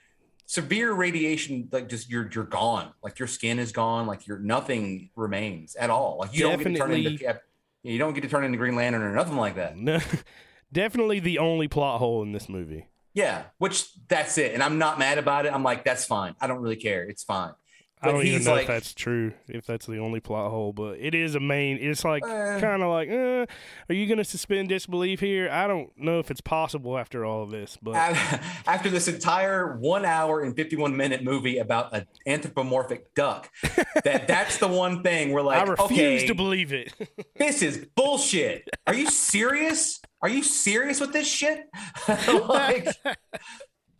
severe 0.51 0.93
radiation. 0.93 1.69
Like 1.71 1.89
just 1.89 2.11
you're 2.11 2.29
you're 2.33 2.45
gone. 2.45 2.91
Like 3.05 3.21
your 3.21 3.29
skin 3.29 3.61
is 3.61 3.71
gone. 3.71 4.09
Like 4.09 4.27
your 4.27 4.39
nothing 4.41 5.11
remains 5.15 5.77
at 5.77 5.91
all. 5.91 6.19
Like 6.19 6.35
you 6.35 6.41
don't 6.41 6.59
get 6.59 6.65
to 6.65 6.77
turn 6.77 6.91
into 6.93 7.11
Definitely- 7.11 7.41
you 7.83 7.99
don't 7.99 8.13
get 8.15 8.23
to 8.23 8.29
turn 8.29 8.45
into 8.45 8.59
Green 8.59 8.75
Lantern 8.75 9.01
or 9.03 9.15
nothing 9.15 9.37
like 9.37 9.55
that. 9.55 9.77
No, 9.77 10.01
definitely 10.73 11.21
the 11.21 11.39
only 11.39 11.69
plot 11.69 11.99
hole 12.01 12.23
in 12.23 12.33
this 12.33 12.49
movie. 12.49 12.89
Yeah, 13.15 13.45
which 13.59 13.89
that's 14.09 14.39
it. 14.39 14.53
And 14.53 14.63
I'm 14.63 14.79
not 14.79 14.99
mad 14.99 15.19
about 15.19 15.47
it. 15.47 15.53
I'm 15.55 15.63
like, 15.63 15.85
that's 15.85 16.05
fine. 16.05 16.35
I 16.41 16.47
don't 16.47 16.61
really 16.61 16.77
care. 16.77 17.05
It's 17.05 17.23
fine. 17.25 17.53
I 18.03 18.13
don't 18.13 18.25
even 18.25 18.45
know 18.45 18.53
like- 18.53 18.63
if 18.63 18.67
that's 18.69 18.95
true, 18.95 19.33
if 19.49 19.67
that's 19.67 19.85
the 19.87 19.99
only 19.99 20.21
plot 20.21 20.51
hole, 20.51 20.73
but 20.73 20.99
it 20.99 21.15
is 21.15 21.35
a 21.35 21.41
main. 21.41 21.77
It's 21.79 22.05
like 22.05 22.23
Eh. 22.25 22.61
kind 22.61 22.83
of 22.83 22.89
like, 22.91 23.11
uh, 23.11 23.47
are 23.89 23.95
you 23.95 24.07
going 24.07 24.19
to 24.19 24.25
suspend 24.25 24.71
disbelief 24.71 25.21
here? 25.21 25.51
I 25.51 25.67
don't 25.67 25.91
know 25.99 26.19
if 26.19 26.31
it's 26.31 26.41
possible 26.41 26.97
after 26.97 27.25
all 27.25 27.43
of 27.43 27.51
this, 27.51 27.77
but 27.83 27.95
After 28.67 28.89
this 28.89 29.09
entire 29.09 29.77
one 29.79 30.05
hour 30.05 30.41
and 30.43 30.57
51 30.57 30.97
minute 30.97 31.23
movie 31.23 31.59
about 31.59 31.95
an 31.95 32.07
anthropomorphic 32.27 33.15
duck, 33.15 33.51
that 34.05 34.27
that's 34.27 34.59
the 34.59 34.69
one 34.69 35.03
thing 35.03 35.33
we're 35.33 35.43
like, 35.43 35.59
I 35.59 35.71
refuse 35.71 35.91
okay, 35.91 36.27
to 36.27 36.35
believe 36.35 36.73
it. 36.73 36.93
this 37.37 37.63
is 37.63 37.87
bullshit. 37.97 38.69
Are 38.87 38.95
you 38.95 39.11
serious? 39.11 40.01
Are 40.23 40.29
you 40.29 40.43
serious 40.43 41.01
with 41.01 41.13
this 41.13 41.27
shit? 41.27 41.65
like, 42.29 42.89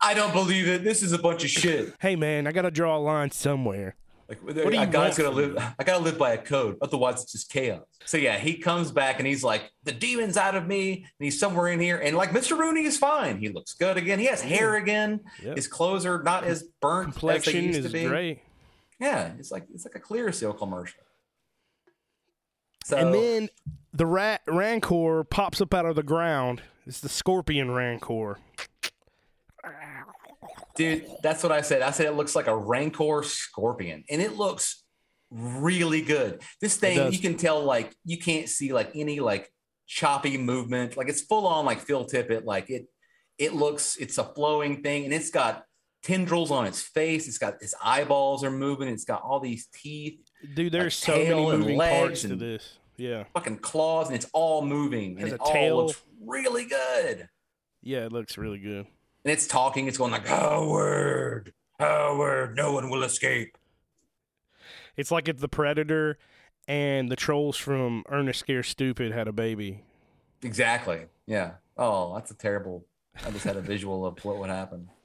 I 0.01 0.13
don't 0.13 0.33
believe 0.33 0.67
it. 0.67 0.83
This 0.83 1.03
is 1.03 1.11
a 1.11 1.19
bunch 1.19 1.43
of 1.43 1.49
shit. 1.49 1.93
hey, 1.99 2.15
man, 2.15 2.47
I 2.47 2.51
got 2.51 2.63
to 2.63 2.71
draw 2.71 2.97
a 2.97 2.99
line 2.99 3.31
somewhere. 3.31 3.95
Like 4.31 4.55
do 4.55 4.61
a 4.61 4.63
you 4.63 4.85
guy's 4.85 4.93
want 4.93 5.17
gonna 5.17 5.29
live. 5.31 5.57
I 5.77 5.83
gotta 5.83 6.01
live 6.01 6.17
by 6.17 6.31
a 6.31 6.37
code, 6.37 6.77
otherwise 6.81 7.21
it's 7.21 7.33
just 7.33 7.51
chaos. 7.51 7.81
So 8.05 8.15
yeah, 8.15 8.37
he 8.37 8.55
comes 8.55 8.89
back 8.89 9.19
and 9.19 9.27
he's 9.27 9.43
like, 9.43 9.69
the 9.83 9.91
demon's 9.91 10.37
out 10.37 10.55
of 10.55 10.67
me, 10.67 10.93
and 10.93 11.05
he's 11.19 11.37
somewhere 11.37 11.67
in 11.67 11.81
here. 11.81 11.97
And 11.97 12.15
like 12.15 12.29
Mr. 12.29 12.57
Rooney 12.57 12.85
is 12.85 12.97
fine. 12.97 13.39
He 13.39 13.49
looks 13.49 13.73
good 13.73 13.97
again. 13.97 14.19
He 14.19 14.27
has 14.27 14.41
hair 14.41 14.75
again. 14.77 15.19
Yep. 15.43 15.57
His 15.57 15.67
clothes 15.67 16.05
are 16.05 16.23
not 16.23 16.45
as 16.45 16.63
burnt 16.81 17.09
as 17.09 17.15
they 17.15 17.19
Complexion 17.19 17.63
used 17.65 17.79
is 17.79 17.85
to 17.87 17.91
be. 17.91 18.07
great. 18.07 18.39
Yeah, 19.01 19.33
it's 19.37 19.51
like 19.51 19.65
it's 19.73 19.83
like 19.83 19.95
a 19.95 19.99
Clearasil 19.99 20.57
commercial. 20.57 21.01
So 22.85 22.95
and 22.95 23.13
then 23.13 23.49
the 23.91 24.05
rat 24.05 24.43
Rancor 24.47 25.25
pops 25.25 25.59
up 25.59 25.73
out 25.73 25.85
of 25.85 25.97
the 25.97 26.03
ground. 26.03 26.61
It's 26.87 27.01
the 27.01 27.09
Scorpion 27.09 27.71
Rancor. 27.71 28.39
Dude, 30.81 31.05
that's 31.21 31.43
what 31.43 31.51
I 31.51 31.61
said. 31.61 31.81
I 31.81 31.91
said 31.91 32.07
it 32.07 32.13
looks 32.13 32.35
like 32.35 32.47
a 32.47 32.55
Rancor 32.55 33.23
Scorpion, 33.23 34.03
and 34.09 34.21
it 34.21 34.33
looks 34.33 34.83
really 35.29 36.01
good. 36.01 36.41
This 36.59 36.75
thing 36.77 37.11
you 37.11 37.19
can 37.19 37.37
tell 37.37 37.63
like 37.63 37.95
you 38.05 38.17
can't 38.17 38.49
see 38.49 38.73
like 38.73 38.91
any 38.95 39.19
like 39.19 39.51
choppy 39.87 40.37
movement. 40.37 40.97
Like 40.97 41.09
it's 41.09 41.21
full 41.21 41.45
on 41.47 41.65
like 41.65 41.79
Phil 41.79 42.05
Tippett. 42.05 42.45
Like 42.45 42.69
it 42.69 42.87
it 43.37 43.53
looks 43.53 43.97
it's 43.97 44.17
a 44.17 44.23
flowing 44.23 44.83
thing, 44.83 45.05
and 45.05 45.13
it's 45.13 45.29
got 45.29 45.65
tendrils 46.03 46.51
on 46.51 46.65
its 46.65 46.81
face. 46.81 47.27
It's 47.27 47.37
got 47.37 47.61
its 47.61 47.75
eyeballs 47.83 48.43
are 48.43 48.51
moving. 48.51 48.87
It's 48.87 49.05
got 49.05 49.21
all 49.21 49.39
these 49.39 49.67
teeth, 49.73 50.19
Dude, 50.55 50.71
there's 50.71 50.95
so 50.95 51.15
many 51.17 51.57
moving 51.57 51.77
parts 51.77 52.21
to 52.23 52.35
this. 52.35 52.77
Yeah. 52.97 53.23
fucking 53.33 53.59
claws, 53.59 54.07
and 54.07 54.15
it's 54.15 54.27
all 54.33 54.63
moving, 54.63 55.17
and 55.19 55.27
it 55.27 55.33
a 55.33 55.37
all 55.37 55.51
tail. 55.51 55.85
looks 55.85 56.01
really 56.23 56.65
good. 56.65 57.29
Yeah, 57.81 58.05
it 58.05 58.11
looks 58.11 58.37
really 58.37 58.59
good. 58.59 58.85
And 59.23 59.31
it's 59.31 59.47
talking. 59.47 59.87
It's 59.87 59.97
going 59.97 60.11
like 60.11 60.27
Howard, 60.27 61.53
Howard, 61.79 62.55
no 62.55 62.73
one 62.73 62.89
will 62.89 63.03
escape. 63.03 63.57
It's 64.97 65.11
like 65.11 65.27
if 65.27 65.39
the 65.39 65.47
Predator 65.47 66.17
and 66.67 67.09
the 67.09 67.15
trolls 67.15 67.57
from 67.57 68.03
Ernest 68.09 68.39
Scared 68.39 68.65
Stupid 68.65 69.11
had 69.11 69.27
a 69.27 69.31
baby. 69.31 69.83
Exactly. 70.43 71.05
Yeah. 71.27 71.53
Oh, 71.77 72.13
that's 72.15 72.31
a 72.31 72.35
terrible. 72.35 72.85
I 73.25 73.31
just 73.31 73.45
had 73.45 73.57
a 73.57 73.61
visual 73.61 74.05
of 74.05 74.23
what 74.25 74.37
would 74.37 74.49
happen. 74.49 74.89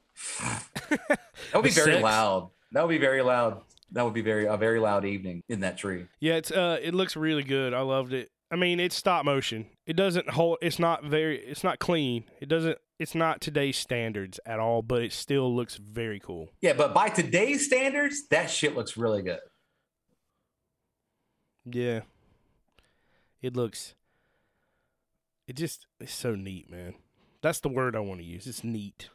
That 1.53 1.63
would 1.63 1.65
be 1.65 1.71
very 1.71 1.93
sex. 1.93 2.03
loud. 2.03 2.51
That 2.73 2.83
would 2.83 2.91
be 2.91 2.99
very 2.99 3.23
loud. 3.23 3.61
That 3.93 4.05
would 4.05 4.15
be 4.15 4.23
very 4.23 4.47
a 4.47 4.57
very 4.57 4.81
loud 4.81 5.05
evening 5.05 5.43
in 5.49 5.61
that 5.61 5.77
tree. 5.79 6.07
Yeah, 6.19 6.35
it's 6.35 6.51
uh 6.51 6.79
it 6.83 6.95
looks 6.95 7.17
really 7.17 7.43
good. 7.45 7.73
I 7.75 7.81
loved 7.81 8.13
it. 8.13 8.31
I 8.51 8.57
mean, 8.57 8.79
it's 8.79 8.95
stop 8.95 9.25
motion. 9.25 9.67
It 9.87 9.97
doesn't 9.97 10.31
hold 10.31 10.59
it's 10.63 10.79
not 10.79 11.05
very 11.05 11.39
it's 11.39 11.65
not 11.65 11.79
clean. 11.79 12.25
It 12.41 12.49
doesn't 12.49 12.79
it's 12.99 13.15
not 13.15 13.41
today's 13.41 13.77
standards 13.77 14.39
at 14.47 14.61
all, 14.61 14.83
but 14.83 15.03
it 15.03 15.13
still 15.13 15.55
looks 15.55 15.77
very 15.77 16.21
cool. 16.21 16.51
Yeah, 16.61 16.75
but 16.75 16.95
by 16.95 17.09
today's 17.09 17.67
standards, 17.67 18.27
that 18.29 18.51
shit 18.51 18.77
looks 18.77 18.97
really 18.97 19.23
good. 19.23 19.41
Yeah. 21.65 22.03
It 23.43 23.57
looks 23.57 23.95
it 25.49 25.57
just 25.57 25.87
it's 26.01 26.15
so 26.15 26.35
neat, 26.35 26.71
man. 26.71 26.95
That's 27.43 27.61
the 27.61 27.69
word 27.69 27.97
I 27.97 28.01
want 28.01 28.21
to 28.21 28.27
use. 28.27 28.47
It's 28.47 28.65
neat. 28.65 29.11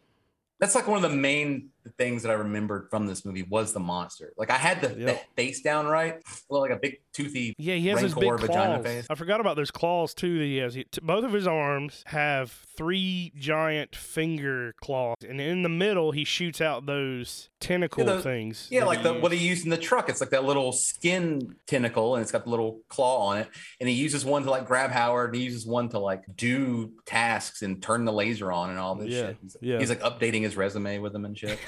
That's 0.60 0.76
like 0.76 0.88
one 0.88 1.04
of 1.04 1.10
the 1.10 1.18
main 1.18 1.70
things 1.98 2.24
that 2.24 2.30
I 2.32 2.36
remembered 2.36 2.88
from 2.90 3.06
this 3.08 3.26
movie 3.26 3.44
was 3.44 3.74
the 3.74 3.80
monster. 3.80 4.34
Like 4.38 4.50
I 4.52 4.58
had 4.58 4.82
the, 4.82 4.90
the 4.90 5.20
face 5.36 5.62
down 5.62 5.88
right, 5.88 6.16
well, 6.50 6.62
like 6.62 6.72
a 6.72 6.76
big 6.78 7.00
toothy. 7.14 7.54
Yeah, 7.58 7.76
he 7.76 7.88
has 7.90 8.02
his 8.02 8.14
big 8.14 8.40
vagina 8.40 8.76
claws. 8.82 8.86
face. 8.86 9.08
I 9.10 9.16
forgot 9.16 9.40
about 9.40 9.56
those 9.56 9.72
claws 9.72 10.14
too 10.14 10.38
that 10.40 10.46
he 10.46 10.58
has. 10.58 10.74
He, 10.74 10.84
t- 10.86 11.02
both 11.04 11.24
of 11.24 11.34
his 11.34 11.48
arms 11.48 12.04
have 12.08 12.52
three 12.78 13.32
giant 13.38 13.96
finger 13.96 14.74
claws, 14.82 15.18
and 15.28 15.40
in 15.42 15.64
the 15.64 15.70
middle 15.70 16.12
he 16.12 16.24
shoots 16.24 16.62
out 16.62 16.86
those 16.86 17.50
tentacle 17.60 18.06
Yeah, 18.06 18.14
the- 18.16 18.22
things. 18.22 18.68
Yeah, 18.72 18.86
like 18.86 19.00
he 19.00 19.04
the, 19.04 19.14
what 19.16 19.32
he 19.32 19.38
used 19.48 19.64
in 19.66 19.70
the 19.70 19.78
truck. 19.78 20.10
It's 20.10 20.22
like 20.22 20.32
that 20.32 20.44
little 20.44 20.72
skin 20.72 21.56
tentacle, 21.68 22.16
and 22.16 22.22
it's 22.22 22.32
got 22.32 22.44
the 22.46 22.50
little 22.50 22.80
claw 22.90 23.28
on 23.28 23.40
it. 23.40 23.50
And 23.80 23.88
he 23.90 23.96
uses 23.96 24.24
one 24.26 24.44
to 24.44 24.50
like 24.52 24.66
grab 24.66 24.92
Howard, 24.92 25.30
and 25.32 25.36
he 25.36 25.44
uses 25.44 25.66
one 25.66 25.90
to 25.90 26.00
like 26.00 26.24
do 26.36 26.92
tasks 27.06 27.62
and 27.62 27.82
turn 27.82 28.06
the 28.06 28.14
laser 28.14 28.52
on 28.52 28.70
and 28.70 28.80
all 28.80 28.96
this 28.96 29.10
Yeah, 29.10 29.28
shit. 29.28 29.38
He's, 29.42 29.58
yeah. 29.62 29.80
he's 29.80 29.90
like 29.90 30.02
updating 30.02 30.42
his 30.44 30.56
resume 30.56 31.00
with 31.00 31.14
them 31.14 31.26
and 31.26 31.38
shit. 31.38 31.60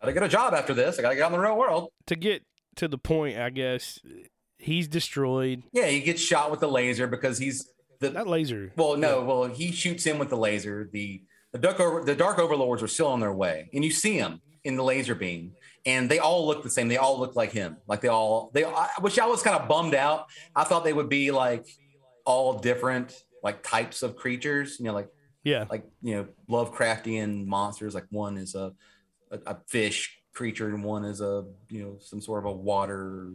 Gotta 0.00 0.12
get 0.12 0.22
a 0.22 0.28
job 0.28 0.54
after 0.54 0.74
this. 0.74 0.98
I 0.98 1.02
gotta 1.02 1.14
get 1.16 1.22
out 1.24 1.32
in 1.32 1.38
the 1.38 1.44
real 1.44 1.56
world. 1.58 1.90
to 2.06 2.16
get 2.16 2.42
to 2.76 2.88
the 2.88 2.98
point, 2.98 3.38
I 3.38 3.50
guess 3.50 3.98
he's 4.58 4.88
destroyed. 4.88 5.62
Yeah, 5.72 5.86
he 5.86 6.00
gets 6.00 6.20
shot 6.20 6.50
with 6.50 6.60
the 6.60 6.68
laser 6.68 7.06
because 7.06 7.38
he's 7.38 7.70
the 8.00 8.10
That 8.10 8.26
laser. 8.26 8.72
well, 8.76 8.96
no, 8.96 9.22
well, 9.24 9.44
he 9.44 9.72
shoots 9.72 10.04
him 10.04 10.18
with 10.18 10.30
the 10.30 10.36
laser. 10.36 10.88
The 10.92 11.22
the 11.52 11.58
dark 11.58 11.80
over, 11.80 12.02
the 12.04 12.14
dark 12.14 12.38
overlords 12.38 12.82
are 12.82 12.88
still 12.88 13.08
on 13.08 13.20
their 13.20 13.32
way, 13.32 13.68
and 13.74 13.84
you 13.84 13.90
see 13.90 14.18
them. 14.18 14.40
in 14.62 14.76
the 14.76 14.84
laser 14.84 15.14
beam, 15.14 15.52
and 15.86 16.10
they 16.10 16.18
all 16.18 16.46
look 16.46 16.62
the 16.62 16.70
same. 16.70 16.86
They 16.88 16.98
all 16.98 17.18
look 17.18 17.34
like 17.34 17.50
him. 17.50 17.78
Like 17.88 18.02
they 18.02 18.08
all 18.08 18.50
they. 18.54 18.64
I, 18.64 18.88
which 19.00 19.18
I 19.18 19.26
was 19.26 19.42
kind 19.42 19.56
of 19.56 19.66
bummed 19.68 19.94
out. 19.94 20.26
I 20.54 20.64
thought 20.64 20.84
they 20.84 20.92
would 20.92 21.08
be 21.08 21.30
like 21.30 21.66
all 22.26 22.58
different 22.58 23.24
like 23.42 23.62
types 23.62 24.02
of 24.02 24.16
creatures. 24.16 24.76
You 24.78 24.84
know, 24.86 24.92
like 24.92 25.08
Yeah. 25.44 25.64
like 25.70 25.84
you 26.02 26.14
know 26.14 26.26
Lovecraftian 26.48 27.46
monsters. 27.46 27.94
Like 27.94 28.04
one 28.10 28.36
is 28.36 28.54
a 28.54 28.72
a, 29.30 29.38
a 29.46 29.56
fish 29.66 30.18
creature, 30.32 30.68
and 30.68 30.84
one 30.84 31.04
is 31.04 31.20
a 31.20 31.44
you 31.68 31.82
know 31.82 31.96
some 32.00 32.20
sort 32.20 32.44
of 32.44 32.50
a 32.50 32.56
water 32.56 33.30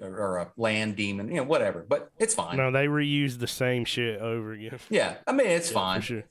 or, 0.00 0.38
a 0.38 0.52
land 0.56 0.96
demon. 0.96 1.28
You 1.28 1.36
know, 1.36 1.44
whatever. 1.44 1.84
But 1.88 2.10
it's 2.18 2.34
fine. 2.34 2.56
No, 2.56 2.70
they 2.70 2.86
reuse 2.86 3.38
the 3.38 3.46
same 3.46 3.84
shit 3.84 4.20
over 4.20 4.52
again. 4.52 4.78
Yeah, 4.90 5.16
I 5.26 5.32
mean 5.32 5.46
it's 5.46 5.70
Yeah, 5.70 5.74
fine. 5.74 6.00
Sure. 6.00 6.24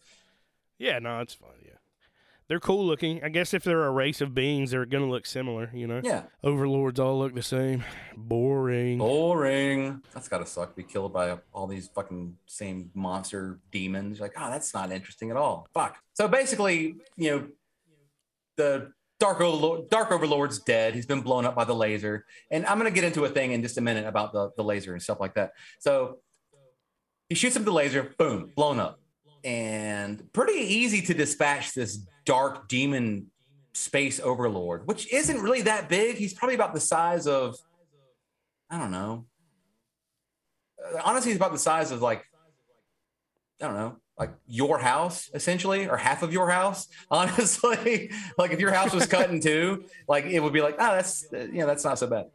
Yeah, 0.78 1.00
no, 1.00 1.20
it's 1.20 1.34
fine. 1.34 1.50
Yeah. 1.64 1.72
They're 2.48 2.60
cool 2.60 2.86
looking. 2.86 3.24
I 3.24 3.30
guess 3.30 3.56
if 3.56 3.64
they're 3.64 3.86
a 3.86 3.90
race 3.90 4.22
of 4.22 4.36
beings, 4.36 4.70
they're 4.70 4.86
going 4.86 5.04
to 5.04 5.10
look 5.10 5.26
similar, 5.26 5.72
you 5.74 5.88
know? 5.88 6.02
Yeah, 6.04 6.24
Overlords 6.44 7.00
all 7.00 7.18
look 7.18 7.34
the 7.34 7.42
same. 7.42 7.84
Boring. 8.16 9.00
boring. 9.00 10.04
That's 10.14 10.28
gotta 10.28 10.46
suck. 10.46 10.70
to 10.72 10.76
Be 10.76 10.84
killed 10.84 11.12
by 11.12 11.40
all 11.54 11.66
these 11.66 11.88
fucking 11.88 12.38
same 12.46 12.92
monster 12.94 13.60
demons. 13.72 14.20
Like, 14.20 14.34
oh, 14.38 14.52
that's 14.52 14.76
not 14.76 14.92
interesting 14.92 15.32
at 15.32 15.38
all. 15.38 15.68
Fuck. 15.74 15.98
So 16.14 16.28
basically, 16.28 16.98
you 17.18 17.32
know, 17.32 17.48
the 18.58 18.92
Dark 19.20 19.40
Overlord, 19.40 19.90
Dark 19.90 20.12
Overlord's 20.12 20.60
dead. 20.60 20.94
He's 20.94 21.06
been 21.06 21.22
blown 21.22 21.46
up 21.46 21.56
by 21.56 21.64
the 21.64 21.74
laser. 21.76 22.26
And 22.52 22.66
I'm 22.66 22.78
gonna 22.78 22.92
get 22.92 23.04
into 23.04 23.24
a 23.26 23.30
thing 23.30 23.54
in 23.54 23.62
just 23.62 23.78
a 23.78 23.82
minute 23.82 24.06
about 24.06 24.34
the, 24.34 24.52
the 24.58 24.64
laser 24.64 24.94
and 24.94 25.02
stuff 25.02 25.20
like 25.20 25.36
that. 25.36 25.52
So 25.80 26.20
he 27.30 27.36
shoots 27.36 27.56
him 27.56 27.64
the 27.64 27.72
laser, 27.72 28.14
boom, 28.18 28.52
blown 28.56 28.80
up. 28.80 29.00
And 29.44 30.32
pretty 30.34 30.60
easy 30.60 31.02
to 31.04 31.14
dispatch 31.14 31.74
this 31.74 32.06
dark 32.26 32.68
demon 32.68 33.28
space 33.74 34.20
overlord, 34.20 34.88
which 34.88 35.12
isn't 35.14 35.40
really 35.42 35.62
that 35.64 35.88
big. 35.88 36.16
He's 36.16 36.34
probably 36.34 36.56
about 36.56 36.74
the 36.74 36.80
size 36.80 37.28
of, 37.28 37.56
I 38.70 38.80
don't 38.80 38.92
know. 38.92 39.26
Uh, 40.84 41.02
Honestly, 41.04 41.32
he's 41.32 41.38
about 41.38 41.52
the 41.52 41.60
size 41.60 41.92
of 41.92 42.02
like, 42.02 42.26
I 43.62 43.68
don't 43.68 43.76
know, 43.76 43.98
like 44.18 44.34
your 44.48 44.80
house 44.80 45.30
essentially, 45.34 45.88
or 45.88 45.98
half 45.98 46.24
of 46.24 46.32
your 46.32 46.50
house. 46.50 46.88
Honestly, 47.12 48.12
like 48.38 48.52
if 48.52 48.60
your 48.60 48.72
house 48.72 48.94
was 48.94 49.06
cut 49.06 49.30
in 49.30 49.40
two, 49.40 49.86
like 50.08 50.26
it 50.26 50.40
would 50.40 50.54
be 50.54 50.62
like, 50.62 50.76
oh, 50.80 50.96
that's 50.96 51.26
you 51.32 51.60
know, 51.60 51.68
that's 51.68 51.84
not 51.84 52.00
so 52.00 52.08
bad. 52.08 52.28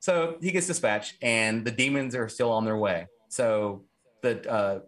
So 0.00 0.36
he 0.40 0.50
gets 0.52 0.66
dispatched, 0.66 1.16
and 1.22 1.64
the 1.64 1.70
demons 1.70 2.14
are 2.14 2.28
still 2.28 2.52
on 2.52 2.64
their 2.64 2.76
way. 2.76 3.06
So 3.28 3.84
the 4.20 4.50
uh, 4.50 4.80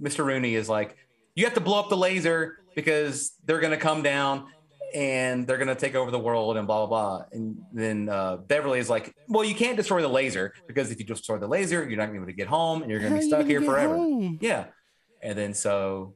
Mr. 0.00 0.24
Rooney 0.24 0.54
is 0.54 0.68
like, 0.68 0.96
you 1.34 1.44
have 1.44 1.54
to 1.54 1.60
blow 1.60 1.78
up 1.78 1.88
the 1.88 1.96
laser 1.96 2.58
because 2.74 3.32
they're 3.44 3.60
going 3.60 3.72
to 3.72 3.76
come 3.78 4.02
down 4.02 4.46
and 4.94 5.46
they're 5.46 5.56
going 5.56 5.68
to 5.68 5.74
take 5.74 5.94
over 5.94 6.10
the 6.10 6.18
world 6.18 6.56
and 6.56 6.66
blah, 6.66 6.86
blah, 6.86 7.16
blah. 7.16 7.24
And 7.32 7.56
then 7.72 8.08
uh, 8.08 8.36
Beverly 8.36 8.78
is 8.78 8.88
like, 8.88 9.14
well, 9.28 9.44
you 9.44 9.54
can't 9.54 9.76
destroy 9.76 10.00
the 10.00 10.08
laser 10.08 10.54
because 10.68 10.90
if 10.90 10.98
you 10.98 11.04
destroy 11.04 11.38
the 11.38 11.48
laser, 11.48 11.88
you're 11.88 11.98
not 11.98 12.06
going 12.06 12.08
to 12.08 12.12
be 12.12 12.16
able 12.18 12.26
to 12.26 12.32
get 12.32 12.46
home 12.46 12.82
and 12.82 12.90
you're 12.90 13.00
going 13.00 13.12
to 13.12 13.18
be 13.18 13.24
stuck 13.28 13.46
here 13.46 13.60
forever. 13.60 13.96
Yeah. 14.40 14.66
And 15.24 15.36
then 15.36 15.54
so 15.54 16.14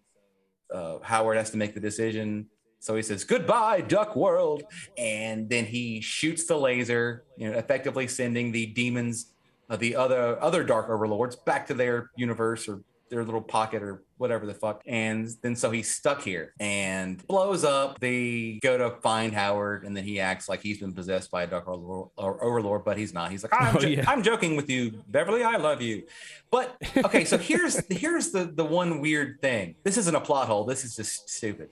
uh, 0.72 0.98
Howard 1.02 1.38
has 1.38 1.50
to 1.50 1.56
make 1.56 1.74
the 1.74 1.80
decision. 1.80 2.46
So 2.78 2.94
he 2.94 3.02
says, 3.02 3.24
goodbye, 3.24 3.80
Duck 3.80 4.14
World. 4.14 4.62
And 4.96 5.48
then 5.48 5.64
he 5.64 6.00
shoots 6.00 6.44
the 6.44 6.56
laser, 6.56 7.24
you 7.36 7.50
know, 7.50 7.58
effectively 7.58 8.06
sending 8.06 8.52
the 8.52 8.66
demons, 8.66 9.32
uh, 9.68 9.76
the 9.76 9.96
other 9.96 10.40
other 10.40 10.62
dark 10.62 10.88
overlords 10.88 11.36
back 11.36 11.66
to 11.66 11.74
their 11.74 12.10
universe 12.16 12.68
or 12.68 12.82
their 13.10 13.24
little 13.24 13.40
pocket 13.40 13.82
or 13.82 14.02
whatever 14.16 14.46
the 14.46 14.54
fuck. 14.54 14.82
And 14.86 15.28
then 15.42 15.54
so 15.56 15.70
he's 15.70 15.94
stuck 15.94 16.22
here 16.22 16.54
and 16.60 17.24
blows 17.26 17.64
up. 17.64 17.98
They 18.00 18.58
go 18.62 18.76
to 18.78 18.90
find 19.00 19.32
Howard, 19.32 19.84
and 19.84 19.96
then 19.96 20.04
he 20.04 20.20
acts 20.20 20.48
like 20.48 20.60
he's 20.62 20.78
been 20.78 20.92
possessed 20.92 21.30
by 21.30 21.44
a 21.44 21.46
dark 21.46 21.68
overlord, 21.68 22.10
or 22.16 22.42
overlord 22.44 22.84
but 22.84 22.96
he's 22.98 23.12
not. 23.14 23.30
He's 23.30 23.42
like, 23.42 23.52
I'm, 23.58 23.76
Oh, 23.76 23.80
jo- 23.80 23.88
yeah. 23.88 24.04
I'm 24.06 24.22
joking 24.22 24.56
with 24.56 24.68
you, 24.70 25.02
Beverly. 25.08 25.42
I 25.44 25.56
love 25.56 25.80
you. 25.82 26.04
But 26.50 26.76
okay, 26.96 27.24
so 27.24 27.38
here's 27.38 27.80
here's 27.88 28.30
the 28.30 28.44
the 28.44 28.64
one 28.64 29.00
weird 29.00 29.40
thing. 29.40 29.74
This 29.84 29.96
isn't 29.96 30.14
a 30.14 30.20
plot 30.20 30.46
hole. 30.48 30.64
This 30.64 30.84
is 30.84 30.96
just 30.96 31.28
stupid. 31.28 31.68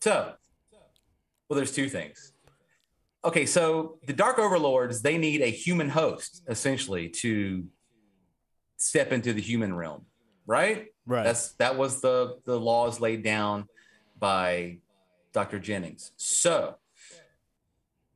So, 0.00 0.32
well, 1.48 1.56
there's 1.56 1.72
two 1.72 1.88
things. 1.88 2.32
Okay, 3.22 3.44
so 3.44 3.98
the 4.06 4.14
Dark 4.14 4.38
Overlords 4.38 5.02
they 5.02 5.18
need 5.18 5.42
a 5.42 5.50
human 5.50 5.90
host 5.90 6.42
essentially 6.48 7.08
to 7.08 7.64
step 8.78 9.12
into 9.12 9.32
the 9.34 9.42
human 9.42 9.74
realm, 9.74 10.06
right? 10.50 10.86
Right. 11.06 11.22
That's 11.22 11.52
that 11.54 11.78
was 11.78 12.00
the 12.00 12.38
the 12.44 12.58
laws 12.58 13.00
laid 13.00 13.22
down 13.22 13.68
by 14.18 14.78
Dr. 15.32 15.60
Jennings. 15.60 16.10
So 16.16 16.74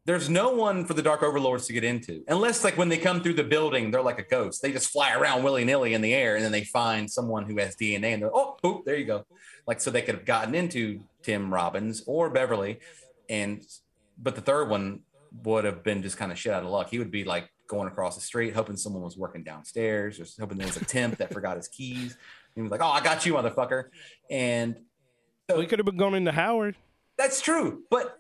there's 0.05 0.29
no 0.29 0.51
one 0.51 0.85
for 0.85 0.95
the 0.95 1.01
Dark 1.01 1.23
Overlords 1.23 1.67
to 1.69 1.73
get 1.73 1.85
into, 1.85 2.25
unless 2.29 2.65
like 2.65 2.77
when 2.77 2.89
they 2.89 2.99
come 2.99 3.23
through 3.23 3.35
the 3.35 3.45
building, 3.45 3.91
they're 3.91 4.03
like 4.03 4.19
a 4.19 4.25
ghost. 4.25 4.61
They 4.61 4.73
just 4.73 4.91
fly 4.91 5.15
around 5.15 5.45
willy 5.45 5.65
nilly 5.65 5.95
in 5.95 6.03
the 6.03 6.13
air, 6.13 6.35
and 6.35 6.45
then 6.45 6.53
they 6.53 6.65
find 6.65 7.11
someone 7.11 7.45
who 7.45 7.59
has 7.59 7.77
DNA, 7.77 8.13
and 8.13 8.23
they're 8.23 8.35
oh, 8.35 8.57
boop, 8.63 8.85
there 8.85 8.97
you 8.97 9.07
go. 9.07 9.25
Like 9.67 9.81
so, 9.81 9.91
they 9.91 10.03
could 10.03 10.17
have 10.17 10.27
gotten 10.27 10.55
into 10.55 11.01
Tim 11.23 11.55
Robbins 11.55 12.03
or 12.07 12.31
Beverly, 12.31 12.81
and 13.31 13.63
but 14.19 14.35
the 14.35 14.43
third 14.43 14.69
one 14.69 15.01
would 15.45 15.65
have 15.65 15.85
been 15.85 16.03
just 16.03 16.17
kind 16.17 16.33
of 16.33 16.39
shit 16.39 16.53
out 16.53 16.65
of 16.65 16.69
luck. 16.69 16.91
He 16.91 16.99
would 16.99 17.13
be 17.13 17.25
like 17.25 17.49
going 17.67 17.89
across 17.89 18.15
the 18.15 18.21
street, 18.21 18.55
hoping 18.55 18.77
someone 18.77 19.03
was 19.03 19.17
working 19.17 19.43
downstairs, 19.43 20.21
or 20.21 20.27
hoping 20.41 20.59
there 20.59 20.67
was 20.67 20.77
a 20.77 20.85
temp 20.85 21.19
that 21.19 21.33
forgot 21.33 21.57
his 21.57 21.69
keys. 21.69 22.17
He 22.55 22.63
was 22.63 22.71
like, 22.71 22.83
"Oh, 22.83 22.89
I 22.89 23.03
got 23.03 23.27
you, 23.27 23.35
motherfucker," 23.35 23.85
and 24.31 24.77
so 25.51 25.59
we 25.59 25.67
could 25.67 25.79
have 25.79 25.87
been 25.87 25.97
going 25.97 26.15
into 26.15 26.33
Howard. 26.33 26.77
that's 27.17 27.41
true, 27.41 27.83
but 27.91 28.19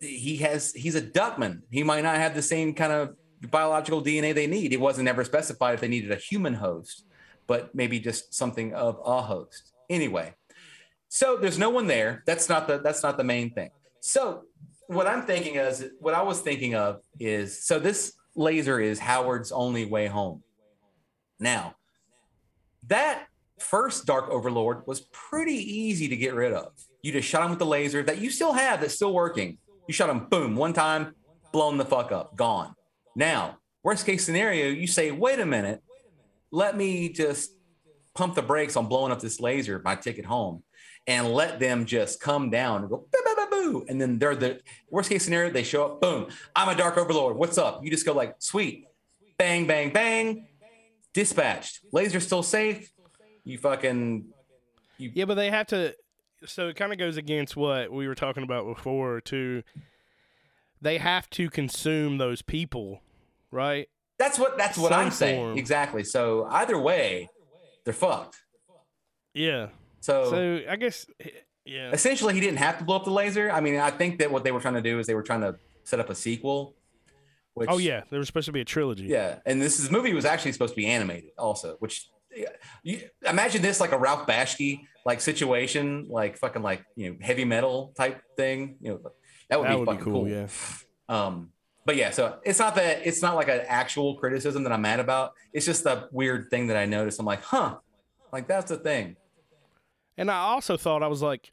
he 0.00 0.36
has 0.38 0.72
he's 0.72 0.94
a 0.94 1.02
duckman. 1.02 1.62
He 1.70 1.82
might 1.82 2.02
not 2.02 2.16
have 2.16 2.34
the 2.34 2.42
same 2.42 2.74
kind 2.74 2.92
of 2.92 3.16
biological 3.50 4.02
DNA 4.02 4.34
they 4.34 4.46
need. 4.46 4.72
It 4.72 4.80
wasn't 4.80 5.08
ever 5.08 5.24
specified 5.24 5.74
if 5.74 5.80
they 5.80 5.88
needed 5.88 6.12
a 6.12 6.16
human 6.16 6.54
host, 6.54 7.06
but 7.46 7.74
maybe 7.74 7.98
just 8.00 8.34
something 8.34 8.74
of 8.74 9.00
a 9.04 9.22
host. 9.22 9.72
Anyway, 9.90 10.34
so 11.08 11.36
there's 11.36 11.58
no 11.58 11.70
one 11.70 11.86
there. 11.86 12.22
That's 12.26 12.48
not 12.48 12.66
the 12.66 12.78
that's 12.78 13.02
not 13.02 13.16
the 13.16 13.24
main 13.24 13.52
thing. 13.52 13.70
So 14.00 14.44
what 14.86 15.06
I'm 15.06 15.22
thinking 15.22 15.56
is 15.56 15.84
what 16.00 16.14
I 16.14 16.22
was 16.22 16.40
thinking 16.40 16.74
of 16.74 17.00
is 17.20 17.64
so 17.64 17.78
this 17.78 18.14
laser 18.34 18.80
is 18.80 18.98
Howard's 18.98 19.52
only 19.52 19.84
way 19.84 20.06
home. 20.06 20.42
Now, 21.38 21.74
that 22.88 23.26
first 23.58 24.06
Dark 24.06 24.28
Overlord 24.30 24.86
was 24.86 25.00
pretty 25.12 25.54
easy 25.54 26.08
to 26.08 26.16
get 26.16 26.34
rid 26.34 26.52
of. 26.52 26.72
You 27.02 27.12
just 27.12 27.28
shot 27.28 27.44
him 27.44 27.50
with 27.50 27.58
the 27.58 27.66
laser 27.66 28.02
that 28.02 28.18
you 28.18 28.30
still 28.30 28.52
have 28.52 28.80
that's 28.80 28.94
still 28.94 29.12
working. 29.12 29.58
You 29.88 29.94
shot 29.94 30.10
him, 30.10 30.26
boom, 30.30 30.56
one 30.56 30.72
time, 30.72 31.14
blown 31.52 31.78
the 31.78 31.84
fuck 31.84 32.12
up, 32.12 32.36
gone. 32.36 32.74
Now, 33.14 33.58
worst 33.82 34.06
case 34.06 34.24
scenario, 34.24 34.68
you 34.68 34.86
say, 34.86 35.10
wait 35.10 35.40
a 35.40 35.46
minute, 35.46 35.82
let 36.50 36.76
me 36.76 37.08
just 37.08 37.56
pump 38.14 38.34
the 38.34 38.42
brakes 38.42 38.76
on 38.76 38.86
blowing 38.86 39.12
up 39.12 39.20
this 39.20 39.40
laser, 39.40 39.80
my 39.84 39.96
ticket 39.96 40.24
home, 40.24 40.62
and 41.06 41.32
let 41.32 41.58
them 41.58 41.84
just 41.84 42.20
come 42.20 42.50
down 42.50 42.82
and 42.82 42.90
go, 42.90 43.06
boo. 43.62 43.84
And 43.88 44.00
then 44.00 44.18
they're 44.18 44.34
the 44.34 44.60
worst 44.90 45.08
case 45.08 45.24
scenario, 45.24 45.50
they 45.50 45.62
show 45.62 45.84
up, 45.86 46.00
boom, 46.00 46.28
I'm 46.54 46.68
a 46.68 46.74
Dark 46.74 46.96
Overlord. 46.96 47.36
What's 47.36 47.58
up? 47.58 47.84
You 47.84 47.90
just 47.90 48.04
go 48.06 48.12
like, 48.12 48.36
sweet, 48.38 48.86
bang, 49.38 49.66
bang, 49.66 49.90
bang, 49.90 50.46
dispatched. 51.12 51.80
Laser 51.92 52.20
still 52.20 52.42
safe. 52.42 52.90
You 53.44 53.58
fucking 53.58 54.26
You... 54.98 55.10
Yeah, 55.14 55.24
but 55.24 55.34
they 55.34 55.50
have 55.50 55.66
to. 55.68 55.94
So 56.46 56.68
it 56.68 56.76
kind 56.76 56.92
of 56.92 56.98
goes 56.98 57.16
against 57.16 57.56
what 57.56 57.92
we 57.92 58.08
were 58.08 58.14
talking 58.14 58.42
about 58.42 58.66
before, 58.66 59.20
too. 59.20 59.62
They 60.80 60.98
have 60.98 61.30
to 61.30 61.48
consume 61.50 62.18
those 62.18 62.42
people, 62.42 63.00
right? 63.50 63.88
That's 64.18 64.38
what 64.38 64.58
that's 64.58 64.78
what 64.78 64.90
Some 64.92 65.00
I'm 65.00 65.10
saying. 65.10 65.40
form. 65.40 65.58
Exactly. 65.58 66.04
So 66.04 66.46
either 66.50 66.78
way, 66.78 67.28
they're 67.84 67.94
fucked. 67.94 68.36
Yeah. 69.34 69.68
So, 70.00 70.30
So 70.30 70.60
I 70.68 70.76
guess, 70.76 71.06
yeah. 71.64 71.90
essentially 71.92 72.34
he 72.34 72.40
didn't 72.40 72.58
have 72.58 72.78
to 72.78 72.84
blow 72.84 72.96
up 72.96 73.04
the 73.04 73.10
laser. 73.10 73.50
I 73.50 73.60
mean, 73.60 73.76
I 73.76 73.90
think 73.90 74.18
that 74.18 74.30
what 74.30 74.44
they 74.44 74.52
were 74.52 74.60
trying 74.60 74.74
to 74.74 74.82
do 74.82 74.98
is 74.98 75.06
they 75.06 75.14
were 75.14 75.22
trying 75.22 75.40
to 75.42 75.56
set 75.84 76.00
up 76.00 76.10
a 76.10 76.14
sequel. 76.14 76.74
Which, 77.54 77.68
Oh 77.70 77.78
yeah, 77.78 78.02
there 78.08 78.18
was 78.18 78.28
supposed 78.28 78.46
to 78.46 78.52
be 78.52 78.62
a 78.62 78.64
trilogy. 78.64 79.04
Yeah. 79.04 79.38
And 79.44 79.60
this 79.60 79.78
is, 79.78 79.90
movie 79.90 80.14
was 80.14 80.24
actually 80.24 80.52
supposed 80.52 80.72
to 80.72 80.76
be 80.76 80.86
animated 80.86 81.32
also, 81.36 81.76
which 81.80 82.08
you 82.82 83.00
imagine 83.28 83.62
this 83.62 83.80
like 83.80 83.92
a 83.92 83.98
Ralph 83.98 84.26
Bakshi 84.26 84.86
like 85.04 85.20
situation, 85.20 86.06
like 86.08 86.38
fucking 86.38 86.62
like 86.62 86.84
you 86.96 87.10
know, 87.10 87.16
heavy 87.20 87.44
metal 87.44 87.92
type 87.96 88.22
thing. 88.36 88.76
You 88.80 88.92
know, 88.92 89.12
that 89.50 89.60
would 89.60 89.68
that 89.68 89.74
be 89.74 89.84
would 89.84 89.98
be 89.98 90.04
cool. 90.04 90.12
cool. 90.12 90.28
Yeah. 90.28 90.46
Um, 91.08 91.50
but 91.84 91.96
yeah, 91.96 92.10
so 92.10 92.38
it's 92.44 92.58
not 92.58 92.76
that 92.76 93.00
it's 93.04 93.22
not 93.22 93.34
like 93.34 93.48
an 93.48 93.62
actual 93.66 94.16
criticism 94.16 94.62
that 94.64 94.72
I'm 94.72 94.82
mad 94.82 95.00
about. 95.00 95.32
It's 95.52 95.66
just 95.66 95.84
a 95.86 96.08
weird 96.12 96.48
thing 96.48 96.68
that 96.68 96.76
I 96.76 96.86
noticed. 96.86 97.18
I'm 97.18 97.26
like, 97.26 97.42
huh, 97.42 97.78
like 98.32 98.46
that's 98.46 98.70
the 98.70 98.76
thing. 98.76 99.16
And 100.16 100.30
I 100.30 100.38
also 100.38 100.76
thought 100.76 101.02
I 101.02 101.08
was 101.08 101.22
like, 101.22 101.50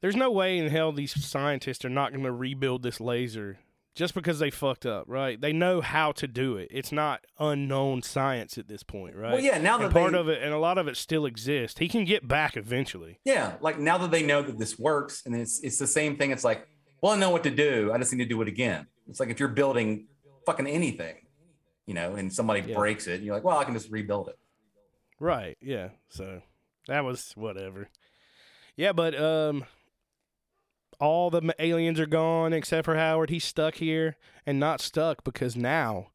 there's 0.00 0.16
no 0.16 0.30
way 0.30 0.58
in 0.58 0.68
hell 0.68 0.92
these 0.92 1.12
scientists 1.24 1.84
are 1.84 1.88
not 1.90 2.12
going 2.12 2.24
to 2.24 2.32
rebuild 2.32 2.82
this 2.82 3.00
laser 3.00 3.58
just 3.94 4.14
because 4.14 4.38
they 4.38 4.50
fucked 4.50 4.86
up, 4.86 5.04
right? 5.08 5.38
They 5.40 5.52
know 5.52 5.80
how 5.80 6.12
to 6.12 6.26
do 6.28 6.56
it. 6.56 6.68
It's 6.70 6.92
not 6.92 7.26
unknown 7.38 8.02
science 8.02 8.56
at 8.56 8.66
this 8.68 8.82
point, 8.82 9.14
right? 9.16 9.32
Well, 9.32 9.40
yeah, 9.40 9.58
now 9.58 9.74
and 9.74 9.84
that 9.84 9.92
part 9.92 10.12
they- 10.12 10.18
of 10.18 10.28
it 10.28 10.42
and 10.42 10.52
a 10.54 10.58
lot 10.58 10.78
of 10.78 10.88
it 10.88 10.96
still 10.96 11.26
exists. 11.26 11.78
He 11.78 11.88
can 11.88 12.04
get 12.04 12.26
back 12.26 12.56
eventually. 12.56 13.18
Yeah, 13.24 13.54
like 13.60 13.78
now 13.78 13.98
that 13.98 14.10
they 14.10 14.22
know 14.22 14.42
that 14.42 14.58
this 14.58 14.78
works, 14.78 15.22
and 15.26 15.34
it's 15.34 15.60
it's 15.62 15.78
the 15.78 15.86
same 15.88 16.16
thing. 16.16 16.30
It's 16.30 16.44
like 16.44 16.66
well, 17.02 17.12
I 17.12 17.16
know 17.18 17.30
what 17.30 17.42
to 17.44 17.50
do. 17.50 17.90
I 17.92 17.98
just 17.98 18.12
need 18.12 18.22
to 18.24 18.28
do 18.28 18.40
it 18.42 18.48
again. 18.48 18.86
It's 19.08 19.20
like 19.20 19.28
if 19.30 19.40
you're 19.40 19.48
building 19.48 20.06
fucking 20.46 20.66
anything, 20.66 21.16
you 21.86 21.94
know, 21.94 22.14
and 22.14 22.32
somebody 22.32 22.60
Yeah. 22.60 22.76
breaks 22.76 23.06
it, 23.06 23.22
you're 23.22 23.34
like, 23.34 23.44
well, 23.44 23.58
I 23.58 23.64
can 23.64 23.74
just 23.74 23.90
rebuild 23.90 24.28
it. 24.28 24.38
Right. 25.18 25.56
Yeah. 25.60 25.88
So 26.08 26.42
that 26.86 27.04
was 27.04 27.32
whatever. 27.36 27.88
Yeah, 28.80 28.94
but 28.94 29.14
um, 29.20 29.66
all 30.98 31.28
the 31.28 31.54
aliens 31.58 32.00
are 32.00 32.06
gone 32.06 32.54
except 32.54 32.86
for 32.86 32.96
Howard. 32.96 33.28
He's 33.28 33.44
stuck 33.44 33.74
here 33.74 34.16
and 34.46 34.58
not 34.58 34.80
stuck 34.80 35.22
because 35.22 35.54
now 35.54 36.12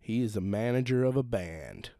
he 0.00 0.20
is 0.20 0.34
the 0.34 0.40
manager 0.40 1.04
of 1.04 1.16
a 1.16 1.22
band, 1.22 1.90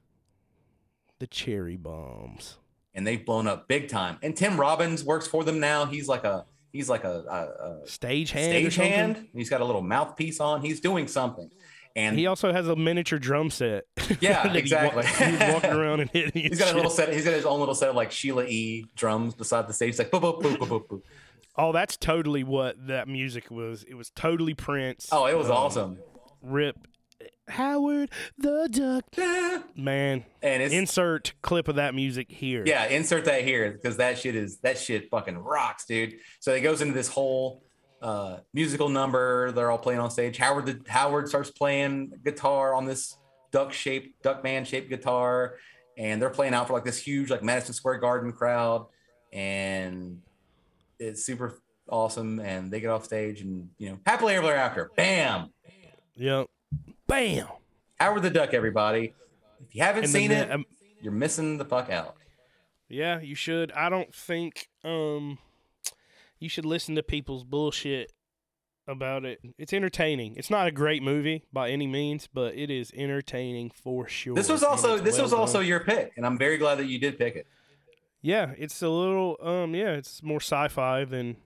the 1.20 1.28
Cherry 1.28 1.76
Bombs. 1.76 2.58
And 2.92 3.06
they've 3.06 3.24
blown 3.24 3.46
up 3.46 3.68
big 3.68 3.88
time. 3.88 4.18
And 4.20 4.36
Tim 4.36 4.58
Robbins 4.58 5.04
works 5.04 5.28
for 5.28 5.44
them 5.44 5.60
now. 5.60 5.86
He's 5.86 6.08
like 6.08 6.24
a 6.24 6.44
he's 6.72 6.88
like 6.88 7.04
a, 7.04 7.22
a, 7.30 7.84
a 7.84 7.86
Stage 7.86 8.32
hand. 8.32 8.50
stage 8.50 8.74
hand. 8.74 9.28
He's 9.32 9.48
got 9.48 9.60
a 9.60 9.64
little 9.64 9.80
mouthpiece 9.80 10.40
on. 10.40 10.60
He's 10.60 10.80
doing 10.80 11.06
something. 11.06 11.52
And 12.00 12.18
He 12.18 12.26
also 12.26 12.52
has 12.52 12.68
a 12.68 12.76
miniature 12.76 13.18
drum 13.18 13.50
set. 13.50 13.84
Yeah, 14.20 14.42
that 14.42 14.46
he 14.46 14.48
wa- 14.50 14.54
exactly. 14.56 15.06
He's 15.06 15.54
walking 15.54 15.70
around 15.72 16.00
and 16.00 16.10
hitting. 16.10 16.42
he's 16.50 16.58
got 16.58 16.72
a 16.72 16.76
little 16.76 16.90
set. 16.90 17.12
He's 17.12 17.24
got 17.24 17.34
his 17.34 17.46
own 17.46 17.60
little 17.60 17.74
set 17.74 17.88
of 17.88 17.94
like 17.94 18.10
Sheila 18.10 18.44
E. 18.44 18.86
drums 18.96 19.34
beside 19.34 19.68
the 19.68 19.72
stage. 19.72 19.90
He's 19.90 19.98
like 19.98 20.10
boop 20.10 20.20
boop 20.22 20.42
boop 20.42 20.56
boop 20.56 20.68
boop. 20.68 20.86
boop. 20.88 21.02
Oh, 21.56 21.72
that's 21.72 21.96
totally 21.96 22.42
what 22.44 22.86
that 22.88 23.06
music 23.08 23.50
was. 23.50 23.84
It 23.84 23.94
was 23.94 24.10
totally 24.10 24.54
Prince. 24.54 25.08
Oh, 25.12 25.26
it 25.26 25.36
was 25.36 25.46
Um, 25.48 25.56
awesome. 25.56 25.98
Rip 26.42 26.76
Howard 27.48 28.10
the 28.38 28.68
Duck. 28.70 29.04
Man, 29.76 30.24
And 30.42 30.62
it's 30.62 30.72
insert 30.74 31.32
clip 31.42 31.68
of 31.68 31.76
that 31.76 31.94
music 31.94 32.30
here. 32.30 32.62
Yeah, 32.66 32.86
insert 32.86 33.24
that 33.26 33.42
here 33.44 33.72
because 33.72 33.96
that 33.98 34.18
shit 34.18 34.34
is 34.36 34.58
that 34.58 34.78
shit 34.78 35.10
fucking 35.10 35.38
rocks, 35.38 35.84
dude. 35.84 36.14
So 36.40 36.52
it 36.54 36.60
goes 36.60 36.80
into 36.80 36.94
this 36.94 37.08
whole 37.08 37.62
uh, 38.02 38.38
musical 38.54 38.88
number. 38.88 39.52
They're 39.52 39.70
all 39.70 39.78
playing 39.78 40.00
on 40.00 40.10
stage. 40.10 40.36
Howard 40.38 40.66
the 40.66 40.80
Howard 40.90 41.28
starts 41.28 41.50
playing 41.50 42.12
guitar 42.24 42.74
on 42.74 42.86
this 42.86 43.16
duck 43.52 43.72
shaped 43.72 44.22
duck 44.22 44.42
man 44.44 44.64
shaped 44.64 44.88
guitar, 44.88 45.56
and 45.98 46.20
they're 46.20 46.30
playing 46.30 46.54
out 46.54 46.66
for 46.66 46.72
like 46.72 46.84
this 46.84 46.98
huge 46.98 47.30
like 47.30 47.42
Madison 47.42 47.74
Square 47.74 47.98
Garden 47.98 48.32
crowd, 48.32 48.86
and 49.32 50.20
it's 50.98 51.24
super 51.24 51.58
awesome. 51.88 52.40
And 52.40 52.70
they 52.70 52.80
get 52.80 52.90
off 52.90 53.04
stage, 53.04 53.40
and 53.42 53.68
you 53.78 53.90
know, 53.90 53.98
happily 54.06 54.34
ever 54.34 54.54
after, 54.54 54.90
bam, 54.96 55.50
Yep. 56.16 56.46
Bam. 57.06 57.46
Howard 57.98 58.22
the 58.22 58.30
Duck, 58.30 58.54
everybody. 58.54 59.14
If 59.68 59.74
you 59.74 59.82
haven't 59.82 60.04
And 60.04 60.12
seen 60.12 60.30
then 60.30 60.48
it, 60.48 60.52
um, 60.52 60.64
you're 61.02 61.12
missing 61.12 61.58
the 61.58 61.64
fuck 61.64 61.90
out. 61.90 62.16
yeah, 62.88 63.20
you 63.20 63.34
should. 63.34 63.72
I 63.72 63.88
don't 63.88 64.14
think 64.14 64.68
um 64.84 65.38
you 66.40 66.48
should 66.48 66.64
listen 66.64 66.94
to 66.96 67.02
people's 67.02 67.44
bullshit 67.44 68.12
about 68.88 69.24
it. 69.24 69.38
It's 69.58 69.72
entertaining. 69.72 70.34
It's 70.36 70.50
not 70.50 70.66
a 70.66 70.72
great 70.72 71.02
movie 71.02 71.44
by 71.52 71.70
any 71.70 71.86
means, 71.86 72.28
but 72.32 72.54
it 72.56 72.70
is 72.70 72.90
entertaining 72.96 73.70
for 73.70 74.08
sure. 74.08 74.34
This 74.34 74.48
was 74.48 74.64
also 74.64 74.98
this 74.98 75.14
well 75.14 75.24
was 75.24 75.32
also 75.32 75.58
done. 75.58 75.68
your 75.68 75.80
pick, 75.80 76.12
and 76.16 76.26
I'm 76.26 76.38
very 76.38 76.56
glad 76.56 76.78
that 76.78 76.86
you 76.86 76.98
did 76.98 77.18
pick 77.18 77.36
it. 77.36 77.46
Yeah, 78.22 78.52
it's 78.58 78.82
a 78.82 78.88
little 78.88 79.36
um 79.40 79.74
yeah, 79.74 79.92
it's 79.92 80.22
more 80.22 80.40
sci-fi 80.40 81.04
than 81.04 81.36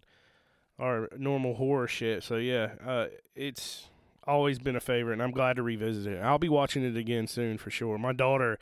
our 0.78 1.08
normal 1.16 1.54
horror 1.54 1.86
shit. 1.86 2.22
So 2.22 2.36
yeah, 2.36 2.72
uh 2.84 3.06
it's 3.34 3.88
always 4.26 4.58
been 4.58 4.74
a 4.76 4.80
favorite 4.80 5.14
and 5.14 5.22
I'm 5.22 5.32
glad 5.32 5.56
to 5.56 5.62
revisit 5.62 6.10
it. 6.14 6.20
I'll 6.20 6.38
be 6.38 6.48
watching 6.48 6.82
it 6.82 6.96
again 6.96 7.26
soon 7.26 7.58
for 7.58 7.70
sure. 7.70 7.98
My 7.98 8.12
daughter 8.12 8.58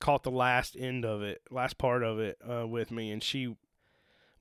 caught 0.00 0.24
the 0.24 0.30
last 0.30 0.76
end 0.78 1.04
of 1.04 1.22
it, 1.22 1.40
last 1.50 1.78
part 1.78 2.02
of 2.02 2.18
it 2.18 2.36
uh 2.46 2.66
with 2.66 2.90
me 2.90 3.10
and 3.12 3.22
she 3.22 3.54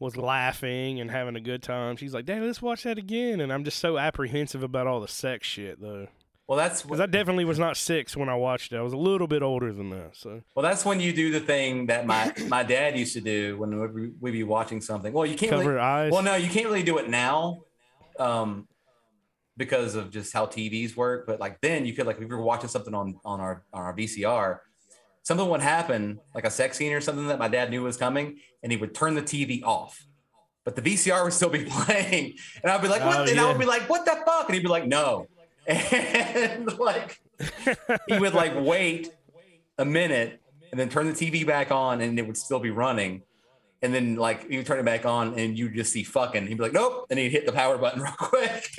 was 0.04 0.18
laughing 0.18 1.00
and 1.00 1.10
having 1.10 1.36
a 1.36 1.42
good 1.42 1.64
time. 1.64 1.96
She's 1.96 2.14
like, 2.14 2.26
"Dad, 2.26 2.42
let's 2.44 2.62
watch 2.62 2.84
that 2.84 2.98
again." 2.98 3.40
And 3.40 3.52
I'm 3.52 3.64
just 3.64 3.80
so 3.80 3.98
apprehensive 3.98 4.62
about 4.62 4.86
all 4.86 5.00
the 5.00 5.08
sex 5.08 5.48
shit 5.48 5.82
though. 5.82 6.08
Well, 6.48 6.58
that's 6.58 6.84
Cuz 6.84 7.00
I 7.00 7.06
definitely 7.06 7.46
was 7.46 7.58
not 7.58 7.78
6 7.78 8.18
when 8.18 8.28
I 8.28 8.36
watched 8.36 8.74
it. 8.74 8.78
I 8.78 8.82
was 8.82 8.92
a 8.92 8.98
little 8.98 9.28
bit 9.28 9.42
older 9.42 9.72
than 9.72 9.90
that. 9.92 10.18
So 10.18 10.42
well, 10.56 10.64
that's 10.64 10.84
when 10.84 11.00
you 11.00 11.14
do 11.14 11.32
the 11.32 11.40
thing 11.40 11.86
that 11.88 12.06
my 12.06 12.34
my 12.48 12.64
dad 12.64 12.98
used 13.00 13.14
to 13.14 13.22
do 13.22 13.58
when 13.58 13.94
we 13.94 14.12
we'd 14.20 14.32
be 14.32 14.44
watching 14.44 14.82
something. 14.82 15.14
Well, 15.14 15.26
you 15.26 15.38
can't 15.38 15.52
cover 15.52 15.70
really, 15.70 15.80
eyes. 15.80 16.12
well, 16.12 16.22
no, 16.22 16.36
you 16.36 16.50
can't 16.50 16.66
really 16.66 16.84
do 16.84 16.98
it 16.98 17.10
now, 17.10 17.62
um, 18.20 18.68
because 19.56 19.96
of 19.96 20.12
just 20.12 20.34
how 20.34 20.46
TVs 20.46 20.98
work. 20.98 21.26
But 21.26 21.40
like 21.40 21.62
then, 21.62 21.86
you 21.86 21.94
could 21.94 22.06
like 22.06 22.18
if 22.18 22.28
we 22.28 22.36
were 22.36 22.42
watching 22.42 22.70
something 22.70 22.94
on 22.94 23.16
on 23.24 23.40
our 23.40 23.64
on 23.72 23.82
our 23.82 23.96
VCR, 23.96 24.60
something 25.24 25.48
would 25.50 25.62
happen, 25.62 26.20
like 26.36 26.46
a 26.46 26.52
sex 26.52 26.78
scene 26.78 26.94
or 26.94 27.02
something 27.02 27.28
that 27.28 27.40
my 27.40 27.48
dad 27.48 27.72
knew 27.72 27.82
was 27.82 27.98
coming, 27.98 28.40
and 28.62 28.72
he 28.72 28.78
would 28.78 28.94
turn 28.94 29.16
the 29.16 29.22
TV 29.22 29.64
off. 29.64 30.06
But 30.66 30.76
the 30.76 30.82
VCR 30.82 31.24
would 31.24 31.34
still 31.34 31.50
be 31.50 31.66
playing, 31.70 32.36
and 32.62 32.72
I'd 32.72 32.82
be 32.82 32.88
like, 32.88 33.04
"What?" 33.04 33.18
Oh, 33.18 33.32
and 33.32 33.40
I 33.40 33.48
would 33.48 33.60
be 33.60 33.66
like, 33.66 33.90
"What 33.90 34.06
the 34.06 34.22
fuck?" 34.26 34.46
And 34.46 34.54
he'd 34.54 34.64
be 34.64 34.70
like, 34.70 34.86
"No," 34.86 35.28
and 35.68 36.78
like 36.78 37.20
he 38.08 38.18
would 38.20 38.34
like 38.34 38.54
wait 38.56 39.12
a 39.78 39.86
minute 39.86 40.42
and 40.72 40.80
then 40.80 40.90
turn 40.90 41.08
the 41.08 41.14
TV 41.14 41.46
back 41.46 41.72
on, 41.72 42.02
and 42.02 42.18
it 42.20 42.28
would 42.28 42.38
still 42.38 42.60
be 42.60 42.70
running. 42.72 43.24
And 43.82 43.94
then 43.94 44.16
like 44.16 44.48
you 44.50 44.64
turn 44.64 44.80
it 44.80 44.86
back 44.86 45.06
on, 45.06 45.38
and 45.38 45.58
you 45.58 45.70
just 45.70 45.92
see 45.92 46.04
fucking. 46.04 46.48
He'd 46.48 46.58
be 46.58 46.64
like, 46.64 46.74
"Nope," 46.74 47.08
and 47.10 47.20
he'd 47.20 47.32
hit 47.32 47.46
the 47.46 47.52
power 47.52 47.78
button 47.78 48.02
real 48.04 48.14
quick. 48.18 48.70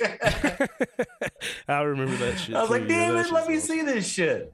I 1.67 1.81
remember 1.81 2.15
that 2.17 2.39
shit. 2.39 2.55
I 2.55 2.61
was 2.61 2.71
like, 2.71 2.87
too. 2.87 2.93
Yeah, 2.93 3.07
"Damn 3.11 3.17
it, 3.17 3.31
let 3.31 3.47
me 3.47 3.57
awesome. 3.57 3.67
see 3.67 3.81
this 3.83 4.07
shit." 4.07 4.53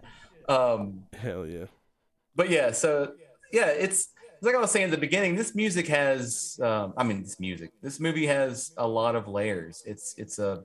Um, 0.49 1.03
Hell 1.13 1.45
yeah. 1.45 1.65
But 2.35 2.49
yeah, 2.49 2.71
so 2.71 3.13
yeah, 3.51 3.67
it's 3.67 4.09
like 4.41 4.55
I 4.55 4.59
was 4.59 4.71
saying 4.71 4.85
at 4.85 4.91
the 4.91 4.97
beginning. 4.97 5.35
This 5.35 5.53
music 5.53 5.87
has, 5.87 6.59
um, 6.61 6.93
I 6.97 7.03
mean, 7.03 7.21
this 7.21 7.39
music, 7.39 7.71
this 7.81 7.99
movie 7.99 8.25
has 8.27 8.71
a 8.77 8.87
lot 8.87 9.15
of 9.15 9.27
layers. 9.27 9.83
It's 9.85 10.15
it's 10.17 10.39
a, 10.39 10.63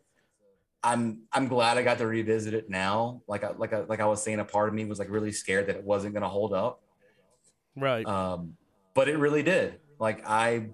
I'm 0.82 1.22
I'm 1.32 1.48
glad 1.48 1.76
I 1.76 1.82
got 1.82 1.98
to 1.98 2.06
revisit 2.06 2.54
it 2.54 2.70
now. 2.70 3.22
Like 3.28 3.44
I 3.44 3.52
like 3.52 3.72
I, 3.72 3.80
like 3.80 4.00
I 4.00 4.06
was 4.06 4.22
saying, 4.22 4.40
a 4.40 4.44
part 4.44 4.68
of 4.68 4.74
me 4.74 4.84
was 4.86 4.98
like 4.98 5.10
really 5.10 5.32
scared 5.32 5.66
that 5.66 5.76
it 5.76 5.84
wasn't 5.84 6.14
gonna 6.14 6.28
hold 6.28 6.54
up. 6.54 6.80
Right. 7.76 8.06
Um, 8.06 8.54
but 8.94 9.08
it 9.08 9.18
really 9.18 9.42
did. 9.42 9.78
Like 9.98 10.26
I 10.26 10.68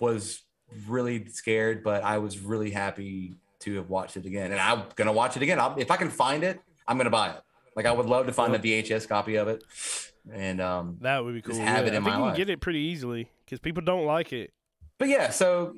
was 0.00 0.42
really 0.88 1.28
scared, 1.28 1.84
but 1.84 2.02
I 2.02 2.18
was 2.18 2.38
really 2.38 2.70
happy 2.70 3.36
to 3.60 3.76
have 3.76 3.88
watched 3.88 4.16
it 4.16 4.26
again, 4.26 4.50
and 4.50 4.60
I'm 4.60 4.84
gonna 4.96 5.12
watch 5.12 5.36
it 5.36 5.42
again. 5.42 5.60
I'll, 5.60 5.76
if 5.78 5.90
I 5.90 5.96
can 5.96 6.10
find 6.10 6.42
it, 6.42 6.60
I'm 6.88 6.96
gonna 6.96 7.10
buy 7.10 7.30
it. 7.30 7.40
Like 7.76 7.86
I 7.86 7.92
would 7.92 8.06
love 8.06 8.26
to 8.26 8.32
find 8.32 8.54
a 8.54 8.58
VHS 8.58 9.08
copy 9.08 9.36
of 9.36 9.48
it, 9.48 9.62
and 10.30 10.60
um, 10.60 10.98
That 11.00 11.24
would 11.24 11.34
be 11.34 11.42
cool. 11.42 11.54
Just 11.54 11.66
have 11.66 11.84
yeah. 11.86 11.92
it 11.92 11.94
in 11.96 12.02
I 12.02 12.04
think 12.04 12.06
my 12.06 12.16
you 12.16 12.22
life. 12.22 12.34
can 12.34 12.40
get 12.46 12.50
it 12.50 12.60
pretty 12.60 12.80
easily 12.80 13.30
because 13.44 13.58
people 13.60 13.82
don't 13.82 14.04
like 14.06 14.32
it. 14.32 14.52
but 14.98 15.08
yeah, 15.08 15.30
so 15.30 15.74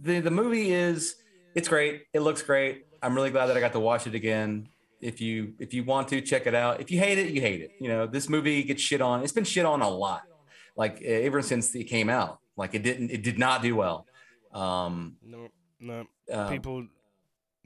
the 0.00 0.20
the 0.20 0.30
movie 0.30 0.72
is 0.72 1.16
it's 1.54 1.68
great. 1.68 2.02
It 2.12 2.20
looks 2.20 2.42
great. 2.42 2.86
I'm 3.02 3.14
really 3.14 3.30
glad 3.30 3.46
that 3.46 3.56
I 3.56 3.60
got 3.60 3.72
to 3.72 3.80
watch 3.80 4.06
it 4.06 4.14
again. 4.14 4.68
If 5.00 5.20
you 5.20 5.54
if 5.58 5.74
you 5.74 5.84
want 5.84 6.08
to 6.08 6.20
check 6.20 6.46
it 6.46 6.54
out, 6.54 6.80
if 6.80 6.90
you 6.90 6.98
hate 6.98 7.18
it, 7.18 7.32
you 7.32 7.40
hate 7.40 7.60
it. 7.60 7.72
You 7.80 7.88
know, 7.88 8.06
this 8.06 8.28
movie 8.28 8.62
gets 8.62 8.82
shit 8.82 9.00
on. 9.02 9.22
It's 9.22 9.32
been 9.32 9.44
shit 9.44 9.64
on 9.66 9.82
a 9.82 9.88
lot, 9.88 10.22
like 10.76 11.00
ever 11.02 11.42
since 11.42 11.74
it 11.74 11.84
came 11.84 12.08
out. 12.08 12.38
Like 12.56 12.74
it 12.74 12.82
didn't 12.82 13.10
it 13.10 13.22
did 13.22 13.38
not 13.38 13.62
do 13.62 13.76
well. 13.76 14.06
Um, 14.52 15.16
No, 15.22 15.48
no. 15.80 16.06
uh, 16.32 16.48
people 16.48 16.86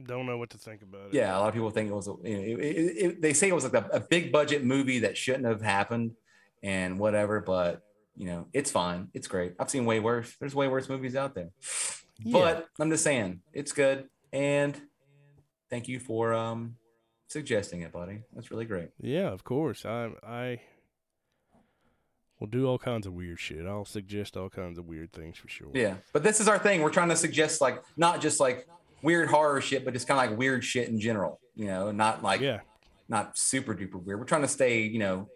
don't 0.04 0.26
know 0.26 0.38
what 0.38 0.50
to 0.50 0.58
think 0.58 0.82
about 0.82 1.08
it. 1.08 1.14
yeah, 1.14 1.36
a 1.36 1.38
lot 1.38 1.48
of 1.48 1.54
people 1.54 1.70
think 1.70 1.90
it 1.90 1.94
was. 1.94 2.08
A, 2.08 2.14
you 2.24 2.36
know, 2.36 2.42
it, 2.42 2.60
it, 2.60 2.96
it, 2.96 3.22
they 3.22 3.32
say 3.32 3.48
it 3.48 3.54
was 3.54 3.64
like 3.64 3.74
a, 3.74 3.88
a 3.92 4.00
big 4.00 4.30
budget 4.32 4.64
movie 4.64 5.00
that 5.00 5.16
shouldn't 5.16 5.46
have 5.46 5.62
happened, 5.62 6.12
and 6.62 6.98
whatever. 6.98 7.40
But 7.40 7.82
you 8.16 8.26
know, 8.26 8.46
it's 8.52 8.70
fine. 8.70 9.08
It's 9.14 9.28
great. 9.28 9.54
I've 9.58 9.70
seen 9.70 9.84
way 9.84 10.00
worse. 10.00 10.34
There's 10.40 10.54
way 10.54 10.68
worse 10.68 10.88
movies 10.88 11.16
out 11.16 11.34
there. 11.34 11.50
But 12.24 12.68
I'm 12.80 12.90
just 12.90 13.04
saying, 13.04 13.40
it's 13.52 13.72
good. 13.72 14.08
And 14.32 14.80
thank 15.70 15.88
you 15.88 16.00
for 16.00 16.34
um 16.34 16.76
suggesting 17.28 17.82
it, 17.82 17.92
buddy. 17.92 18.20
That's 18.34 18.50
really 18.50 18.64
great. 18.64 18.88
Yeah, 19.00 19.28
of 19.28 19.44
course. 19.44 19.84
I 19.86 20.10
I 20.26 20.60
will 22.40 22.46
do 22.48 22.66
all 22.66 22.78
kinds 22.78 23.06
of 23.06 23.12
weird 23.12 23.38
shit. 23.40 23.66
I'll 23.66 23.84
suggest 23.84 24.36
all 24.36 24.48
kinds 24.48 24.78
of 24.78 24.86
weird 24.86 25.12
things 25.12 25.38
for 25.38 25.48
sure. 25.48 25.70
Yeah. 25.74 25.94
But 26.12 26.22
this 26.22 26.40
is 26.40 26.48
our 26.48 26.58
thing. 26.58 26.82
We're 26.82 26.90
trying 26.90 27.08
to 27.08 27.16
suggest 27.16 27.60
like 27.60 27.82
not 27.96 28.20
just 28.20 28.40
like 28.40 28.66
weird 29.02 29.28
horror 29.28 29.60
shit, 29.60 29.84
but 29.84 29.94
just 29.94 30.06
kind 30.08 30.20
of 30.20 30.30
like 30.30 30.38
weird 30.38 30.64
shit 30.64 30.88
in 30.88 30.98
general. 31.00 31.40
You 31.54 31.66
know, 31.66 31.90
not 31.90 32.22
like 32.22 32.40
Yeah. 32.40 32.60
not 33.08 33.36
super 33.38 33.74
duper 33.74 34.02
weird. 34.02 34.18
We're 34.18 34.26
trying 34.26 34.42
to 34.42 34.48
stay, 34.48 34.82
you 34.82 34.98
know, 34.98 35.28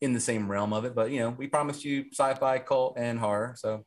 in 0.00 0.12
the 0.12 0.20
same 0.20 0.50
realm 0.50 0.72
of 0.72 0.84
it. 0.84 0.94
But 0.94 1.10
you 1.10 1.20
know, 1.20 1.30
we 1.30 1.46
promised 1.46 1.84
you 1.84 2.04
sci-fi, 2.12 2.58
cult, 2.60 2.94
and 2.98 3.18
horror. 3.18 3.54
So 3.56 3.84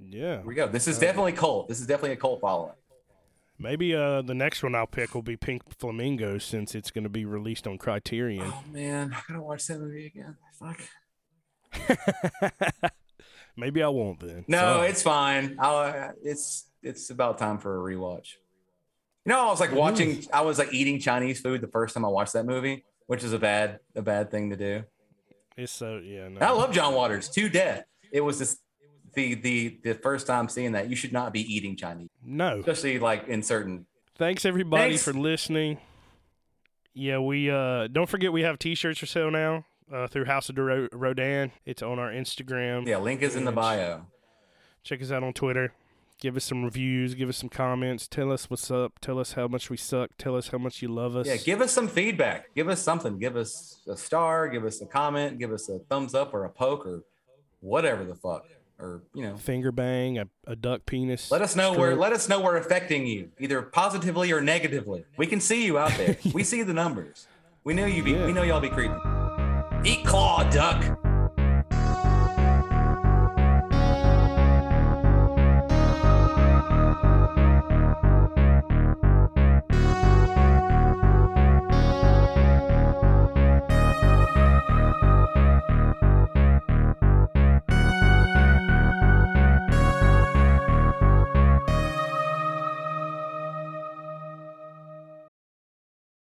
Yeah. 0.00 0.42
we 0.42 0.54
go. 0.54 0.66
This 0.68 0.86
is 0.88 0.98
Uh, 0.98 1.00
definitely 1.00 1.32
cult. 1.32 1.68
This 1.68 1.80
is 1.80 1.86
definitely 1.86 2.12
a 2.12 2.16
cult 2.16 2.40
following. 2.40 2.74
Maybe 3.58 3.94
uh 3.94 4.20
the 4.20 4.34
next 4.34 4.62
one 4.62 4.74
I'll 4.74 4.86
pick 4.86 5.14
will 5.14 5.22
be 5.22 5.36
Pink 5.36 5.62
Flamingos 5.78 6.44
since 6.44 6.74
it's 6.74 6.90
going 6.90 7.04
to 7.04 7.10
be 7.10 7.24
released 7.24 7.66
on 7.66 7.78
Criterion. 7.78 8.44
Oh 8.52 8.62
man, 8.70 9.14
I 9.14 9.22
gotta 9.26 9.40
watch 9.42 9.66
that 9.68 9.78
movie 9.80 10.06
again. 10.06 10.36
Fuck. 10.58 10.80
Maybe 13.56 13.82
I 13.82 13.88
won't 13.88 14.20
then. 14.20 14.44
No, 14.48 14.58
Sorry. 14.58 14.88
it's 14.90 15.02
fine. 15.02 15.56
I'll, 15.58 15.76
uh, 15.78 16.08
it's 16.22 16.66
it's 16.86 17.10
about 17.10 17.38
time 17.38 17.58
for 17.58 17.76
a 17.76 17.94
rewatch. 17.94 18.34
You 19.24 19.30
know, 19.32 19.40
I 19.48 19.50
was 19.50 19.60
like 19.60 19.72
watching. 19.72 20.24
I 20.32 20.42
was 20.42 20.58
like 20.58 20.72
eating 20.72 21.00
Chinese 21.00 21.40
food 21.40 21.60
the 21.60 21.68
first 21.68 21.94
time 21.94 22.04
I 22.04 22.08
watched 22.08 22.32
that 22.34 22.46
movie, 22.46 22.84
which 23.06 23.24
is 23.24 23.32
a 23.32 23.38
bad 23.38 23.80
a 23.94 24.02
bad 24.02 24.30
thing 24.30 24.50
to 24.50 24.56
do. 24.56 24.84
it's 25.56 25.72
so 25.72 25.98
yeah. 25.98 26.28
No. 26.28 26.40
I 26.40 26.50
love 26.50 26.72
John 26.72 26.94
Waters 26.94 27.28
to 27.30 27.48
death. 27.48 27.84
It 28.12 28.20
was 28.20 28.38
just 28.38 28.60
the 29.14 29.34
the 29.34 29.78
the 29.82 29.94
first 29.94 30.26
time 30.26 30.48
seeing 30.48 30.72
that, 30.72 30.88
you 30.88 30.96
should 30.96 31.12
not 31.12 31.32
be 31.32 31.40
eating 31.52 31.76
Chinese, 31.76 32.10
No. 32.24 32.58
especially 32.60 32.98
like 32.98 33.26
in 33.28 33.42
certain. 33.42 33.86
Thanks 34.16 34.44
everybody 34.44 34.90
Thanks. 34.92 35.02
for 35.04 35.12
listening. 35.12 35.78
Yeah, 36.94 37.18
we 37.18 37.50
uh 37.50 37.88
don't 37.88 38.08
forget 38.08 38.32
we 38.32 38.42
have 38.42 38.58
t-shirts 38.58 38.98
for 39.00 39.06
sale 39.06 39.30
now 39.30 39.64
uh, 39.92 40.06
through 40.06 40.24
House 40.26 40.48
of 40.48 40.56
Ro- 40.56 40.88
Rodan. 40.92 41.52
It's 41.66 41.82
on 41.82 41.98
our 41.98 42.10
Instagram. 42.10 42.86
Yeah, 42.86 42.98
link 42.98 43.22
is 43.22 43.36
in 43.36 43.44
the 43.44 43.52
bio. 43.52 44.06
Check 44.84 45.02
us 45.02 45.10
out 45.10 45.22
on 45.24 45.32
Twitter. 45.32 45.72
Give 46.18 46.36
us 46.36 46.44
some 46.44 46.64
reviews. 46.64 47.14
Give 47.14 47.28
us 47.28 47.36
some 47.36 47.50
comments. 47.50 48.08
Tell 48.08 48.32
us 48.32 48.48
what's 48.48 48.70
up. 48.70 48.98
Tell 49.00 49.18
us 49.18 49.32
how 49.32 49.48
much 49.48 49.68
we 49.68 49.76
suck. 49.76 50.10
Tell 50.16 50.34
us 50.34 50.48
how 50.48 50.58
much 50.58 50.80
you 50.80 50.88
love 50.88 51.14
us. 51.14 51.26
Yeah, 51.26 51.36
give 51.36 51.60
us 51.60 51.72
some 51.72 51.88
feedback. 51.88 52.54
Give 52.54 52.68
us 52.68 52.80
something. 52.82 53.18
Give 53.18 53.36
us 53.36 53.80
a 53.86 53.96
star. 53.96 54.48
Give 54.48 54.64
us 54.64 54.80
a 54.80 54.86
comment. 54.86 55.38
Give 55.38 55.52
us 55.52 55.68
a 55.68 55.78
thumbs 55.90 56.14
up 56.14 56.32
or 56.32 56.44
a 56.44 56.50
poke 56.50 56.86
or 56.86 57.02
whatever 57.60 58.02
the 58.04 58.14
fuck. 58.14 58.46
Or 58.78 59.02
you 59.14 59.22
know, 59.22 59.36
Finger 59.36 59.72
bang, 59.72 60.18
a, 60.18 60.28
a 60.46 60.54
duck 60.54 60.84
penis. 60.84 61.30
let 61.30 61.40
us 61.40 61.56
know 61.56 61.72
where. 61.72 61.96
Let 61.96 62.12
us 62.12 62.28
know 62.28 62.40
we're 62.40 62.56
affecting 62.58 63.06
you, 63.06 63.30
either 63.38 63.62
positively 63.62 64.32
or 64.32 64.42
negatively. 64.42 65.04
We 65.16 65.26
can 65.26 65.40
see 65.40 65.64
you 65.64 65.78
out 65.78 65.92
there. 65.96 66.16
We 66.34 66.44
see 66.44 66.62
the 66.62 66.74
numbers. 66.74 67.26
We 67.64 67.72
know 67.72 67.86
you 67.86 68.02
be. 68.02 68.12
Yeah. 68.12 68.26
We 68.26 68.32
know 68.32 68.42
y'all 68.42 68.60
be 68.60 68.68
creeping. 68.68 69.00
Eat 69.84 70.04
claw, 70.04 70.48
duck. 70.50 70.98